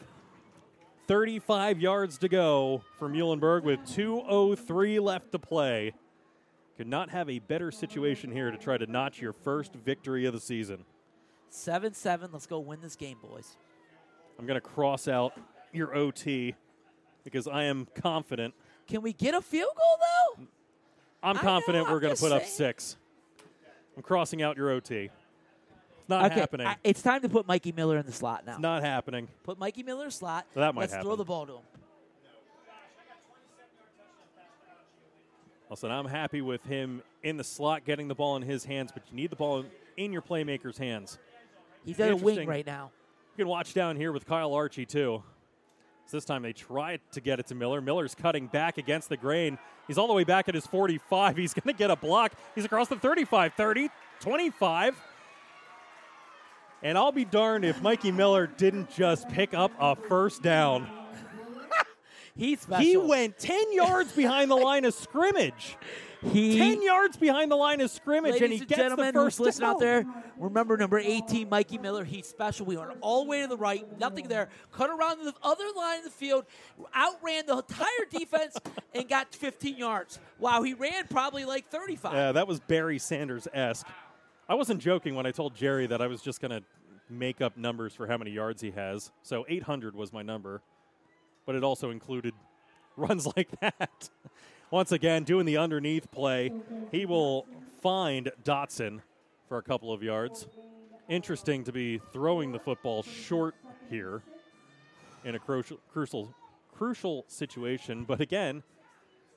[1.08, 5.92] 35 yards to go for Muhlenberg with 2.03 left to play.
[6.76, 10.34] Could not have a better situation here to try to notch your first victory of
[10.34, 10.84] the season.
[11.50, 12.30] Seven seven.
[12.32, 13.56] Let's go win this game, boys.
[14.38, 15.32] I'm going to cross out
[15.72, 16.54] your OT
[17.24, 18.54] because I am confident.
[18.86, 19.98] Can we get a field goal
[20.38, 20.46] though?
[21.22, 22.96] I'm I confident know, we're going to put up six.
[23.96, 25.04] I'm crossing out your OT.
[25.06, 26.66] It's not okay, happening.
[26.66, 28.52] I- it's time to put Mikey Miller in the slot now.
[28.52, 29.28] it's not happening.
[29.42, 30.46] Put Mikey Miller in the slot.
[30.54, 31.62] So that might Let's throw the ball to him.
[35.68, 39.02] Listen, I'm happy with him in the slot getting the ball in his hands, but
[39.10, 39.66] you need the ball
[39.98, 41.18] in your playmaker's hands.
[41.84, 42.90] He's at a wing right now.
[43.38, 45.22] You can watch down here with Kyle Archie, too.
[46.06, 47.80] So this time they tried to get it to Miller.
[47.80, 49.58] Miller's cutting back against the grain.
[49.86, 51.36] He's all the way back at his 45.
[51.36, 52.32] He's going to get a block.
[52.56, 55.00] He's across the 35, 30, 25.
[56.82, 60.88] And I'll be darned if Mikey Miller didn't just pick up a first down.
[62.34, 62.84] He's special.
[62.84, 65.76] He went 10 yards behind the line of scrimmage.
[66.32, 69.20] He, 10 yards behind the line of scrimmage, Ladies and he and gets gentlemen the
[69.20, 69.74] first who's listening down.
[69.74, 70.06] out there,
[70.36, 72.04] remember number 18, Mikey Miller.
[72.04, 72.66] He's special.
[72.66, 74.48] We went all the way to the right, nothing there.
[74.72, 76.44] Cut around the other line of the field,
[76.96, 78.56] outran the entire defense,
[78.94, 80.18] and got 15 yards.
[80.40, 82.12] Wow, he ran probably like 35.
[82.12, 83.86] Yeah, that was Barry Sanders esque.
[84.48, 86.62] I wasn't joking when I told Jerry that I was just going to
[87.10, 89.12] make up numbers for how many yards he has.
[89.22, 90.62] So 800 was my number,
[91.46, 92.34] but it also included
[92.96, 94.10] runs like that.
[94.70, 96.52] Once again, doing the underneath play,
[96.92, 97.46] he will
[97.80, 99.00] find Dotson
[99.48, 100.46] for a couple of yards.
[101.08, 103.54] Interesting to be throwing the football short
[103.88, 104.22] here
[105.24, 106.34] in a crucial, crucial,
[106.76, 108.62] crucial situation, but again,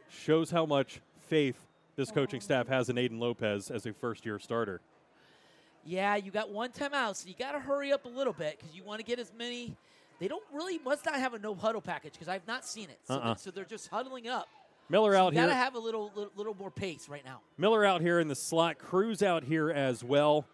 [0.10, 1.56] shows how much faith
[1.96, 4.82] this coaching staff has in Aiden Lopez as a first year starter.
[5.86, 8.76] Yeah, you got one timeout, so you got to hurry up a little bit because
[8.76, 9.76] you want to get as many.
[10.20, 13.00] They don't really must not have a no huddle package because I've not seen it.
[13.06, 13.36] So, Uh-uh.
[13.36, 14.48] so they're just huddling up.
[14.92, 15.64] Miller out you got to here.
[15.64, 17.42] have a little, little little more pace right now.
[17.58, 18.78] Miller out here in the slot.
[18.78, 20.46] Cruz out here as well.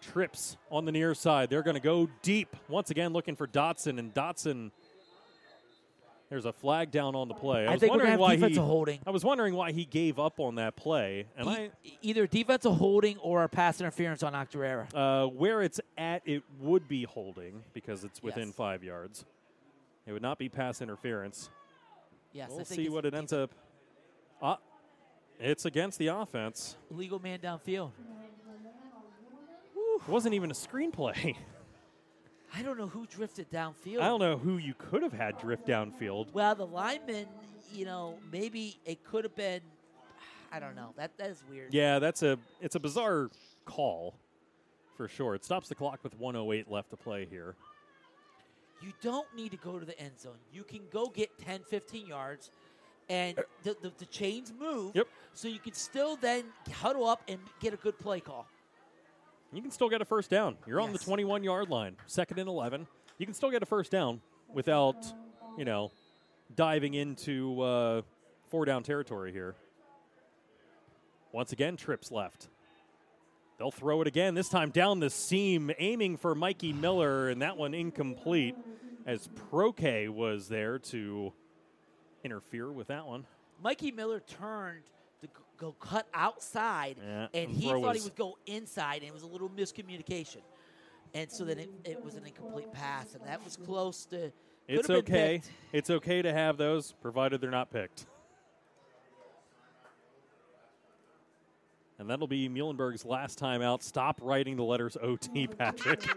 [0.00, 1.48] Trips on the near side.
[1.50, 2.56] They're going to go deep.
[2.68, 3.98] Once again, looking for Dotson.
[3.98, 4.70] And Dotson,
[6.28, 7.66] there's a flag down on the play.
[7.66, 9.00] I, I was wondering have why he, defensive holding.
[9.06, 11.26] I was wondering why he gave up on that play.
[11.38, 11.70] And I,
[12.02, 14.86] either defensive holding or a pass interference on Octorera.
[14.94, 18.56] uh, where it's at, it would be holding because it's within Yes.
[18.56, 19.24] five yards.
[20.06, 21.48] It would not be pass interference.
[22.34, 23.52] Yes, we'll think see what it ends up.
[24.42, 24.58] Ah,
[25.38, 26.76] it's against the offense.
[26.90, 27.92] Legal man downfield.
[29.76, 31.36] It wasn't even a screenplay.
[32.54, 34.00] I don't know who drifted downfield.
[34.00, 36.32] I don't know who you could have had drift downfield.
[36.32, 37.26] Well, the lineman,
[37.72, 39.60] you know, maybe it could have been.
[40.52, 40.92] I don't know.
[40.96, 41.72] That that is weird.
[41.72, 43.30] Yeah, that's a it's a bizarre
[43.64, 44.14] call
[44.96, 45.34] for sure.
[45.34, 47.54] It stops the clock with 108 left to play here.
[48.84, 50.36] You don't need to go to the end zone.
[50.52, 52.50] You can go get 10, 15 yards,
[53.08, 54.94] and the, the, the chains move.
[54.94, 55.08] Yep.
[55.32, 58.46] So you can still then huddle up and get a good play call.
[59.54, 60.56] You can still get a first down.
[60.66, 62.86] You're on the 21 yard line, second and 11.
[63.16, 64.20] You can still get a first down
[64.52, 64.96] without,
[65.56, 65.90] you know,
[66.54, 68.02] diving into uh,
[68.50, 69.54] four down territory here.
[71.32, 72.48] Once again, trips left.
[73.58, 77.56] They'll throw it again, this time down the seam, aiming for Mikey Miller, and that
[77.56, 78.56] one incomplete
[79.06, 81.32] as Proke was there to
[82.24, 83.26] interfere with that one.
[83.62, 84.82] Mikey Miller turned
[85.22, 89.22] to go cut outside, Yeah, and he thought he would go inside, and it was
[89.22, 90.42] a little miscommunication.
[91.14, 94.32] And so then it, it was an incomplete pass, and that was close to.
[94.66, 95.42] It's okay.
[95.42, 95.50] picked.
[95.72, 98.06] It's okay to have those, provided they're not picked.
[101.98, 103.82] And that'll be Muhlenberg's last time out.
[103.82, 106.04] Stop writing the letters OT, oh, Patrick.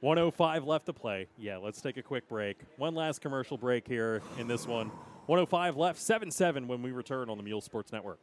[0.00, 1.28] 105 left to play.
[1.38, 2.58] Yeah, let's take a quick break.
[2.76, 4.88] One last commercial break here in this one.
[5.26, 8.18] 105 left, 7 7 when we return on the Mule Sports Network.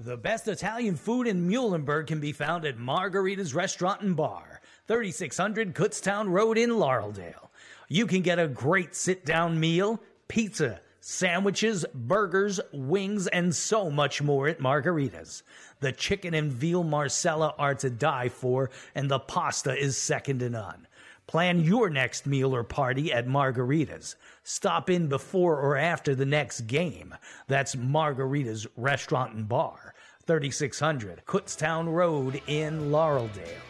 [0.00, 5.74] The best Italian food in Muhlenberg can be found at Margarita's Restaurant and Bar, 3600
[5.74, 7.48] Kutztown Road in Laureldale.
[7.88, 14.22] You can get a great sit down meal, pizza, sandwiches, burgers, wings, and so much
[14.22, 15.42] more at Margarita's.
[15.80, 20.50] The chicken and veal Marsala are to die for, and the pasta is second to
[20.50, 20.86] none.
[21.28, 24.16] Plan your next meal or party at Margarita's.
[24.44, 27.14] Stop in before or after the next game.
[27.48, 33.60] That's Margarita's Restaurant and Bar, 3600 Kutztown Road in Laureldale.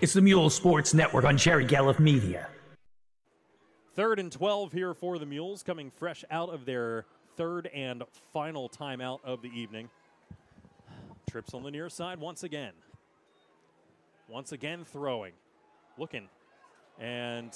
[0.00, 2.48] It's the Mule Sports Network on Jerry Gallup Media.
[3.94, 7.04] Third and 12 here for the Mules, coming fresh out of their
[7.36, 9.88] third and final timeout of the evening.
[11.38, 12.72] Trips on the near side once again.
[14.28, 15.34] Once again, throwing,
[15.96, 16.28] looking.
[16.98, 17.52] And,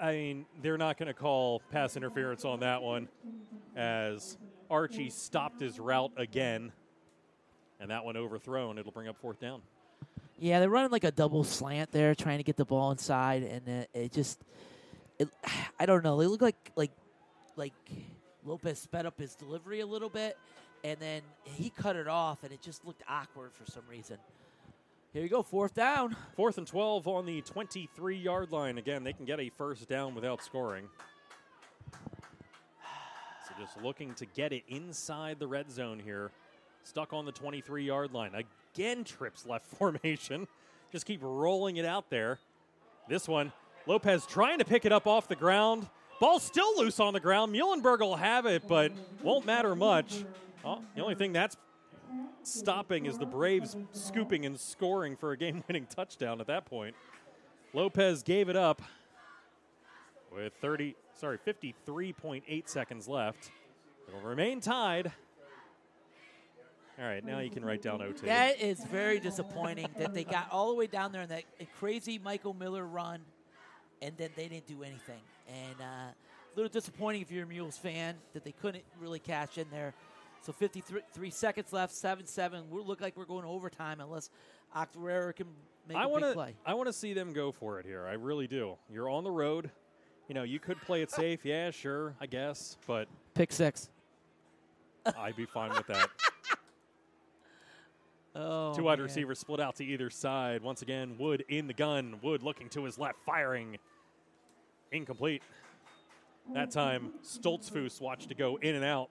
[0.00, 3.08] I mean, they're not going to call pass interference on that one
[3.74, 4.38] as
[4.70, 6.70] Archie stopped his route again.
[7.80, 8.78] And that one overthrown.
[8.78, 9.62] It'll bring up fourth down.
[10.38, 13.66] Yeah, they're running like a double slant there, trying to get the ball inside, and
[13.66, 14.40] it, it just,
[15.18, 15.28] it,
[15.80, 16.16] I don't know.
[16.20, 16.92] They look like like
[17.56, 17.74] like
[18.44, 20.38] Lopez sped up his delivery a little bit,
[20.86, 24.18] and then he cut it off, and it just looked awkward for some reason.
[25.12, 26.14] Here you go, fourth down.
[26.36, 28.78] Fourth and 12 on the 23 yard line.
[28.78, 30.88] Again, they can get a first down without scoring.
[33.48, 36.30] So just looking to get it inside the red zone here.
[36.84, 38.30] Stuck on the 23 yard line.
[38.72, 40.46] Again, trips left formation.
[40.92, 42.38] Just keep rolling it out there.
[43.08, 43.52] This one,
[43.86, 45.88] Lopez trying to pick it up off the ground.
[46.20, 47.52] Ball still loose on the ground.
[47.52, 48.92] Muhlenberg will have it, but
[49.24, 50.24] won't matter much.
[50.66, 51.56] Oh, the only thing that's
[52.42, 56.96] stopping is the Braves scooping and scoring for a game winning touchdown at that point.
[57.72, 58.82] Lopez gave it up
[60.34, 63.52] with 30, sorry, 53.8 seconds left.
[64.08, 65.12] It'll remain tied.
[66.98, 68.26] All right, now you can write down OT.
[68.26, 71.44] That is very disappointing that they got all the way down there in that
[71.78, 73.20] crazy Michael Miller run,
[74.02, 75.20] and then they didn't do anything.
[75.46, 76.14] And uh, a
[76.56, 79.94] little disappointing if you're a Mules fan that they couldn't really cash in there.
[80.46, 82.70] So 53 seconds left, 7 7.
[82.70, 84.30] We look like we're going overtime unless
[84.76, 85.48] Octorara can
[85.88, 86.54] make I a want big play.
[86.64, 88.06] I want to see them go for it here.
[88.06, 88.76] I really do.
[88.88, 89.72] You're on the road.
[90.28, 91.44] You know, you could play it safe.
[91.44, 93.88] Yeah, sure, I guess, but Pick six.
[95.18, 96.08] I'd be fine with that.
[98.38, 99.06] Oh, Two wide man.
[99.06, 100.60] receivers split out to either side.
[100.62, 102.16] Once again, Wood in the gun.
[102.22, 103.78] Wood looking to his left, firing.
[104.92, 105.42] Incomplete.
[106.52, 109.08] That time, Stoltzfus watched to go in and out.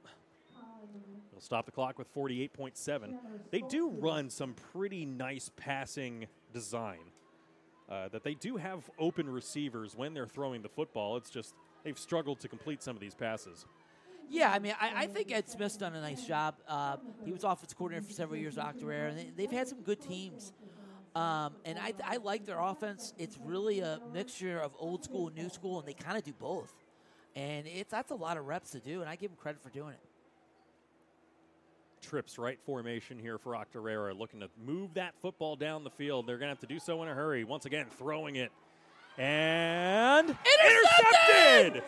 [1.35, 3.13] He'll stop the clock with 48.7.
[3.51, 7.11] They do run some pretty nice passing design.
[7.89, 11.17] Uh, that they do have open receivers when they're throwing the football.
[11.17, 13.65] It's just they've struggled to complete some of these passes.
[14.29, 16.55] Yeah, I mean, I, I think Ed Smith's done a nice job.
[16.67, 19.81] Uh, he was offensive coordinator for several years at Octorara, and they, they've had some
[19.81, 20.53] good teams.
[21.15, 23.13] Um, and I, I like their offense.
[23.17, 26.33] It's really a mixture of old school and new school, and they kind of do
[26.33, 26.73] both.
[27.35, 29.69] And it's that's a lot of reps to do, and I give them credit for
[29.69, 30.04] doing it.
[32.05, 36.27] Trips right formation here for Octorara, looking to move that football down the field.
[36.27, 37.43] They're going to have to do so in a hurry.
[37.43, 38.51] Once again, throwing it.
[39.17, 41.83] And intercepted!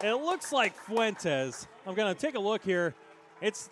[0.00, 1.66] It looks like Fuentes.
[1.86, 2.94] I'm going to take a look here.
[3.40, 3.68] It's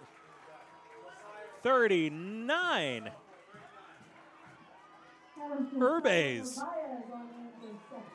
[1.63, 3.11] 39.
[5.79, 6.59] Urbes.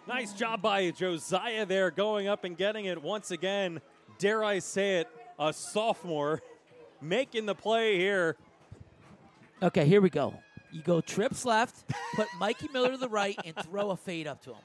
[0.08, 3.82] Nice job by Josiah there going up and getting it once again.
[4.22, 5.08] Dare I say it,
[5.40, 6.44] a sophomore
[7.02, 8.38] making the play here.
[9.64, 10.36] Okay, here we go.
[10.72, 11.84] You go trips left,
[12.16, 14.62] put Mikey Miller to the right, and throw a fade up to him.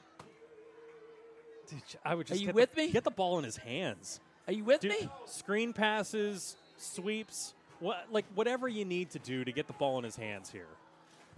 [1.69, 2.91] Dude, I would Are just you with the, me?
[2.91, 4.19] Get the ball in his hands.
[4.45, 5.09] Are you with Do- me?
[5.25, 10.03] Screen passes, sweeps, what like whatever you need to do to get the ball in
[10.03, 10.67] his hands here.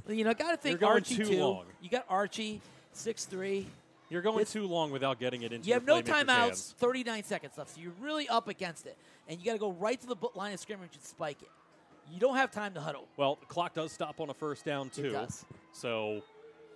[0.10, 1.40] You know, I got to think Archie too too.
[1.44, 1.64] long.
[1.82, 2.60] You got Archie,
[2.92, 3.66] six three.
[4.10, 6.28] You're going It's- too long without getting it into You have no timeouts.
[6.28, 6.76] hands.
[6.78, 8.98] 39 seconds left, so you're really up against it,
[9.28, 11.50] and you got to go right to the line of scrimmage and spike it.
[12.12, 13.08] You don't have time to huddle.
[13.18, 15.12] Well, the clock does stop on a first down too.
[15.12, 15.46] does.
[15.74, 16.24] So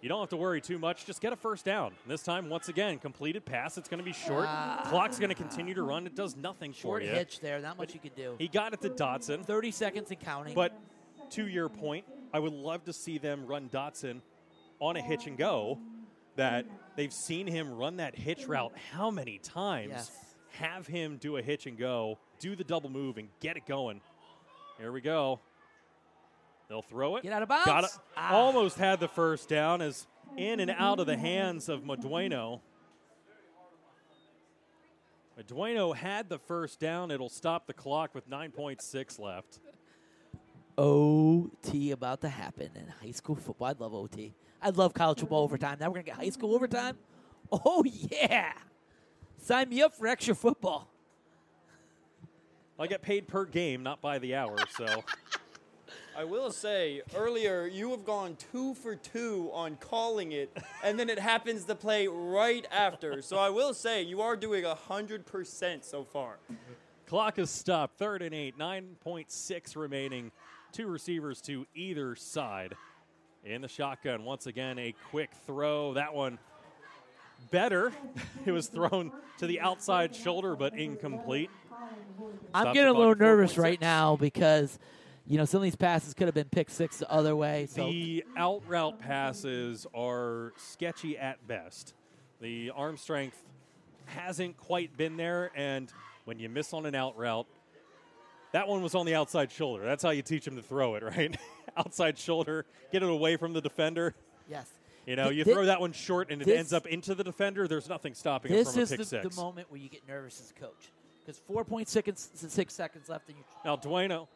[0.01, 1.07] you don't have to worry too much.
[1.07, 1.95] Just get a first down.
[2.05, 3.79] This time, once again, completed pass.
[3.79, 4.45] It's going to be short.
[4.47, 4.85] Ah.
[4.89, 6.05] Clock's going to continue to run.
[6.05, 6.71] It does nothing.
[6.71, 7.11] Short for you.
[7.13, 8.35] hitch there, not much you can do.
[8.37, 9.43] He got it to Dotson.
[9.43, 10.53] 30 seconds and counting.
[10.53, 10.79] But
[11.31, 14.21] to your point, I would love to see them run Dotson
[14.79, 15.79] on a hitch and go.
[16.35, 19.91] That they've seen him run that hitch route how many times?
[19.91, 20.11] Yes.
[20.53, 24.01] Have him do a hitch and go, do the double move, and get it going.
[24.77, 25.39] Here we go.
[26.69, 27.23] They'll throw it.
[27.23, 27.65] Get out of bounds.
[27.65, 27.91] Got it.
[28.17, 28.33] Ah.
[28.33, 32.61] Almost had the first down as in and out of the hands of Madueno.
[35.39, 37.11] Madueno had the first down.
[37.11, 39.59] It'll stop the clock with 9.6 left.
[40.77, 43.67] OT about to happen in high school football.
[43.67, 44.33] I love OT.
[44.61, 45.77] I love college football overtime.
[45.79, 46.97] Now we're going to get high school overtime?
[47.51, 48.53] Oh, yeah.
[49.37, 50.89] Sign me up for extra football.
[52.79, 54.57] I get paid per game, not by the hour.
[54.75, 54.87] So
[56.17, 61.09] I will say earlier you have gone two for two on calling it, and then
[61.09, 63.21] it happens to play right after.
[63.21, 66.37] So I will say you are doing hundred percent so far.
[67.05, 67.99] clock is stopped.
[67.99, 68.57] Third and eight.
[68.57, 70.31] 9.6 remaining.
[70.73, 72.73] Two receivers to either side.
[73.45, 75.93] In the shotgun, once again, a quick throw.
[75.93, 76.39] That one
[77.51, 77.91] better.
[78.45, 81.51] it was thrown to the outside shoulder, but incomplete.
[82.53, 83.57] I'm Stops getting a little nervous 4.6.
[83.61, 84.79] right now because,
[85.27, 87.67] you know, some of these passes could have been pick six the other way.
[87.69, 91.93] So The out route passes are sketchy at best.
[92.41, 93.37] The arm strength
[94.05, 95.91] hasn't quite been there, and
[96.25, 97.45] when you miss on an out route,
[98.53, 99.83] That one was on the outside shoulder.
[99.83, 101.35] That's how you teach him to throw it, right?
[101.75, 104.13] outside shoulder, get it away from the defender.
[104.49, 104.69] Yes.
[105.05, 107.23] You know, you thi- throw that one short and it this- ends up into the
[107.23, 107.67] defender.
[107.67, 109.35] There's nothing stopping This from a is pick the, six.
[109.35, 113.37] the moment where you get nervous as a coach because 4.6 six seconds left, and
[113.37, 114.27] you Now, Dueno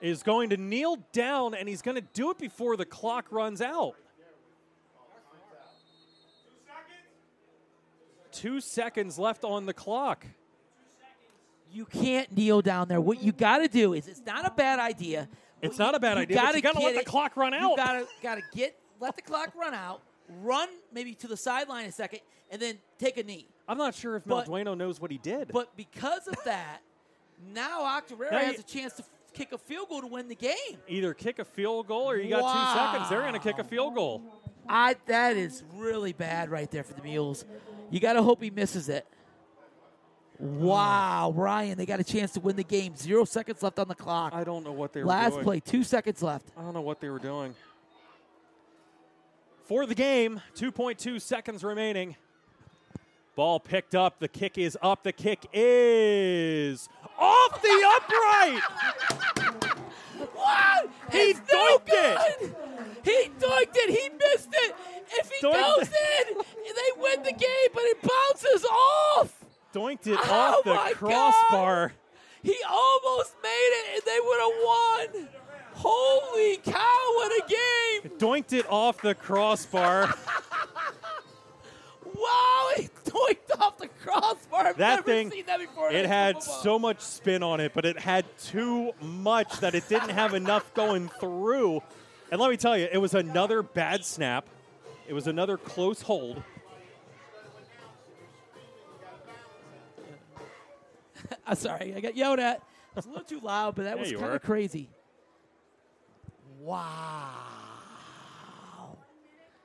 [0.00, 3.60] is going to kneel down and he's going to do it before the clock runs
[3.62, 3.94] out.
[8.32, 10.24] Two seconds left on the clock.
[11.72, 13.00] You can't kneel down there.
[13.00, 15.28] What you got to do is it's not a bad idea.
[15.62, 17.70] It's not a bad idea, gotta you gotta let get the it- clock run out.
[17.72, 20.00] You gotta gotta get let the clock run out.
[20.42, 23.46] Run maybe to the sideline a second, and then take a knee.
[23.68, 25.50] I'm not sure if But- Maldueno knows what he did.
[25.52, 26.78] But because of that,
[27.52, 30.34] now Octorara Now has a chance to f- kick a field goal to win the
[30.34, 30.78] game.
[30.88, 32.40] Either kick a field goal or you got
[32.74, 33.10] two seconds.
[33.10, 34.22] They're going to kick a field goal.
[34.68, 37.44] I that is really bad right there for the Mules.
[37.90, 39.06] You got to hope he misses it.
[40.40, 42.96] Wow, Ryan, they got a chance to win the game.
[42.96, 44.32] Zero seconds left on the clock.
[44.32, 45.18] I don't know what they were doing.
[45.18, 45.44] Last doing.
[45.44, 46.46] play, two seconds left.
[46.56, 47.54] I don't know what they were doing.
[49.64, 52.16] For the game, 2.2 seconds remaining.
[53.36, 54.18] Ball picked up.
[54.18, 55.02] The kick is up.
[55.02, 56.88] The kick is
[57.18, 58.62] off the upright.
[60.34, 60.90] What?
[61.12, 62.56] He It's no dunked it.
[63.04, 63.90] He dunked it.
[63.90, 64.74] He missed it.
[65.12, 69.44] If he Dunked goes in, they win the game, but it bounces off.
[69.72, 71.92] Doinked it Oh off the crossbar.
[72.42, 75.28] He almost made it, and they would have won.
[75.74, 78.12] Holy cow, what a game!
[78.18, 80.12] Doinked it off the crossbar.
[82.20, 84.66] Wow, he doinked off the crossbar.
[84.66, 85.90] I've that never thing, seen that before.
[85.90, 90.10] It had so much spin on it, but it had too much that it didn't
[90.10, 91.82] have enough going through.
[92.30, 94.46] And let me tell you, it was another bad snap.
[95.08, 96.42] It was another close hold.
[101.46, 102.62] I'm sorry, I got yelled at.
[102.96, 104.88] It's a little too loud, but that Yeah, was kind of crazy.
[106.60, 107.36] Wow.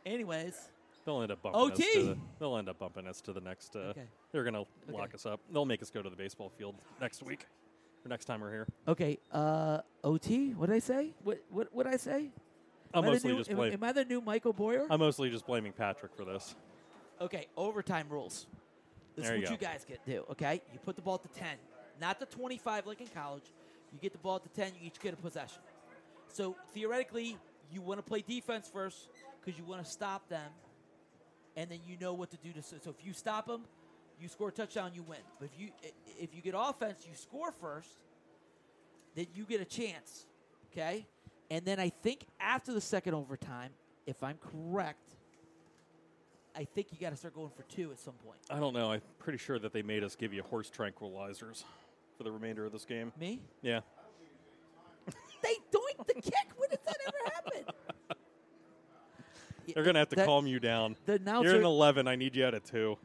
[0.05, 0.69] Anyways,
[1.05, 1.71] They'll end up bumping us.
[1.71, 1.83] OT.
[1.93, 3.75] To the, they'll end up bumping us to the next.
[3.75, 4.03] Uh, Okay.
[4.31, 5.39] They're gonna lock us up.
[5.51, 7.45] They'll make us go to the baseball field next week
[8.03, 8.67] or next time we're here.
[8.87, 9.19] okay.
[9.31, 10.53] Uh, OT.
[10.53, 11.13] What did I say?
[11.23, 12.31] What what what I say?
[12.93, 14.87] I'm Am mostly new- just am, am I the new Michael Boyer?
[14.89, 16.55] I'm mostly just blaming Patrick for this.
[17.21, 18.47] Okay, overtime rules.
[19.15, 19.65] This There is what you go.
[19.71, 20.61] guys get to do, okay?
[20.73, 21.47] You put the ball at the 10,
[22.01, 23.51] not the 25 like in college.
[23.93, 25.59] You get the ball at the 10, you each get a possession.
[26.27, 27.37] So theoretically,
[27.71, 30.51] you want to play defense first because you want to stop them,
[31.55, 32.61] and then you know what to do to.
[32.61, 33.61] So, so if you stop them,
[34.19, 35.19] you score a touchdown, you win.
[35.39, 35.69] But if you
[36.19, 37.89] if you get offense, you score first,
[39.15, 40.25] then you get a chance,
[40.71, 41.05] okay?
[41.49, 43.71] And then I think after the second overtime,
[44.05, 45.15] if I'm correct,
[46.57, 48.39] I think you got to start going for two at some point.
[48.49, 48.91] I don't know.
[48.91, 51.63] I'm pretty sure that they made us give you horse tranquilizers
[52.17, 53.11] for the remainder of this game.
[53.19, 53.41] Me?
[53.61, 53.81] Yeah.
[55.43, 56.33] They doinked the kick.
[56.57, 58.15] When did that ever happen?
[59.73, 60.95] They're gonna have to That- calm you down.
[61.05, 62.07] the announcer- You're an 11.
[62.07, 62.97] I need you at a two.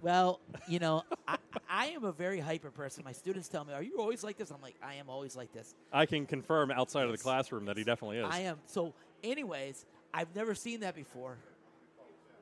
[0.00, 1.36] Well, you know, I,
[1.68, 3.04] I am a very hyper person.
[3.04, 5.52] My students tell me, "Are you always like this?" I'm like, "I am always like
[5.52, 8.26] this." I can confirm outside of the classroom that he definitely is.
[8.28, 8.58] I am.
[8.66, 11.38] So, anyways, I've never seen that before.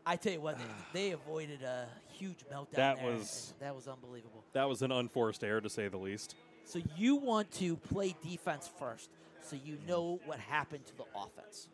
[0.07, 0.65] I tell you what, they,
[1.09, 2.75] they avoided a huge meltdown.
[2.75, 3.07] That there.
[3.07, 4.45] was- that was unbelievable.
[4.53, 6.35] That was an unforced error, to say the least.
[6.65, 9.11] So you want to play defense first,
[9.43, 9.89] so you hmm.
[9.89, 11.69] know what happened to the offense.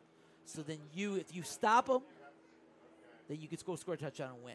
[0.44, 2.02] So then you, if you stop them,
[3.28, 4.54] then you can score score a touchdown and win.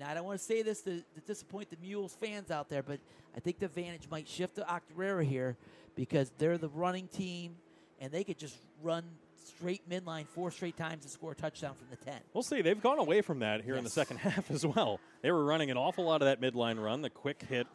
[0.00, 2.82] Now I don't want to say this to, to disappoint the Mules fans out there,
[2.82, 3.00] but
[3.36, 5.56] I think the advantage might shift to Octorara here
[5.94, 7.56] because they're the running team
[8.00, 9.04] and they could just run
[9.44, 12.20] straight midline four straight times to score a touchdown from the ten.
[12.34, 12.62] We'll see.
[12.62, 15.00] They've gone away from that here in the second half as well.
[15.22, 17.66] They were running an awful lot of that midline run, the quick hit,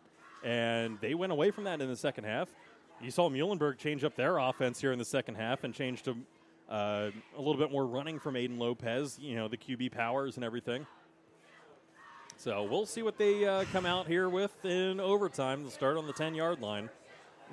[0.43, 2.49] and they went away from that in the second half.
[3.01, 6.15] You saw Muhlenberg change up their offense here in the second half and change to
[6.69, 10.45] uh, a little bit more running from Aiden Lopez, you know, the QB powers and
[10.45, 10.85] everything.
[12.37, 15.63] So we'll see what they uh, come out here with in overtime.
[15.63, 16.89] They'll start on the 10 yard line.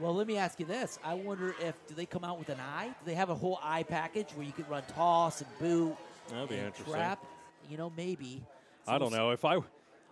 [0.01, 0.99] Well, let me ask you this.
[1.05, 2.87] I wonder if do they come out with an eye?
[2.87, 5.95] Do they have a whole eye package where you could run toss and boot
[6.31, 6.95] That'd be and interesting.
[6.95, 7.25] trap?
[7.69, 8.43] You know, maybe.
[8.87, 9.31] So I don't know.
[9.31, 9.59] If I,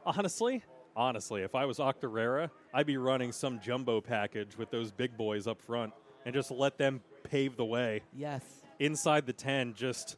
[0.05, 0.63] honestly,
[0.95, 5.47] honestly, if I was Octorara, I'd be running some jumbo package with those big boys
[5.47, 5.95] up front
[6.27, 8.03] and just let them pave the way.
[8.15, 8.43] Yes.
[8.79, 10.17] Inside the 10, just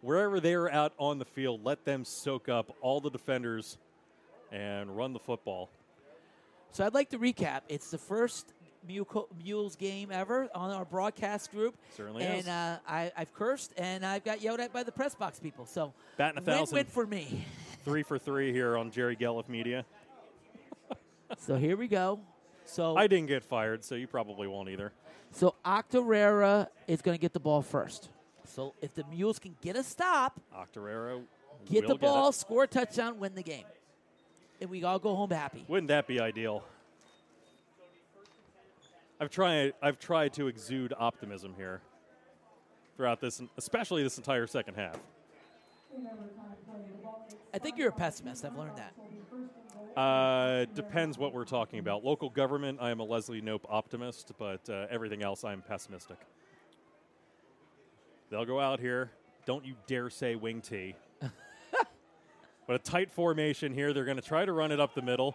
[0.00, 3.78] wherever they're out on the field, let them soak up all the defenders
[4.50, 5.70] and run the football.
[6.72, 7.62] So I'd like to recap.
[7.68, 8.52] It's the first
[8.86, 11.76] Mule Mules game ever on our broadcast group.
[11.96, 12.48] Certainly and is.
[12.48, 15.66] uh, I, I've cursed and I've got yelled at by the press box people.
[15.66, 16.74] So Batting a thousand.
[16.74, 17.44] win-win for me.
[17.84, 19.84] Three for three here on Jerry Gelliff Media.
[21.38, 22.20] so here we go.
[22.64, 24.92] So I didn't get fired, so you probably won't either.
[25.32, 28.08] So Octorara is going to get the ball first.
[28.44, 31.22] So if the Mules can get a stop, Octorara
[31.70, 32.34] get the ball, it.
[32.34, 33.64] score a touchdown, win the game,
[34.60, 35.64] and we all go home happy.
[35.68, 36.64] Wouldn't that be ideal?
[39.18, 39.72] I've tried.
[39.80, 41.80] I've tried to exude optimism here
[42.96, 44.98] throughout this, especially this entire second half.
[47.54, 48.44] I think you're a pessimist.
[48.44, 48.92] I've learned that.
[49.98, 52.04] Uh, depends what we're talking about.
[52.04, 56.18] Local government, I am a Leslie Knope optimist, but uh, everything else, I'm pessimistic.
[58.28, 59.10] They'll go out here.
[59.46, 60.94] Don't you dare say wing T.
[61.22, 63.94] but a tight formation here.
[63.94, 65.34] They're going to try to run it up the middle,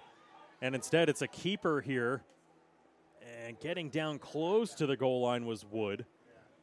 [0.62, 2.22] and instead, it's a keeper here.
[3.52, 6.06] And getting down close to the goal line was Wood,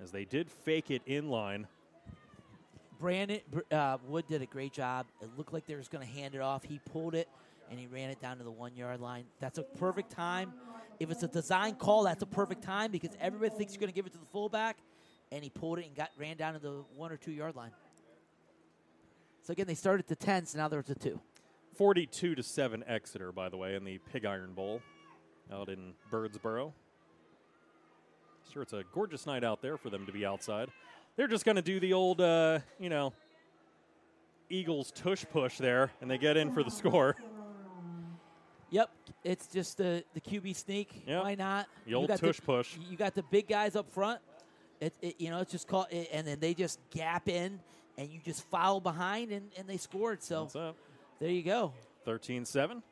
[0.03, 1.67] as they did fake it in line.
[2.99, 5.05] Brandon uh, Wood did a great job.
[5.21, 6.65] It looked like they was going to hand it off.
[6.65, 7.29] He pulled it
[7.71, 9.25] and he ran it down to the one yard line.
[9.39, 10.55] That's a perfect time.
[10.99, 13.95] If it's a design call, that's a perfect time because everybody thinks you're going to
[13.95, 14.79] give it to the fullback,
[15.31, 17.73] and he pulled it and got ran down to the one or two yard line.
[19.43, 21.21] So again, they started at the ten, so now they're at the two.
[21.77, 24.81] 42 to 7 Exeter, by the way, in the Pig Iron Bowl
[25.53, 26.73] out in Birdsboro.
[28.53, 30.69] Sure, it's a gorgeous night out there for them to be outside.
[31.17, 33.13] They're just going to do the old, uh, you know,
[34.49, 37.17] Eagles tush push there, and they get in for the score.
[38.71, 38.91] Yep,
[39.25, 41.03] it's just the the QB sneak.
[41.07, 41.23] Yep.
[41.23, 41.67] Why not?
[41.87, 42.77] The old tush push.
[42.89, 44.21] You got the big guys up front.
[44.81, 47.61] It, it you know it's just called, it, and then they just gap in,
[47.97, 50.23] and you just follow behind, and, and they scored.
[50.23, 50.75] So
[51.19, 51.73] there you go.
[52.05, 52.83] 13 7.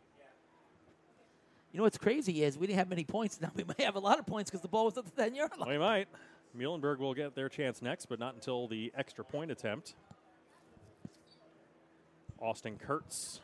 [1.76, 3.38] You know what's crazy is we didn't have many points.
[3.42, 5.34] Now we might have a lot of points because the ball was at the ten
[5.34, 5.68] yard line.
[5.68, 6.08] We might.
[6.56, 9.94] Muhlenberg will get their chance next, but not until the extra point attempt.
[12.40, 13.40] Austin Kurtz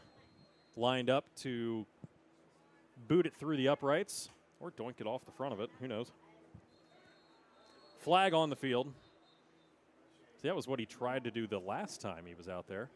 [0.78, 1.84] lined up to
[3.06, 4.30] boot it through the uprights
[4.60, 5.68] or doink it off the front of it.
[5.80, 6.10] Who knows?
[7.98, 8.94] Flag on the field.
[10.40, 12.88] See, that was what he tried to do the last time he was out there.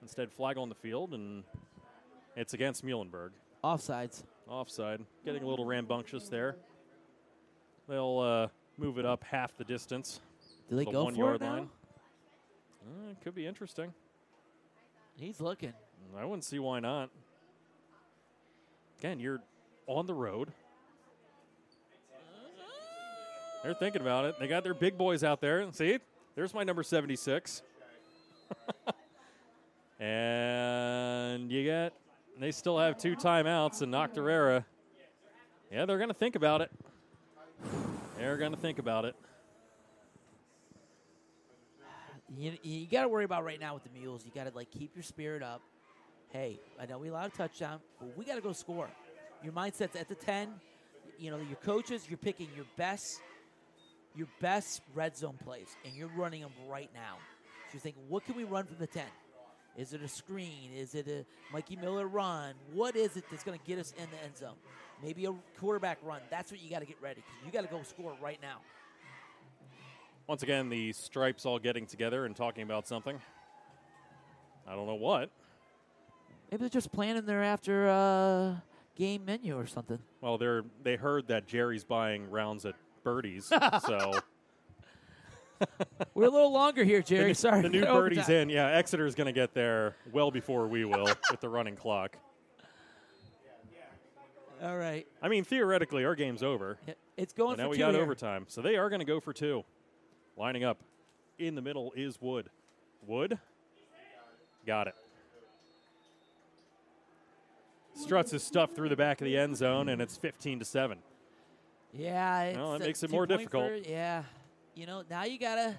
[0.00, 1.44] Instead, flag on the field, and
[2.36, 3.32] it's against Muhlenberg.
[3.62, 4.22] Offsides.
[4.48, 5.00] Offside.
[5.24, 6.56] Getting a little rambunctious there.
[7.88, 8.48] They'll uh,
[8.78, 10.20] move it up half the distance.
[10.68, 11.52] Do they the go one for yard it now?
[11.52, 11.68] line.
[12.82, 13.92] Uh, it could be interesting.
[15.16, 15.72] He's looking.
[16.16, 17.10] I wouldn't see why not.
[18.98, 19.40] Again, you're
[19.86, 20.52] on the road.
[23.62, 24.38] They're thinking about it.
[24.40, 25.70] They got their big boys out there.
[25.72, 25.98] See,
[26.34, 27.62] there's my number 76.
[30.00, 31.64] and you
[32.42, 34.64] get, they still have two timeouts and Nocturera.
[35.70, 36.70] Yeah, they're going to think about it.
[38.18, 39.14] They're going to think about it.
[42.36, 44.24] You, you got to worry about right now with the Mules.
[44.24, 45.62] You got to like keep your spirit up.
[46.30, 48.88] Hey, I know we allowed a touchdown, but we got to go score.
[49.42, 50.48] Your mindset's at the ten.
[51.18, 52.06] You know your coaches.
[52.08, 53.20] You're picking your best,
[54.16, 57.16] your best red zone plays, and you're running them right now.
[57.68, 59.04] So you're thinking, what can we run from the ten?
[59.76, 60.70] Is it a screen?
[60.76, 62.54] Is it a Mikey Miller run?
[62.72, 64.56] What is it that's going to get us in the end zone?
[65.02, 66.20] Maybe a quarterback run.
[66.30, 68.58] That's what you got to get ready you got to go score right now.
[70.26, 73.20] Once again, the stripes all getting together and talking about something.
[74.66, 75.30] I don't know what.
[76.50, 78.54] Maybe they're just planning their after uh,
[78.94, 79.98] game menu or something.
[80.20, 83.46] Well, they're they heard that Jerry's buying rounds at Birdie's,
[83.86, 84.12] so
[86.14, 87.28] We're a little longer here, Jerry.
[87.30, 87.62] the, Sorry.
[87.62, 88.48] the new Birdie's in.
[88.48, 92.16] Yeah, Exeter's going to get there well before we will with the running clock.
[94.62, 95.06] All right.
[95.20, 96.78] I mean, theoretically, our game's over.
[97.16, 98.02] It's going now for we got here.
[98.02, 99.64] overtime, so they are going to go for two.
[100.36, 100.78] Lining up
[101.38, 102.48] in the middle is Wood.
[103.06, 103.38] Wood,
[104.64, 104.94] got it.
[107.94, 110.98] Struts his stuff through the back of the end zone, and it's 15 to seven.
[111.92, 112.42] Yeah.
[112.44, 113.64] It's Well, that makes it more difficult.
[113.64, 114.22] conver- yeah.
[114.74, 115.74] You know, now you gotta.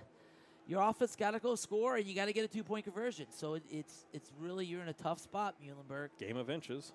[0.67, 3.25] Your offense got to go score, and you got to get a two-point conversion.
[3.31, 6.09] So it, it's it's really you're in a tough spot, Muhlenberg.
[6.19, 6.93] Game of inches.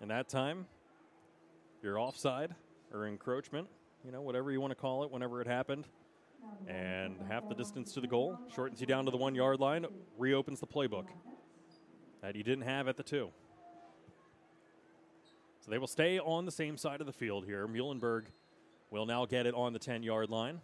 [0.00, 0.66] And that time,
[1.82, 2.54] you're offside
[2.92, 3.68] or encroachment,
[4.04, 5.86] you know, whatever you want to call it, whenever it happened.
[6.66, 9.86] And half the distance to the goal shortens you down to the one yard line,
[10.18, 11.06] reopens the playbook
[12.22, 13.30] that you didn't have at the two.
[15.60, 17.66] So they will stay on the same side of the field here.
[17.66, 18.24] Muhlenberg
[18.90, 20.60] will now get it on the 10 yard line.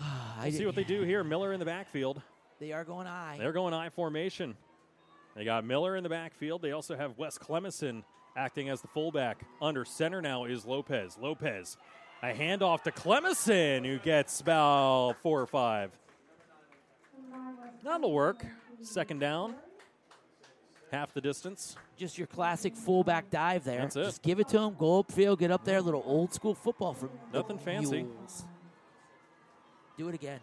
[0.00, 1.22] Ah, I We'll see what they do here.
[1.24, 2.20] Miller in the backfield.
[2.60, 3.36] They are going high.
[3.38, 4.56] They're going I formation.
[5.36, 6.62] They got Miller in the backfield.
[6.62, 8.04] They also have Wes Clemison
[8.36, 9.44] acting as the fullback.
[9.60, 11.18] Under center now is Lopez.
[11.20, 11.76] Lopez,
[12.22, 15.90] a handoff to Clemison, who gets about four or five.
[17.82, 18.44] That'll work.
[18.82, 19.54] Second down.
[20.90, 21.76] half the distance.
[21.96, 23.80] Just your classic fullback dive there.
[23.80, 24.04] That's it.
[24.04, 27.10] Just give it to him, go upfield, get up there, little old school football from
[27.32, 28.02] Nothing fancy.
[28.04, 28.44] Mules.
[29.96, 30.40] Do it again.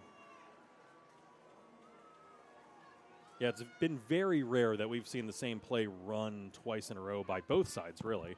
[3.40, 7.02] Yeah, it's been very rare that we've seen the same play run twice in a
[7.02, 8.36] row by both sides, really.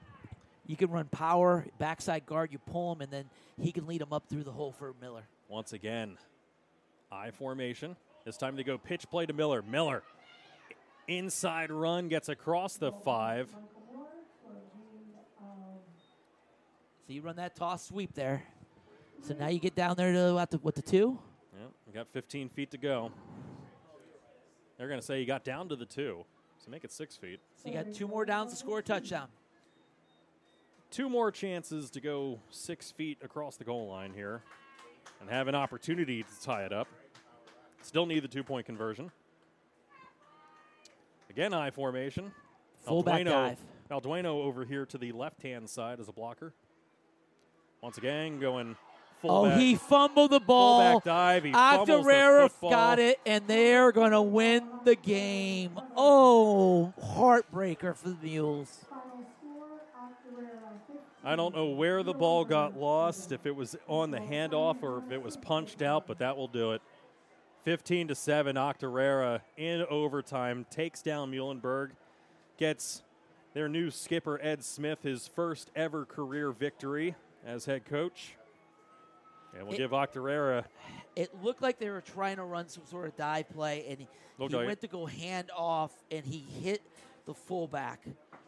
[0.65, 3.25] You can run power, backside guard, you pull him, and then
[3.59, 5.23] he can lead him up through the hole for Miller.
[5.49, 6.17] Once again,
[7.11, 7.97] I formation.
[8.25, 9.61] It's time to go pitch play to Miller.
[9.61, 10.03] Miller,
[11.09, 13.53] inside run, gets across the five.
[17.05, 18.43] So you run that toss sweep there.
[19.23, 21.17] So now you get down there to what the, what the two?
[21.57, 23.09] Yep, we got 15 feet to go.
[24.77, 26.25] They're going to say you got down to the two,
[26.57, 27.39] so make it six feet.
[27.55, 29.27] So you got two more downs to score a touchdown.
[30.91, 34.41] Two more chances to go six feet across the goal line here
[35.21, 36.89] and have an opportunity to tie it up.
[37.81, 39.09] Still need the two point conversion.
[41.29, 42.33] Again, I formation.
[42.81, 43.59] Fullback Aldueno, dive.
[43.89, 46.53] Aldueno over here to the left hand side as a blocker.
[47.81, 48.75] Once again, going
[49.23, 50.99] Oh, he fumbled the ball.
[50.99, 51.43] Fullback dive.
[51.43, 55.79] He fumbles the got it, and they're going to win the game.
[55.95, 58.85] Oh, heartbreaker for the Mules.
[61.25, 64.97] I don't know where the ball got lost, if it was on the handoff or
[64.97, 66.81] if it was punched out, but that will do it.
[67.63, 71.91] 15 to 7, Octorara in overtime takes down Muhlenberg,
[72.57, 73.03] gets
[73.53, 78.35] their new skipper Ed Smith his first ever career victory as head coach.
[79.55, 80.65] And we'll It- give Octorara
[81.15, 84.07] It looked like they were trying to run some sort of dive play, and he,
[84.47, 86.81] he went to go hand off, and he hit
[87.25, 88.03] the fullback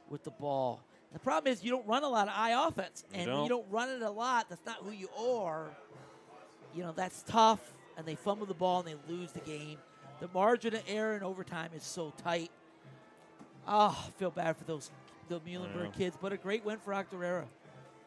[0.10, 0.82] with the ball.
[1.14, 3.36] The problem is you don't run a lot of I offense, You and don't.
[3.36, 5.70] when you don't run it a lot, that's not who you are.
[6.74, 9.78] You know that's tough, and they fumble the ball and they lose the game.
[10.20, 12.50] The margin of error in overtime is so tight.
[13.68, 14.90] Oh, I feel bad for those
[15.30, 17.46] the Muhlenberg kids, but a great win for Octorara.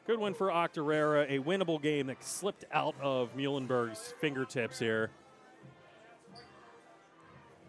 [0.08, 5.10] Good win for Octorara, a winnable game that slipped out of Muhlenberg's fingertips here.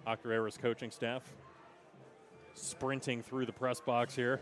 [0.07, 1.21] Octorara's coaching staff
[2.53, 4.39] sprinting through the press box here.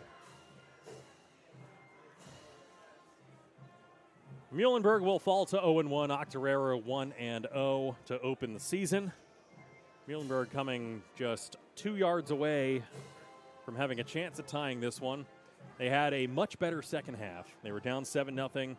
[4.53, 9.11] Muhlenberg will fall to 0 1, Octorara 1 and 0 to open the season.
[10.07, 12.83] Muhlenberg coming just two yards away
[13.65, 15.25] from having a chance at tying this one.
[15.77, 17.47] They had a much better second half.
[17.63, 18.75] They were down 7 0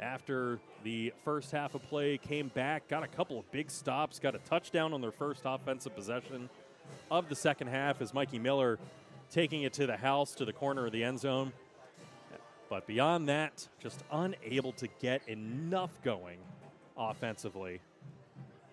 [0.00, 4.34] after the first half of play, came back, got a couple of big stops, got
[4.34, 6.48] a touchdown on their first offensive possession
[7.10, 8.78] of the second half as Mikey Miller
[9.30, 11.52] taking it to the house to the corner of the end zone.
[12.70, 16.38] But beyond that, just unable to get enough going
[16.96, 17.80] offensively.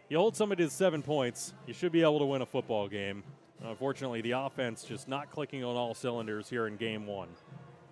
[0.10, 3.24] You hold somebody to seven points, you should be able to win a football game.
[3.64, 7.30] Unfortunately, the offense just not clicking on all cylinders here in game one.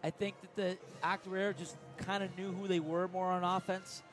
[0.04, 4.04] I think that the Octorara just kind of knew who they were more on offense.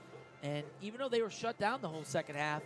[0.42, 2.62] And even though they were shut down the whole second half,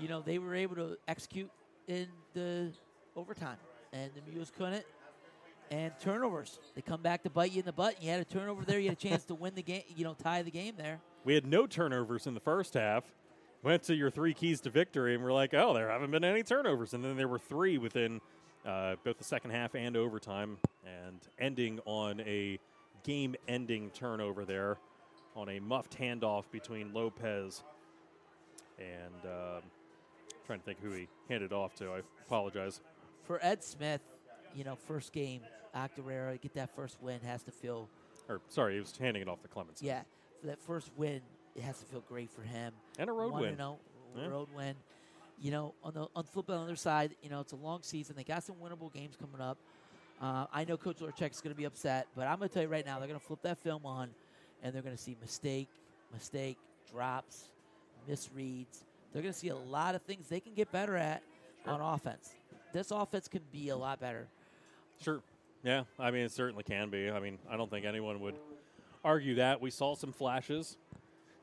[0.00, 1.50] you know, they were able to execute
[1.86, 2.70] in the
[3.14, 3.58] overtime.
[3.92, 4.84] And the Mules couldn't.
[5.70, 6.58] And turnovers.
[6.74, 8.02] They come back to bite you in the butt.
[8.02, 8.78] You had a turnover there.
[8.78, 11.00] You had a chance to win the game, you know, tie the game there.
[11.24, 13.04] We had no turnovers in the first half.
[13.62, 16.42] Went to your three keys to victory, and we're like, oh, there haven't been any
[16.42, 16.94] turnovers.
[16.94, 18.20] And then there were three within
[18.66, 22.58] uh, both the second half and overtime, and ending on a
[23.04, 24.78] game ending turnover there
[25.34, 27.62] on a muffed handoff between Lopez
[28.78, 29.62] and um
[30.46, 31.88] trying to think who he handed off to.
[31.90, 32.80] I apologize.
[33.24, 34.00] For Ed Smith,
[34.56, 35.40] you know, first game,
[35.74, 37.88] Octorara, get that first win has to feel
[38.28, 39.80] Or, sorry, he was handing it off to Clemens.
[39.80, 40.02] Yeah,
[40.40, 41.20] for that first win,
[41.54, 42.72] it has to feel great for him.
[42.98, 43.50] And a road One win.
[43.52, 43.78] and oh,
[44.16, 44.26] Yeah.
[44.26, 44.74] road win.
[45.42, 47.56] You know, on the on the flip on the other side, you know, it's a
[47.56, 48.14] long season.
[48.16, 49.58] They got some winnable games coming up.
[50.20, 52.62] Uh, I know Coach Lorchek is going to be upset, but I'm going to tell
[52.62, 54.10] you right now, they're going to flip that film on,
[54.62, 55.68] and they're going to see mistake,
[56.12, 57.50] mistake, drops,
[58.08, 58.84] misreads.
[59.12, 61.24] They're going to see a lot of things they can get better at
[61.66, 62.30] on offense.
[62.72, 64.28] This offense can be a lot better.
[65.02, 65.22] Sure.
[65.64, 67.10] Yeah, I mean, it certainly can be.
[67.10, 68.36] I mean, I don't think anyone would
[69.04, 69.60] argue that.
[69.60, 70.76] We saw some flashes.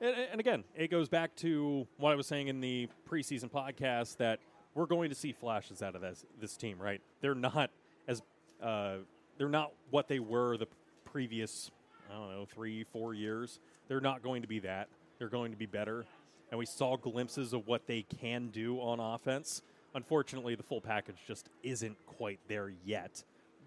[0.01, 4.17] And, and again, it goes back to what I was saying in the preseason podcast
[4.17, 4.39] that
[4.73, 7.01] we're going to see flashes out of this, this team, right?
[7.21, 7.69] They're not
[8.07, 8.21] as
[8.63, 8.97] uh,
[9.37, 10.67] they're not what they were the
[11.05, 11.71] previous,
[12.09, 13.59] I don't know, three, four years.
[13.87, 14.87] They're not going to be that.
[15.17, 16.05] They're going to be better.
[16.51, 19.61] And we saw glimpses of what they can do on offense.
[19.95, 23.23] Unfortunately, the full package just isn't quite there yet.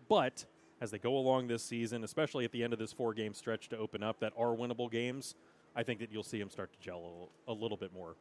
[0.08, 0.44] But
[0.80, 3.68] as they go along this season, especially at the end of this four game stretch
[3.68, 5.34] to open up that are winnable games,
[5.74, 8.14] I think that you'll see him start to gel a little, a little bit more.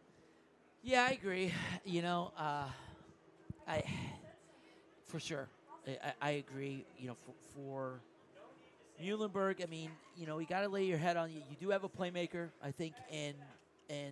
[0.83, 1.53] Yeah, I agree.
[1.85, 2.67] You know, uh,
[3.67, 3.83] I
[5.05, 5.47] for sure.
[5.87, 6.85] I, I, agree.
[6.97, 8.01] You know, for, for
[9.03, 11.41] Muhlenberg, I mean, you know, you got to lay your head on you.
[11.49, 13.33] You do have a playmaker, I think, in
[13.89, 14.11] in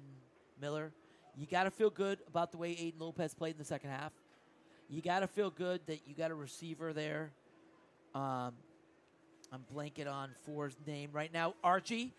[0.61, 0.91] Miller.
[1.37, 4.11] You got to feel good about the way Aiden Lopez played in the second half.
[4.89, 7.31] You got to feel good that you got a receiver there.
[8.13, 8.53] Um,
[9.51, 12.13] I'm blanking on Four's name right now, Archie.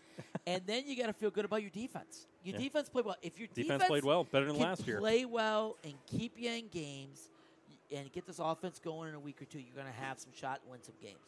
[0.45, 2.27] and then you got to feel good about your defense.
[2.43, 2.63] Your Yeah.
[2.63, 3.15] defense played well.
[3.21, 4.99] If your Defense defense, played well, better than last year.
[4.99, 7.29] Play well and keep you in games,
[7.91, 9.59] and get this offense going in a week or two.
[9.59, 11.19] You're going to have some shot and win some games.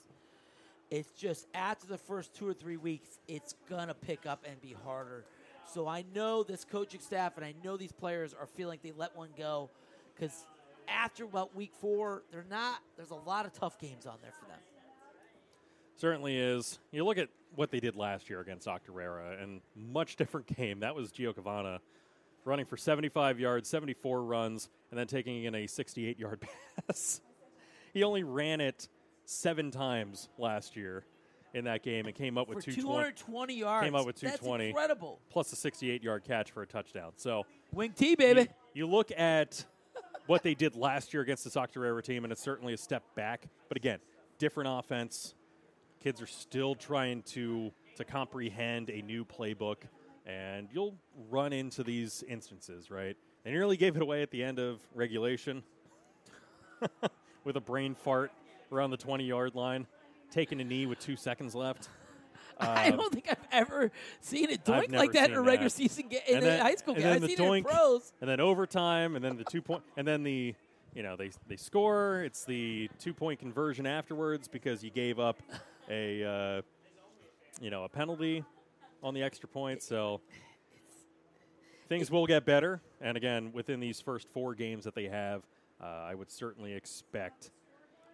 [0.89, 4.61] It's just after the first two or three weeks, it's going to pick up and
[4.61, 5.25] be harder.
[5.65, 9.15] So I know this coaching staff and I know these players are feeling they let
[9.15, 9.69] one go
[10.13, 10.45] because
[10.87, 12.79] after about week four, they're not.
[12.95, 14.59] There's a lot of tough games on there for them.
[15.97, 16.79] Certainly is.
[16.91, 20.79] You look at what they did last year against Octorara, and much different game.
[20.81, 21.79] That was Gio Cavana
[22.45, 26.43] running for 75 yards, 74 runs, and then taking in a 68 yard
[26.87, 27.21] pass.
[27.93, 28.89] he only ran it
[29.25, 31.05] seven times last year
[31.53, 33.11] in that game and came up with For 220.
[33.13, 33.85] 220 yards.
[33.85, 34.69] Came up with That's 220.
[34.69, 35.19] incredible.
[35.29, 37.11] Plus a 68 yard catch for a touchdown.
[37.15, 38.41] So Wing T, baby.
[38.41, 39.63] you, you look at
[40.25, 43.47] what they did last year against this Octorara team, and it's certainly a step back.
[43.69, 43.99] But again,
[44.39, 45.35] different offense.
[46.03, 49.77] Kids are still trying to to comprehend a new playbook,
[50.25, 50.95] and you'll
[51.29, 53.15] run into these instances, right?
[53.43, 55.63] They nearly gave it away at the end of regulation
[57.43, 58.31] with a brain fart
[58.71, 59.85] around the 20 yard line,
[60.31, 61.87] taking a knee with two seconds left.
[62.59, 63.91] I Um, don't think I've ever
[64.21, 65.75] seen it doink like that in a regular that.
[65.75, 67.07] season game in And a then- high school game.
[67.07, 68.11] I've the seen it in doink, pros.
[68.21, 70.53] and then overtime, and then the two point, and then the
[70.93, 72.21] you know they they score.
[72.23, 75.41] It's the two point conversion afterwards because you gave up
[75.89, 76.61] a uh,
[77.61, 78.43] you know a penalty
[79.01, 79.81] on the extra point.
[79.81, 80.21] So
[81.89, 82.81] things will get better.
[83.01, 85.43] And again, within these first four games that they have,
[85.81, 87.51] uh, I would certainly expect,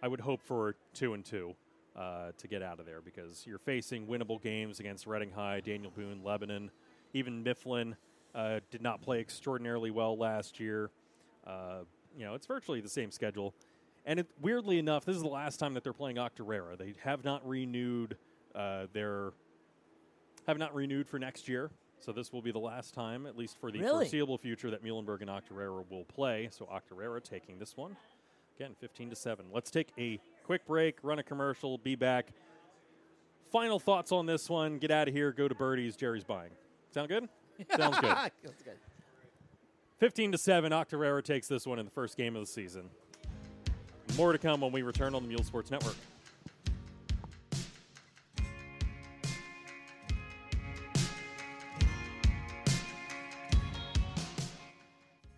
[0.02, 1.54] I would hope for two and two.
[1.96, 5.90] Uh, to get out of there because you're facing winnable games against Reading High, Daniel
[5.90, 6.70] Boone, Lebanon,
[7.12, 7.96] even Mifflin
[8.34, 10.90] uh, did not play extraordinarily well last year.
[11.44, 11.80] Uh,
[12.16, 13.54] you know, it's virtually the same schedule.
[14.06, 16.76] And it, weirdly enough, this is the last time that they're playing Octorara.
[16.78, 18.16] They have not renewed
[18.54, 19.32] uh, their
[20.46, 21.70] have not renewed for next year.
[22.00, 24.06] So this will be the last time, at least for the Really?
[24.06, 26.48] foreseeable future, that Muhlenberg and Octorara will play.
[26.50, 27.94] So Octorara taking this one
[28.56, 29.46] again, fifteen to seven.
[29.52, 32.32] Let's take a quick break, run a commercial, be back.
[33.52, 34.78] Final thoughts on this one.
[34.78, 35.30] Get out of here.
[35.32, 35.94] Go to Birdie's.
[35.96, 36.52] Jerry's buying.
[36.92, 37.28] Sound good?
[37.76, 38.16] Sounds good.
[38.42, 38.76] Good.
[39.98, 42.88] 15 to 7, Octorara takes this one in the first game of the season.
[44.20, 45.96] More to come when we return on the Mule Sports Network.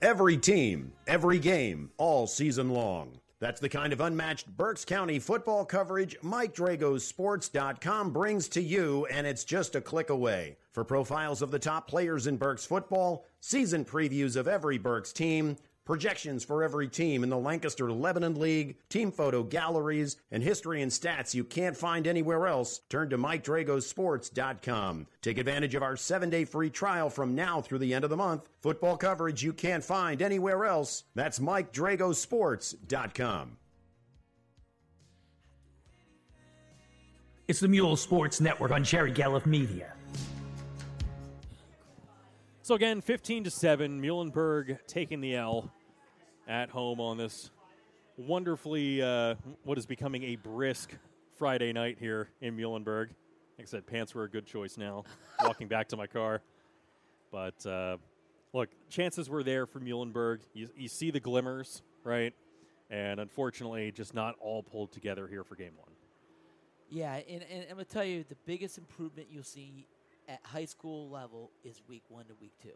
[0.02, 3.12] Every team, every game, all season long.
[3.38, 9.06] That's the kind of unmatched Berks County football coverage Mike Drago's Sports.com brings to you,
[9.06, 10.56] and it's just a click away.
[10.72, 15.56] For profiles of the top players in Berks football, season previews of every Berks team,
[15.84, 20.92] projections for every team in the Lancaster Lebanon League, team photo galleries, and history and
[20.92, 25.06] stats you can't find anywhere else, turn to MikeDragosports.com.
[25.20, 28.16] Take advantage of our seven day free trial from now through the end of the
[28.16, 28.48] month.
[28.60, 31.04] Football coverage you can't find anywhere else.
[31.14, 33.56] That's MikeDragosports.com.
[37.48, 39.92] It's the Mule Sports Network on Jerry Gallup Media.
[42.72, 45.70] So again, 15 to 7, Muhlenberg taking the L
[46.48, 47.50] at home on this
[48.16, 49.34] wonderfully uh,
[49.64, 50.96] what is becoming a brisk
[51.36, 53.08] Friday night here in Muhlenberg.
[53.58, 55.04] Like I said, pants were a good choice now,
[55.44, 56.40] walking back to my car.
[57.30, 57.98] But uh,
[58.54, 60.38] look, chances were there for Muhlenberg.
[60.54, 62.32] You, you see the glimmers, right?
[62.88, 65.92] And unfortunately, just not all pulled together here for game one.
[66.88, 69.86] Yeah, and, and I'm gonna tell you the biggest improvement you'll see
[70.28, 72.70] at high school level is week one to week two,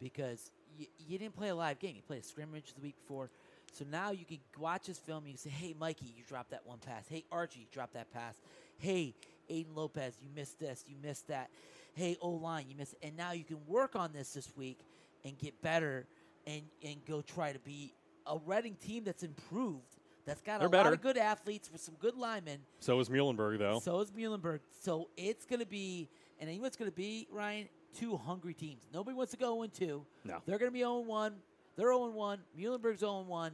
[0.00, 1.94] because you, you didn't play a live game.
[1.96, 3.30] You played a scrimmage the week before,
[3.72, 5.24] so now you can watch this film.
[5.24, 7.04] and You say, "Hey, Mikey, you dropped that one pass.
[7.08, 8.34] Hey, Archie, you dropped that pass.
[8.78, 9.14] Hey,
[9.50, 10.84] Aiden Lopez, you missed this.
[10.86, 11.50] You missed that.
[11.94, 14.78] Hey, O line, you missed." And now you can work on this this week
[15.24, 16.06] and get better,
[16.46, 17.92] and and go try to be
[18.26, 19.82] a Reading team that's improved.
[20.26, 20.84] That's got They're a better.
[20.84, 22.60] lot of good athletes with some good linemen.
[22.80, 23.80] So is Muhlenberg, though.
[23.80, 24.60] So is Muhlenberg.
[24.80, 26.08] So it's going to be,
[26.40, 27.68] and you know what's going to be, Ryan?
[27.96, 28.82] Two hungry teams.
[28.92, 30.06] Nobody wants to go 0 2.
[30.24, 30.42] No.
[30.46, 31.34] They're going to be 0 1.
[31.76, 32.38] They're 0 1.
[32.58, 33.52] Muhlenberg's 0 1.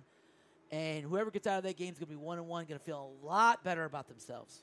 [0.73, 2.85] And whoever gets out of that game is going to be 1 1, going to
[2.85, 4.63] feel a lot better about themselves.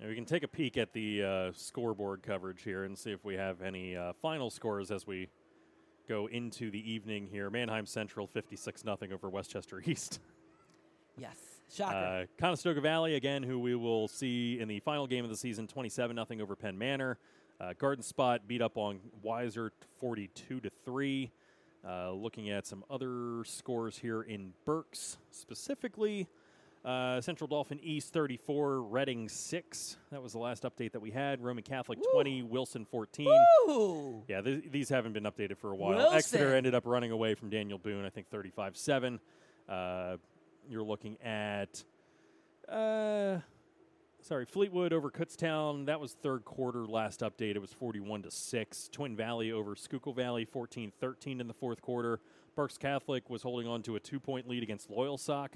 [0.00, 3.24] And we can take a peek at the uh, scoreboard coverage here and see if
[3.24, 5.28] we have any uh, final scores as we
[6.08, 7.48] go into the evening here.
[7.48, 10.20] Manheim Central 56 0 over West Chester East.
[11.18, 11.38] Yes.
[11.72, 11.96] Shocker.
[11.96, 15.66] Uh, Conestoga Valley, again, who we will see in the final game of the season,
[15.66, 17.18] 27 0 over Penn Manor.
[17.60, 21.30] Uh, Garden Spot beat up on Wiser 42 to 3.
[21.86, 26.26] Uh, looking at some other scores here in Berks, specifically
[26.84, 29.96] uh, Central Dauphin East 34, Reading 6.
[30.12, 31.42] That was the last update that we had.
[31.42, 33.26] Roman Catholic 20, Wilson 14.
[33.66, 34.22] Woo!
[34.28, 35.96] Yeah, th- these haven't been updated for a while.
[35.96, 36.16] Wilson.
[36.16, 39.18] Exeter ended up running away from Daniel Boone, I think 35 7.
[39.68, 40.16] Uh,
[40.68, 41.82] you're looking at,
[42.68, 43.38] uh,
[44.26, 45.86] sorry, Fleetwood over Kutztown.
[45.86, 47.54] That was third quarter last update.
[47.54, 48.88] It was 41 to 6.
[48.92, 52.20] Twin Valley over Schuylkill Valley, 14 13 in the fourth quarter.
[52.54, 55.50] Berks Catholic was holding on to a two point lead against Loyalsock,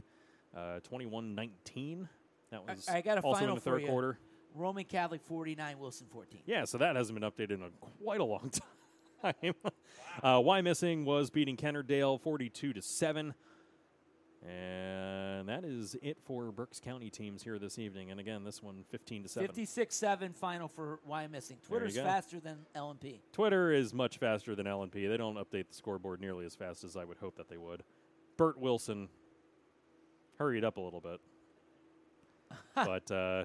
[0.85, 2.09] 21 19.
[2.51, 4.19] That was I, I got a also final in the third quarter.
[4.55, 6.41] Roman Catholic 49, Wilson 14.
[6.45, 7.71] Yeah, so that hasn't been updated in a,
[8.03, 8.51] quite a long
[9.23, 9.35] time.
[10.25, 13.35] uh, Wyomissing was beating Kennard-Dale 42 to 7.
[14.47, 18.11] And that is it for Berks County teams here this evening.
[18.11, 19.47] And again, this one 15 to 7.
[19.47, 21.57] 56 7 final for Wyomissing.
[21.67, 23.21] Twitter's faster than LNP.
[23.33, 25.09] Twitter is much faster than LNP.
[25.09, 27.83] They don't update the scoreboard nearly as fast as I would hope that they would.
[28.39, 29.09] Bert Wilson
[30.39, 31.21] hurried up a little bit.
[32.75, 33.45] but uh,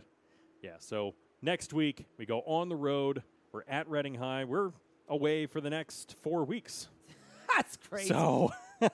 [0.62, 3.22] yeah, so next week we go on the road.
[3.52, 4.46] We're at Reading High.
[4.46, 4.72] We're
[5.10, 6.88] away for the next four weeks.
[7.56, 8.08] That's crazy.
[8.08, 8.52] So,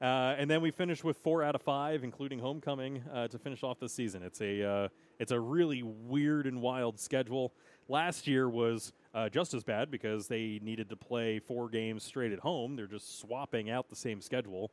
[0.00, 3.62] uh, and then we finish with four out of five, including homecoming, uh, to finish
[3.62, 4.22] off the season.
[4.22, 7.52] It's a uh, it's a really weird and wild schedule.
[7.88, 12.32] Last year was uh, just as bad because they needed to play four games straight
[12.32, 12.76] at home.
[12.76, 14.70] They're just swapping out the same schedule.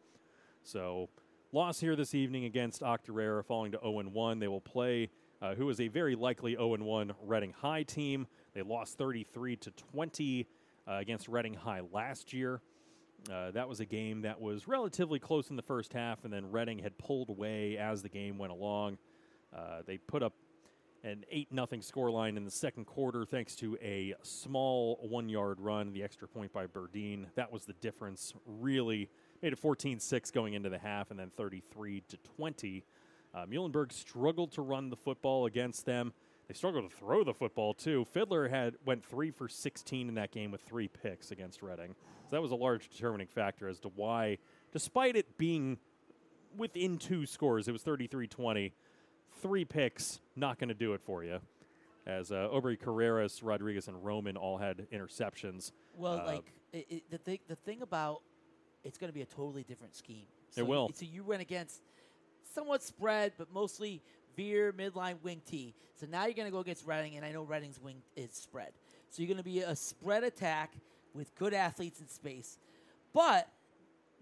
[0.64, 1.10] So,
[1.52, 4.40] loss here this evening against Octorara, falling to 0 1.
[4.40, 5.10] They will play
[5.42, 8.28] uh, who is a very likely 0 1 Reading High team.
[8.54, 10.48] They lost 33 to 20
[10.88, 12.62] uh, against Reading High last year.
[13.30, 16.52] Uh, that was a game that was relatively close in the first half, and then
[16.52, 18.98] Reading had pulled away as the game went along.
[19.56, 20.34] Uh, they put up
[21.04, 25.94] an 8 0 scoreline in the second quarter thanks to a small one yard run,
[25.94, 27.26] the extra point by Burdine.
[27.36, 29.10] That was the difference, really.
[29.42, 32.84] Made it 14 6 going into the half, and then 33 to 20.
[33.34, 36.14] Uh, Muhlenberg struggled to run the football against them.
[36.48, 38.06] They struggled to throw the football too.
[38.12, 41.96] Fiddler had went three for 16 in that game with three picks against Reading.
[42.32, 44.38] So that was a large determining factor as to why,
[44.72, 45.78] despite it being
[46.56, 48.72] within two scores, it was 33-20.
[49.42, 51.40] Three picks, not going to do it for you.
[52.08, 55.74] As uh, Aubrey Carreras, Rodriguez, and Roman all had interceptions.
[55.98, 58.22] Well, Uh, like it, it, the thing, the thing about
[58.86, 60.26] it's going to be a totally different scheme.
[60.52, 60.88] It So will.
[60.88, 61.82] You, so you went against
[62.54, 64.02] somewhat spread, but mostly
[64.38, 65.76] veer, midline, wing T.
[65.96, 68.72] So now you're going to go against Reading, and I know Reading's wing is spread.
[69.10, 70.74] So you're going to be a spread attack
[71.14, 72.58] with good athletes in space,
[73.14, 73.50] but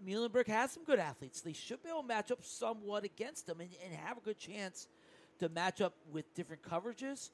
[0.04, 1.40] Muhlenberg has some good athletes.
[1.40, 4.38] They should be able to match up somewhat against them and, and have a good
[4.38, 4.88] chance
[5.38, 7.30] to match up with different coverages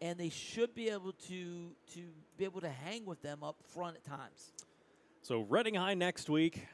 [0.00, 2.00] and they should be able to to
[2.36, 4.52] be able to hang with them up front at times.
[5.22, 6.66] So Reading High next week,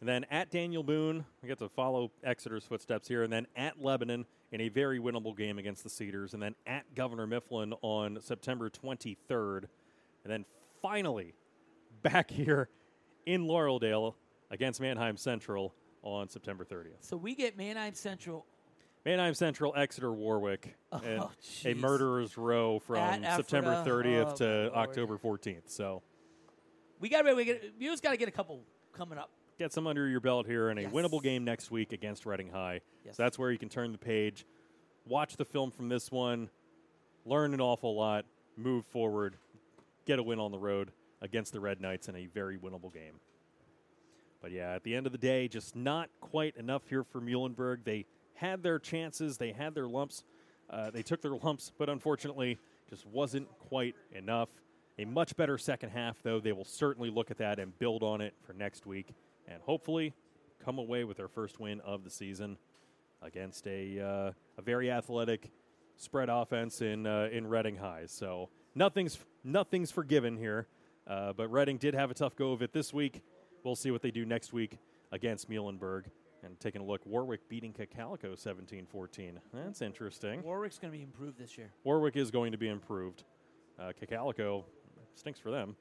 [0.00, 3.80] and then at Daniel Boone, we get to follow Exeter's footsteps here, and then at
[3.80, 8.18] Lebanon in a very winnable game against the Cedars, and then at Governor Mifflin on
[8.20, 9.64] September 23rd,
[10.24, 10.44] and then
[10.82, 11.34] finally
[12.04, 12.68] back here
[13.26, 14.14] in Laureldale
[14.50, 17.00] against Manheim Central on September 30th.
[17.00, 18.46] So we get Manheim Central
[19.04, 21.30] Manheim Central, Exeter, Warwick, oh, and Oh,
[21.66, 23.90] a murderer's row from At September Ephrata.
[24.08, 24.74] 30th Oh, to.
[24.74, 25.68] October 14th.
[25.68, 26.02] So
[27.00, 28.62] We got to we got you just got to get a couple
[28.94, 29.30] coming up.
[29.58, 30.92] get some under your belt here in a Yes.
[30.92, 32.80] winnable game next week against Reading High.
[33.04, 33.16] Yes.
[33.16, 34.46] So that's where you can turn the page,
[35.06, 36.48] watch the film from this one,
[37.26, 38.24] learn an awful lot,
[38.56, 39.36] move forward,
[40.06, 40.92] get a win on the road
[41.24, 43.14] against the Red Knights in a very winnable game.
[44.42, 47.84] But yeah, at the end of the day, just not quite enough here for Muhlenberg.
[47.84, 48.04] They
[48.34, 50.22] had their chances, they had their lumps,
[50.68, 52.58] uh, they took their lumps, but unfortunately,
[52.90, 54.50] just wasn't quite enough.
[54.98, 56.40] A much better second half, though.
[56.40, 59.14] They will certainly look at that and build on it for next week,
[59.48, 60.12] and hopefully
[60.62, 62.58] come away with their first win of the season
[63.22, 65.50] against a uh, a very athletic
[65.96, 68.04] spread offense in uh, in Reading High.
[68.06, 70.68] So nothing's nothing's forgiven here,
[71.06, 73.22] uh, but Reading did have a tough go of it this week.
[73.62, 74.78] We'll see what they do next week
[75.12, 76.04] against Muhlenberg.
[76.42, 79.32] And taking a look, Warwick beating Cocalico 17-14.
[79.54, 80.42] That's interesting.
[80.42, 81.72] Warwick's going to be improved this year.
[81.84, 83.24] Warwick is going to be improved.
[83.80, 84.66] Uh, Cocalico
[85.14, 85.74] stinks for them.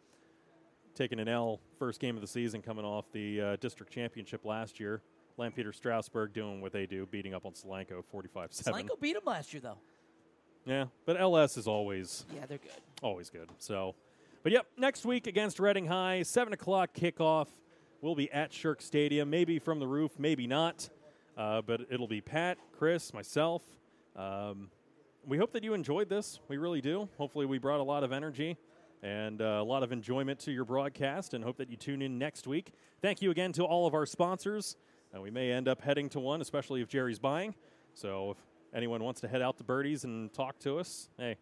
[0.96, 4.80] Taking an L first game of the season, coming off the uh, district championship last
[4.80, 5.02] year.
[5.38, 8.74] Lampeter Strasburg doing what they do, beating up on Solanco 45 7.
[8.88, 9.80] Solanco beat them last year though.
[10.66, 12.72] Yeah, but LS is always Yeah, they're good.
[13.02, 13.50] always good.
[13.58, 13.96] So,
[14.44, 17.48] but yep, next week against Reading High, seven o'clock kickoff.
[18.02, 20.90] We'll be at Shirk Stadium, maybe from the roof, maybe not.
[21.38, 23.64] Uh, but it'll be Pat, Chris, myself.
[24.18, 24.70] Um,
[25.26, 26.42] we hope that you enjoyed this.
[26.50, 27.08] We really do.
[27.18, 28.58] Hopefully, we brought a lot of energy
[29.02, 32.18] and uh, a lot of enjoyment to your broadcast, and hope that you tune in
[32.18, 32.74] next week.
[33.02, 34.76] Thank you again to all of our sponsors.
[35.16, 37.56] Uh, we may end up heading to one, especially if Jerry's buying.
[37.94, 38.38] So if
[38.74, 41.38] anyone wants to head out to Birdies and talk to us, hey,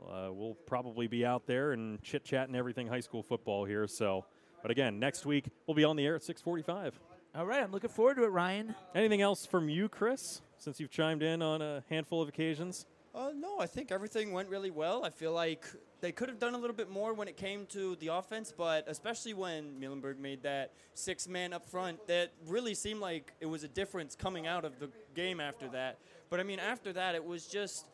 [0.00, 3.86] uh, we'll probably be out there and chit chatting everything high school football here.
[3.86, 4.24] So,
[4.62, 6.92] but again, next week we'll be on the air at 6:45.
[7.34, 8.74] All right, I'm looking forward to it, Ryan.
[8.94, 10.40] Anything else from you, Chris?
[10.56, 12.86] Since you've chimed in on a handful of occasions.
[13.14, 15.04] Uh, no, I think everything went really well.
[15.04, 15.64] I feel like
[16.00, 18.84] they could have done a little bit more when it came to the offense, but
[18.88, 23.64] especially when Muhlenberg made that six man up front, that really seemed like it was
[23.64, 25.98] a difference coming out of the game after that.
[26.28, 27.86] But I mean, after that, it was just.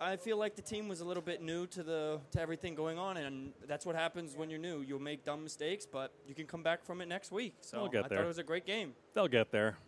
[0.00, 2.98] I feel like the team was a little bit new to the to everything going
[2.98, 4.80] on, and that's what happens when you're new.
[4.80, 7.54] You'll make dumb mistakes, but you can come back from it next week.
[7.60, 8.18] So They'll get I there.
[8.18, 8.94] thought it was a great game.
[9.14, 9.78] They'll get there.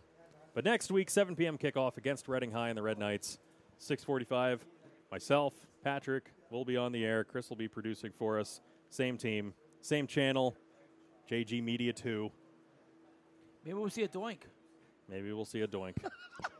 [0.53, 1.57] But next week, 7 p.m.
[1.57, 3.37] kickoff against Reading High and the Red Knights.
[3.79, 4.59] 6:45.
[5.11, 5.53] Myself,
[5.83, 7.23] Patrick, will be on the air.
[7.23, 8.61] Chris will be producing for us.
[8.89, 10.55] Same team, same channel.
[11.29, 12.31] JG Media 2.
[13.65, 14.39] Maybe we'll see a doink.
[15.09, 15.95] Maybe we'll see a doink.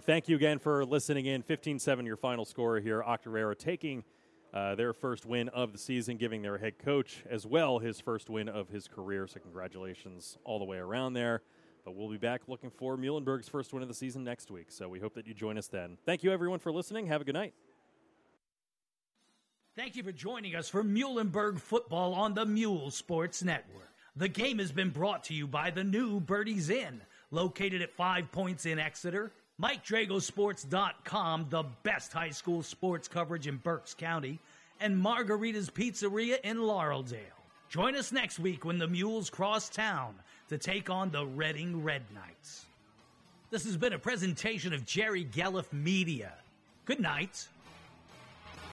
[0.00, 1.42] thank you again for listening in.
[1.42, 3.02] 15-7 your final score here.
[3.06, 4.04] Octorara taking
[4.52, 8.30] uh, their first win of the season, giving their head coach as well his first
[8.30, 9.26] win of his career.
[9.26, 11.42] So congratulations all the way around there.
[11.84, 14.66] But we'll be back looking for Muhlenberg's first win of the season next week.
[14.70, 15.96] So we hope that you join us then.
[16.04, 17.06] Thank you everyone for listening.
[17.06, 17.54] Have a good night.
[19.76, 23.88] Thank you for joining us for Muhlenberg football on the Mule Sports Network.
[24.16, 28.30] The game has been brought to you by the new Birdies Inn, located at Five
[28.32, 29.32] Points in Exeter.
[29.60, 34.38] MikeDragosports.com, the best high school sports coverage in Berks County,
[34.80, 37.18] and Margarita's Pizzeria in Laureldale.
[37.68, 40.14] Join us next week when the Mules cross town
[40.48, 42.64] to take on the Reading Red Knights.
[43.50, 46.32] This has been a presentation of Jerry Gelliff Media.
[46.86, 47.46] Good night.